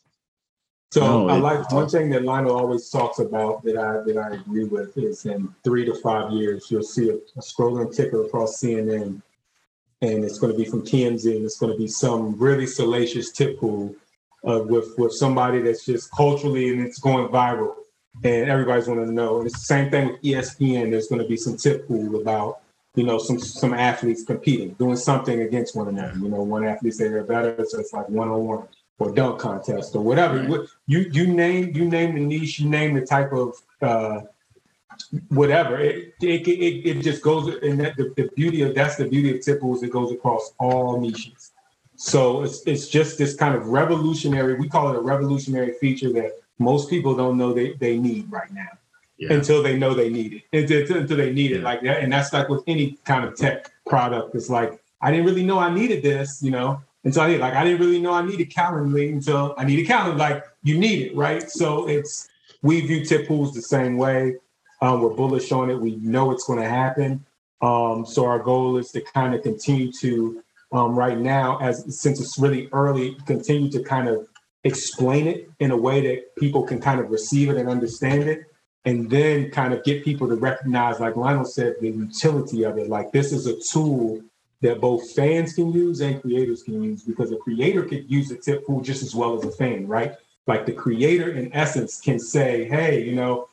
So 0.90 1.26
no, 1.26 1.28
I 1.28 1.36
like 1.38 1.70
one 1.70 1.88
thing 1.88 2.08
that 2.10 2.24
Lionel 2.24 2.56
always 2.56 2.88
talks 2.88 3.18
about 3.18 3.62
that 3.64 3.76
I 3.76 4.00
that 4.06 4.16
I 4.16 4.36
agree 4.36 4.64
with 4.64 4.96
is 4.96 5.26
in 5.26 5.54
three 5.62 5.84
to 5.84 5.94
five 5.94 6.32
years 6.32 6.70
you'll 6.70 6.82
see 6.82 7.10
a, 7.10 7.14
a 7.14 7.42
scrolling 7.42 7.94
ticker 7.94 8.24
across 8.24 8.62
CNN 8.62 9.20
and 10.00 10.24
it's 10.24 10.38
going 10.38 10.52
to 10.52 10.58
be 10.58 10.64
from 10.64 10.82
TMZ, 10.82 11.36
and 11.36 11.44
it's 11.44 11.58
going 11.58 11.72
to 11.72 11.78
be 11.78 11.88
some 11.88 12.38
really 12.38 12.66
salacious 12.66 13.32
tip 13.32 13.58
pool 13.58 13.94
uh, 14.46 14.62
with 14.62 14.96
with 14.96 15.12
somebody 15.12 15.60
that's 15.60 15.84
just 15.84 16.10
culturally 16.12 16.70
and 16.70 16.80
it's 16.80 16.98
going 16.98 17.28
viral, 17.28 17.74
and 18.22 18.48
everybody's 18.48 18.86
going 18.86 19.04
to 19.04 19.12
know. 19.12 19.38
And 19.38 19.46
it's 19.46 19.58
the 19.58 19.64
same 19.64 19.90
thing 19.90 20.08
with 20.08 20.22
ESPN. 20.22 20.90
There's 20.90 21.08
going 21.08 21.22
to 21.22 21.28
be 21.28 21.36
some 21.36 21.56
tip 21.56 21.88
pool 21.88 22.20
about 22.20 22.60
you 22.94 23.04
know 23.04 23.18
some 23.18 23.38
some 23.38 23.74
athletes 23.74 24.22
competing, 24.22 24.70
doing 24.74 24.96
something 24.96 25.42
against 25.42 25.74
one 25.74 25.88
another. 25.88 26.16
You 26.16 26.28
know, 26.28 26.42
one 26.42 26.64
athlete 26.64 26.94
say 26.94 27.08
they're 27.08 27.24
better, 27.24 27.56
so 27.66 27.80
it's 27.80 27.92
like 27.92 28.08
one 28.08 28.28
on 28.28 28.44
one 28.44 28.68
or 28.98 29.12
dunk 29.12 29.38
contest 29.38 29.94
or 29.94 30.02
whatever. 30.02 30.42
Right. 30.42 30.68
You 30.86 31.00
you 31.12 31.26
name 31.26 31.74
you 31.74 31.84
name 31.84 32.14
the 32.14 32.20
niche, 32.20 32.60
you 32.60 32.68
name 32.68 32.94
the 32.94 33.06
type 33.06 33.32
of 33.32 33.54
uh, 33.80 34.22
whatever. 35.28 35.78
It, 35.78 36.14
it 36.20 36.46
it, 36.48 36.88
it 36.88 37.02
just 37.02 37.22
goes 37.22 37.54
and 37.62 37.80
that 37.80 37.96
the, 37.96 38.12
the 38.16 38.28
beauty 38.34 38.62
of 38.62 38.74
that's 38.74 38.96
the 38.96 39.08
beauty 39.08 39.36
of 39.36 39.44
tip 39.44 39.60
pools. 39.60 39.82
it 39.82 39.92
goes 39.92 40.12
across 40.12 40.52
all 40.58 41.00
niches. 41.00 41.52
So 41.96 42.42
it's 42.42 42.62
it's 42.66 42.88
just 42.88 43.18
this 43.18 43.34
kind 43.34 43.54
of 43.54 43.68
revolutionary. 43.68 44.54
We 44.54 44.68
call 44.68 44.90
it 44.90 44.96
a 44.96 45.00
revolutionary 45.00 45.74
feature 45.80 46.12
that 46.12 46.32
most 46.58 46.90
people 46.90 47.14
don't 47.14 47.36
know 47.38 47.52
they, 47.52 47.74
they 47.74 47.98
need 47.98 48.30
right 48.30 48.52
now. 48.52 48.68
Yeah. 49.16 49.32
Until 49.32 49.64
they 49.64 49.76
know 49.76 49.94
they 49.94 50.10
need 50.10 50.44
it, 50.52 50.56
until, 50.56 50.98
until 50.98 51.16
they 51.16 51.32
need 51.32 51.50
it 51.50 51.62
like 51.62 51.82
that, 51.82 52.04
and 52.04 52.12
that's 52.12 52.32
like 52.32 52.48
with 52.48 52.62
any 52.68 52.98
kind 53.04 53.24
of 53.24 53.34
tech 53.34 53.72
product. 53.84 54.32
It's 54.36 54.48
like 54.48 54.80
I 55.00 55.10
didn't 55.10 55.26
really 55.26 55.42
know 55.42 55.58
I 55.58 55.74
needed 55.74 56.04
this, 56.04 56.40
you 56.40 56.52
know, 56.52 56.80
until 57.08 57.22
I 57.22 57.28
did. 57.28 57.40
Like 57.40 57.54
I 57.54 57.64
didn't 57.64 57.80
really 57.80 58.00
know 58.00 58.12
I 58.12 58.22
needed 58.22 58.50
Calendly 58.50 59.10
until 59.10 59.54
I 59.56 59.64
needed 59.64 59.86
Calendly. 59.86 60.18
Like 60.18 60.44
you 60.62 60.78
need 60.78 61.06
it, 61.06 61.16
right? 61.16 61.50
So 61.50 61.88
it's 61.88 62.28
we 62.62 62.82
view 62.82 63.04
tip 63.04 63.26
pools 63.26 63.54
the 63.54 63.62
same 63.62 63.96
way. 63.96 64.36
Um, 64.82 65.00
we're 65.00 65.14
bullish 65.14 65.50
on 65.50 65.70
it. 65.70 65.80
We 65.80 65.96
know 65.96 66.30
it's 66.30 66.44
going 66.44 66.60
to 66.60 66.68
happen. 66.68 67.24
Um, 67.62 68.04
so 68.06 68.26
our 68.26 68.38
goal 68.38 68.76
is 68.76 68.90
to 68.92 69.00
kind 69.00 69.34
of 69.34 69.42
continue 69.42 69.90
to, 70.00 70.42
um, 70.70 70.94
right 70.94 71.18
now, 71.18 71.58
as 71.58 71.76
since 71.98 72.20
it's 72.20 72.38
really 72.38 72.68
early, 72.72 73.16
continue 73.26 73.70
to 73.70 73.82
kind 73.82 74.08
of 74.08 74.28
explain 74.64 75.26
it 75.26 75.50
in 75.58 75.70
a 75.70 75.76
way 75.76 76.00
that 76.02 76.36
people 76.36 76.62
can 76.62 76.80
kind 76.80 77.00
of 77.00 77.10
receive 77.10 77.48
it 77.48 77.56
and 77.56 77.68
understand 77.68 78.28
it, 78.28 78.44
and 78.84 79.10
then 79.10 79.50
kind 79.50 79.72
of 79.72 79.82
get 79.82 80.04
people 80.04 80.28
to 80.28 80.36
recognize, 80.36 81.00
like 81.00 81.16
Lionel 81.16 81.44
said, 81.44 81.74
the 81.80 81.88
utility 81.88 82.64
of 82.64 82.76
it. 82.78 82.88
Like 82.88 83.10
this 83.12 83.32
is 83.32 83.46
a 83.46 83.56
tool 83.72 84.20
that 84.60 84.80
both 84.80 85.12
fans 85.12 85.52
can 85.52 85.72
use 85.72 86.00
and 86.00 86.20
creators 86.20 86.62
can 86.62 86.82
use 86.82 87.02
because 87.02 87.30
a 87.30 87.36
creator 87.36 87.84
could 87.84 88.10
use 88.10 88.30
a 88.30 88.36
tip 88.36 88.66
pool 88.66 88.80
just 88.80 89.02
as 89.02 89.14
well 89.14 89.38
as 89.38 89.44
a 89.44 89.52
fan, 89.52 89.86
right? 89.86 90.14
Like 90.46 90.66
the 90.66 90.72
creator, 90.72 91.32
in 91.32 91.52
essence, 91.54 92.00
can 92.00 92.18
say, 92.18 92.64
"Hey, 92.64 93.04
you 93.04 93.14
know." 93.14 93.48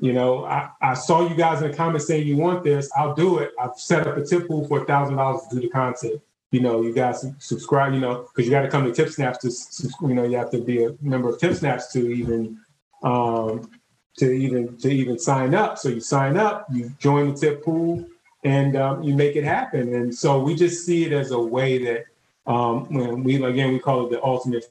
You 0.00 0.12
know, 0.12 0.44
I, 0.46 0.68
I 0.80 0.94
saw 0.94 1.28
you 1.28 1.36
guys 1.36 1.62
in 1.62 1.70
the 1.70 1.76
comments 1.76 2.08
saying 2.08 2.26
you 2.26 2.36
want 2.36 2.64
this. 2.64 2.90
I'll 2.96 3.14
do 3.14 3.38
it. 3.38 3.52
I've 3.60 3.76
set 3.76 4.04
up 4.04 4.16
a 4.16 4.24
tip 4.24 4.48
pool 4.48 4.66
for 4.66 4.82
a 4.82 4.84
thousand 4.84 5.14
dollars 5.14 5.42
to 5.46 5.54
do 5.54 5.60
the 5.60 5.68
content. 5.68 6.20
You 6.50 6.58
know, 6.58 6.82
you 6.82 6.92
guys 6.92 7.24
subscribe. 7.38 7.94
You 7.94 8.00
know, 8.00 8.22
because 8.22 8.44
you 8.44 8.50
got 8.50 8.62
to 8.62 8.68
come 8.68 8.84
to 8.84 8.92
Tip 8.92 9.10
Snaps 9.10 9.38
to. 9.38 10.08
You 10.08 10.14
know, 10.14 10.24
you 10.24 10.36
have 10.38 10.50
to 10.50 10.60
be 10.60 10.82
a 10.82 10.96
member 11.02 11.28
of 11.28 11.38
Tip 11.38 11.54
Snaps 11.54 11.92
to 11.92 12.10
even 12.10 12.58
um, 13.04 13.70
to 14.16 14.30
even 14.30 14.76
to 14.78 14.90
even 14.90 15.18
sign 15.18 15.54
up. 15.54 15.78
So 15.78 15.88
you 15.88 16.00
sign 16.00 16.36
up, 16.36 16.66
you 16.72 16.90
join 16.98 17.34
the 17.34 17.40
tip 17.40 17.64
pool, 17.64 18.04
and 18.44 18.76
um, 18.76 19.02
you 19.02 19.14
make 19.14 19.36
it 19.36 19.44
happen. 19.44 19.94
And 19.94 20.14
so 20.14 20.40
we 20.40 20.54
just 20.54 20.84
see 20.84 21.04
it 21.04 21.12
as 21.12 21.30
a 21.30 21.38
way 21.38 21.78
that 21.84 22.04
um, 22.46 22.92
when 22.92 23.22
we 23.22 23.42
again 23.42 23.72
we 23.72 23.78
call 23.78 24.06
it 24.06 24.10
the 24.10 24.22
ultimate 24.22 24.64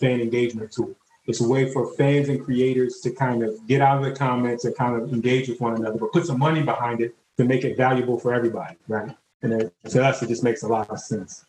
fan 0.00 0.20
engagement 0.20 0.72
tool. 0.72 0.94
It's 1.26 1.42
a 1.42 1.48
way 1.48 1.70
for 1.70 1.92
fans 1.94 2.30
and 2.30 2.42
creators 2.42 3.00
to 3.00 3.10
kind 3.10 3.42
of 3.42 3.54
get 3.66 3.82
out 3.82 3.98
of 3.98 4.04
the 4.04 4.12
comments 4.12 4.64
and 4.64 4.74
kind 4.74 5.00
of 5.00 5.12
engage 5.12 5.48
with 5.48 5.60
one 5.60 5.74
another, 5.76 5.98
but 5.98 6.10
put 6.10 6.24
some 6.24 6.38
money 6.38 6.62
behind 6.62 7.02
it 7.02 7.14
to 7.36 7.44
make 7.44 7.64
it 7.64 7.76
valuable 7.76 8.18
for 8.18 8.32
everybody, 8.32 8.76
right? 8.88 9.14
And 9.42 9.52
then, 9.52 9.70
to 9.90 10.04
us, 10.04 10.22
it 10.22 10.28
just 10.28 10.42
makes 10.42 10.62
a 10.62 10.68
lot 10.68 10.88
of 10.88 10.98
sense. 10.98 11.44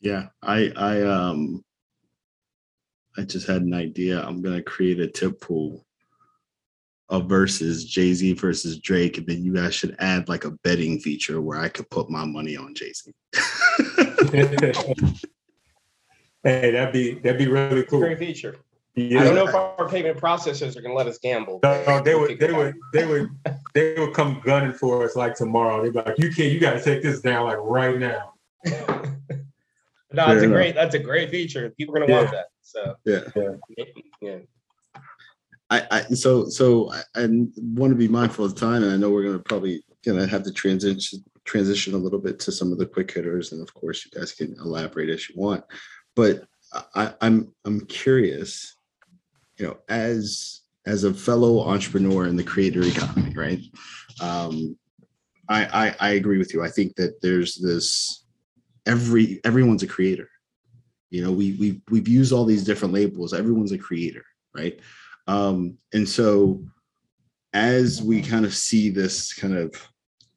Yeah, 0.00 0.28
I 0.42 0.72
I 0.76 1.02
um 1.02 1.64
I 3.16 3.22
just 3.22 3.48
had 3.48 3.62
an 3.62 3.74
idea. 3.74 4.22
I'm 4.22 4.40
gonna 4.40 4.62
create 4.62 5.00
a 5.00 5.08
tip 5.08 5.40
pool 5.40 5.84
of 7.10 7.26
versus 7.26 7.84
Jay 7.84 8.12
Z 8.12 8.34
versus 8.34 8.78
Drake, 8.78 9.18
and 9.18 9.26
then 9.26 9.44
you 9.44 9.54
guys 9.54 9.74
should 9.74 9.96
add 9.98 10.28
like 10.28 10.44
a 10.44 10.50
betting 10.50 11.00
feature 11.00 11.40
where 11.40 11.58
I 11.58 11.68
could 11.68 11.88
put 11.90 12.10
my 12.10 12.24
money 12.24 12.56
on 12.56 12.74
Jay 12.74 12.92
Z. 12.92 13.12
hey, 16.42 16.70
that'd 16.70 16.92
be 16.92 17.14
that'd 17.14 17.38
be 17.38 17.48
really 17.48 17.84
cool. 17.84 18.00
Great 18.00 18.18
feature. 18.18 18.56
Yeah. 18.98 19.20
I 19.20 19.24
don't 19.24 19.34
know 19.36 19.46
if 19.46 19.54
our 19.54 19.88
payment 19.88 20.18
processors 20.18 20.76
are 20.76 20.80
going 20.80 20.90
to 20.90 20.96
let 20.96 21.06
us 21.06 21.18
gamble. 21.18 21.60
No, 21.62 22.02
they 22.02 22.16
would, 22.16 22.40
they 22.40 22.52
would, 22.52 22.74
they 22.92 23.06
would, 23.06 23.30
they 23.74 23.94
would 23.96 24.12
come 24.12 24.40
gunning 24.44 24.72
for 24.72 25.04
us 25.04 25.14
like 25.14 25.36
tomorrow. 25.36 25.82
They'd 25.82 25.92
be 25.92 26.00
like, 26.00 26.18
"You 26.18 26.32
can't, 26.32 26.52
you 26.52 26.58
got 26.58 26.72
to 26.72 26.82
take 26.82 27.02
this 27.02 27.20
down 27.20 27.44
like 27.44 27.58
right 27.60 27.96
now." 27.96 28.34
no, 28.64 28.74
that's 30.12 30.42
a 30.42 30.46
great, 30.48 30.74
that's 30.74 30.96
a 30.96 30.98
great 30.98 31.30
feature. 31.30 31.70
People 31.70 31.96
are 31.96 32.06
going 32.06 32.08
to 32.08 32.14
yeah. 32.14 32.20
love 32.20 32.30
that. 32.32 32.46
So 32.62 32.96
yeah, 33.04 33.20
yeah. 33.36 33.84
yeah. 34.20 34.38
I, 35.70 35.86
I 35.90 36.00
so 36.14 36.48
so 36.48 36.90
I, 36.92 37.02
I 37.14 37.28
want 37.56 37.90
to 37.90 37.96
be 37.96 38.08
mindful 38.08 38.44
of 38.44 38.54
time, 38.54 38.82
and 38.82 38.92
I 38.92 38.96
know 38.96 39.10
we're 39.10 39.24
going 39.24 39.36
to 39.36 39.42
probably 39.42 39.82
going 40.04 40.18
to 40.18 40.26
have 40.26 40.42
to 40.44 40.52
transition 40.52 41.24
transition 41.44 41.94
a 41.94 41.98
little 41.98 42.18
bit 42.18 42.38
to 42.40 42.52
some 42.52 42.72
of 42.72 42.78
the 42.78 42.86
quick 42.86 43.12
hitters, 43.12 43.52
and 43.52 43.62
of 43.62 43.72
course, 43.74 44.04
you 44.04 44.18
guys 44.18 44.32
can 44.32 44.54
elaborate 44.60 45.10
as 45.10 45.28
you 45.28 45.34
want. 45.36 45.64
But 46.16 46.44
I, 46.94 47.14
I'm 47.20 47.52
I'm 47.64 47.84
curious 47.86 48.74
you 49.58 49.66
know, 49.66 49.78
as 49.88 50.60
as 50.86 51.04
a 51.04 51.12
fellow 51.12 51.60
entrepreneur 51.68 52.26
in 52.26 52.36
the 52.36 52.44
creator 52.44 52.82
economy, 52.82 53.34
right? 53.34 53.60
Um, 54.20 54.76
I, 55.48 55.64
I 55.88 55.94
I 56.00 56.10
agree 56.10 56.38
with 56.38 56.54
you. 56.54 56.62
I 56.62 56.68
think 56.68 56.96
that 56.96 57.20
there's 57.20 57.56
this 57.56 58.24
every 58.86 59.40
everyone's 59.44 59.82
a 59.82 59.86
creator. 59.86 60.30
You 61.10 61.24
know, 61.24 61.32
we 61.32 61.52
we 61.54 61.80
we've 61.90 62.08
used 62.08 62.32
all 62.32 62.44
these 62.44 62.64
different 62.64 62.94
labels. 62.94 63.34
Everyone's 63.34 63.72
a 63.72 63.78
creator, 63.78 64.24
right? 64.54 64.78
Um, 65.28 65.78
and 65.92 66.08
so 66.08 66.64
as 67.52 68.02
we 68.02 68.22
kind 68.22 68.44
of 68.44 68.54
see 68.54 68.90
this 68.90 69.32
kind 69.34 69.56
of, 69.56 69.74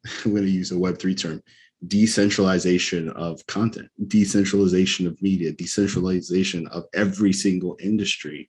I'm 0.24 0.32
going 0.32 0.44
to 0.44 0.50
use 0.50 0.70
a 0.70 0.76
Web3 0.76 1.18
term, 1.18 1.42
decentralization 1.88 3.08
of 3.10 3.44
content, 3.46 3.88
decentralization 4.06 5.06
of 5.06 5.20
media, 5.20 5.52
decentralization 5.52 6.68
of 6.68 6.84
every 6.94 7.32
single 7.32 7.76
industry, 7.80 8.48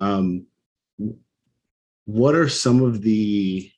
um, 0.00 0.46
what 2.04 2.34
are 2.34 2.48
some 2.48 2.82
of 2.82 3.02
the, 3.02 3.70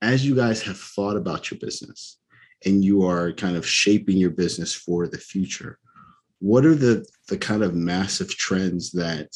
as 0.00 0.24
you 0.24 0.34
guys 0.34 0.62
have 0.62 0.78
thought 0.78 1.16
about 1.16 1.50
your 1.50 1.58
business 1.58 2.18
and 2.64 2.84
you 2.84 3.04
are 3.04 3.32
kind 3.32 3.56
of 3.56 3.66
shaping 3.66 4.16
your 4.16 4.30
business 4.30 4.74
for 4.74 5.06
the 5.06 5.18
future, 5.18 5.78
what 6.40 6.64
are 6.64 6.74
the 6.74 7.04
the 7.26 7.36
kind 7.36 7.64
of 7.64 7.74
massive 7.74 8.30
trends 8.30 8.92
that 8.92 9.28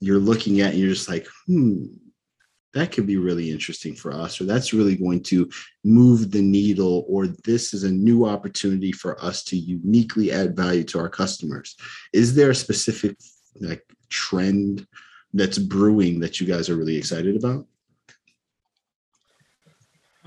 you're 0.00 0.18
looking 0.18 0.60
at 0.60 0.70
and 0.70 0.78
you're 0.78 0.90
just 0.90 1.08
like, 1.08 1.26
hmm, 1.46 1.86
that 2.74 2.92
could 2.92 3.06
be 3.06 3.16
really 3.16 3.50
interesting 3.50 3.94
for 3.94 4.12
us, 4.12 4.40
or 4.40 4.44
that's 4.44 4.74
really 4.74 4.96
going 4.96 5.22
to 5.22 5.48
move 5.82 6.30
the 6.30 6.42
needle, 6.42 7.06
or 7.08 7.26
this 7.26 7.72
is 7.72 7.84
a 7.84 7.90
new 7.90 8.26
opportunity 8.26 8.92
for 8.92 9.22
us 9.24 9.42
to 9.44 9.56
uniquely 9.56 10.30
add 10.30 10.54
value 10.54 10.84
to 10.84 10.98
our 10.98 11.08
customers. 11.08 11.76
Is 12.12 12.34
there 12.34 12.50
a 12.50 12.54
specific 12.54 13.16
like 13.60 13.82
trend 14.10 14.86
that's 15.32 15.58
brewing 15.58 16.20
that 16.20 16.38
you 16.38 16.46
guys 16.46 16.68
are 16.68 16.76
really 16.76 16.96
excited 16.96 17.34
about? 17.34 17.66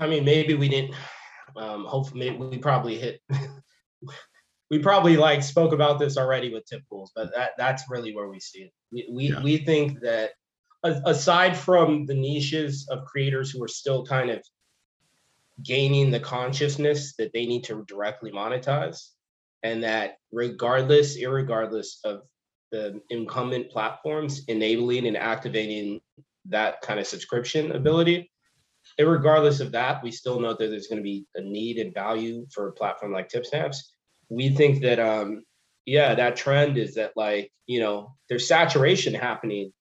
I 0.00 0.08
mean, 0.08 0.24
maybe 0.24 0.54
we 0.54 0.68
didn't. 0.68 0.94
Um, 1.56 1.84
hopefully, 1.84 2.30
we 2.30 2.58
probably 2.58 2.98
hit. 2.98 3.22
we 4.70 4.80
probably 4.80 5.16
like 5.16 5.42
spoke 5.42 5.72
about 5.72 6.00
this 6.00 6.16
already 6.16 6.52
with 6.52 6.64
tip 6.64 6.82
pools, 6.88 7.12
but 7.14 7.32
that 7.34 7.52
that's 7.56 7.84
really 7.88 8.14
where 8.14 8.28
we 8.28 8.40
see 8.40 8.62
it. 8.62 8.72
We 8.92 9.08
we, 9.10 9.24
yeah. 9.30 9.42
we 9.42 9.58
think 9.58 10.00
that 10.00 10.30
aside 10.82 11.56
from 11.56 12.06
the 12.06 12.14
niches 12.14 12.88
of 12.90 13.04
creators 13.04 13.50
who 13.50 13.62
are 13.62 13.68
still 13.68 14.04
kind 14.04 14.30
of 14.30 14.42
gaining 15.62 16.10
the 16.10 16.20
consciousness 16.20 17.14
that 17.16 17.32
they 17.32 17.44
need 17.44 17.64
to 17.64 17.84
directly 17.86 18.32
monetize, 18.32 19.10
and 19.62 19.82
that 19.84 20.16
regardless, 20.32 21.18
irregardless 21.18 21.98
of 22.04 22.22
the 22.72 23.00
incumbent 23.10 23.70
platforms 23.70 24.42
enabling 24.48 25.06
and 25.06 25.16
activating 25.16 26.00
that 26.46 26.80
kind 26.80 26.98
of 26.98 27.06
subscription 27.06 27.72
ability. 27.72 28.30
And 28.98 29.08
regardless 29.08 29.60
of 29.60 29.72
that, 29.72 30.02
we 30.02 30.10
still 30.10 30.40
know 30.40 30.54
that 30.54 30.66
there's 30.66 30.86
going 30.86 30.98
to 30.98 31.02
be 31.02 31.26
a 31.34 31.40
need 31.40 31.78
and 31.78 31.92
value 31.92 32.46
for 32.50 32.68
a 32.68 32.72
platform 32.72 33.12
like 33.12 33.28
TipSnaps. 33.28 33.76
We 34.30 34.48
think 34.48 34.82
that, 34.82 34.98
um, 34.98 35.44
yeah, 35.90 36.14
that 36.14 36.36
trend 36.36 36.78
is 36.78 36.94
that 36.94 37.12
like, 37.16 37.50
you 37.66 37.80
know, 37.80 38.14
there's 38.28 38.46
saturation 38.46 39.12
happening 39.12 39.72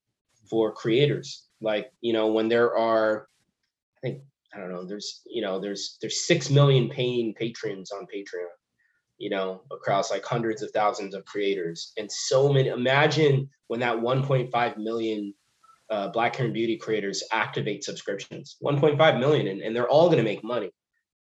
for 0.49 0.73
creators. 0.73 1.45
Like, 1.61 1.91
you 2.01 2.13
know, 2.13 2.31
when 2.31 2.49
there 2.49 2.75
are, 2.75 3.27
I 3.97 3.99
think, 4.01 4.21
I 4.53 4.59
don't 4.59 4.71
know, 4.71 4.85
there's, 4.85 5.21
you 5.27 5.43
know, 5.43 5.59
there's, 5.59 5.97
there's 6.01 6.25
6 6.25 6.49
million 6.49 6.89
paying 6.89 7.35
patrons 7.35 7.91
on 7.91 8.07
Patreon 8.13 8.49
you 9.19 9.29
know, 9.29 9.61
across 9.69 10.09
like 10.09 10.23
hundreds 10.23 10.61
of 10.61 10.71
thousands 10.71 11.13
of 11.13 11.25
creators 11.25 11.91
and 11.97 12.09
so 12.09 12.51
many. 12.51 12.69
Imagine 12.69 13.49
when 13.67 13.81
that 13.81 13.97
1.5 13.97 14.77
million 14.77 15.33
uh, 15.89 16.07
Black 16.07 16.37
Hair 16.37 16.45
and 16.45 16.53
Beauty 16.53 16.77
creators 16.77 17.21
activate 17.31 17.83
subscriptions, 17.83 18.55
1.5 18.63 19.19
million, 19.19 19.47
and, 19.47 19.61
and 19.61 19.75
they're 19.75 19.89
all 19.89 20.05
going 20.05 20.19
to 20.19 20.23
make 20.23 20.43
money. 20.43 20.71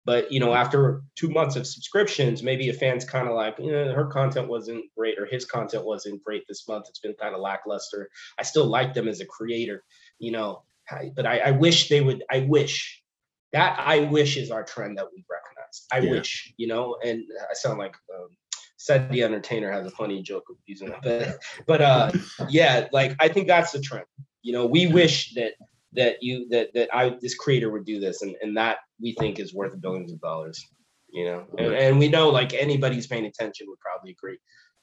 But 0.09 0.33
you 0.33 0.41
know, 0.41 0.55
after 0.55 1.03
two 1.17 1.29
months 1.29 1.55
of 1.55 1.67
subscriptions, 1.67 2.43
maybe 2.43 2.71
a 2.71 2.73
fan's 2.73 3.05
kind 3.05 3.29
of 3.29 3.35
like, 3.35 3.59
know, 3.59 3.93
her 3.93 4.07
content 4.07 4.49
wasn't 4.49 4.87
great 4.97 5.19
or 5.19 5.27
his 5.27 5.45
content 5.45 5.85
wasn't 5.85 6.25
great 6.25 6.45
this 6.49 6.67
month. 6.67 6.87
It's 6.89 6.99
been 6.99 7.13
kind 7.21 7.35
of 7.35 7.43
lackluster. 7.43 8.09
I 8.39 8.43
still 8.43 8.65
like 8.65 8.95
them 8.95 9.07
as 9.07 9.21
a 9.21 9.27
creator, 9.27 9.85
you 10.19 10.33
know, 10.33 10.63
but 11.15 11.27
I, 11.27 11.41
I 11.41 11.51
wish 11.51 11.91
they 11.91 12.01
would. 12.01 12.25
I 12.31 12.47
wish 12.49 13.03
that 13.53 13.79
I 13.79 14.01
wish 14.01 14.39
is 14.39 14.51
our 14.51 14.65
trend 14.65 14.97
that 14.97 15.09
we 15.15 15.27
recognize. 15.31 15.87
I 15.93 15.99
yeah. 15.99 16.19
wish, 16.19 16.55
you 16.57 16.69
know, 16.69 16.97
and 17.05 17.23
I 17.51 17.53
sound 17.53 17.79
like 17.79 17.95
um, 18.19 18.29
said 18.79 19.13
the 19.13 19.25
entertainer 19.25 19.71
has 19.71 19.85
a 19.85 19.91
funny 19.91 20.23
joke 20.23 20.45
of 20.49 20.57
using 20.65 20.89
that, 20.89 21.03
but 21.03 21.37
but 21.67 21.83
uh, 21.83 22.13
yeah, 22.49 22.89
like 22.93 23.15
I 23.21 23.29
think 23.29 23.47
that's 23.47 23.73
the 23.73 23.81
trend. 23.83 24.07
You 24.41 24.55
know, 24.55 24.65
we 24.65 24.87
wish 24.87 25.35
that 25.35 25.53
that 25.93 26.17
you 26.23 26.49
that 26.51 26.73
that 26.75 26.95
I 26.95 27.17
this 27.21 27.35
creator 27.35 27.71
would 27.71 27.85
do 27.85 28.01
this, 28.01 28.23
and 28.23 28.35
and 28.43 28.57
that 28.57 28.79
we 29.01 29.15
think 29.15 29.39
is 29.39 29.55
worth 29.55 29.81
billions 29.81 30.13
of 30.13 30.21
dollars. 30.21 30.65
You 31.11 31.25
know, 31.25 31.47
and, 31.57 31.73
and 31.73 31.99
we 31.99 32.09
know 32.09 32.29
like 32.29 32.53
anybody's 32.53 33.07
paying 33.07 33.25
attention 33.25 33.67
would 33.69 33.81
probably 33.81 34.11
agree. 34.11 34.39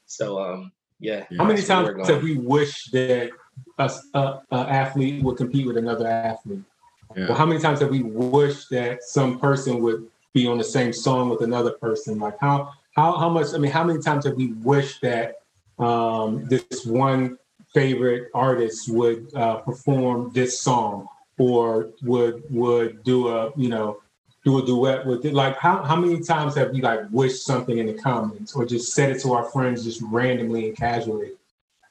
So 0.06 0.40
um, 0.40 0.72
yeah. 0.98 1.24
How 1.38 1.44
many 1.44 1.62
times 1.62 2.08
have 2.08 2.22
we 2.22 2.36
wished 2.36 2.92
that 2.92 3.30
a, 3.78 3.92
a, 4.14 4.40
a, 4.50 4.56
athlete 4.56 5.22
would 5.22 5.36
compete 5.36 5.66
with 5.66 5.76
another 5.76 6.06
athlete? 6.06 6.62
Yeah. 7.14 7.28
Well, 7.28 7.36
how 7.36 7.46
many 7.46 7.60
times 7.60 7.80
have 7.80 7.90
we 7.90 8.02
wished 8.02 8.70
that 8.70 9.02
some 9.02 9.38
person 9.38 9.80
would 9.82 10.08
be 10.32 10.46
on 10.46 10.58
the 10.58 10.64
same 10.64 10.92
song 10.92 11.28
with 11.28 11.42
another 11.42 11.72
person? 11.72 12.18
Like 12.18 12.38
how 12.40 12.72
how 12.96 13.16
how 13.18 13.28
much? 13.28 13.48
I 13.54 13.58
mean, 13.58 13.70
how 13.70 13.84
many 13.84 14.00
times 14.00 14.24
have 14.24 14.34
we 14.34 14.52
wished 14.52 15.02
that 15.02 15.36
um, 15.78 16.46
this 16.46 16.84
one 16.86 17.38
favorite 17.76 18.30
artists 18.32 18.88
would 18.88 19.34
uh, 19.34 19.56
perform 19.56 20.30
this 20.32 20.58
song 20.58 21.06
or 21.36 21.90
would 22.02 22.42
would 22.48 23.04
do 23.04 23.28
a 23.28 23.52
you 23.54 23.68
know 23.68 24.00
do 24.46 24.58
a 24.58 24.64
duet 24.64 25.04
with 25.04 25.26
it? 25.26 25.34
Like 25.34 25.58
how, 25.58 25.82
how 25.82 25.96
many 25.96 26.20
times 26.22 26.54
have 26.54 26.74
you 26.74 26.80
like 26.80 27.00
wished 27.10 27.44
something 27.44 27.76
in 27.76 27.86
the 27.86 27.92
comments 27.92 28.54
or 28.54 28.64
just 28.64 28.94
said 28.94 29.10
it 29.10 29.20
to 29.22 29.34
our 29.34 29.44
friends 29.44 29.84
just 29.84 30.00
randomly 30.02 30.68
and 30.68 30.76
casually? 30.76 31.32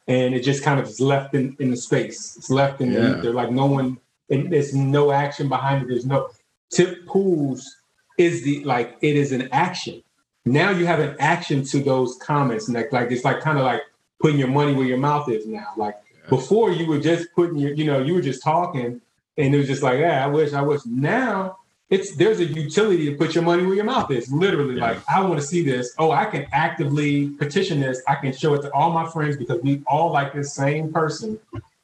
And 0.07 0.33
it 0.33 0.41
just 0.41 0.63
kind 0.63 0.79
of 0.79 0.87
is 0.87 0.99
left 0.99 1.35
in, 1.35 1.55
in 1.59 1.69
the 1.69 1.77
space. 1.77 2.35
It's 2.37 2.49
left 2.49 2.81
in 2.81 2.91
yeah. 2.91 3.21
the 3.21 3.31
like 3.31 3.51
no 3.51 3.67
one 3.67 3.99
and 4.31 4.51
there's 4.51 4.73
no 4.73 5.11
action 5.11 5.47
behind 5.49 5.83
it. 5.83 5.89
There's 5.89 6.05
no 6.07 6.29
tip 6.71 7.05
pools 7.05 7.75
is 8.17 8.43
the 8.43 8.63
like 8.63 8.97
it 9.01 9.15
is 9.15 9.31
an 9.31 9.49
action. 9.51 10.01
Now 10.45 10.71
you 10.71 10.87
have 10.87 10.99
an 10.99 11.15
action 11.19 11.63
to 11.65 11.79
those 11.79 12.17
comments 12.17 12.67
and 12.67 12.75
like, 12.75 12.91
like 12.91 13.11
it's 13.11 13.25
like 13.25 13.41
kind 13.41 13.59
of 13.59 13.65
like 13.65 13.83
putting 14.25 14.39
your 14.39 14.47
money 14.47 14.73
where 14.73 14.87
your 14.87 14.97
mouth 14.97 15.29
is 15.29 15.45
now. 15.45 15.71
Like 15.77 15.99
yeah. 16.11 16.29
before, 16.29 16.71
you 16.71 16.87
were 16.87 16.99
just 16.99 17.31
putting 17.35 17.59
your, 17.59 17.73
you 17.73 17.85
know, 17.85 18.01
you 18.01 18.15
were 18.15 18.23
just 18.23 18.41
talking, 18.41 18.99
and 19.37 19.53
it 19.53 19.55
was 19.55 19.67
just 19.67 19.83
like, 19.83 19.99
yeah, 19.99 20.25
I 20.25 20.27
wish, 20.27 20.51
I 20.51 20.63
wish. 20.63 20.83
Now 20.83 21.59
it's 21.91 22.15
there's 22.15 22.39
a 22.39 22.45
utility 22.45 23.05
to 23.11 23.15
put 23.17 23.35
your 23.35 23.43
money 23.43 23.63
where 23.63 23.75
your 23.75 23.85
mouth 23.85 24.09
is. 24.09 24.31
Literally, 24.31 24.77
yeah. 24.77 24.87
like 24.87 24.97
I 25.07 25.21
want 25.21 25.39
to 25.39 25.45
see 25.45 25.63
this. 25.63 25.93
Oh, 25.99 26.09
I 26.09 26.25
can 26.25 26.47
actively 26.51 27.29
petition 27.41 27.79
this. 27.79 28.01
I 28.07 28.15
can 28.15 28.33
show 28.33 28.55
it 28.55 28.63
to 28.63 28.73
all 28.73 28.89
my 28.89 29.07
friends 29.07 29.37
because 29.37 29.61
we 29.61 29.83
all 29.85 30.11
like 30.11 30.33
this 30.33 30.51
same 30.55 30.91
person, 30.91 31.37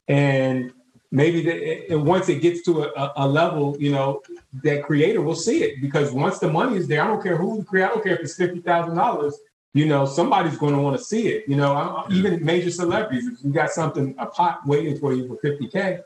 and 0.08 0.72
maybe 1.12 1.44
the, 1.44 1.92
and 1.92 2.04
once 2.04 2.28
it 2.28 2.42
gets 2.42 2.64
to 2.64 2.82
a, 2.82 3.12
a, 3.18 3.28
level, 3.28 3.76
you 3.78 3.92
know, 3.92 4.20
that 4.64 4.82
creator 4.82 5.20
will 5.20 5.36
see 5.36 5.62
it 5.62 5.80
because 5.80 6.10
once 6.10 6.40
the 6.40 6.50
money 6.50 6.76
is 6.76 6.88
there, 6.88 7.02
I 7.02 7.06
don't 7.06 7.22
care 7.22 7.36
who 7.36 7.58
the 7.58 7.64
creator, 7.64 7.90
I 7.90 7.94
don't 7.94 8.02
care 8.02 8.14
if 8.16 8.20
it's 8.20 8.34
fifty 8.34 8.58
thousand 8.58 8.96
dollars 8.96 9.38
you 9.74 9.86
know, 9.86 10.04
somebody's 10.04 10.58
going 10.58 10.74
to 10.74 10.80
want 10.80 10.96
to 10.98 11.02
see 11.02 11.28
it. 11.28 11.48
You 11.48 11.56
know, 11.56 11.74
I'm, 11.74 12.12
even 12.12 12.44
major 12.44 12.70
celebrities, 12.70 13.26
if 13.26 13.44
you 13.44 13.52
got 13.52 13.70
something 13.70 14.14
a 14.18 14.26
pot 14.26 14.66
waiting 14.66 14.98
for 14.98 15.14
you 15.14 15.26
for 15.26 15.36
50k, 15.36 16.02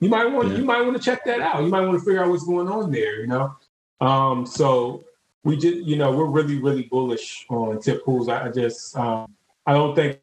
you 0.00 0.08
might 0.08 0.26
want 0.26 0.48
yeah. 0.50 0.58
you 0.58 0.64
might 0.64 0.82
want 0.82 0.96
to 0.96 1.02
check 1.02 1.24
that 1.24 1.40
out. 1.40 1.62
You 1.62 1.68
might 1.68 1.80
want 1.80 1.98
to 1.98 2.04
figure 2.04 2.22
out 2.22 2.30
what's 2.30 2.44
going 2.44 2.68
on 2.68 2.92
there. 2.92 3.20
You 3.20 3.26
know, 3.26 3.56
um, 4.00 4.46
so 4.46 5.04
we 5.42 5.56
just 5.56 5.78
you 5.78 5.96
know 5.96 6.12
we're 6.12 6.26
really 6.26 6.58
really 6.60 6.82
bullish 6.82 7.46
on 7.48 7.80
tip 7.80 8.04
pools. 8.04 8.28
I, 8.28 8.46
I 8.46 8.48
just 8.50 8.96
um, 8.96 9.34
I 9.66 9.72
don't 9.72 9.94
think 9.94 10.20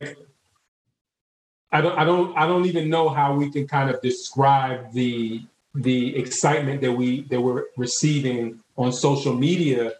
I 1.71 1.81
don't 1.81 1.97
I 1.97 2.03
don't 2.03 2.37
I 2.37 2.45
don't 2.45 2.65
even 2.65 2.89
know 2.89 3.09
how 3.09 3.33
we 3.33 3.49
can 3.49 3.67
kind 3.67 3.89
of 3.89 4.01
describe 4.01 4.93
the 4.93 5.43
the 5.73 6.15
excitement 6.17 6.81
that 6.81 6.91
we 6.91 7.21
that 7.23 7.41
we're 7.41 7.65
receiving 7.77 8.59
on 8.77 8.91
social 8.91 9.33
media 9.33 9.93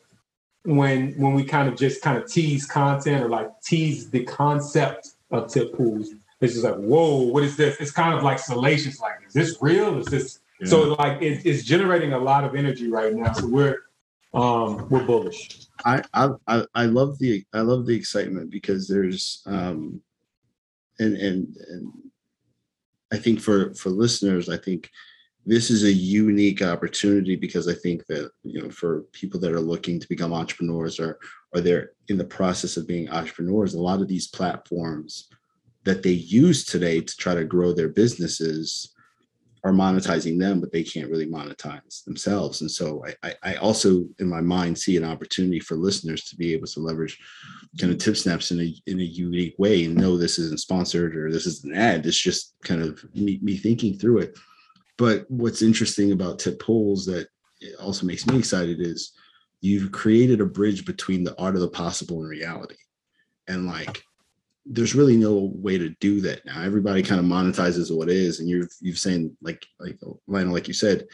when 0.63 1.13
when 1.13 1.33
we 1.33 1.43
kind 1.43 1.67
of 1.67 1.75
just 1.75 2.01
kind 2.01 2.17
of 2.17 2.29
tease 2.29 2.65
content 2.65 3.23
or 3.23 3.29
like 3.29 3.49
tease 3.61 4.09
the 4.09 4.23
concept 4.25 5.11
of 5.31 5.51
tip 5.51 5.73
pools. 5.75 6.11
It's 6.39 6.53
just 6.53 6.65
like, 6.65 6.75
whoa, 6.75 7.17
what 7.21 7.43
is 7.43 7.55
this? 7.55 7.77
It's 7.79 7.91
kind 7.91 8.15
of 8.15 8.23
like 8.23 8.39
salacious. 8.39 8.99
Like, 8.99 9.15
is 9.27 9.33
this 9.33 9.57
real? 9.61 9.99
Is 9.99 10.07
this 10.07 10.39
yeah. 10.59 10.67
so? 10.67 10.93
Like, 10.95 11.21
it, 11.21 11.45
it's 11.45 11.63
generating 11.63 12.13
a 12.13 12.19
lot 12.19 12.43
of 12.43 12.55
energy 12.55 12.89
right 12.89 13.13
now. 13.13 13.33
So 13.33 13.47
we're 13.47 13.77
um 14.33 14.87
we're 14.89 15.03
bullish. 15.03 15.67
I 15.85 16.03
I 16.13 16.65
I 16.73 16.85
love 16.85 17.19
the 17.19 17.43
I 17.53 17.61
love 17.61 17.85
the 17.85 17.95
excitement 17.95 18.49
because 18.49 18.87
there's 18.87 19.43
um 19.45 20.01
and 20.99 21.15
and 21.15 21.55
and 21.67 21.91
I 23.11 23.17
think 23.17 23.39
for 23.39 23.73
for 23.75 23.89
listeners, 23.89 24.49
I 24.49 24.57
think 24.57 24.89
this 25.45 25.71
is 25.71 25.83
a 25.83 25.91
unique 25.91 26.61
opportunity 26.61 27.35
because 27.35 27.67
I 27.67 27.73
think 27.73 28.05
that 28.07 28.31
you 28.43 28.61
know 28.61 28.69
for 28.69 29.01
people 29.11 29.39
that 29.41 29.51
are 29.51 29.59
looking 29.59 29.99
to 29.99 30.07
become 30.07 30.33
entrepreneurs 30.33 30.99
or 30.99 31.19
or 31.53 31.61
they're 31.61 31.91
in 32.07 32.17
the 32.17 32.23
process 32.23 32.77
of 32.77 32.87
being 32.87 33.09
entrepreneurs, 33.09 33.73
a 33.73 33.81
lot 33.81 34.01
of 34.01 34.07
these 34.07 34.27
platforms 34.27 35.27
that 35.83 36.03
they 36.03 36.11
use 36.11 36.63
today 36.63 37.01
to 37.01 37.17
try 37.17 37.33
to 37.33 37.43
grow 37.43 37.73
their 37.73 37.89
businesses 37.89 38.93
are 39.63 39.71
monetizing 39.71 40.39
them, 40.39 40.59
but 40.59 40.71
they 40.71 40.83
can't 40.83 41.09
really 41.09 41.27
monetize 41.27 42.03
themselves. 42.03 42.61
And 42.61 42.71
so 42.71 43.03
I, 43.21 43.35
I 43.43 43.55
also 43.55 44.05
in 44.19 44.27
my 44.27 44.41
mind 44.41 44.77
see 44.77 44.97
an 44.97 45.03
opportunity 45.03 45.59
for 45.59 45.75
listeners 45.75 46.23
to 46.25 46.35
be 46.35 46.53
able 46.53 46.67
to 46.67 46.79
leverage 46.79 47.19
kind 47.79 47.91
of 47.91 47.99
tip 47.99 48.17
snaps 48.17 48.51
in 48.51 48.59
a 48.59 48.73
in 48.87 48.99
a 48.99 49.03
unique 49.03 49.55
way 49.57 49.85
and 49.85 49.95
know 49.95 50.17
this 50.17 50.39
isn't 50.39 50.59
sponsored 50.59 51.15
or 51.15 51.31
this 51.31 51.45
is 51.45 51.63
an 51.63 51.75
ad. 51.75 52.05
It's 52.05 52.19
just 52.19 52.55
kind 52.63 52.81
of 52.81 53.03
me, 53.15 53.39
me 53.41 53.57
thinking 53.57 53.97
through 53.97 54.19
it 54.19 54.37
but 54.97 55.25
what's 55.29 55.61
interesting 55.61 56.11
about 56.11 56.39
tip 56.39 56.59
pools 56.59 57.05
that 57.05 57.27
also 57.79 58.05
makes 58.05 58.25
me 58.27 58.37
excited 58.37 58.79
is 58.79 59.13
you've 59.61 59.91
created 59.91 60.41
a 60.41 60.45
bridge 60.45 60.85
between 60.85 61.23
the 61.23 61.39
art 61.39 61.55
of 61.55 61.61
the 61.61 61.69
possible 61.69 62.21
and 62.21 62.29
reality. 62.29 62.75
And 63.47 63.67
like 63.67 64.03
there's 64.65 64.95
really 64.95 65.17
no 65.17 65.51
way 65.55 65.77
to 65.77 65.89
do 65.99 66.21
that 66.21 66.45
now. 66.45 66.61
Everybody 66.61 67.01
kind 67.01 67.19
of 67.19 67.25
monetizes 67.25 67.95
what 67.95 68.09
is, 68.09 68.39
and 68.39 68.49
you've 68.49 68.71
you've 68.79 68.99
saying 68.99 69.35
like 69.41 69.65
like 69.79 69.99
Lionel, 70.27 70.53
like 70.53 70.67
you 70.67 70.73
said, 70.73 71.07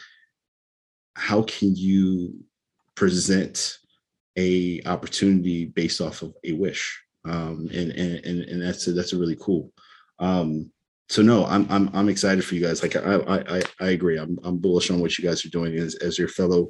how 1.14 1.42
can 1.42 1.74
you 1.74 2.34
present 2.94 3.78
a 4.36 4.82
opportunity 4.84 5.64
based 5.64 6.00
off 6.00 6.22
of 6.22 6.34
a 6.44 6.52
wish? 6.52 7.02
Um, 7.24 7.68
and 7.72 7.90
and 7.92 8.24
and, 8.24 8.40
and 8.42 8.62
that's 8.62 8.86
a, 8.86 8.92
that's 8.92 9.12
a 9.12 9.18
really 9.18 9.36
cool. 9.40 9.72
Um, 10.18 10.70
so 11.08 11.22
no, 11.22 11.46
I'm 11.46 11.66
I'm 11.70 11.90
I'm 11.94 12.08
excited 12.08 12.44
for 12.44 12.54
you 12.54 12.60
guys. 12.60 12.82
Like 12.82 12.96
I 12.96 13.16
I 13.48 13.62
I 13.80 13.90
agree. 13.90 14.18
I'm 14.18 14.38
I'm 14.44 14.58
bullish 14.58 14.90
on 14.90 15.00
what 15.00 15.16
you 15.16 15.24
guys 15.24 15.44
are 15.44 15.50
doing 15.50 15.76
as 15.76 15.94
as 15.96 16.18
your 16.18 16.28
fellow 16.28 16.68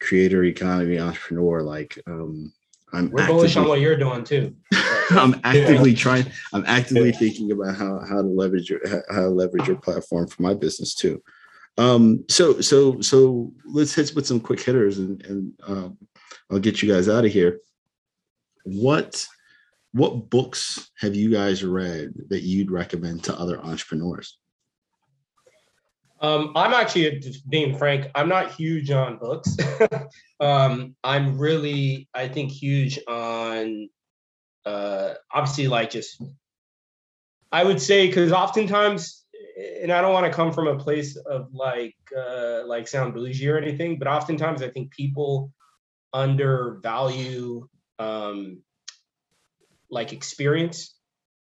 creator 0.00 0.44
economy 0.44 0.98
entrepreneur. 0.98 1.62
Like 1.62 1.98
um 2.06 2.52
I'm 2.94 3.10
we're 3.10 3.20
actively, 3.20 3.40
bullish 3.40 3.56
on 3.56 3.68
what 3.68 3.80
you're 3.80 3.96
doing 3.96 4.24
too. 4.24 4.54
I'm 5.10 5.38
actively 5.44 5.90
yeah. 5.90 5.96
trying. 5.96 6.26
I'm 6.52 6.64
actively 6.66 7.10
yeah. 7.10 7.18
thinking 7.18 7.52
about 7.52 7.76
how 7.76 7.98
how 8.08 8.22
to 8.22 8.28
leverage 8.28 8.70
your 8.70 8.80
how 9.10 9.20
to 9.20 9.28
leverage 9.28 9.66
your 9.66 9.76
platform 9.76 10.28
for 10.28 10.42
my 10.42 10.54
business 10.54 10.94
too. 10.94 11.22
Um, 11.76 12.24
so 12.28 12.60
so 12.60 13.00
so 13.00 13.52
let's 13.66 13.94
hit 13.94 14.12
with 14.14 14.26
some 14.26 14.40
quick 14.40 14.62
hitters 14.62 14.98
and 14.98 15.24
and 15.26 15.52
um, 15.66 15.98
I'll 16.50 16.58
get 16.58 16.82
you 16.82 16.92
guys 16.92 17.08
out 17.08 17.24
of 17.26 17.32
here. 17.32 17.60
What 18.64 19.26
what 19.94 20.28
books 20.28 20.90
have 20.98 21.14
you 21.14 21.30
guys 21.30 21.62
read 21.62 22.12
that 22.28 22.42
you'd 22.42 22.72
recommend 22.72 23.22
to 23.22 23.38
other 23.38 23.60
entrepreneurs? 23.60 24.36
Um, 26.20 26.50
I'm 26.56 26.72
actually 26.72 27.22
being 27.48 27.78
frank. 27.78 28.10
I'm 28.16 28.28
not 28.28 28.50
huge 28.52 28.90
on 28.90 29.18
books. 29.18 29.56
um, 30.40 30.96
I'm 31.04 31.38
really, 31.38 32.08
I 32.12 32.26
think, 32.26 32.50
huge 32.50 32.98
on 33.06 33.88
uh, 34.66 35.14
obviously 35.32 35.68
like 35.68 35.90
just. 35.90 36.20
I 37.52 37.62
would 37.62 37.80
say 37.80 38.08
because 38.08 38.32
oftentimes, 38.32 39.24
and 39.80 39.92
I 39.92 40.00
don't 40.00 40.12
want 40.12 40.26
to 40.26 40.32
come 40.32 40.52
from 40.52 40.66
a 40.66 40.76
place 40.76 41.14
of 41.14 41.54
like 41.54 41.94
uh, 42.16 42.66
like 42.66 42.88
sound 42.88 43.14
bougie 43.14 43.48
or 43.48 43.58
anything, 43.58 43.96
but 43.96 44.08
oftentimes 44.08 44.60
I 44.60 44.70
think 44.70 44.90
people 44.90 45.52
undervalue 46.12 47.68
um, 48.00 48.62
like 49.90 50.12
experience, 50.12 50.94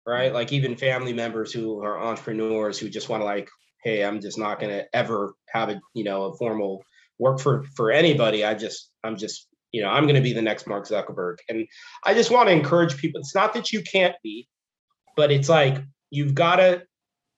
right? 0.06 0.32
Like 0.32 0.52
even 0.52 0.76
family 0.76 1.12
members 1.12 1.52
who 1.52 1.82
are 1.82 2.00
entrepreneurs 2.00 2.78
who 2.78 2.88
just 2.88 3.08
want 3.08 3.22
to 3.22 3.24
like, 3.24 3.48
hey, 3.82 4.04
I'm 4.04 4.20
just 4.20 4.38
not 4.38 4.60
going 4.60 4.72
to 4.72 4.84
ever 4.94 5.34
have 5.48 5.68
a 5.68 5.80
you 5.94 6.04
know 6.04 6.24
a 6.24 6.36
formal 6.36 6.82
work 7.18 7.40
for 7.40 7.64
for 7.76 7.90
anybody. 7.90 8.44
I 8.44 8.54
just 8.54 8.90
I'm 9.04 9.16
just 9.16 9.48
you 9.72 9.82
know 9.82 9.88
I'm 9.88 10.04
going 10.04 10.16
to 10.16 10.20
be 10.20 10.32
the 10.32 10.42
next 10.42 10.66
Mark 10.66 10.86
Zuckerberg, 10.86 11.36
and 11.48 11.66
I 12.04 12.14
just 12.14 12.30
want 12.30 12.48
to 12.48 12.52
encourage 12.52 12.96
people. 12.96 13.20
It's 13.20 13.34
not 13.34 13.54
that 13.54 13.72
you 13.72 13.82
can't 13.82 14.16
be, 14.22 14.48
but 15.16 15.30
it's 15.30 15.48
like 15.48 15.82
you've 16.10 16.34
got 16.34 16.56
to 16.56 16.82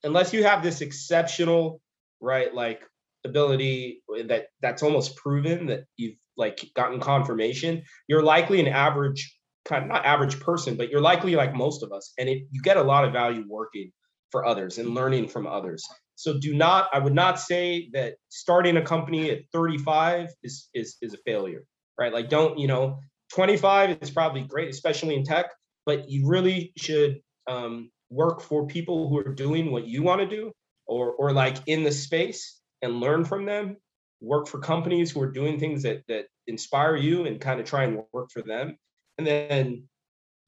unless 0.05 0.32
you 0.32 0.44
have 0.44 0.62
this 0.62 0.80
exceptional 0.80 1.80
right 2.20 2.55
like 2.55 2.82
ability 3.24 4.03
that 4.26 4.46
that's 4.61 4.82
almost 4.82 5.16
proven 5.16 5.66
that 5.66 5.84
you've 5.96 6.16
like 6.36 6.64
gotten 6.74 7.01
confirmation, 7.01 7.82
you're 8.07 8.22
likely 8.22 8.61
an 8.61 8.68
average 8.68 9.38
kind 9.68 9.84
of 9.84 9.88
not 9.88 10.04
average 10.04 10.40
person, 10.40 10.76
but 10.76 10.90
you're 10.90 11.00
likely 11.00 11.36
like 11.36 11.54
most 11.54 11.82
of 11.82 11.92
us, 11.92 12.12
and 12.18 12.28
it, 12.28 12.44
you 12.50 12.62
get 12.62 12.76
a 12.76 12.82
lot 12.82 13.04
of 13.04 13.12
value 13.12 13.44
working 13.48 13.92
for 14.30 14.44
others 14.44 14.78
and 14.78 14.94
learning 14.94 15.28
from 15.28 15.46
others. 15.46 15.86
So 16.14 16.38
do 16.38 16.54
not, 16.54 16.88
I 16.92 16.98
would 16.98 17.14
not 17.14 17.38
say 17.38 17.90
that 17.92 18.14
starting 18.28 18.76
a 18.76 18.82
company 18.82 19.30
at 19.30 19.40
35 19.52 20.30
is 20.42 20.68
is 20.74 20.96
is 21.00 21.14
a 21.14 21.18
failure, 21.24 21.64
right? 21.98 22.12
Like 22.12 22.28
don't, 22.28 22.58
you 22.58 22.66
know, 22.66 22.98
25 23.34 23.98
is 24.00 24.10
probably 24.10 24.42
great, 24.42 24.68
especially 24.68 25.14
in 25.14 25.24
tech, 25.24 25.46
but 25.86 26.10
you 26.10 26.28
really 26.28 26.72
should 26.76 27.20
um, 27.46 27.90
work 28.10 28.40
for 28.40 28.66
people 28.66 29.08
who 29.08 29.18
are 29.18 29.34
doing 29.34 29.70
what 29.70 29.86
you 29.86 30.02
want 30.02 30.20
to 30.20 30.26
do 30.26 30.52
or 30.86 31.12
or 31.12 31.32
like 31.32 31.58
in 31.66 31.84
the 31.84 31.92
space 31.92 32.60
and 32.82 33.00
learn 33.00 33.24
from 33.24 33.44
them 33.44 33.76
work 34.20 34.48
for 34.48 34.58
companies 34.58 35.10
who 35.10 35.20
are 35.22 35.30
doing 35.30 35.58
things 35.58 35.82
that 35.82 36.02
that 36.08 36.26
inspire 36.46 36.96
you 36.96 37.26
and 37.26 37.40
kind 37.40 37.60
of 37.60 37.66
try 37.66 37.84
and 37.84 38.02
work 38.12 38.30
for 38.32 38.42
them 38.42 38.76
and 39.18 39.26
then 39.26 39.82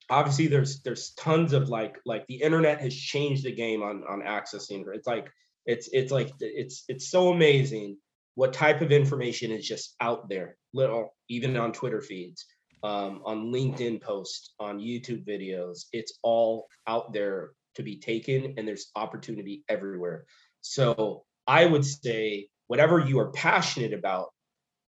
obviously 0.09 0.47
there's 0.47 0.81
there's 0.81 1.11
tons 1.11 1.53
of 1.53 1.69
like 1.69 1.99
like 2.05 2.25
the 2.27 2.41
internet 2.41 2.81
has 2.81 2.95
changed 2.95 3.43
the 3.43 3.51
game 3.51 3.83
on 3.83 4.03
on 4.09 4.21
accessing 4.21 4.83
it's 4.93 5.07
like 5.07 5.29
it's 5.65 5.89
it's 5.91 6.11
like 6.11 6.31
it's 6.39 6.83
it's 6.87 7.09
so 7.09 7.31
amazing 7.31 7.97
what 8.35 8.53
type 8.53 8.81
of 8.81 8.91
information 8.91 9.51
is 9.51 9.67
just 9.67 9.95
out 10.01 10.27
there 10.29 10.57
little 10.73 11.13
even 11.29 11.55
on 11.57 11.71
twitter 11.71 12.01
feeds 12.01 12.45
um, 12.83 13.21
on 13.25 13.51
linkedin 13.51 14.01
posts 14.01 14.53
on 14.59 14.79
youtube 14.79 15.25
videos. 15.25 15.85
It's 15.93 16.17
all 16.23 16.67
out 16.87 17.13
there 17.13 17.51
to 17.75 17.83
be 17.83 17.97
taken 17.99 18.55
and 18.57 18.67
there's 18.67 18.89
opportunity 18.95 19.63
everywhere. 19.69 20.25
So 20.61 21.23
i 21.47 21.65
would 21.65 21.85
say 21.85 22.47
whatever 22.67 22.99
you 22.99 23.19
are 23.19 23.31
passionate 23.31 23.93
about 23.93 24.29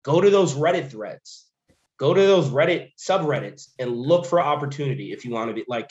go 0.04 0.20
to 0.20 0.30
those 0.30 0.54
reddit 0.54 0.90
threads 0.90 1.46
go 1.98 2.12
to 2.12 2.20
those 2.20 2.50
Reddit 2.50 2.90
subreddits 2.98 3.68
and 3.78 3.96
look 3.96 4.26
for 4.26 4.40
opportunity 4.40 5.12
if 5.12 5.24
you 5.24 5.30
want 5.30 5.48
to 5.48 5.54
be 5.54 5.64
like 5.68 5.90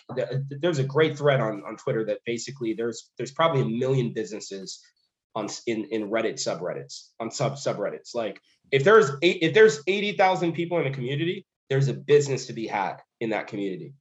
there's 0.49 0.79
a 0.79 0.83
great 0.83 1.17
thread 1.17 1.41
on, 1.41 1.63
on 1.65 1.77
Twitter 1.77 2.05
that 2.05 2.19
basically 2.25 2.73
there's 2.73 3.09
there's 3.17 3.31
probably 3.31 3.61
a 3.61 3.65
million 3.65 4.13
businesses 4.13 4.81
on 5.35 5.49
in, 5.67 5.85
in 5.85 6.09
Reddit 6.09 6.35
subreddits 6.35 7.09
on 7.19 7.31
sub 7.31 7.55
subreddits. 7.55 8.15
Like 8.15 8.39
if 8.71 8.83
there's 8.83 9.11
eight, 9.21 9.39
if 9.41 9.53
there's 9.53 9.81
80,000 9.85 10.53
people 10.53 10.79
in 10.79 10.87
a 10.87 10.91
community, 10.91 11.45
there's 11.69 11.87
a 11.87 11.93
business 11.93 12.47
to 12.47 12.53
be 12.53 12.67
had 12.67 12.97
in 13.19 13.31
that 13.31 13.47
community. 13.47 13.93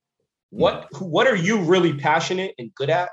What 0.50 0.88
what 1.00 1.26
are 1.26 1.36
you 1.36 1.62
really 1.62 1.94
passionate 1.94 2.54
and 2.58 2.72
good 2.74 2.90
at 2.90 3.10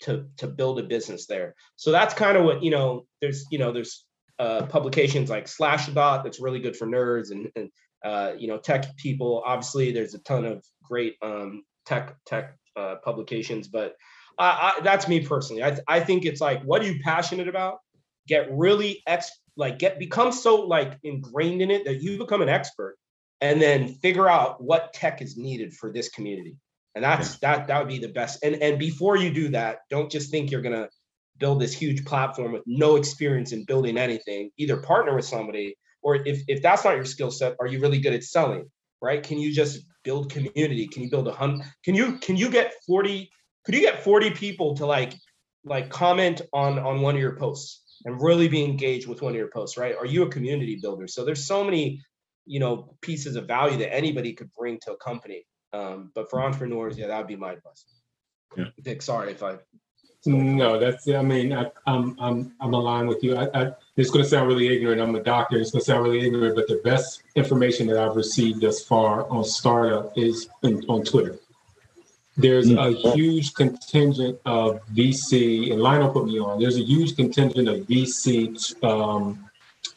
to 0.00 0.26
to 0.38 0.48
build 0.48 0.80
a 0.80 0.82
business 0.82 1.26
there? 1.26 1.54
So 1.76 1.92
that's 1.92 2.14
kind 2.14 2.36
of 2.36 2.44
what, 2.44 2.62
you 2.62 2.70
know, 2.70 3.06
there's 3.20 3.46
you 3.50 3.58
know, 3.58 3.72
there's 3.72 4.04
uh, 4.38 4.66
publications 4.66 5.30
like 5.30 5.44
Slashdot 5.44 6.24
that's 6.24 6.40
really 6.40 6.60
good 6.60 6.74
for 6.74 6.86
nerds 6.86 7.30
and, 7.30 7.50
and 7.54 7.70
uh, 8.04 8.32
you 8.38 8.48
know, 8.48 8.58
tech 8.58 8.96
people. 8.96 9.42
Obviously, 9.44 9.92
there's 9.92 10.14
a 10.14 10.18
ton 10.20 10.44
of 10.44 10.64
great 10.82 11.16
um, 11.22 11.64
tech 11.86 12.16
tech 12.26 12.56
uh, 12.76 12.96
publications, 13.04 13.68
but 13.68 13.94
I, 14.38 14.74
I, 14.78 14.80
that's 14.82 15.08
me 15.08 15.26
personally. 15.26 15.62
I, 15.62 15.70
th- 15.70 15.82
I 15.86 16.00
think 16.00 16.24
it's 16.24 16.40
like, 16.40 16.62
what 16.62 16.82
are 16.82 16.86
you 16.86 17.00
passionate 17.02 17.48
about? 17.48 17.78
Get 18.26 18.48
really 18.50 19.02
ex 19.06 19.30
like 19.56 19.78
get 19.78 19.98
become 19.98 20.32
so 20.32 20.56
like 20.62 20.98
ingrained 21.02 21.60
in 21.62 21.70
it 21.70 21.84
that 21.84 22.00
you 22.02 22.18
become 22.18 22.42
an 22.42 22.48
expert, 22.48 22.96
and 23.40 23.60
then 23.60 23.94
figure 23.94 24.28
out 24.28 24.62
what 24.62 24.92
tech 24.92 25.20
is 25.20 25.36
needed 25.36 25.74
for 25.74 25.92
this 25.92 26.08
community. 26.08 26.56
And 26.94 27.04
that's 27.04 27.38
yeah. 27.42 27.56
that 27.56 27.66
that 27.68 27.78
would 27.80 27.88
be 27.88 27.98
the 27.98 28.08
best. 28.08 28.42
And 28.42 28.56
and 28.62 28.78
before 28.78 29.16
you 29.16 29.32
do 29.32 29.48
that, 29.50 29.80
don't 29.90 30.10
just 30.10 30.30
think 30.30 30.50
you're 30.50 30.62
gonna 30.62 30.88
build 31.38 31.60
this 31.60 31.72
huge 31.72 32.04
platform 32.04 32.52
with 32.52 32.62
no 32.66 32.96
experience 32.96 33.52
in 33.52 33.64
building 33.64 33.98
anything. 33.98 34.50
Either 34.58 34.76
partner 34.76 35.16
with 35.16 35.24
somebody 35.24 35.74
or 36.02 36.16
if, 36.26 36.42
if 36.48 36.62
that's 36.62 36.84
not 36.84 36.96
your 36.96 37.04
skill 37.04 37.30
set 37.30 37.56
are 37.60 37.66
you 37.66 37.80
really 37.80 38.00
good 38.00 38.14
at 38.14 38.24
selling 38.24 38.68
right? 39.00 39.22
Can 39.22 39.38
you 39.38 39.52
just 39.52 39.80
build 40.04 40.30
community? 40.30 40.86
Can 40.88 41.02
you 41.02 41.10
build 41.10 41.28
a 41.28 41.32
hundred 41.32 41.66
can 41.84 41.94
you 41.94 42.18
can 42.18 42.36
you 42.36 42.50
get 42.50 42.74
40 42.86 43.30
could 43.64 43.74
you 43.74 43.80
get 43.80 44.02
40 44.04 44.30
people 44.30 44.76
to 44.76 44.86
like 44.86 45.14
like 45.64 45.90
comment 45.90 46.42
on 46.52 46.78
on 46.78 47.00
one 47.00 47.14
of 47.14 47.20
your 47.20 47.36
posts 47.36 47.82
and 48.04 48.20
really 48.20 48.48
be 48.48 48.64
engaged 48.64 49.06
with 49.06 49.20
one 49.22 49.32
of 49.32 49.36
your 49.36 49.50
posts 49.50 49.76
right? 49.76 49.94
Are 49.96 50.06
you 50.06 50.22
a 50.24 50.30
community 50.30 50.78
builder? 50.80 51.06
So 51.06 51.24
there's 51.24 51.46
so 51.46 51.64
many 51.64 52.00
you 52.46 52.60
know 52.60 52.96
pieces 53.02 53.36
of 53.36 53.46
value 53.46 53.78
that 53.78 53.94
anybody 53.94 54.32
could 54.32 54.50
bring 54.58 54.78
to 54.82 54.92
a 54.92 54.96
company. 54.96 55.44
Um, 55.72 56.10
but 56.14 56.28
for 56.30 56.42
entrepreneurs 56.42 56.98
yeah 56.98 57.06
that 57.08 57.18
would 57.18 57.28
be 57.28 57.36
my 57.36 57.52
advice. 57.52 57.84
Yeah. 58.56 58.64
Dick 58.82 59.02
sorry 59.02 59.30
if 59.30 59.42
i 59.42 59.58
no, 60.26 60.78
that's. 60.78 61.08
I 61.08 61.22
mean, 61.22 61.52
I, 61.52 61.62
am 61.62 61.70
I'm 61.86 62.16
I'm 62.20 62.52
I'm 62.60 62.74
aligned 62.74 63.08
with 63.08 63.24
you. 63.24 63.36
I, 63.36 63.48
I, 63.54 63.72
it's 63.96 64.10
going 64.10 64.22
to 64.22 64.28
sound 64.28 64.48
really 64.48 64.68
ignorant. 64.68 65.00
I'm 65.00 65.14
a 65.14 65.22
doctor. 65.22 65.58
It's 65.58 65.70
going 65.70 65.80
to 65.80 65.84
sound 65.84 66.04
really 66.04 66.26
ignorant, 66.26 66.56
but 66.56 66.68
the 66.68 66.80
best 66.84 67.22
information 67.36 67.86
that 67.86 67.98
I've 67.98 68.16
received 68.16 68.60
thus 68.60 68.82
far 68.84 69.28
on 69.30 69.44
startup 69.44 70.12
is 70.16 70.48
in, 70.62 70.84
on 70.88 71.04
Twitter. 71.04 71.38
There's 72.36 72.68
mm. 72.68 72.78
a 72.78 73.12
huge 73.12 73.54
contingent 73.54 74.38
of 74.44 74.80
VC, 74.88 75.72
and 75.72 75.80
Lionel 75.80 76.10
put 76.10 76.26
me 76.26 76.38
on. 76.38 76.60
There's 76.60 76.76
a 76.76 76.84
huge 76.84 77.16
contingent 77.16 77.68
of 77.68 77.78
VC 77.86 78.84
um, 78.84 79.50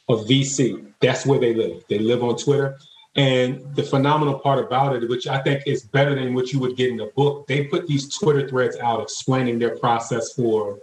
of 0.07 0.21
VC. 0.21 0.85
That's 1.01 1.25
where 1.25 1.39
they 1.39 1.53
live. 1.53 1.83
They 1.89 1.99
live 1.99 2.23
on 2.23 2.37
Twitter. 2.37 2.77
And 3.15 3.75
the 3.75 3.83
phenomenal 3.83 4.39
part 4.39 4.57
about 4.57 4.95
it, 4.95 5.07
which 5.07 5.27
I 5.27 5.39
think 5.39 5.63
is 5.67 5.83
better 5.83 6.15
than 6.15 6.33
what 6.33 6.51
you 6.51 6.59
would 6.59 6.75
get 6.75 6.89
in 6.89 6.99
a 6.99 7.07
book, 7.07 7.45
they 7.47 7.65
put 7.65 7.87
these 7.87 8.09
Twitter 8.13 8.47
threads 8.47 8.75
out 8.77 9.01
explaining 9.01 9.59
their 9.59 9.77
process 9.77 10.33
for 10.33 10.79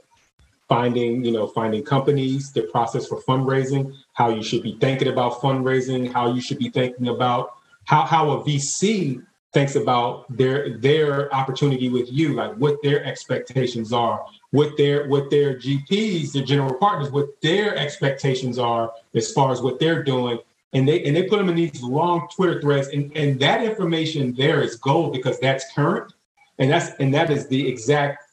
finding, 0.69 1.25
you 1.25 1.33
know, 1.33 1.49
finding 1.49 1.83
companies, 1.83 2.53
their 2.53 2.69
process 2.69 3.09
for 3.09 3.21
fundraising, 3.23 3.93
how 4.13 4.29
you 4.31 4.43
should 4.45 4.63
be 4.63 4.77
thinking 4.81 5.09
about 5.09 5.41
fundraising, 5.41 6.13
how 6.13 6.33
you 6.33 6.41
should 6.41 6.59
be 6.59 6.71
thinking 6.71 7.09
about 7.09 7.55
how, 7.85 8.03
how 8.03 8.31
a 8.31 8.45
VC 8.45 9.21
thinks 9.53 9.75
about 9.75 10.25
their 10.37 10.79
their 10.79 11.35
opportunity 11.35 11.89
with 11.89 12.11
you, 12.13 12.35
like 12.35 12.55
what 12.55 12.81
their 12.85 13.05
expectations 13.05 13.93
are, 13.93 14.25
what 14.53 14.77
their 14.77 15.09
what 15.09 15.29
their 15.29 15.57
GPs, 15.57 16.33
their 16.33 16.45
general 16.45 16.75
partners, 16.75 17.11
what 17.11 17.29
their 17.43 17.77
expectations 17.77 18.61
are 18.61 18.93
as 19.15 19.33
far 19.33 19.51
as 19.51 19.61
what 19.61 19.81
they're 19.81 20.05
doing 20.05 20.39
and 20.73 20.87
they 20.87 21.03
and 21.05 21.17
they 21.17 21.25
put 21.25 21.39
them 21.39 21.49
in 21.49 21.57
these 21.57 21.83
long 21.83 22.29
Twitter 22.35 22.61
threads, 22.61 22.89
and, 22.89 23.15
and 23.17 23.41
that 23.41 23.65
information 23.65 24.35
there 24.35 24.63
is 24.63 24.77
gold 24.77 25.13
because 25.13 25.39
that's 25.41 25.73
current, 25.75 26.13
and 26.59 26.71
that's 26.71 26.91
and 27.01 27.13
that 27.15 27.31
is 27.31 27.49
the 27.49 27.69
exact 27.69 28.25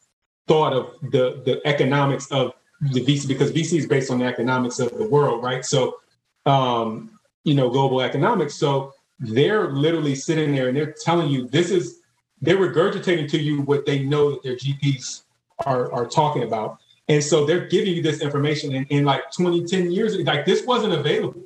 thought 0.48 0.74
of 0.74 0.92
the 1.12 1.42
the 1.46 1.62
economics 1.66 2.32
of 2.32 2.54
the 2.82 3.04
VC 3.04 3.28
because 3.28 3.52
VC 3.52 3.80
is 3.80 3.88
based 3.88 4.12
on 4.12 4.20
the 4.20 4.26
economics 4.26 4.80
of 4.80 4.96
the 4.98 5.08
world, 5.08 5.44
right? 5.44 5.66
So, 5.66 5.98
um, 6.46 7.20
you 7.44 7.56
know, 7.56 7.70
global 7.70 8.02
economics. 8.02 8.56
So 8.56 8.94
they're 9.20 9.72
literally 9.72 10.14
sitting 10.14 10.54
there 10.54 10.68
and 10.68 10.78
they're 10.78 10.94
telling 11.04 11.30
you 11.30 11.48
this 11.48 11.72
is 11.72 12.02
they're 12.40 12.58
regurgitating 12.58 13.30
to 13.32 13.42
you 13.42 13.62
what 13.62 13.88
they 13.88 14.04
know 14.04 14.30
that 14.32 14.44
their 14.44 14.56
GPs 14.56 15.24
are 15.66 15.92
are 15.92 16.06
talking 16.06 16.44
about. 16.44 16.78
And 17.10 17.24
so 17.24 17.46
they're 17.46 17.68
giving 17.68 17.96
you 17.96 18.02
this 18.02 18.22
information 18.22 18.76
in, 18.76 18.84
in 18.86 19.06
like 19.06 19.32
20, 19.32 19.66
10 19.66 19.92
years, 19.92 20.18
like 20.20 20.46
this 20.46 20.66
wasn't 20.66 20.94
available. 20.94 21.42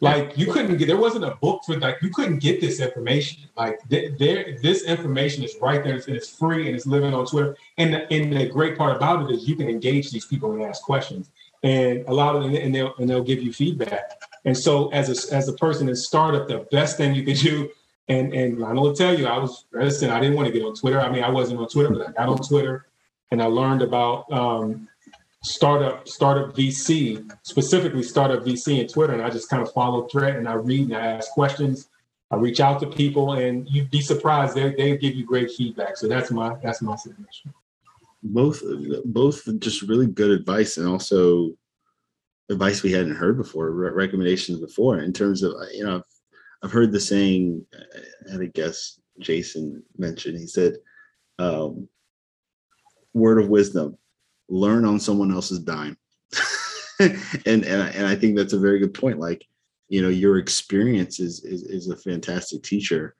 Like 0.00 0.36
you 0.36 0.52
couldn't 0.52 0.76
get 0.76 0.88
there 0.88 0.98
wasn't 0.98 1.24
a 1.24 1.36
book 1.36 1.62
for 1.64 1.78
like 1.78 1.96
you 2.02 2.10
couldn't 2.10 2.38
get 2.38 2.60
this 2.60 2.80
information. 2.80 3.48
Like 3.56 3.78
th- 3.88 4.18
there, 4.18 4.58
this 4.60 4.84
information 4.84 5.42
is 5.42 5.56
right 5.60 5.82
there 5.82 5.94
and 5.94 6.08
it's 6.08 6.28
free 6.28 6.66
and 6.66 6.76
it's 6.76 6.86
living 6.86 7.14
on 7.14 7.24
Twitter. 7.24 7.56
And 7.78 7.94
the, 7.94 8.12
and 8.12 8.30
the 8.30 8.46
great 8.46 8.76
part 8.76 8.94
about 8.94 9.22
it 9.22 9.34
is 9.34 9.48
you 9.48 9.56
can 9.56 9.70
engage 9.70 10.10
these 10.10 10.26
people 10.26 10.52
and 10.52 10.62
ask 10.62 10.82
questions, 10.82 11.30
and 11.62 12.04
a 12.08 12.12
lot 12.12 12.36
of 12.36 12.42
them 12.42 12.54
and 12.54 12.74
they'll 12.74 12.94
and 12.98 13.08
they'll 13.08 13.24
give 13.24 13.42
you 13.42 13.54
feedback. 13.54 14.20
And 14.44 14.56
so 14.56 14.88
as 14.88 15.08
a 15.08 15.34
as 15.34 15.48
a 15.48 15.54
person 15.54 15.88
in 15.88 15.96
startup, 15.96 16.46
the 16.46 16.66
best 16.70 16.98
thing 16.98 17.14
you 17.14 17.24
could 17.24 17.38
do, 17.38 17.70
and 18.08 18.34
and 18.34 18.58
Lionel 18.58 18.82
will 18.82 18.94
tell 18.94 19.18
you, 19.18 19.26
I 19.26 19.38
was 19.38 19.64
listen, 19.72 20.10
I 20.10 20.20
didn't 20.20 20.36
want 20.36 20.46
to 20.46 20.52
get 20.52 20.62
on 20.62 20.74
Twitter. 20.74 21.00
I 21.00 21.10
mean, 21.10 21.24
I 21.24 21.30
wasn't 21.30 21.58
on 21.58 21.68
Twitter, 21.68 21.88
but 21.88 22.06
I 22.06 22.12
got 22.12 22.28
on 22.28 22.38
Twitter 22.38 22.86
and 23.30 23.42
I 23.42 23.46
learned 23.46 23.82
about 23.82 24.30
um, 24.30 24.88
startup 25.46 26.08
startup 26.08 26.54
VC, 26.54 27.30
specifically 27.42 28.02
startup 28.02 28.44
VC 28.44 28.80
and 28.80 28.92
Twitter, 28.92 29.12
and 29.12 29.22
I 29.22 29.30
just 29.30 29.48
kind 29.48 29.62
of 29.62 29.72
follow 29.72 30.06
thread 30.08 30.36
and 30.36 30.48
I 30.48 30.54
read 30.54 30.88
and 30.88 30.96
I 30.96 31.06
ask 31.06 31.30
questions. 31.30 31.88
I 32.30 32.36
reach 32.36 32.58
out 32.58 32.80
to 32.80 32.88
people, 32.88 33.34
and 33.34 33.68
you'd 33.68 33.90
be 33.90 34.00
surprised 34.00 34.56
they 34.56 34.74
they 34.74 34.96
give 34.96 35.14
you 35.14 35.24
great 35.24 35.50
feedback. 35.52 35.96
So 35.96 36.08
that's 36.08 36.30
my 36.30 36.56
that's 36.62 36.82
my 36.82 36.96
suggestion. 36.96 37.54
Both 38.22 38.62
both 39.04 39.48
just 39.60 39.82
really 39.82 40.08
good 40.08 40.32
advice, 40.32 40.76
and 40.76 40.88
also 40.88 41.52
advice 42.50 42.82
we 42.82 42.92
hadn't 42.92 43.14
heard 43.14 43.36
before, 43.36 43.70
recommendations 43.70 44.60
before. 44.60 44.98
In 44.98 45.12
terms 45.12 45.44
of 45.44 45.54
you 45.72 45.84
know, 45.84 46.02
I've 46.62 46.72
heard 46.72 46.90
the 46.90 47.00
saying, 47.00 47.64
I 48.28 48.32
had 48.32 48.40
a 48.40 48.48
guest 48.48 49.00
Jason 49.20 49.84
mentioned. 49.96 50.36
He 50.36 50.48
said, 50.48 50.78
um, 51.38 51.88
"Word 53.14 53.40
of 53.40 53.48
wisdom." 53.48 53.96
Learn 54.48 54.84
on 54.84 55.00
someone 55.00 55.32
else's 55.32 55.60
dime. 55.60 55.96
and 57.00 57.64
and 57.64 57.82
I, 57.82 57.88
and 57.88 58.06
I 58.06 58.14
think 58.14 58.36
that's 58.36 58.52
a 58.52 58.58
very 58.58 58.78
good 58.78 58.94
point. 58.94 59.18
Like, 59.18 59.46
you 59.88 60.02
know, 60.02 60.08
your 60.08 60.38
experience 60.38 61.20
is, 61.20 61.44
is 61.44 61.62
is 61.64 61.88
a 61.88 61.96
fantastic 61.96 62.62
teacher, 62.62 63.14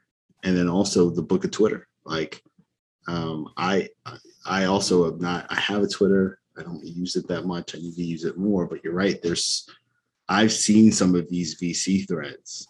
and 0.44 0.56
then 0.56 0.68
also 0.68 1.10
the 1.10 1.22
book 1.22 1.44
of 1.44 1.50
Twitter. 1.50 1.88
Like, 2.04 2.42
um, 3.08 3.52
I 3.56 3.88
I 4.44 4.64
also 4.64 5.04
have 5.04 5.20
not. 5.20 5.46
I 5.50 5.60
have 5.60 5.82
a 5.82 5.88
Twitter. 5.88 6.40
I 6.58 6.62
don't 6.62 6.84
use 6.84 7.16
it 7.16 7.28
that 7.28 7.44
much. 7.44 7.74
I 7.74 7.78
need 7.78 7.94
to 7.96 8.04
use 8.04 8.24
it 8.24 8.38
more. 8.38 8.66
But 8.66 8.82
you're 8.82 8.94
right. 8.94 9.20
There's 9.22 9.68
I've 10.28 10.52
seen 10.52 10.90
some 10.90 11.14
of 11.14 11.28
these 11.28 11.60
VC 11.60 12.08
threads, 12.08 12.66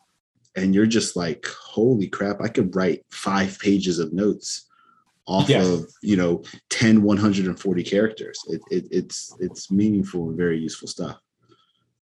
and 0.56 0.74
you're 0.74 0.86
just 0.86 1.16
like, 1.16 1.46
holy 1.46 2.08
crap, 2.08 2.40
I 2.40 2.48
could 2.48 2.74
write 2.74 3.04
five 3.10 3.58
pages 3.60 3.98
of 3.98 4.12
notes 4.12 4.65
off 5.26 5.48
yes. 5.48 5.66
of 5.66 5.90
you 6.02 6.16
know 6.16 6.42
10 6.70 7.02
140 7.02 7.82
characters 7.82 8.38
it, 8.48 8.60
it, 8.70 8.86
it's 8.90 9.34
it's 9.40 9.70
meaningful 9.70 10.28
and 10.28 10.36
very 10.36 10.58
useful 10.58 10.86
stuff 10.88 11.18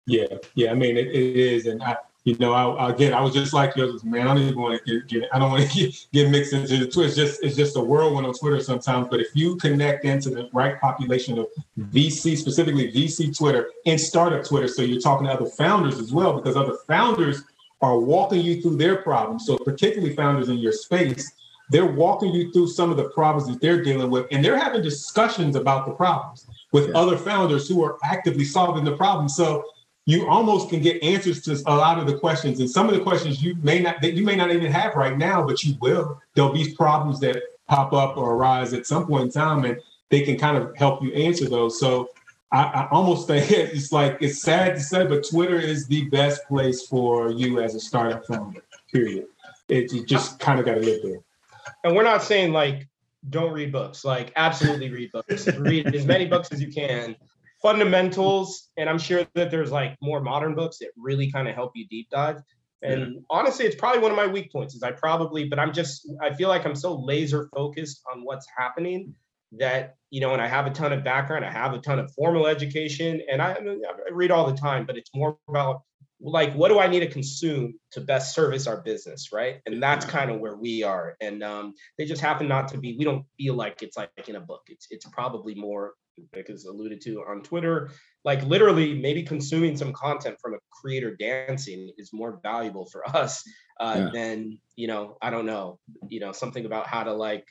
yeah 0.06 0.26
yeah 0.54 0.70
i 0.70 0.74
mean 0.74 0.96
it, 0.96 1.08
it 1.08 1.36
is 1.36 1.66
and 1.66 1.82
i 1.82 1.96
you 2.24 2.36
know 2.38 2.52
I, 2.52 2.90
again 2.90 3.12
i 3.12 3.20
was 3.20 3.34
just 3.34 3.52
like 3.52 3.76
you 3.76 4.00
man 4.04 4.26
i 4.26 4.34
don't 4.34 4.42
even 4.42 4.58
want 4.58 4.80
to 4.84 5.00
get, 5.00 5.08
get 5.08 5.28
i 5.32 5.38
don't 5.38 5.50
want 5.50 5.70
to 5.70 5.78
get, 5.86 6.06
get 6.12 6.30
mixed 6.30 6.52
into 6.52 6.78
the 6.78 6.86
twitter 6.86 7.08
it's 7.08 7.16
just 7.16 7.42
it's 7.42 7.56
just 7.56 7.76
a 7.76 7.80
whirlwind 7.80 8.26
on 8.26 8.32
twitter 8.32 8.60
sometimes 8.60 9.08
but 9.10 9.20
if 9.20 9.28
you 9.34 9.56
connect 9.56 10.04
into 10.04 10.30
the 10.30 10.48
right 10.52 10.80
population 10.80 11.38
of 11.38 11.46
vc 11.78 12.36
specifically 12.36 12.90
vc 12.92 13.36
twitter 13.36 13.70
and 13.86 14.00
startup 14.00 14.44
twitter 14.44 14.68
so 14.68 14.82
you're 14.82 15.00
talking 15.00 15.26
to 15.26 15.32
other 15.32 15.46
founders 15.46 15.98
as 15.98 16.12
well 16.12 16.32
because 16.32 16.56
other 16.56 16.76
founders 16.86 17.42
are 17.80 17.98
walking 17.98 18.40
you 18.40 18.62
through 18.62 18.76
their 18.76 18.96
problems 18.96 19.44
so 19.46 19.58
particularly 19.58 20.14
founders 20.14 20.48
in 20.48 20.58
your 20.58 20.72
space 20.72 21.32
they're 21.72 21.86
walking 21.86 22.34
you 22.34 22.52
through 22.52 22.68
some 22.68 22.90
of 22.90 22.98
the 22.98 23.08
problems 23.08 23.48
that 23.48 23.60
they're 23.60 23.82
dealing 23.82 24.10
with, 24.10 24.26
and 24.30 24.44
they're 24.44 24.58
having 24.58 24.82
discussions 24.82 25.56
about 25.56 25.86
the 25.86 25.92
problems 25.92 26.46
with 26.70 26.88
yeah. 26.88 26.94
other 26.94 27.16
founders 27.16 27.66
who 27.66 27.82
are 27.82 27.96
actively 28.04 28.44
solving 28.44 28.84
the 28.84 28.94
problem. 28.94 29.28
So 29.28 29.64
you 30.04 30.28
almost 30.28 30.68
can 30.68 30.82
get 30.82 31.02
answers 31.02 31.40
to 31.42 31.52
a 31.66 31.74
lot 31.74 31.98
of 31.98 32.06
the 32.06 32.18
questions, 32.18 32.60
and 32.60 32.68
some 32.68 32.88
of 32.88 32.94
the 32.94 33.00
questions 33.00 33.42
you 33.42 33.54
may 33.62 33.80
not 33.80 34.02
that 34.02 34.12
you 34.12 34.22
may 34.22 34.36
not 34.36 34.52
even 34.52 34.70
have 34.70 34.94
right 34.94 35.16
now, 35.16 35.46
but 35.46 35.64
you 35.64 35.74
will. 35.80 36.20
There'll 36.34 36.52
be 36.52 36.74
problems 36.74 37.20
that 37.20 37.42
pop 37.68 37.94
up 37.94 38.18
or 38.18 38.34
arise 38.34 38.74
at 38.74 38.86
some 38.86 39.06
point 39.06 39.24
in 39.24 39.30
time, 39.30 39.64
and 39.64 39.80
they 40.10 40.20
can 40.20 40.36
kind 40.36 40.58
of 40.58 40.76
help 40.76 41.02
you 41.02 41.10
answer 41.14 41.48
those. 41.48 41.80
So 41.80 42.10
I, 42.50 42.64
I, 42.64 42.88
almost 42.90 43.26
think 43.28 43.50
it's 43.50 43.92
like 43.92 44.18
it's 44.20 44.42
sad 44.42 44.74
to 44.74 44.80
say, 44.80 45.06
but 45.06 45.26
Twitter 45.26 45.58
is 45.58 45.86
the 45.86 46.04
best 46.10 46.46
place 46.48 46.86
for 46.86 47.30
you 47.30 47.60
as 47.60 47.74
a 47.74 47.80
startup 47.80 48.26
founder. 48.26 48.62
Period. 48.92 49.26
It, 49.68 49.90
you 49.90 50.04
just 50.04 50.38
kind 50.38 50.60
of 50.60 50.66
got 50.66 50.74
to 50.74 50.80
live 50.80 51.00
there 51.02 51.20
and 51.84 51.94
we're 51.94 52.04
not 52.04 52.22
saying 52.22 52.52
like 52.52 52.88
don't 53.28 53.52
read 53.52 53.72
books. 53.72 54.04
Like 54.04 54.32
absolutely 54.36 54.90
read 54.90 55.12
books. 55.12 55.46
read 55.58 55.94
as 55.94 56.06
many 56.06 56.26
books 56.26 56.50
as 56.52 56.60
you 56.60 56.72
can. 56.72 57.16
Fundamentals, 57.62 58.70
and 58.76 58.90
I'm 58.90 58.98
sure 58.98 59.24
that 59.34 59.50
there's 59.50 59.70
like 59.70 59.96
more 60.02 60.20
modern 60.20 60.54
books 60.54 60.78
that 60.78 60.88
really 60.96 61.30
kind 61.30 61.48
of 61.48 61.54
help 61.54 61.72
you 61.74 61.86
deep 61.86 62.08
dive. 62.10 62.42
And 62.82 63.00
yeah. 63.00 63.20
honestly, 63.30 63.64
it's 63.64 63.76
probably 63.76 64.00
one 64.00 64.10
of 64.10 64.16
my 64.16 64.26
weak 64.26 64.50
points. 64.50 64.74
Is 64.74 64.82
I 64.82 64.90
probably, 64.90 65.48
but 65.48 65.60
I'm 65.60 65.72
just 65.72 66.08
I 66.20 66.34
feel 66.34 66.48
like 66.48 66.66
I'm 66.66 66.74
so 66.74 66.94
laser 66.94 67.48
focused 67.54 68.02
on 68.12 68.24
what's 68.24 68.46
happening 68.56 69.14
that 69.52 69.96
you 70.10 70.20
know, 70.20 70.32
and 70.32 70.42
I 70.42 70.48
have 70.48 70.66
a 70.66 70.70
ton 70.70 70.92
of 70.92 71.04
background. 71.04 71.44
I 71.44 71.52
have 71.52 71.72
a 71.72 71.78
ton 71.78 72.00
of 72.00 72.12
formal 72.12 72.48
education, 72.48 73.22
and 73.30 73.40
I, 73.40 73.52
I 73.52 74.10
read 74.10 74.32
all 74.32 74.50
the 74.50 74.56
time. 74.56 74.84
But 74.84 74.96
it's 74.96 75.10
more 75.14 75.38
about 75.48 75.82
like 76.24 76.54
what 76.54 76.68
do 76.68 76.78
i 76.78 76.86
need 76.86 77.00
to 77.00 77.08
consume 77.08 77.74
to 77.90 78.00
best 78.00 78.34
service 78.34 78.66
our 78.66 78.80
business 78.80 79.32
right? 79.32 79.60
And 79.66 79.82
that's 79.82 80.04
kind 80.04 80.30
of 80.30 80.40
where 80.40 80.56
we 80.56 80.82
are. 80.82 81.16
And 81.20 81.42
um, 81.42 81.74
they 81.98 82.04
just 82.04 82.20
happen 82.20 82.48
not 82.48 82.68
to 82.68 82.78
be 82.78 82.96
we 82.96 83.04
don't 83.04 83.24
feel 83.36 83.54
like 83.54 83.82
it's 83.82 83.96
like 83.96 84.10
in 84.28 84.36
a 84.36 84.40
book. 84.40 84.62
It's 84.68 84.86
it's 84.90 85.06
probably 85.06 85.54
more 85.54 85.94
because 86.34 86.66
alluded 86.66 87.00
to 87.00 87.24
on 87.26 87.42
twitter 87.42 87.90
like 88.22 88.44
literally 88.44 88.92
maybe 88.92 89.22
consuming 89.22 89.74
some 89.78 89.94
content 89.94 90.36
from 90.42 90.52
a 90.52 90.58
creator 90.70 91.16
dancing 91.16 91.90
is 91.96 92.12
more 92.12 92.38
valuable 92.42 92.84
for 92.84 93.02
us 93.16 93.42
uh, 93.80 93.94
yeah. 93.96 94.10
than 94.12 94.58
you 94.76 94.86
know 94.86 95.16
i 95.22 95.30
don't 95.30 95.46
know 95.46 95.78
you 96.08 96.20
know 96.20 96.30
something 96.30 96.66
about 96.66 96.86
how 96.86 97.02
to 97.02 97.14
like 97.14 97.46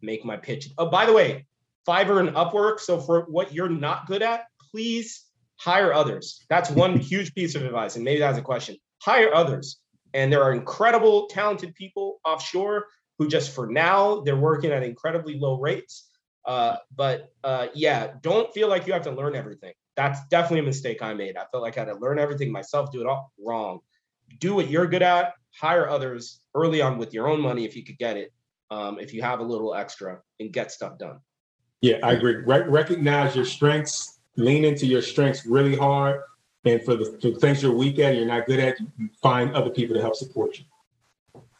make 0.00 0.24
my 0.24 0.38
pitch. 0.38 0.70
Oh 0.78 0.88
by 0.88 1.04
the 1.04 1.12
way 1.12 1.46
fiverr 1.86 2.20
and 2.20 2.30
upwork 2.30 2.80
so 2.80 2.98
for 2.98 3.26
what 3.28 3.52
you're 3.52 3.68
not 3.68 4.06
good 4.06 4.22
at 4.22 4.46
please 4.72 5.27
hire 5.58 5.92
others. 5.92 6.44
That's 6.48 6.70
one 6.70 6.96
huge 6.98 7.34
piece 7.34 7.54
of 7.54 7.64
advice. 7.64 7.96
And 7.96 8.04
maybe 8.04 8.20
that's 8.20 8.38
a 8.38 8.42
question. 8.42 8.76
Hire 9.02 9.34
others. 9.34 9.78
And 10.14 10.32
there 10.32 10.42
are 10.42 10.52
incredible, 10.52 11.26
talented 11.26 11.74
people 11.74 12.20
offshore 12.24 12.86
who 13.18 13.28
just 13.28 13.54
for 13.54 13.66
now, 13.66 14.20
they're 14.20 14.36
working 14.36 14.70
at 14.70 14.82
incredibly 14.82 15.38
low 15.38 15.60
rates. 15.60 16.08
Uh, 16.46 16.76
but 16.96 17.30
uh, 17.44 17.66
yeah, 17.74 18.12
don't 18.22 18.52
feel 18.54 18.68
like 18.68 18.86
you 18.86 18.92
have 18.92 19.02
to 19.02 19.10
learn 19.10 19.34
everything. 19.34 19.72
That's 19.96 20.20
definitely 20.30 20.60
a 20.60 20.62
mistake 20.62 21.02
I 21.02 21.12
made. 21.12 21.36
I 21.36 21.44
felt 21.50 21.62
like 21.62 21.76
I 21.76 21.80
had 21.80 21.88
to 21.88 21.96
learn 21.96 22.18
everything 22.18 22.52
myself, 22.52 22.92
do 22.92 23.00
it 23.00 23.06
all 23.06 23.32
wrong. 23.38 23.80
Do 24.38 24.54
what 24.54 24.70
you're 24.70 24.86
good 24.86 25.02
at, 25.02 25.34
hire 25.60 25.88
others 25.88 26.40
early 26.54 26.80
on 26.80 26.96
with 26.96 27.12
your 27.12 27.28
own 27.28 27.40
money 27.40 27.64
if 27.64 27.76
you 27.76 27.84
could 27.84 27.98
get 27.98 28.16
it, 28.16 28.32
um, 28.70 28.98
if 29.00 29.12
you 29.12 29.20
have 29.22 29.40
a 29.40 29.42
little 29.42 29.74
extra, 29.74 30.20
and 30.38 30.52
get 30.52 30.70
stuff 30.70 30.98
done. 30.98 31.18
Yeah, 31.80 31.96
I 32.02 32.12
agree. 32.12 32.36
Re- 32.36 32.68
recognize 32.68 33.34
your 33.34 33.44
strengths 33.44 34.17
lean 34.38 34.64
into 34.64 34.86
your 34.86 35.02
strengths 35.02 35.44
really 35.44 35.76
hard. 35.76 36.22
And 36.64 36.82
for 36.84 36.96
the, 36.96 37.18
for 37.20 37.30
the 37.30 37.38
things 37.38 37.62
you're 37.62 37.72
weak 37.72 37.98
at, 37.98 38.16
you're 38.16 38.26
not 38.26 38.46
good 38.46 38.60
at, 38.60 38.78
you 38.80 39.08
find 39.22 39.54
other 39.54 39.70
people 39.70 39.94
to 39.94 40.02
help 40.02 40.16
support 40.16 40.58
you. 40.58 40.64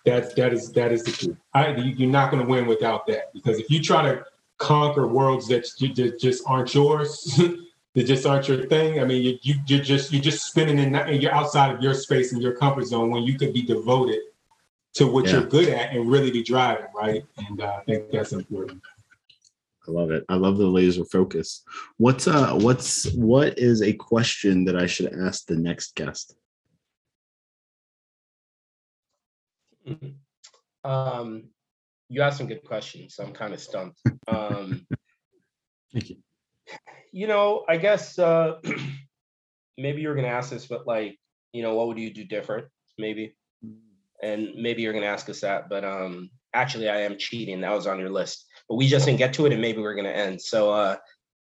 That's 0.05 0.33
that 0.35 0.53
is 0.53 0.73
that 0.73 0.91
is 0.93 1.03
the 1.05 1.13
key. 1.13 1.37
I, 1.53 1.75
you're 1.77 2.11
not 2.11 2.31
going 2.31 2.43
to 2.43 2.49
win 2.49 2.67
without 2.67 3.07
that 3.09 3.33
because 3.35 3.59
if 3.59 3.71
you 3.71 3.83
try 3.83 4.03
to 4.03 4.25
conquer 4.57 5.07
worlds 5.07 5.49
that, 5.49 5.69
that 5.81 6.19
just 6.19 6.43
aren't 6.47 6.73
yours, 6.75 7.39
that 7.95 8.05
just 8.05 8.25
aren't 8.25 8.49
your 8.49 8.67
thing. 8.67 9.01
I 9.01 9.05
mean, 9.05 9.23
you, 9.23 9.39
you 9.43 9.55
you're 9.67 9.85
just 9.85 10.13
you're 10.13 10.23
just 10.23 10.47
spinning 10.47 10.79
in 10.79 10.95
and 10.95 11.23
you're 11.23 11.35
outside 11.35 11.75
of 11.75 11.83
your 11.83 11.95
space 11.95 12.33
and 12.33 12.41
your 12.41 12.55
comfort 12.57 12.87
zone 12.87 13.11
when 13.11 13.25
you 13.25 13.37
could 13.37 13.53
be 13.53 13.63
devoted 13.63 14.21
to 14.95 15.07
what 15.07 15.27
yeah. 15.27 15.33
you're 15.33 15.45
good 15.45 15.69
at 15.69 15.95
and 15.95 16.11
really 16.11 16.31
be 16.31 16.43
driving 16.43 16.87
right. 16.95 17.25
And 17.37 17.61
uh, 17.61 17.77
I 17.79 17.85
think 17.85 18.11
that's 18.11 18.33
important. 18.33 18.83
I 19.89 19.91
love 19.91 20.11
it. 20.11 20.25
I 20.29 20.35
love 20.35 20.59
the 20.59 20.67
laser 20.67 21.05
focus. 21.05 21.65
What's 21.97 22.27
uh 22.27 22.55
what's 22.55 23.11
what 23.13 23.59
is 23.59 23.81
a 23.83 23.93
question 23.95 24.65
that 24.67 24.77
I 24.77 24.87
should 24.87 25.13
ask 25.15 25.47
the 25.47 25.57
next 25.57 25.95
guest? 25.95 26.37
Um 30.85 31.45
you 32.11 32.23
asked 32.23 32.39
some 32.39 32.49
good 32.49 32.65
questions, 32.65 33.15
so 33.15 33.25
I'm 33.25 33.33
kind 33.33 33.55
of 33.55 33.61
stumped. 33.61 34.01
Um 34.27 34.87
Thank 35.93 36.11
you. 36.11 36.17
You 37.13 37.27
know, 37.27 37.65
I 37.67 37.79
guess 37.79 38.19
uh 38.19 38.59
maybe 39.79 40.03
you're 40.03 40.15
gonna 40.15 40.29
ask 40.29 40.51
this, 40.51 40.67
but 40.67 40.87
like, 40.87 41.19
you 41.53 41.63
know, 41.63 41.75
what 41.75 41.89
would 41.89 41.99
you 41.99 42.13
do 42.13 42.25
different? 42.25 42.67
Maybe. 42.99 43.35
And 44.23 44.55
maybe 44.57 44.83
you're 44.83 44.93
gonna 44.93 45.07
ask 45.07 45.31
us 45.31 45.41
that, 45.41 45.71
but 45.71 45.85
um 45.85 46.29
actually 46.53 46.91
I 46.91 47.03
am 47.03 47.17
cheating. 47.17 47.63
That 47.63 47.73
was 47.73 47.87
on 47.87 47.99
your 47.99 48.11
list 48.11 48.45
but 48.69 48.77
we 48.77 48.87
just 48.87 49.07
didn't 49.07 49.19
get 49.19 49.33
to 49.35 49.47
it 49.47 49.53
and 49.53 49.63
maybe 49.63 49.81
we're 49.81 49.95
going 49.95 50.05
to 50.05 50.17
end. 50.17 50.41
So, 50.41 50.71
uh, 50.73 50.97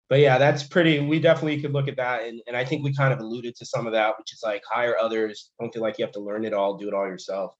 but 0.09 0.19
yeah, 0.19 0.37
that's 0.37 0.63
pretty, 0.63 0.99
we 0.99 1.19
definitely 1.19 1.61
could 1.61 1.73
look 1.73 1.87
at 1.87 1.97
that. 1.97 2.23
And, 2.23 2.41
and 2.47 2.57
I 2.57 2.65
think 2.65 2.83
we 2.83 2.95
kind 2.95 3.13
of 3.13 3.19
alluded 3.19 3.55
to 3.57 3.65
some 3.65 3.85
of 3.85 3.93
that, 3.93 4.17
which 4.17 4.33
is 4.33 4.41
like 4.43 4.63
hire 4.69 4.97
others. 4.99 5.51
Don't 5.59 5.71
feel 5.71 5.83
like 5.83 5.99
you 5.99 6.05
have 6.05 6.13
to 6.13 6.19
learn 6.19 6.45
it 6.45 6.53
all, 6.53 6.77
do 6.77 6.87
it 6.87 6.93
all 6.93 7.05
yourself. 7.05 7.53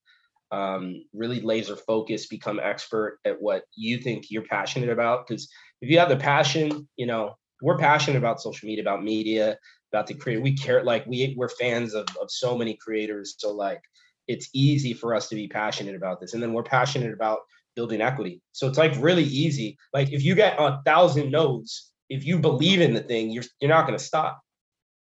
Um, 0.51 1.03
really 1.13 1.41
laser 1.41 1.75
focus, 1.75 2.25
become 2.25 2.59
expert 2.59 3.19
at 3.23 3.39
what 3.39 3.65
you 3.75 3.99
think 3.99 4.31
you're 4.31 4.45
passionate 4.45 4.89
about. 4.89 5.27
Because 5.27 5.47
if 5.81 5.91
you 5.91 5.99
have 5.99 6.09
the 6.09 6.17
passion, 6.17 6.87
you 6.95 7.05
know, 7.05 7.35
we're 7.61 7.77
passionate 7.77 8.17
about 8.17 8.41
social 8.41 8.67
media, 8.67 8.81
about 8.81 9.03
media, 9.03 9.57
about 9.93 10.07
the 10.07 10.15
creator. 10.15 10.41
We 10.41 10.55
care, 10.55 10.83
like 10.83 11.05
we 11.05 11.35
we're 11.37 11.49
fans 11.49 11.93
of, 11.93 12.07
of 12.19 12.31
so 12.31 12.57
many 12.57 12.75
creators. 12.75 13.35
So 13.37 13.51
like 13.51 13.81
it's 14.27 14.49
easy 14.53 14.93
for 14.93 15.13
us 15.13 15.29
to 15.29 15.35
be 15.35 15.47
passionate 15.47 15.95
about 15.95 16.19
this. 16.19 16.33
And 16.33 16.41
then 16.41 16.53
we're 16.53 16.63
passionate 16.63 17.13
about 17.13 17.39
building 17.75 18.01
equity. 18.01 18.41
So 18.51 18.67
it's 18.67 18.77
like 18.77 18.93
really 18.97 19.23
easy. 19.23 19.77
Like 19.93 20.11
if 20.11 20.23
you 20.23 20.35
get 20.35 20.59
a 20.59 20.81
thousand 20.85 21.31
no's, 21.31 21.91
if 22.09 22.25
you 22.25 22.39
believe 22.39 22.81
in 22.81 22.93
the 22.93 23.01
thing, 23.01 23.29
you're 23.29 23.43
you're 23.61 23.69
not 23.69 23.85
gonna 23.85 23.99
stop. 23.99 24.41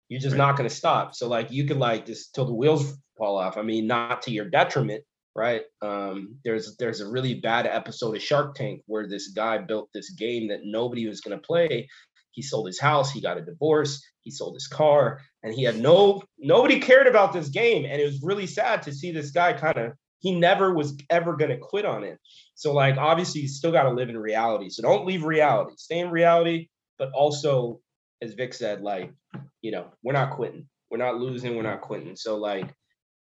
You're 0.09 0.21
just 0.21 0.33
right. 0.33 0.39
not 0.39 0.57
gonna 0.57 0.71
stop. 0.71 1.15
So 1.15 1.29
like 1.29 1.51
you 1.51 1.67
could 1.67 1.79
like 1.79 2.07
just 2.07 2.35
till 2.35 2.47
the 2.47 2.55
wheels 2.55 2.97
fall 3.17 3.37
off. 3.37 3.57
I 3.57 3.63
mean, 3.63 3.87
not 3.87 4.23
to 4.23 4.31
your 4.31 4.49
detriment, 4.49 5.05
right? 5.35 5.63
Um, 5.83 6.37
there's 6.45 6.77
there's 6.77 7.01
a 7.01 7.11
really 7.11 7.35
bad 7.41 7.67
episode 7.67 8.17
of 8.17 8.23
Shark 8.23 8.55
Tank 8.55 8.83
where 8.87 9.07
this 9.07 9.29
guy 9.29 9.59
built 9.59 9.91
this 9.95 10.11
game 10.11 10.49
that 10.49 10.61
nobody 10.65 11.07
was 11.07 11.21
gonna 11.21 11.39
play. 11.39 11.89
He 12.33 12.43
sold 12.43 12.67
his 12.67 12.81
house, 12.81 13.13
he 13.13 13.21
got 13.21 13.39
a 13.39 13.43
divorce, 13.43 14.03
he 14.23 14.31
sold 14.31 14.55
his 14.55 14.67
car, 14.67 15.21
and 15.45 15.55
he 15.55 15.63
had 15.63 15.79
no 15.79 16.23
nobody 16.39 16.81
cared 16.81 17.07
about 17.07 17.33
this 17.33 17.49
game. 17.49 17.85
And 17.85 18.01
it 18.01 18.05
was 18.05 18.21
really 18.23 18.47
sad 18.47 18.83
to 18.83 18.93
see 18.93 19.13
this 19.13 19.31
guy 19.31 19.53
kind 19.53 19.79
of 19.79 19.93
he 20.25 20.35
never 20.35 20.75
was 20.75 20.97
ever 21.11 21.37
going 21.37 21.51
to 21.51 21.59
quit 21.59 21.85
on 21.85 22.03
it. 22.03 22.19
So 22.55 22.73
like 22.73 22.97
obviously 22.97 23.43
you 23.43 23.49
still 23.49 23.73
got 23.73 23.85
to 23.85 23.91
live 23.91 24.09
in 24.09 24.19
reality. 24.19 24.69
So 24.69 24.83
don't 24.83 25.07
leave 25.07 25.25
reality. 25.25 25.75
Stay 25.77 26.01
in 26.01 26.11
reality, 26.11 26.69
but 26.99 27.11
also 27.13 27.81
as 28.23 28.35
Vic 28.35 28.55
said 28.55 28.81
like, 28.81 29.13
you 29.61 29.71
know, 29.71 29.93
we're 30.03 30.13
not 30.13 30.31
quitting. 30.31 30.69
We're 30.91 30.99
not 30.99 31.17
losing, 31.17 31.57
we're 31.57 31.63
not 31.63 31.81
quitting. 31.81 32.17
So 32.17 32.37
like 32.37 32.73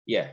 yeah. 0.05 0.31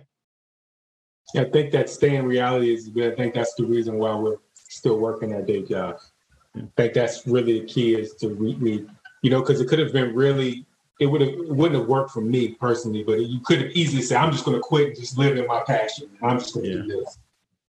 yeah 1.35 1.43
I 1.43 1.51
think 1.51 1.73
that 1.73 1.89
stay 1.89 2.16
in 2.16 2.27
reality 2.27 2.75
is 2.75 2.89
good. 2.89 3.12
I 3.12 3.16
think 3.16 3.35
that's 3.35 3.55
the 3.55 3.65
reason 3.65 3.99
why 3.99 4.15
we're 4.15 4.39
still 4.55 4.99
working 4.99 5.35
our 5.35 5.43
day 5.43 5.62
jobs. 5.62 6.12
I 6.57 6.62
think 6.77 6.95
that's 6.95 7.27
really 7.27 7.61
the 7.61 7.66
key 7.66 7.95
is 7.95 8.15
to 8.16 8.31
read, 8.31 8.89
you 9.23 9.31
know, 9.31 9.41
because 9.41 9.61
it 9.61 9.69
could 9.69 9.79
have 9.79 9.93
been 9.93 10.15
really 10.15 10.66
it 10.99 11.07
would 11.07 11.20
have 11.20 11.35
wouldn't 11.49 11.79
have 11.79 11.89
worked 11.89 12.11
for 12.11 12.20
me 12.20 12.55
personally, 12.55 13.05
but 13.05 13.20
you 13.20 13.41
could 13.41 13.61
have 13.61 13.70
easily 13.70 14.03
said, 14.03 14.16
I'm 14.16 14.33
just 14.33 14.45
gonna 14.45 14.59
quit 14.59 14.89
and 14.89 14.97
just 14.97 15.16
live 15.16 15.37
in 15.37 15.47
my 15.47 15.62
passion. 15.65 16.11
I'm 16.23 16.39
just 16.39 16.55
gonna 16.55 16.66
yeah. 16.66 16.75
do 16.75 16.87
this. 16.89 17.19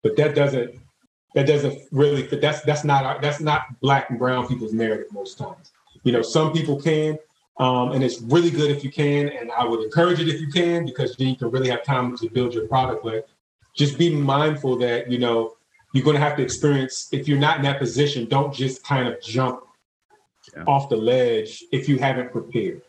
But 0.03 0.17
that 0.17 0.35
doesn't 0.35 0.79
that 1.35 1.47
doesn't 1.47 1.82
really 1.90 2.27
fit. 2.27 2.40
That's 2.40 2.62
that's 2.62 2.85
not 2.85 3.05
our, 3.05 3.20
that's 3.20 3.40
not 3.40 3.78
black 3.81 4.11
and 4.11 4.19
brown 4.19 4.47
people's 4.47 4.73
narrative 4.73 5.12
most 5.12 5.36
times. 5.36 5.73
You 6.05 6.12
know, 6.12 6.23
some 6.23 6.52
people 6.52 6.81
can, 6.81 7.19
Um, 7.59 7.93
and 7.93 8.02
it's 8.02 8.20
really 8.20 8.51
good 8.51 8.70
if 8.70 8.82
you 8.82 8.90
can, 8.90 9.28
and 9.28 9.51
I 9.52 9.65
would 9.65 9.81
encourage 9.81 10.20
it 10.20 10.28
if 10.28 10.40
you 10.40 10.48
can, 10.48 10.85
because 10.85 11.16
then 11.16 11.28
you 11.28 11.36
can 11.36 11.51
really 11.51 11.70
have 11.70 11.85
time 11.85 12.16
to 12.19 12.28
build 12.28 12.55
your 12.55 12.66
product. 12.69 13.05
But 13.05 13.28
just 13.74 13.98
be 13.98 14.15
mindful 14.15 14.77
that 14.78 15.11
you 15.11 15.19
know 15.19 15.56
you're 15.93 16.05
going 16.05 16.16
to 16.16 16.23
have 16.23 16.36
to 16.36 16.43
experience. 16.43 17.09
If 17.12 17.28
you're 17.28 17.39
not 17.39 17.56
in 17.59 17.62
that 17.62 17.78
position, 17.78 18.28
don't 18.28 18.52
just 18.55 18.85
kind 18.85 19.09
of 19.09 19.20
jump 19.20 19.65
yeah. 20.56 20.65
off 20.65 20.89
the 20.89 20.97
ledge 20.97 21.65
if 21.73 21.89
you 21.89 21.98
haven't 21.98 22.31
prepared. 22.32 22.82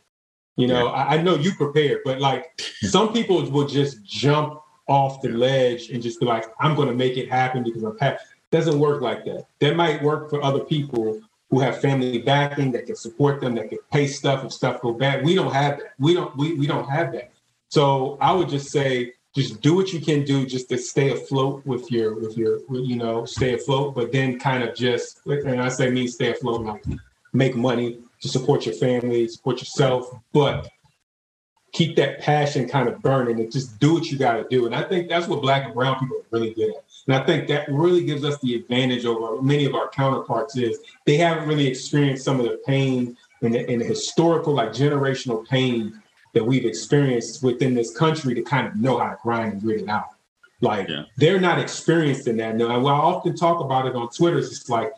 You 0.56 0.68
know, 0.68 0.86
yeah. 0.86 0.92
I, 0.92 1.16
I, 1.16 1.22
know 1.22 1.36
you 1.36 1.54
prepared, 1.54 2.00
but 2.06 2.20
like 2.20 2.60
some 2.82 3.12
people 3.12 3.50
will 3.50 3.68
just 3.68 4.04
jump 4.04 4.62
off 4.88 5.22
the 5.22 5.30
ledge 5.30 5.90
and 5.90 6.02
just 6.02 6.20
be 6.20 6.26
like, 6.26 6.46
"I'm 6.60 6.76
going 6.76 6.88
to 6.88 6.94
make 6.94 7.18
it 7.18 7.30
happen 7.30 7.64
because 7.64 7.84
I'm 7.84 7.98
past." 7.98 8.24
Doesn't 8.56 8.80
work 8.80 9.02
like 9.02 9.26
that. 9.26 9.48
That 9.60 9.76
might 9.76 10.02
work 10.02 10.30
for 10.30 10.42
other 10.42 10.62
people 10.62 11.20
who 11.50 11.60
have 11.60 11.82
family 11.82 12.20
backing 12.20 12.72
that 12.72 12.86
can 12.86 12.96
support 12.96 13.42
them, 13.42 13.54
that 13.56 13.68
can 13.68 13.80
pay 13.92 14.08
stuff 14.08 14.46
if 14.46 14.54
stuff 14.54 14.80
go 14.80 14.94
bad. 14.94 15.26
We 15.26 15.36
don't 15.36 15.52
have 15.52 15.80
that. 15.80 15.90
We 16.00 16.14
don't. 16.14 16.34
We, 16.38 16.54
we 16.54 16.66
don't 16.66 16.88
have 16.90 17.12
that. 17.12 17.34
So 17.68 18.18
I 18.22 18.32
would 18.32 18.48
just 18.48 18.72
say, 18.72 19.12
just 19.36 19.60
do 19.60 19.76
what 19.76 19.92
you 19.92 20.00
can 20.00 20.24
do, 20.24 20.46
just 20.46 20.70
to 20.70 20.78
stay 20.78 21.12
afloat 21.12 21.66
with 21.66 21.92
your 21.92 22.18
with 22.18 22.38
your 22.38 22.60
you 22.70 22.96
know 22.96 23.26
stay 23.26 23.56
afloat. 23.56 23.94
But 23.94 24.14
then 24.14 24.40
kind 24.40 24.64
of 24.64 24.74
just 24.74 25.20
and 25.26 25.62
I 25.62 25.68
say 25.68 25.90
me 25.90 26.08
stay 26.08 26.32
afloat 26.32 26.62
like 26.62 26.86
make 27.34 27.58
money 27.58 28.00
to 28.22 28.30
support 28.30 28.66
your 28.66 28.76
family, 28.76 29.28
support 29.28 29.60
yourself, 29.60 30.18
but 30.32 30.70
keep 31.76 31.98
that 31.98 32.22
passion 32.22 32.70
kind 32.70 32.88
of 32.88 33.02
burning 33.02 33.38
and 33.42 33.52
just 33.52 33.78
do 33.80 33.94
what 33.94 34.06
you 34.06 34.18
got 34.18 34.36
to 34.36 34.46
do. 34.50 34.66
And 34.66 34.74
I 34.74 34.84
think 34.84 35.10
that's 35.10 35.28
what 35.28 35.42
black 35.42 35.66
and 35.66 35.74
brown 35.74 36.00
people 36.00 36.18
are 36.18 36.26
really 36.32 36.54
good 36.54 36.70
at. 36.70 36.84
And 37.08 37.16
I 37.16 37.26
think 37.26 37.50
that 37.50 37.68
really 37.70 38.06
gives 38.06 38.24
us 38.24 38.40
the 38.40 38.56
advantage 38.56 39.06
over 39.06 39.42
many 39.42 39.66
of 39.66 39.76
our 39.76 39.90
counterparts 39.90 40.56
is 40.56 40.80
they 41.06 41.18
haven't 41.18 41.48
really 41.48 41.68
experienced 41.68 42.24
some 42.24 42.40
of 42.40 42.46
the 42.46 42.62
pain 42.66 43.18
and 43.42 43.54
the, 43.54 43.70
and 43.70 43.82
the 43.82 43.86
historical, 43.86 44.54
like 44.54 44.70
generational 44.70 45.46
pain 45.48 46.02
that 46.34 46.44
we've 46.44 46.66
experienced 46.66 47.44
within 47.44 47.74
this 47.74 47.96
country 47.96 48.34
to 48.34 48.42
kind 48.42 48.68
of 48.68 48.78
know 48.78 48.98
how 48.98 49.10
to 49.10 49.18
grind 49.22 49.54
and 49.54 49.62
grit 49.62 49.82
it 49.82 49.90
out. 49.90 50.08
Like 50.62 50.88
yeah. 50.88 51.04
they're 51.18 51.42
not 51.42 51.60
experienced 51.60 52.28
in 52.28 52.38
that. 52.38 52.56
Now, 52.56 52.68
I 52.68 52.92
often 52.92 53.36
talk 53.36 53.60
about 53.60 53.86
it 53.86 53.96
on 53.96 54.10
Twitter. 54.10 54.38
It's 54.38 54.50
just 54.50 54.70
like 54.70 54.94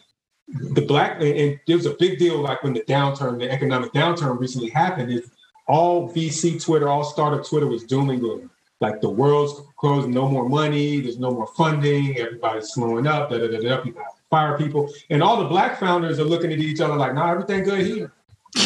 the 0.48 0.82
black 0.82 1.20
and 1.22 1.60
there 1.66 1.76
was 1.76 1.88
a 1.88 1.96
big 2.00 2.20
deal 2.20 2.38
like 2.38 2.62
when 2.64 2.74
the 2.74 2.82
downturn, 2.82 3.40
the 3.40 3.50
economic 3.52 3.92
downturn 3.94 4.40
recently 4.40 4.70
happened. 4.70 5.12
Is 5.12 5.32
all 5.68 6.10
VC 6.14 6.64
Twitter, 6.64 6.90
all 6.90 7.04
startup 7.04 7.46
Twitter 7.46 7.68
was 7.68 7.84
doom 7.84 8.10
and 8.10 8.20
gloom 8.20 8.50
like 8.80 9.02
the 9.02 9.10
world's 9.10 9.62
closed, 9.78 10.10
no 10.10 10.28
more 10.28 10.48
money, 10.48 11.02
there's 11.02 11.18
no 11.18 11.32
more 11.32 11.48
funding, 11.48 12.18
everybody's 12.18 12.70
slowing 12.70 13.08
up, 13.08 13.30
da 13.30 13.38
da 13.40 13.48
da 13.48 13.60
da. 13.60 13.82
People 13.82 14.04
fire 14.30 14.58
people, 14.58 14.92
and 15.10 15.24
all 15.24 15.42
the 15.42 15.48
black 15.48 15.80
founders 15.80 16.20
are 16.20 16.26
looking 16.26 16.52
at 16.52 16.60
each 16.60 16.80
other 16.80 16.96
like, 16.96 17.14
"Nah, 17.14 17.32
everything 17.32 17.64
good 17.64 17.86
here," 17.86 18.12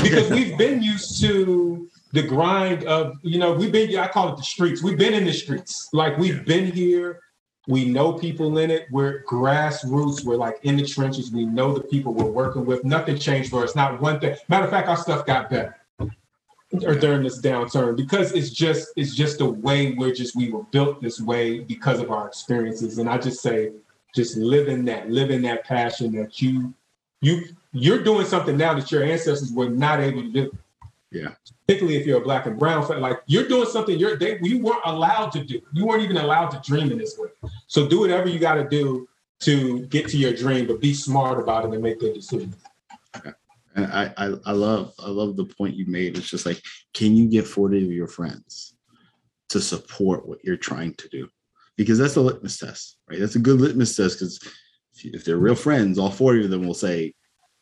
because 0.01 0.29
we've 0.31 0.57
been 0.57 0.81
used 0.81 1.21
to 1.21 1.89
the 2.13 2.23
grind 2.23 2.83
of, 2.85 3.17
you 3.21 3.39
know, 3.39 3.53
we've 3.53 3.71
been. 3.71 3.95
I 3.97 4.07
call 4.07 4.33
it 4.33 4.37
the 4.37 4.43
streets. 4.43 4.83
We've 4.83 4.97
been 4.97 5.13
in 5.13 5.25
the 5.25 5.33
streets, 5.33 5.89
like 5.93 6.17
we've 6.17 6.45
been 6.45 6.71
here. 6.71 7.21
We 7.67 7.85
know 7.85 8.13
people 8.13 8.57
in 8.57 8.71
it. 8.71 8.87
We're 8.91 9.23
grassroots. 9.25 10.25
We're 10.25 10.35
like 10.35 10.57
in 10.63 10.77
the 10.77 10.85
trenches. 10.85 11.31
We 11.31 11.45
know 11.45 11.73
the 11.73 11.83
people 11.83 12.13
we're 12.13 12.25
working 12.25 12.65
with. 12.65 12.83
Nothing 12.83 13.17
changed 13.17 13.51
for 13.51 13.63
us. 13.63 13.75
Not 13.75 14.01
one 14.01 14.19
thing. 14.19 14.35
Matter 14.49 14.65
of 14.65 14.71
fact, 14.71 14.89
our 14.89 14.97
stuff 14.97 15.27
got 15.27 15.49
better 15.49 15.77
or 16.85 16.95
during 16.95 17.23
this 17.23 17.41
downturn 17.41 17.97
because 17.97 18.31
it's 18.31 18.49
just 18.49 18.89
it's 18.95 19.13
just 19.13 19.39
the 19.39 19.45
way 19.45 19.93
we're 19.93 20.13
just 20.13 20.35
we 20.35 20.49
were 20.49 20.63
built 20.63 21.01
this 21.01 21.19
way 21.19 21.59
because 21.59 21.99
of 21.99 22.11
our 22.11 22.27
experiences. 22.27 22.97
And 22.97 23.09
i 23.09 23.17
just 23.17 23.41
say 23.41 23.71
just 24.15 24.37
live 24.37 24.67
in 24.67 24.85
that 24.85 25.09
live 25.09 25.31
in 25.31 25.41
that 25.43 25.65
passion 25.65 26.11
that 26.13 26.41
you 26.41 26.73
you 27.21 27.43
you're 27.73 28.03
doing 28.03 28.25
something 28.25 28.57
now 28.57 28.73
that 28.73 28.91
your 28.91 29.03
ancestors 29.03 29.51
were 29.51 29.69
not 29.69 29.99
able 29.99 30.21
to 30.21 30.31
do. 30.31 30.57
Yeah. 31.11 31.33
Particularly 31.67 31.99
if 31.99 32.07
you're 32.07 32.21
a 32.21 32.23
black 32.23 32.45
and 32.45 32.57
brown 32.57 32.87
like 33.01 33.21
you're 33.25 33.47
doing 33.47 33.67
something 33.67 33.97
you're 33.99 34.15
they 34.15 34.39
you 34.41 34.59
weren't 34.59 34.81
allowed 34.85 35.31
to 35.33 35.43
do. 35.43 35.61
You 35.73 35.85
weren't 35.85 36.03
even 36.03 36.17
allowed 36.17 36.49
to 36.51 36.61
dream 36.61 36.91
in 36.91 36.97
this 36.97 37.17
way. 37.17 37.29
So 37.67 37.87
do 37.87 37.99
whatever 37.99 38.29
you 38.29 38.39
got 38.39 38.55
to 38.55 38.67
do 38.67 39.09
to 39.41 39.85
get 39.87 40.07
to 40.07 40.17
your 40.17 40.33
dream 40.33 40.67
but 40.67 40.79
be 40.79 40.93
smart 40.93 41.39
about 41.39 41.65
it 41.65 41.73
and 41.73 41.83
make 41.83 41.99
good 41.99 42.13
decisions 42.13 42.55
I, 43.75 44.11
I, 44.17 44.33
I 44.45 44.51
love 44.51 44.93
I 44.99 45.09
love 45.09 45.37
the 45.37 45.45
point 45.45 45.75
you 45.75 45.85
made. 45.87 46.17
It's 46.17 46.29
just 46.29 46.45
like, 46.45 46.61
can 46.93 47.15
you 47.15 47.27
get 47.27 47.47
40 47.47 47.85
of 47.85 47.91
your 47.91 48.07
friends 48.07 48.75
to 49.49 49.61
support 49.61 50.27
what 50.27 50.43
you're 50.43 50.57
trying 50.57 50.93
to 50.95 51.09
do? 51.09 51.27
Because 51.77 51.97
that's 51.97 52.17
a 52.17 52.21
litmus 52.21 52.57
test, 52.57 52.97
right? 53.09 53.19
That's 53.19 53.35
a 53.35 53.39
good 53.39 53.61
litmus 53.61 53.95
test 53.95 54.19
because 54.19 54.39
if, 54.95 55.15
if, 55.15 55.25
they're 55.25 55.37
real 55.37 55.55
friends, 55.55 55.97
all 55.97 56.11
40 56.11 56.45
of 56.45 56.51
them 56.51 56.67
will 56.67 56.73
say, 56.73 57.13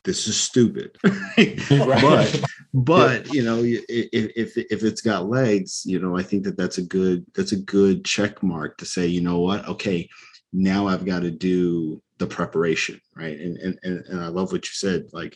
this 0.03 0.27
is 0.27 0.39
stupid. 0.39 0.97
but 1.03 2.41
but 2.73 3.33
you 3.33 3.43
know 3.43 3.63
if, 3.63 3.83
if 3.89 4.55
if 4.55 4.83
it's 4.83 5.01
got 5.01 5.27
legs 5.27 5.83
you 5.85 5.99
know 5.99 6.15
i 6.15 6.21
think 6.21 6.43
that 6.43 6.55
that's 6.55 6.77
a 6.77 6.83
good 6.83 7.25
that's 7.33 7.51
a 7.51 7.57
good 7.57 8.05
check 8.05 8.43
mark 8.43 8.77
to 8.77 8.85
say 8.85 9.07
you 9.07 9.21
know 9.21 9.39
what 9.39 9.67
okay 9.67 10.07
now 10.53 10.87
i've 10.87 11.05
got 11.05 11.21
to 11.21 11.31
do 11.31 11.99
the 12.19 12.27
preparation 12.27 13.01
right 13.15 13.39
and 13.39 13.57
and 13.57 13.79
and, 13.81 14.05
and 14.05 14.21
i 14.21 14.27
love 14.27 14.51
what 14.51 14.65
you 14.65 14.73
said 14.73 15.05
like 15.13 15.35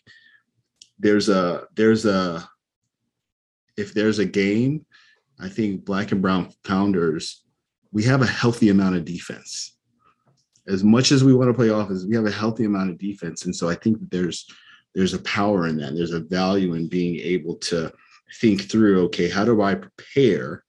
there's 0.99 1.29
a 1.29 1.67
there's 1.75 2.05
a 2.05 2.47
if 3.77 3.93
there's 3.93 4.19
a 4.19 4.25
game, 4.25 4.85
I 5.39 5.49
think 5.49 5.85
black 5.85 6.11
and 6.11 6.21
brown 6.21 6.53
founders, 6.63 7.43
we 7.91 8.03
have 8.03 8.21
a 8.21 8.27
healthy 8.27 8.69
amount 8.69 8.95
of 8.95 9.05
defense. 9.05 9.77
As 10.67 10.83
much 10.83 11.11
as 11.11 11.23
we 11.23 11.33
want 11.33 11.49
to 11.49 11.53
play 11.53 11.69
offense, 11.69 12.05
we 12.05 12.15
have 12.15 12.25
a 12.25 12.31
healthy 12.31 12.65
amount 12.65 12.91
of 12.91 12.97
defense. 12.97 13.45
And 13.45 13.55
so 13.55 13.69
I 13.69 13.75
think 13.75 13.97
there's 14.09 14.45
there's 14.95 15.13
a 15.13 15.21
power 15.23 15.67
in 15.67 15.77
that. 15.77 15.95
There's 15.95 16.13
a 16.13 16.19
value 16.19 16.75
in 16.75 16.87
being 16.87 17.15
able 17.19 17.55
to 17.55 17.91
think 18.39 18.69
through, 18.69 19.03
okay, 19.05 19.29
how 19.29 19.43
do 19.43 19.61
I 19.61 19.75
prepare 19.75 20.63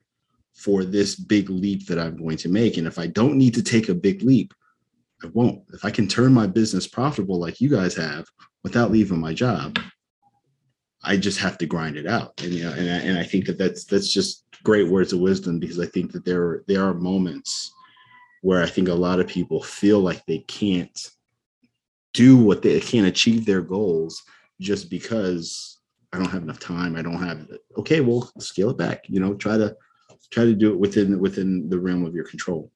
for 0.55 0.85
this 0.85 1.15
big 1.15 1.51
leap 1.51 1.87
that 1.87 1.99
I'm 1.99 2.17
going 2.17 2.39
to 2.39 2.49
make? 2.49 2.77
And 2.77 2.87
if 2.87 2.99
I 2.99 3.07
don't 3.07 3.37
need 3.37 3.55
to 3.55 3.63
take 3.63 3.89
a 3.89 3.95
big 3.95 4.23
leap, 4.23 4.55
I 5.23 5.29
won't. 5.29 5.63
If 5.73 5.85
I 5.85 5.91
can 5.91 6.09
turn 6.09 6.33
my 6.33 6.47
business 6.47 6.87
profitable 6.87 7.39
like 7.39 7.61
you 7.61 7.69
guys 7.69 7.95
have 7.97 8.27
without 8.63 8.91
leaving 8.91 9.21
my 9.21 9.35
job, 9.35 9.79
I 11.05 11.17
just 11.17 11.39
have 11.39 11.59
to 11.59 11.67
grind 11.67 11.97
it 11.97 12.07
out. 12.07 12.43
And 12.43 12.53
you 12.53 12.65
know, 12.65 12.73
and 12.73 12.91
I, 12.91 12.97
and 12.99 13.19
I 13.19 13.25
think 13.25 13.47
that 13.47 13.59
that's 13.59 13.85
that's 13.85 14.13
just 14.13 14.45
great 14.63 14.89
words 14.89 15.13
of 15.13 15.21
wisdom 15.21 15.59
because 15.59 15.79
I 15.79 15.87
think 15.87 16.13
that 16.13 16.25
there 16.25 16.65
there 16.67 16.85
are 16.85 16.95
moments 16.95 17.73
where 18.43 18.63
I 18.63 18.67
think 18.67 18.89
a 18.89 18.95
lot 18.95 19.21
of 19.21 19.27
people 19.27 19.63
feel 19.63 20.01
like 20.01 20.25
they 20.27 20.39
can't 20.39 21.11
do 22.13 22.37
what 22.37 22.63
they 22.63 22.81
can't 22.81 23.07
achieve 23.07 23.45
their 23.45 23.63
goals 23.63 24.23
just 24.61 24.91
because 24.91 25.79
I 26.13 26.19
don't 26.19 26.31
have 26.31 26.43
enough 26.43 26.61
time. 26.61 26.97
I 26.97 27.03
don't 27.03 27.23
have 27.23 27.49
okay, 27.79 28.01
well, 28.01 28.31
scale 28.39 28.71
it 28.71 28.79
back. 28.79 29.05
You 29.09 29.21
know, 29.21 29.35
try 29.35 29.57
to 29.57 29.77
try 30.31 30.45
to 30.45 30.55
do 30.55 30.73
it 30.73 30.79
within 30.79 31.19
within 31.19 31.69
the 31.69 31.79
realm 31.79 32.05
of 32.05 32.15
your 32.15 32.25
control. 32.25 32.71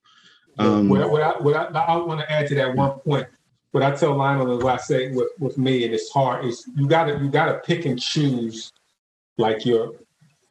Um, 0.59 0.89
what, 0.89 1.09
what, 1.09 1.23
I, 1.23 1.41
what 1.41 1.55
I, 1.55 1.67
I 1.67 1.97
want 1.97 2.21
to 2.21 2.33
add 2.33 2.49
to 2.49 2.55
that 2.57 2.75
one 2.75 2.99
point 2.99 3.29
what 3.73 3.83
I 3.83 3.95
tell 3.95 4.17
Lionel 4.17 4.59
is 4.59 4.65
what 4.65 4.75
I 4.75 4.83
say 4.83 5.11
with, 5.11 5.29
with 5.39 5.59
me, 5.59 5.85
and 5.85 5.95
it's 5.95 6.11
hard, 6.11 6.45
is 6.45 6.69
you 6.75 6.89
gotta 6.89 7.19
you 7.19 7.31
gotta 7.31 7.61
pick 7.65 7.85
and 7.85 8.01
choose 8.01 8.73
like 9.37 9.67
your 9.67 9.93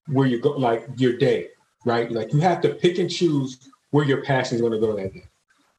where 0.07 0.27
you 0.27 0.39
go 0.39 0.51
like 0.51 0.87
your 0.97 1.17
day, 1.17 1.49
right? 1.85 2.11
Like 2.11 2.33
you 2.33 2.39
have 2.41 2.61
to 2.61 2.75
pick 2.75 2.99
and 2.99 3.09
choose 3.09 3.69
where 3.91 4.05
your 4.05 4.23
passion 4.23 4.55
is 4.55 4.61
gonna 4.61 4.79
go 4.79 4.95
that 4.95 5.13
day. 5.13 5.23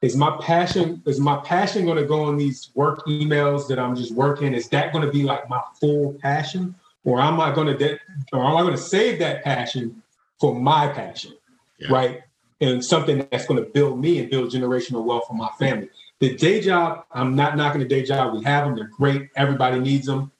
Is 0.01 0.15
my 0.15 0.37
passion, 0.41 1.01
is 1.05 1.19
my 1.19 1.37
passion 1.37 1.85
gonna 1.85 2.05
go 2.05 2.23
on 2.23 2.37
these 2.37 2.71
work 2.73 3.05
emails 3.05 3.67
that 3.67 3.79
I'm 3.79 3.95
just 3.95 4.13
working? 4.13 4.53
Is 4.53 4.69
that 4.69 4.93
gonna 4.93 5.11
be 5.11 5.23
like 5.23 5.49
my 5.49 5.61
full 5.79 6.13
passion? 6.21 6.75
Or 7.03 7.19
am 7.21 7.39
I 7.39 7.53
gonna 7.53 7.77
de- 7.77 7.99
or 8.33 8.43
am 8.45 8.57
I 8.57 8.61
gonna 8.61 8.77
save 8.77 9.19
that 9.19 9.43
passion 9.43 10.01
for 10.39 10.55
my 10.55 10.87
passion? 10.87 11.33
Yeah. 11.79 11.87
Right? 11.91 12.21
And 12.61 12.83
something 12.83 13.27
that's 13.31 13.45
gonna 13.45 13.61
build 13.61 13.99
me 13.99 14.19
and 14.19 14.29
build 14.29 14.51
generational 14.51 15.03
wealth 15.03 15.25
for 15.27 15.33
my 15.33 15.49
family. 15.57 15.89
The 16.19 16.35
day 16.35 16.59
job, 16.59 17.05
I'm 17.11 17.35
not 17.35 17.55
knocking 17.55 17.79
the 17.79 17.87
day 17.87 18.03
job. 18.03 18.33
We 18.33 18.43
have 18.43 18.65
them. 18.65 18.75
They're 18.75 18.87
great. 18.87 19.29
Everybody 19.35 19.79
needs 19.79 20.05
them. 20.05 20.31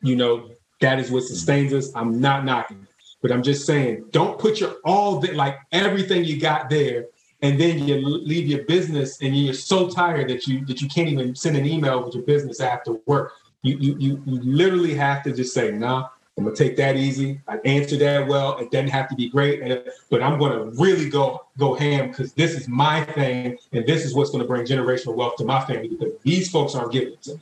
You 0.00 0.16
know, 0.16 0.50
that 0.80 0.98
is 0.98 1.10
what 1.10 1.24
sustains 1.24 1.72
us. 1.72 1.90
I'm 1.94 2.20
not 2.20 2.44
knocking. 2.44 2.86
But 3.20 3.32
I'm 3.32 3.42
just 3.42 3.66
saying, 3.66 4.06
don't 4.10 4.38
put 4.38 4.60
your 4.60 4.76
all 4.84 5.18
that 5.20 5.34
like 5.34 5.58
everything 5.72 6.24
you 6.24 6.40
got 6.40 6.70
there, 6.70 7.06
and 7.42 7.60
then 7.60 7.86
you 7.86 7.96
leave 7.96 8.46
your 8.46 8.64
business 8.64 9.20
and 9.20 9.36
you're 9.36 9.54
so 9.54 9.88
tired 9.88 10.30
that 10.30 10.46
you 10.46 10.64
that 10.66 10.80
you 10.80 10.88
can't 10.88 11.08
even 11.08 11.34
send 11.34 11.56
an 11.56 11.66
email 11.66 12.04
with 12.04 12.14
your 12.14 12.24
business 12.24 12.60
after 12.60 12.92
work. 13.06 13.32
You 13.62 13.76
you 13.78 13.96
you, 13.98 14.22
you 14.24 14.40
literally 14.40 14.94
have 14.94 15.24
to 15.24 15.32
just 15.32 15.52
say, 15.52 15.72
nah, 15.72 16.08
I'm 16.38 16.44
gonna 16.44 16.54
take 16.54 16.76
that 16.76 16.96
easy. 16.96 17.40
I 17.48 17.56
answered 17.64 17.98
that 17.98 18.28
well. 18.28 18.58
It 18.58 18.70
doesn't 18.70 18.90
have 18.90 19.08
to 19.08 19.16
be 19.16 19.28
great, 19.28 19.60
but 20.08 20.22
I'm 20.22 20.38
gonna 20.38 20.66
really 20.78 21.10
go 21.10 21.44
go 21.58 21.74
ham 21.74 22.10
because 22.10 22.32
this 22.32 22.54
is 22.54 22.68
my 22.68 23.02
thing, 23.04 23.58
and 23.72 23.84
this 23.84 24.04
is 24.04 24.14
what's 24.14 24.30
gonna 24.30 24.46
bring 24.46 24.64
generational 24.64 25.16
wealth 25.16 25.34
to 25.38 25.44
my 25.44 25.64
family. 25.64 25.88
Because 25.88 26.14
these 26.22 26.48
folks 26.48 26.76
aren't 26.76 26.92
giving 26.92 27.14
it 27.14 27.22
to 27.22 27.34
me. 27.34 27.40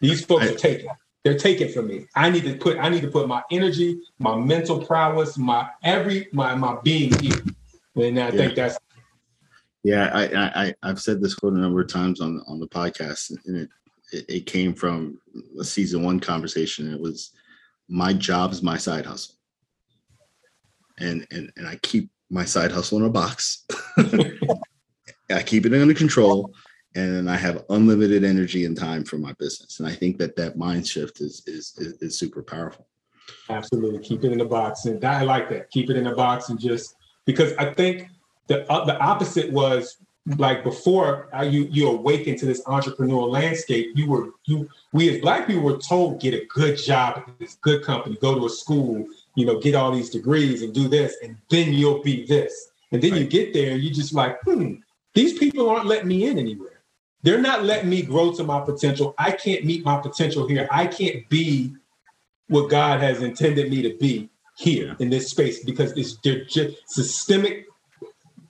These 0.00 0.24
folks 0.26 0.44
I, 0.44 0.48
are 0.48 0.54
taking. 0.54 0.90
They're 1.24 1.38
taking 1.38 1.72
from 1.72 1.88
me. 1.88 2.06
I 2.14 2.28
need 2.28 2.44
to 2.44 2.54
put. 2.54 2.78
I 2.78 2.90
need 2.90 3.00
to 3.02 3.10
put 3.10 3.26
my 3.26 3.42
energy, 3.50 4.00
my 4.18 4.36
mental 4.36 4.84
prowess, 4.84 5.38
my 5.38 5.70
every 5.82 6.28
my 6.32 6.54
my 6.54 6.76
being 6.82 7.18
here. 7.20 7.42
And 7.96 8.18
I 8.18 8.26
yeah. 8.26 8.30
think 8.30 8.54
that's. 8.54 8.78
Yeah, 9.82 10.10
I, 10.12 10.64
I 10.66 10.74
I've 10.82 11.00
said 11.00 11.22
this 11.22 11.34
quote 11.34 11.54
a 11.54 11.58
number 11.58 11.80
of 11.80 11.88
times 11.88 12.20
on 12.20 12.42
on 12.46 12.60
the 12.60 12.68
podcast, 12.68 13.34
and 13.46 13.56
it 13.56 13.70
it, 14.12 14.24
it 14.28 14.46
came 14.46 14.74
from 14.74 15.18
a 15.58 15.64
season 15.64 16.02
one 16.02 16.20
conversation. 16.20 16.92
It 16.92 17.00
was 17.00 17.32
my 17.90 18.12
job 18.12 18.52
is 18.52 18.62
my 18.62 18.78
side 18.78 19.04
hustle. 19.04 19.34
And 20.98 21.26
and 21.30 21.52
and 21.56 21.66
I 21.66 21.76
keep 21.82 22.10
my 22.30 22.44
side 22.44 22.72
hustle 22.72 22.98
in 22.98 23.04
a 23.04 23.10
box. 23.10 23.64
I 23.98 25.42
keep 25.42 25.66
it 25.66 25.74
under 25.74 25.94
control 25.94 26.54
and 26.94 27.30
I 27.30 27.36
have 27.36 27.64
unlimited 27.70 28.24
energy 28.24 28.64
and 28.64 28.76
time 28.76 29.04
for 29.04 29.16
my 29.16 29.32
business. 29.38 29.78
And 29.78 29.88
I 29.88 29.92
think 29.92 30.18
that 30.18 30.36
that 30.36 30.56
mind 30.56 30.86
shift 30.86 31.20
is 31.20 31.42
is 31.46 31.74
is, 31.78 31.94
is 32.00 32.18
super 32.18 32.42
powerful. 32.42 32.86
Absolutely, 33.48 34.00
keep 34.00 34.24
it 34.24 34.32
in 34.32 34.38
the 34.38 34.44
box, 34.44 34.86
and 34.86 35.04
I 35.04 35.22
like 35.22 35.48
that. 35.50 35.70
Keep 35.70 35.90
it 35.90 35.96
in 35.96 36.04
the 36.04 36.14
box, 36.14 36.48
and 36.48 36.58
just 36.58 36.96
because 37.26 37.52
I 37.54 37.72
think 37.72 38.08
the 38.48 38.70
uh, 38.70 38.84
the 38.84 38.98
opposite 38.98 39.52
was 39.52 39.98
like 40.36 40.62
before 40.62 41.28
uh, 41.34 41.42
you 41.42 41.66
you 41.70 41.88
awaken 41.88 42.36
to 42.36 42.46
this 42.46 42.62
entrepreneurial 42.64 43.28
landscape. 43.28 43.92
You 43.94 44.08
were 44.08 44.30
you 44.44 44.68
we 44.92 45.14
as 45.14 45.20
black 45.20 45.46
people 45.46 45.62
were 45.62 45.78
told 45.78 46.20
get 46.20 46.34
a 46.34 46.44
good 46.46 46.76
job 46.76 47.24
at 47.26 47.38
this 47.38 47.56
good 47.62 47.84
company, 47.84 48.16
go 48.20 48.38
to 48.38 48.46
a 48.46 48.50
school, 48.50 49.06
you 49.34 49.46
know, 49.46 49.58
get 49.58 49.74
all 49.74 49.92
these 49.92 50.10
degrees 50.10 50.62
and 50.62 50.74
do 50.74 50.88
this, 50.88 51.16
and 51.22 51.36
then 51.48 51.72
you'll 51.72 52.02
be 52.02 52.26
this. 52.26 52.70
And 52.92 53.00
then 53.00 53.12
right. 53.12 53.20
you 53.20 53.26
get 53.26 53.52
there, 53.52 53.72
and 53.72 53.82
you 53.82 53.90
just 53.90 54.12
like, 54.12 54.40
hmm, 54.42 54.74
these 55.14 55.38
people 55.38 55.70
aren't 55.70 55.86
letting 55.86 56.08
me 56.08 56.26
in 56.26 56.38
anywhere. 56.38 56.80
They're 57.22 57.40
not 57.40 57.64
letting 57.64 57.90
me 57.90 58.02
grow 58.02 58.32
to 58.32 58.42
my 58.42 58.60
potential. 58.60 59.14
I 59.18 59.32
can't 59.32 59.64
meet 59.64 59.84
my 59.84 59.98
potential 59.98 60.48
here. 60.48 60.66
I 60.70 60.86
can't 60.86 61.28
be 61.28 61.74
what 62.48 62.68
God 62.68 63.00
has 63.00 63.22
intended 63.22 63.70
me 63.70 63.82
to 63.82 63.96
be 63.96 64.28
here 64.56 64.96
in 64.98 65.08
this 65.08 65.30
space 65.30 65.64
because 65.64 65.92
it's 65.92 66.16
they're 66.18 66.44
just 66.44 66.76
systemic 66.88 67.66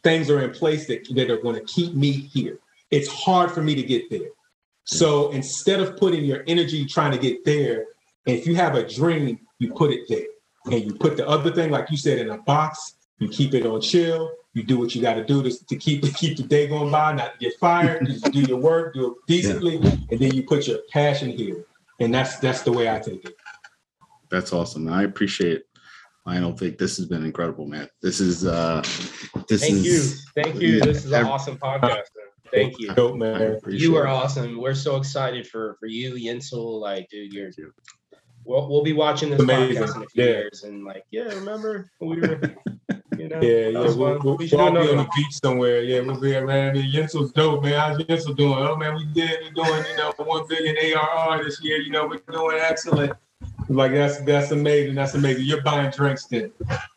things 0.03 0.31
are 0.31 0.41
in 0.41 0.51
place 0.51 0.87
that, 0.87 1.07
that 1.15 1.31
are 1.31 1.39
going 1.39 1.55
to 1.55 1.65
keep 1.73 1.95
me 1.95 2.11
here. 2.11 2.59
It's 2.91 3.09
hard 3.09 3.51
for 3.53 3.63
me 3.63 3.75
to 3.75 3.83
get 3.83 4.11
there. 4.11 4.29
So 4.85 5.31
instead 5.31 5.81
of 5.81 5.97
putting 5.97 6.25
your 6.25 6.43
energy 6.47 6.85
trying 6.85 7.13
to 7.13 7.19
get 7.19 7.45
there, 7.45 7.87
if 8.27 8.47
you 8.47 8.57
have 8.57 8.75
a 8.75 8.87
dream, 8.87 9.39
you 9.59 9.73
put 9.73 9.91
it 9.91 10.09
there. 10.09 10.27
And 10.67 10.85
you 10.85 10.95
put 10.95 11.17
the 11.17 11.27
other 11.27 11.53
thing, 11.53 11.71
like 11.71 11.91
you 11.91 11.97
said, 11.97 12.19
in 12.19 12.31
a 12.31 12.39
box, 12.39 12.97
you 13.19 13.29
keep 13.29 13.55
it 13.55 13.65
on 13.65 13.81
chill, 13.81 14.31
you 14.53 14.63
do 14.63 14.79
what 14.79 14.95
you 14.95 15.01
got 15.01 15.15
to 15.15 15.25
do 15.25 15.43
to, 15.43 15.67
to 15.67 15.77
keep 15.77 16.03
to 16.03 16.11
keep 16.15 16.37
the 16.37 16.43
day 16.43 16.67
going 16.67 16.91
by, 16.91 17.13
not 17.13 17.39
to 17.39 17.39
get 17.39 17.59
fired. 17.59 18.07
Just 18.07 18.31
do 18.33 18.41
your 18.41 18.59
work, 18.59 18.95
do 18.95 19.13
it 19.13 19.15
decently, 19.27 19.77
yeah. 19.77 19.95
and 20.11 20.21
then 20.21 20.35
you 20.35 20.43
put 20.43 20.67
your 20.67 20.79
passion 20.93 21.31
here. 21.31 21.65
And 22.01 22.13
that's 22.13 22.39
that's 22.39 22.63
the 22.63 22.73
way 22.73 22.91
I 22.91 22.99
take 22.99 23.25
it. 23.25 23.37
That's 24.31 24.53
awesome. 24.53 24.89
I 24.89 25.05
appreciate 25.05 25.65
I 26.27 26.39
don't 26.39 26.59
think 26.59 26.79
this 26.79 26.97
has 26.99 27.07
been 27.07 27.25
incredible, 27.25 27.67
man. 27.67 27.89
This 28.03 28.21
is 28.21 28.47
uh 28.47 28.83
this 29.49 29.63
Thank 29.63 29.75
is 29.75 29.85
you. 29.85 30.43
Thank 30.43 30.61
you. 30.61 30.81
This 30.81 31.05
is 31.05 31.13
an 31.13 31.25
awesome 31.25 31.57
podcast. 31.57 32.03
Thank 32.53 32.79
you. 32.79 32.93
Dope, 32.95 33.17
man. 33.17 33.59
You 33.69 33.97
are 33.97 34.07
awesome. 34.07 34.61
We're 34.61 34.75
so 34.75 34.97
excited 34.97 35.47
for 35.47 35.77
for 35.81 35.87
you, 35.87 36.15
Yensel. 36.15 36.81
Like, 36.81 37.09
dude, 37.09 37.33
you're 37.33 37.51
we'll, 38.45 38.69
we'll 38.69 38.83
be 38.83 38.93
watching 38.93 39.31
this 39.31 39.41
Amazing. 39.41 39.83
podcast 39.83 39.97
in 39.97 40.03
a 40.03 40.07
few 40.07 40.25
yeah. 40.25 40.31
years 40.31 40.65
and 40.65 40.85
like, 40.85 41.05
yeah, 41.11 41.23
remember 41.23 41.91
we 42.01 42.21
were 42.21 42.41
you 43.17 43.29
know, 43.29 43.41
yeah, 43.43 43.69
yeah, 43.69 43.79
we'll, 43.79 43.97
we'll, 43.97 44.19
we'll, 44.23 44.37
be 44.37 44.53
on 44.55 44.75
the 44.75 45.09
beach 45.17 45.39
somewhere. 45.43 45.83
Yeah, 45.83 46.01
we'll 46.01 46.21
be 46.21 46.39
man. 46.41 46.75
Yensel's 46.75 47.33
dope, 47.33 47.63
man. 47.63 47.79
How's 47.79 47.99
Yensel 47.99 48.37
doing? 48.37 48.59
Oh 48.59 48.77
man, 48.77 48.95
we 48.95 49.07
did. 49.07 49.39
We're 49.43 49.65
doing, 49.65 49.85
you 49.91 49.97
know, 49.97 50.13
one 50.19 50.47
billion 50.49 50.77
ARR 50.77 51.45
this 51.45 51.63
year. 51.63 51.79
You 51.79 51.91
know, 51.91 52.07
we're 52.07 52.21
doing 52.31 52.59
excellent. 52.61 53.13
Like 53.71 53.93
that's 53.93 54.21
that's 54.23 54.51
amazing. 54.51 54.97
That's 54.97 55.15
amazing. 55.15 55.45
You're 55.45 55.63
buying 55.63 55.93
drinks 55.93 56.27
then. 56.27 56.51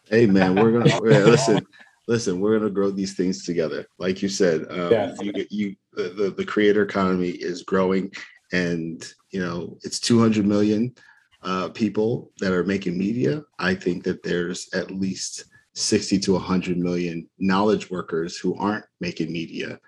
Hey 0.10 0.26
man, 0.26 0.56
we're 0.56 0.72
gonna 0.72 1.00
listen. 1.02 1.66
Listen, 2.08 2.40
we're 2.40 2.58
gonna 2.58 2.72
grow 2.72 2.90
these 2.90 3.14
things 3.14 3.45
together. 3.45 3.86
Like 4.00 4.24
you 4.24 4.28
said, 4.28 4.66
um, 4.72 4.91
yeah. 4.91 5.16
you, 5.22 5.45
you 5.50 5.76
the, 5.94 6.34
the 6.36 6.44
creator 6.44 6.82
economy 6.82 7.30
is 7.30 7.62
growing, 7.62 8.12
and 8.52 9.08
you 9.30 9.40
know 9.40 9.78
it's 9.84 10.00
200 10.00 10.48
million 10.48 10.95
uh, 11.44 11.70
people 11.70 12.32
that 12.40 12.52
are 12.52 12.64
making 12.64 12.98
media. 12.98 13.44
I 13.60 13.76
think 13.76 14.04
that 14.06 14.24
there's 14.24 14.68
at 14.74 14.90
least 14.90 15.45
60 15.76 16.20
to 16.20 16.34
100 16.34 16.78
million 16.78 17.30
knowledge 17.38 17.91
workers 17.91 18.36
who 18.38 18.56
aren't 18.58 18.86
making 19.00 19.32
media 19.32 19.80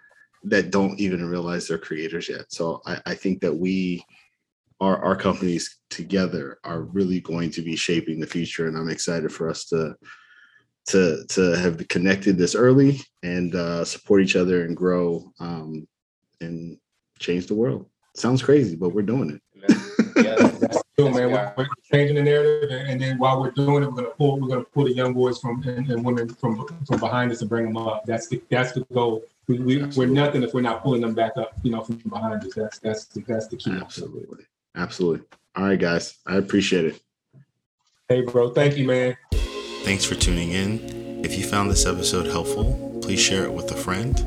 that 0.44 0.70
don't 0.70 1.00
even 1.00 1.28
realize 1.28 1.68
they're 1.68 1.80
creators 1.80 2.30
yet. 2.30 2.46
So 2.50 2.82
I, 2.86 3.02
I 3.08 3.16
think 3.16 3.42
that 3.42 3.54
we 3.54 4.06
our, 4.82 5.04
our 5.04 5.16
companies 5.16 5.80
together 5.90 6.60
are 6.64 6.82
really 6.82 7.22
going 7.22 7.50
to 7.52 7.62
be 7.62 7.76
shaping 7.76 8.20
the 8.20 8.28
future 8.28 8.68
and 8.68 8.78
i'm 8.78 8.90
excited 8.90 9.32
for 9.32 9.50
us 9.50 9.66
to 9.66 9.96
to 10.86 11.26
to 11.30 11.58
have 11.58 11.88
connected 11.88 12.38
this 12.38 12.54
early 12.56 13.00
and 13.24 13.56
uh, 13.56 13.84
support 13.84 14.22
each 14.22 14.36
other 14.36 14.66
and 14.66 14.78
grow 14.78 15.32
um, 15.40 15.88
and 16.42 16.78
change 17.20 17.48
the 17.48 17.56
world 17.56 17.88
sounds 18.16 18.44
crazy 18.44 18.76
but 18.76 18.90
we're 18.90 19.02
doing 19.02 19.30
it 19.30 19.42
yeah, 20.16 20.36
that's 20.60 20.78
man. 20.98 21.14
We're, 21.14 21.54
we're, 21.58 21.68
changing 21.92 22.16
the 22.16 22.24
narrative, 22.24 22.70
and, 22.72 23.02
then 23.02 23.18
while 23.18 23.42
we're 23.42 23.52
doing 23.52 23.84
it, 23.84 23.88
we're 23.88 23.96
gonna 23.96 24.10
pull 24.10 24.40
we're 24.40 24.48
gonna 24.48 24.64
pull 24.64 24.86
the 24.86 24.94
young 24.94 25.14
boys 25.14 25.40
from 25.40 25.62
and, 25.64 25.90
and 25.90 26.04
women 26.04 26.30
from 26.30 26.66
from 26.86 27.00
behind 27.00 27.32
us 27.32 27.42
and 27.42 27.50
bring 27.50 27.66
them 27.66 27.78
up. 27.78 28.06
That's 28.06 28.28
the 28.28 28.42
that's 28.50 28.72
the 28.74 28.82
goal. 28.94 29.24
We, 29.48 29.60
we, 29.60 29.84
we're 29.96 30.08
nothing 30.08 30.42
if 30.44 30.54
we're 30.54 30.62
not 30.62 30.82
pulling 30.82 31.02
them 31.02 31.14
back 31.14 31.38
up, 31.38 31.54
you 31.64 31.72
know, 31.72 31.82
from 31.82 31.98
behind 31.98 32.44
us. 32.44 32.54
That's 32.56 32.80
that's 32.80 33.06
the, 33.06 33.22
that's 33.22 33.48
the 33.48 33.58
key. 33.58 33.72
Absolutely. 33.72 34.46
Absolutely. 34.76 35.26
All 35.56 35.66
right, 35.66 35.80
guys. 35.80 36.18
I 36.26 36.36
appreciate 36.36 36.86
it. 36.86 37.02
Hey, 38.10 38.22
bro. 38.22 38.50
Thank 38.52 38.78
you, 38.78 38.86
man. 38.86 39.18
Thanks 39.84 40.04
for 40.04 40.16
tuning 40.16 40.52
in. 40.52 41.24
If 41.24 41.38
you 41.38 41.44
found 41.44 41.72
this 41.72 41.86
episode 41.86 42.28
helpful, 42.28 43.00
please 43.02 43.20
share 43.20 43.46
it 43.46 43.54
with 43.54 43.72
a 43.72 43.76
friend 43.76 44.18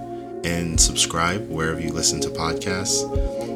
and 0.45 0.81
subscribe 0.81 1.49
wherever 1.49 1.81
you 1.81 1.93
listen 1.93 2.21
to 2.23 2.29
podcasts. 2.29 3.05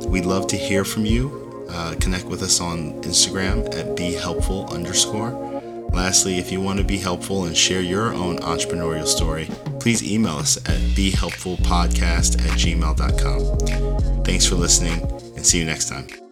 We'd 0.07 0.27
love 0.27 0.47
to 0.49 0.57
hear 0.57 0.85
from 0.85 1.07
you. 1.07 1.67
Uh, 1.71 1.95
connect 2.01 2.27
with 2.27 2.43
us 2.43 2.61
on 2.61 3.01
Instagram 3.03 3.75
at 3.75 3.97
be 3.97 4.13
helpful 4.13 4.69
underscore. 4.71 5.31
Lastly, 5.93 6.39
if 6.39 6.51
you 6.51 6.61
want 6.61 6.79
to 6.79 6.85
be 6.85 6.99
helpful 6.99 7.45
and 7.45 7.57
share 7.57 7.81
your 7.81 8.15
own 8.15 8.39
entrepreneurial 8.39 9.07
story, 9.07 9.49
please 9.79 10.03
email 10.03 10.37
us 10.37 10.57
at 10.57 10.79
behelpfulpodcast 10.97 12.41
at 12.41 12.59
gmail.com. 12.59 14.25
Thanks 14.25 14.47
for 14.47 14.55
listening 14.55 15.03
and 15.37 15.47
see 15.47 15.59
you 15.59 15.65
next 15.65 15.89
time. 15.89 16.32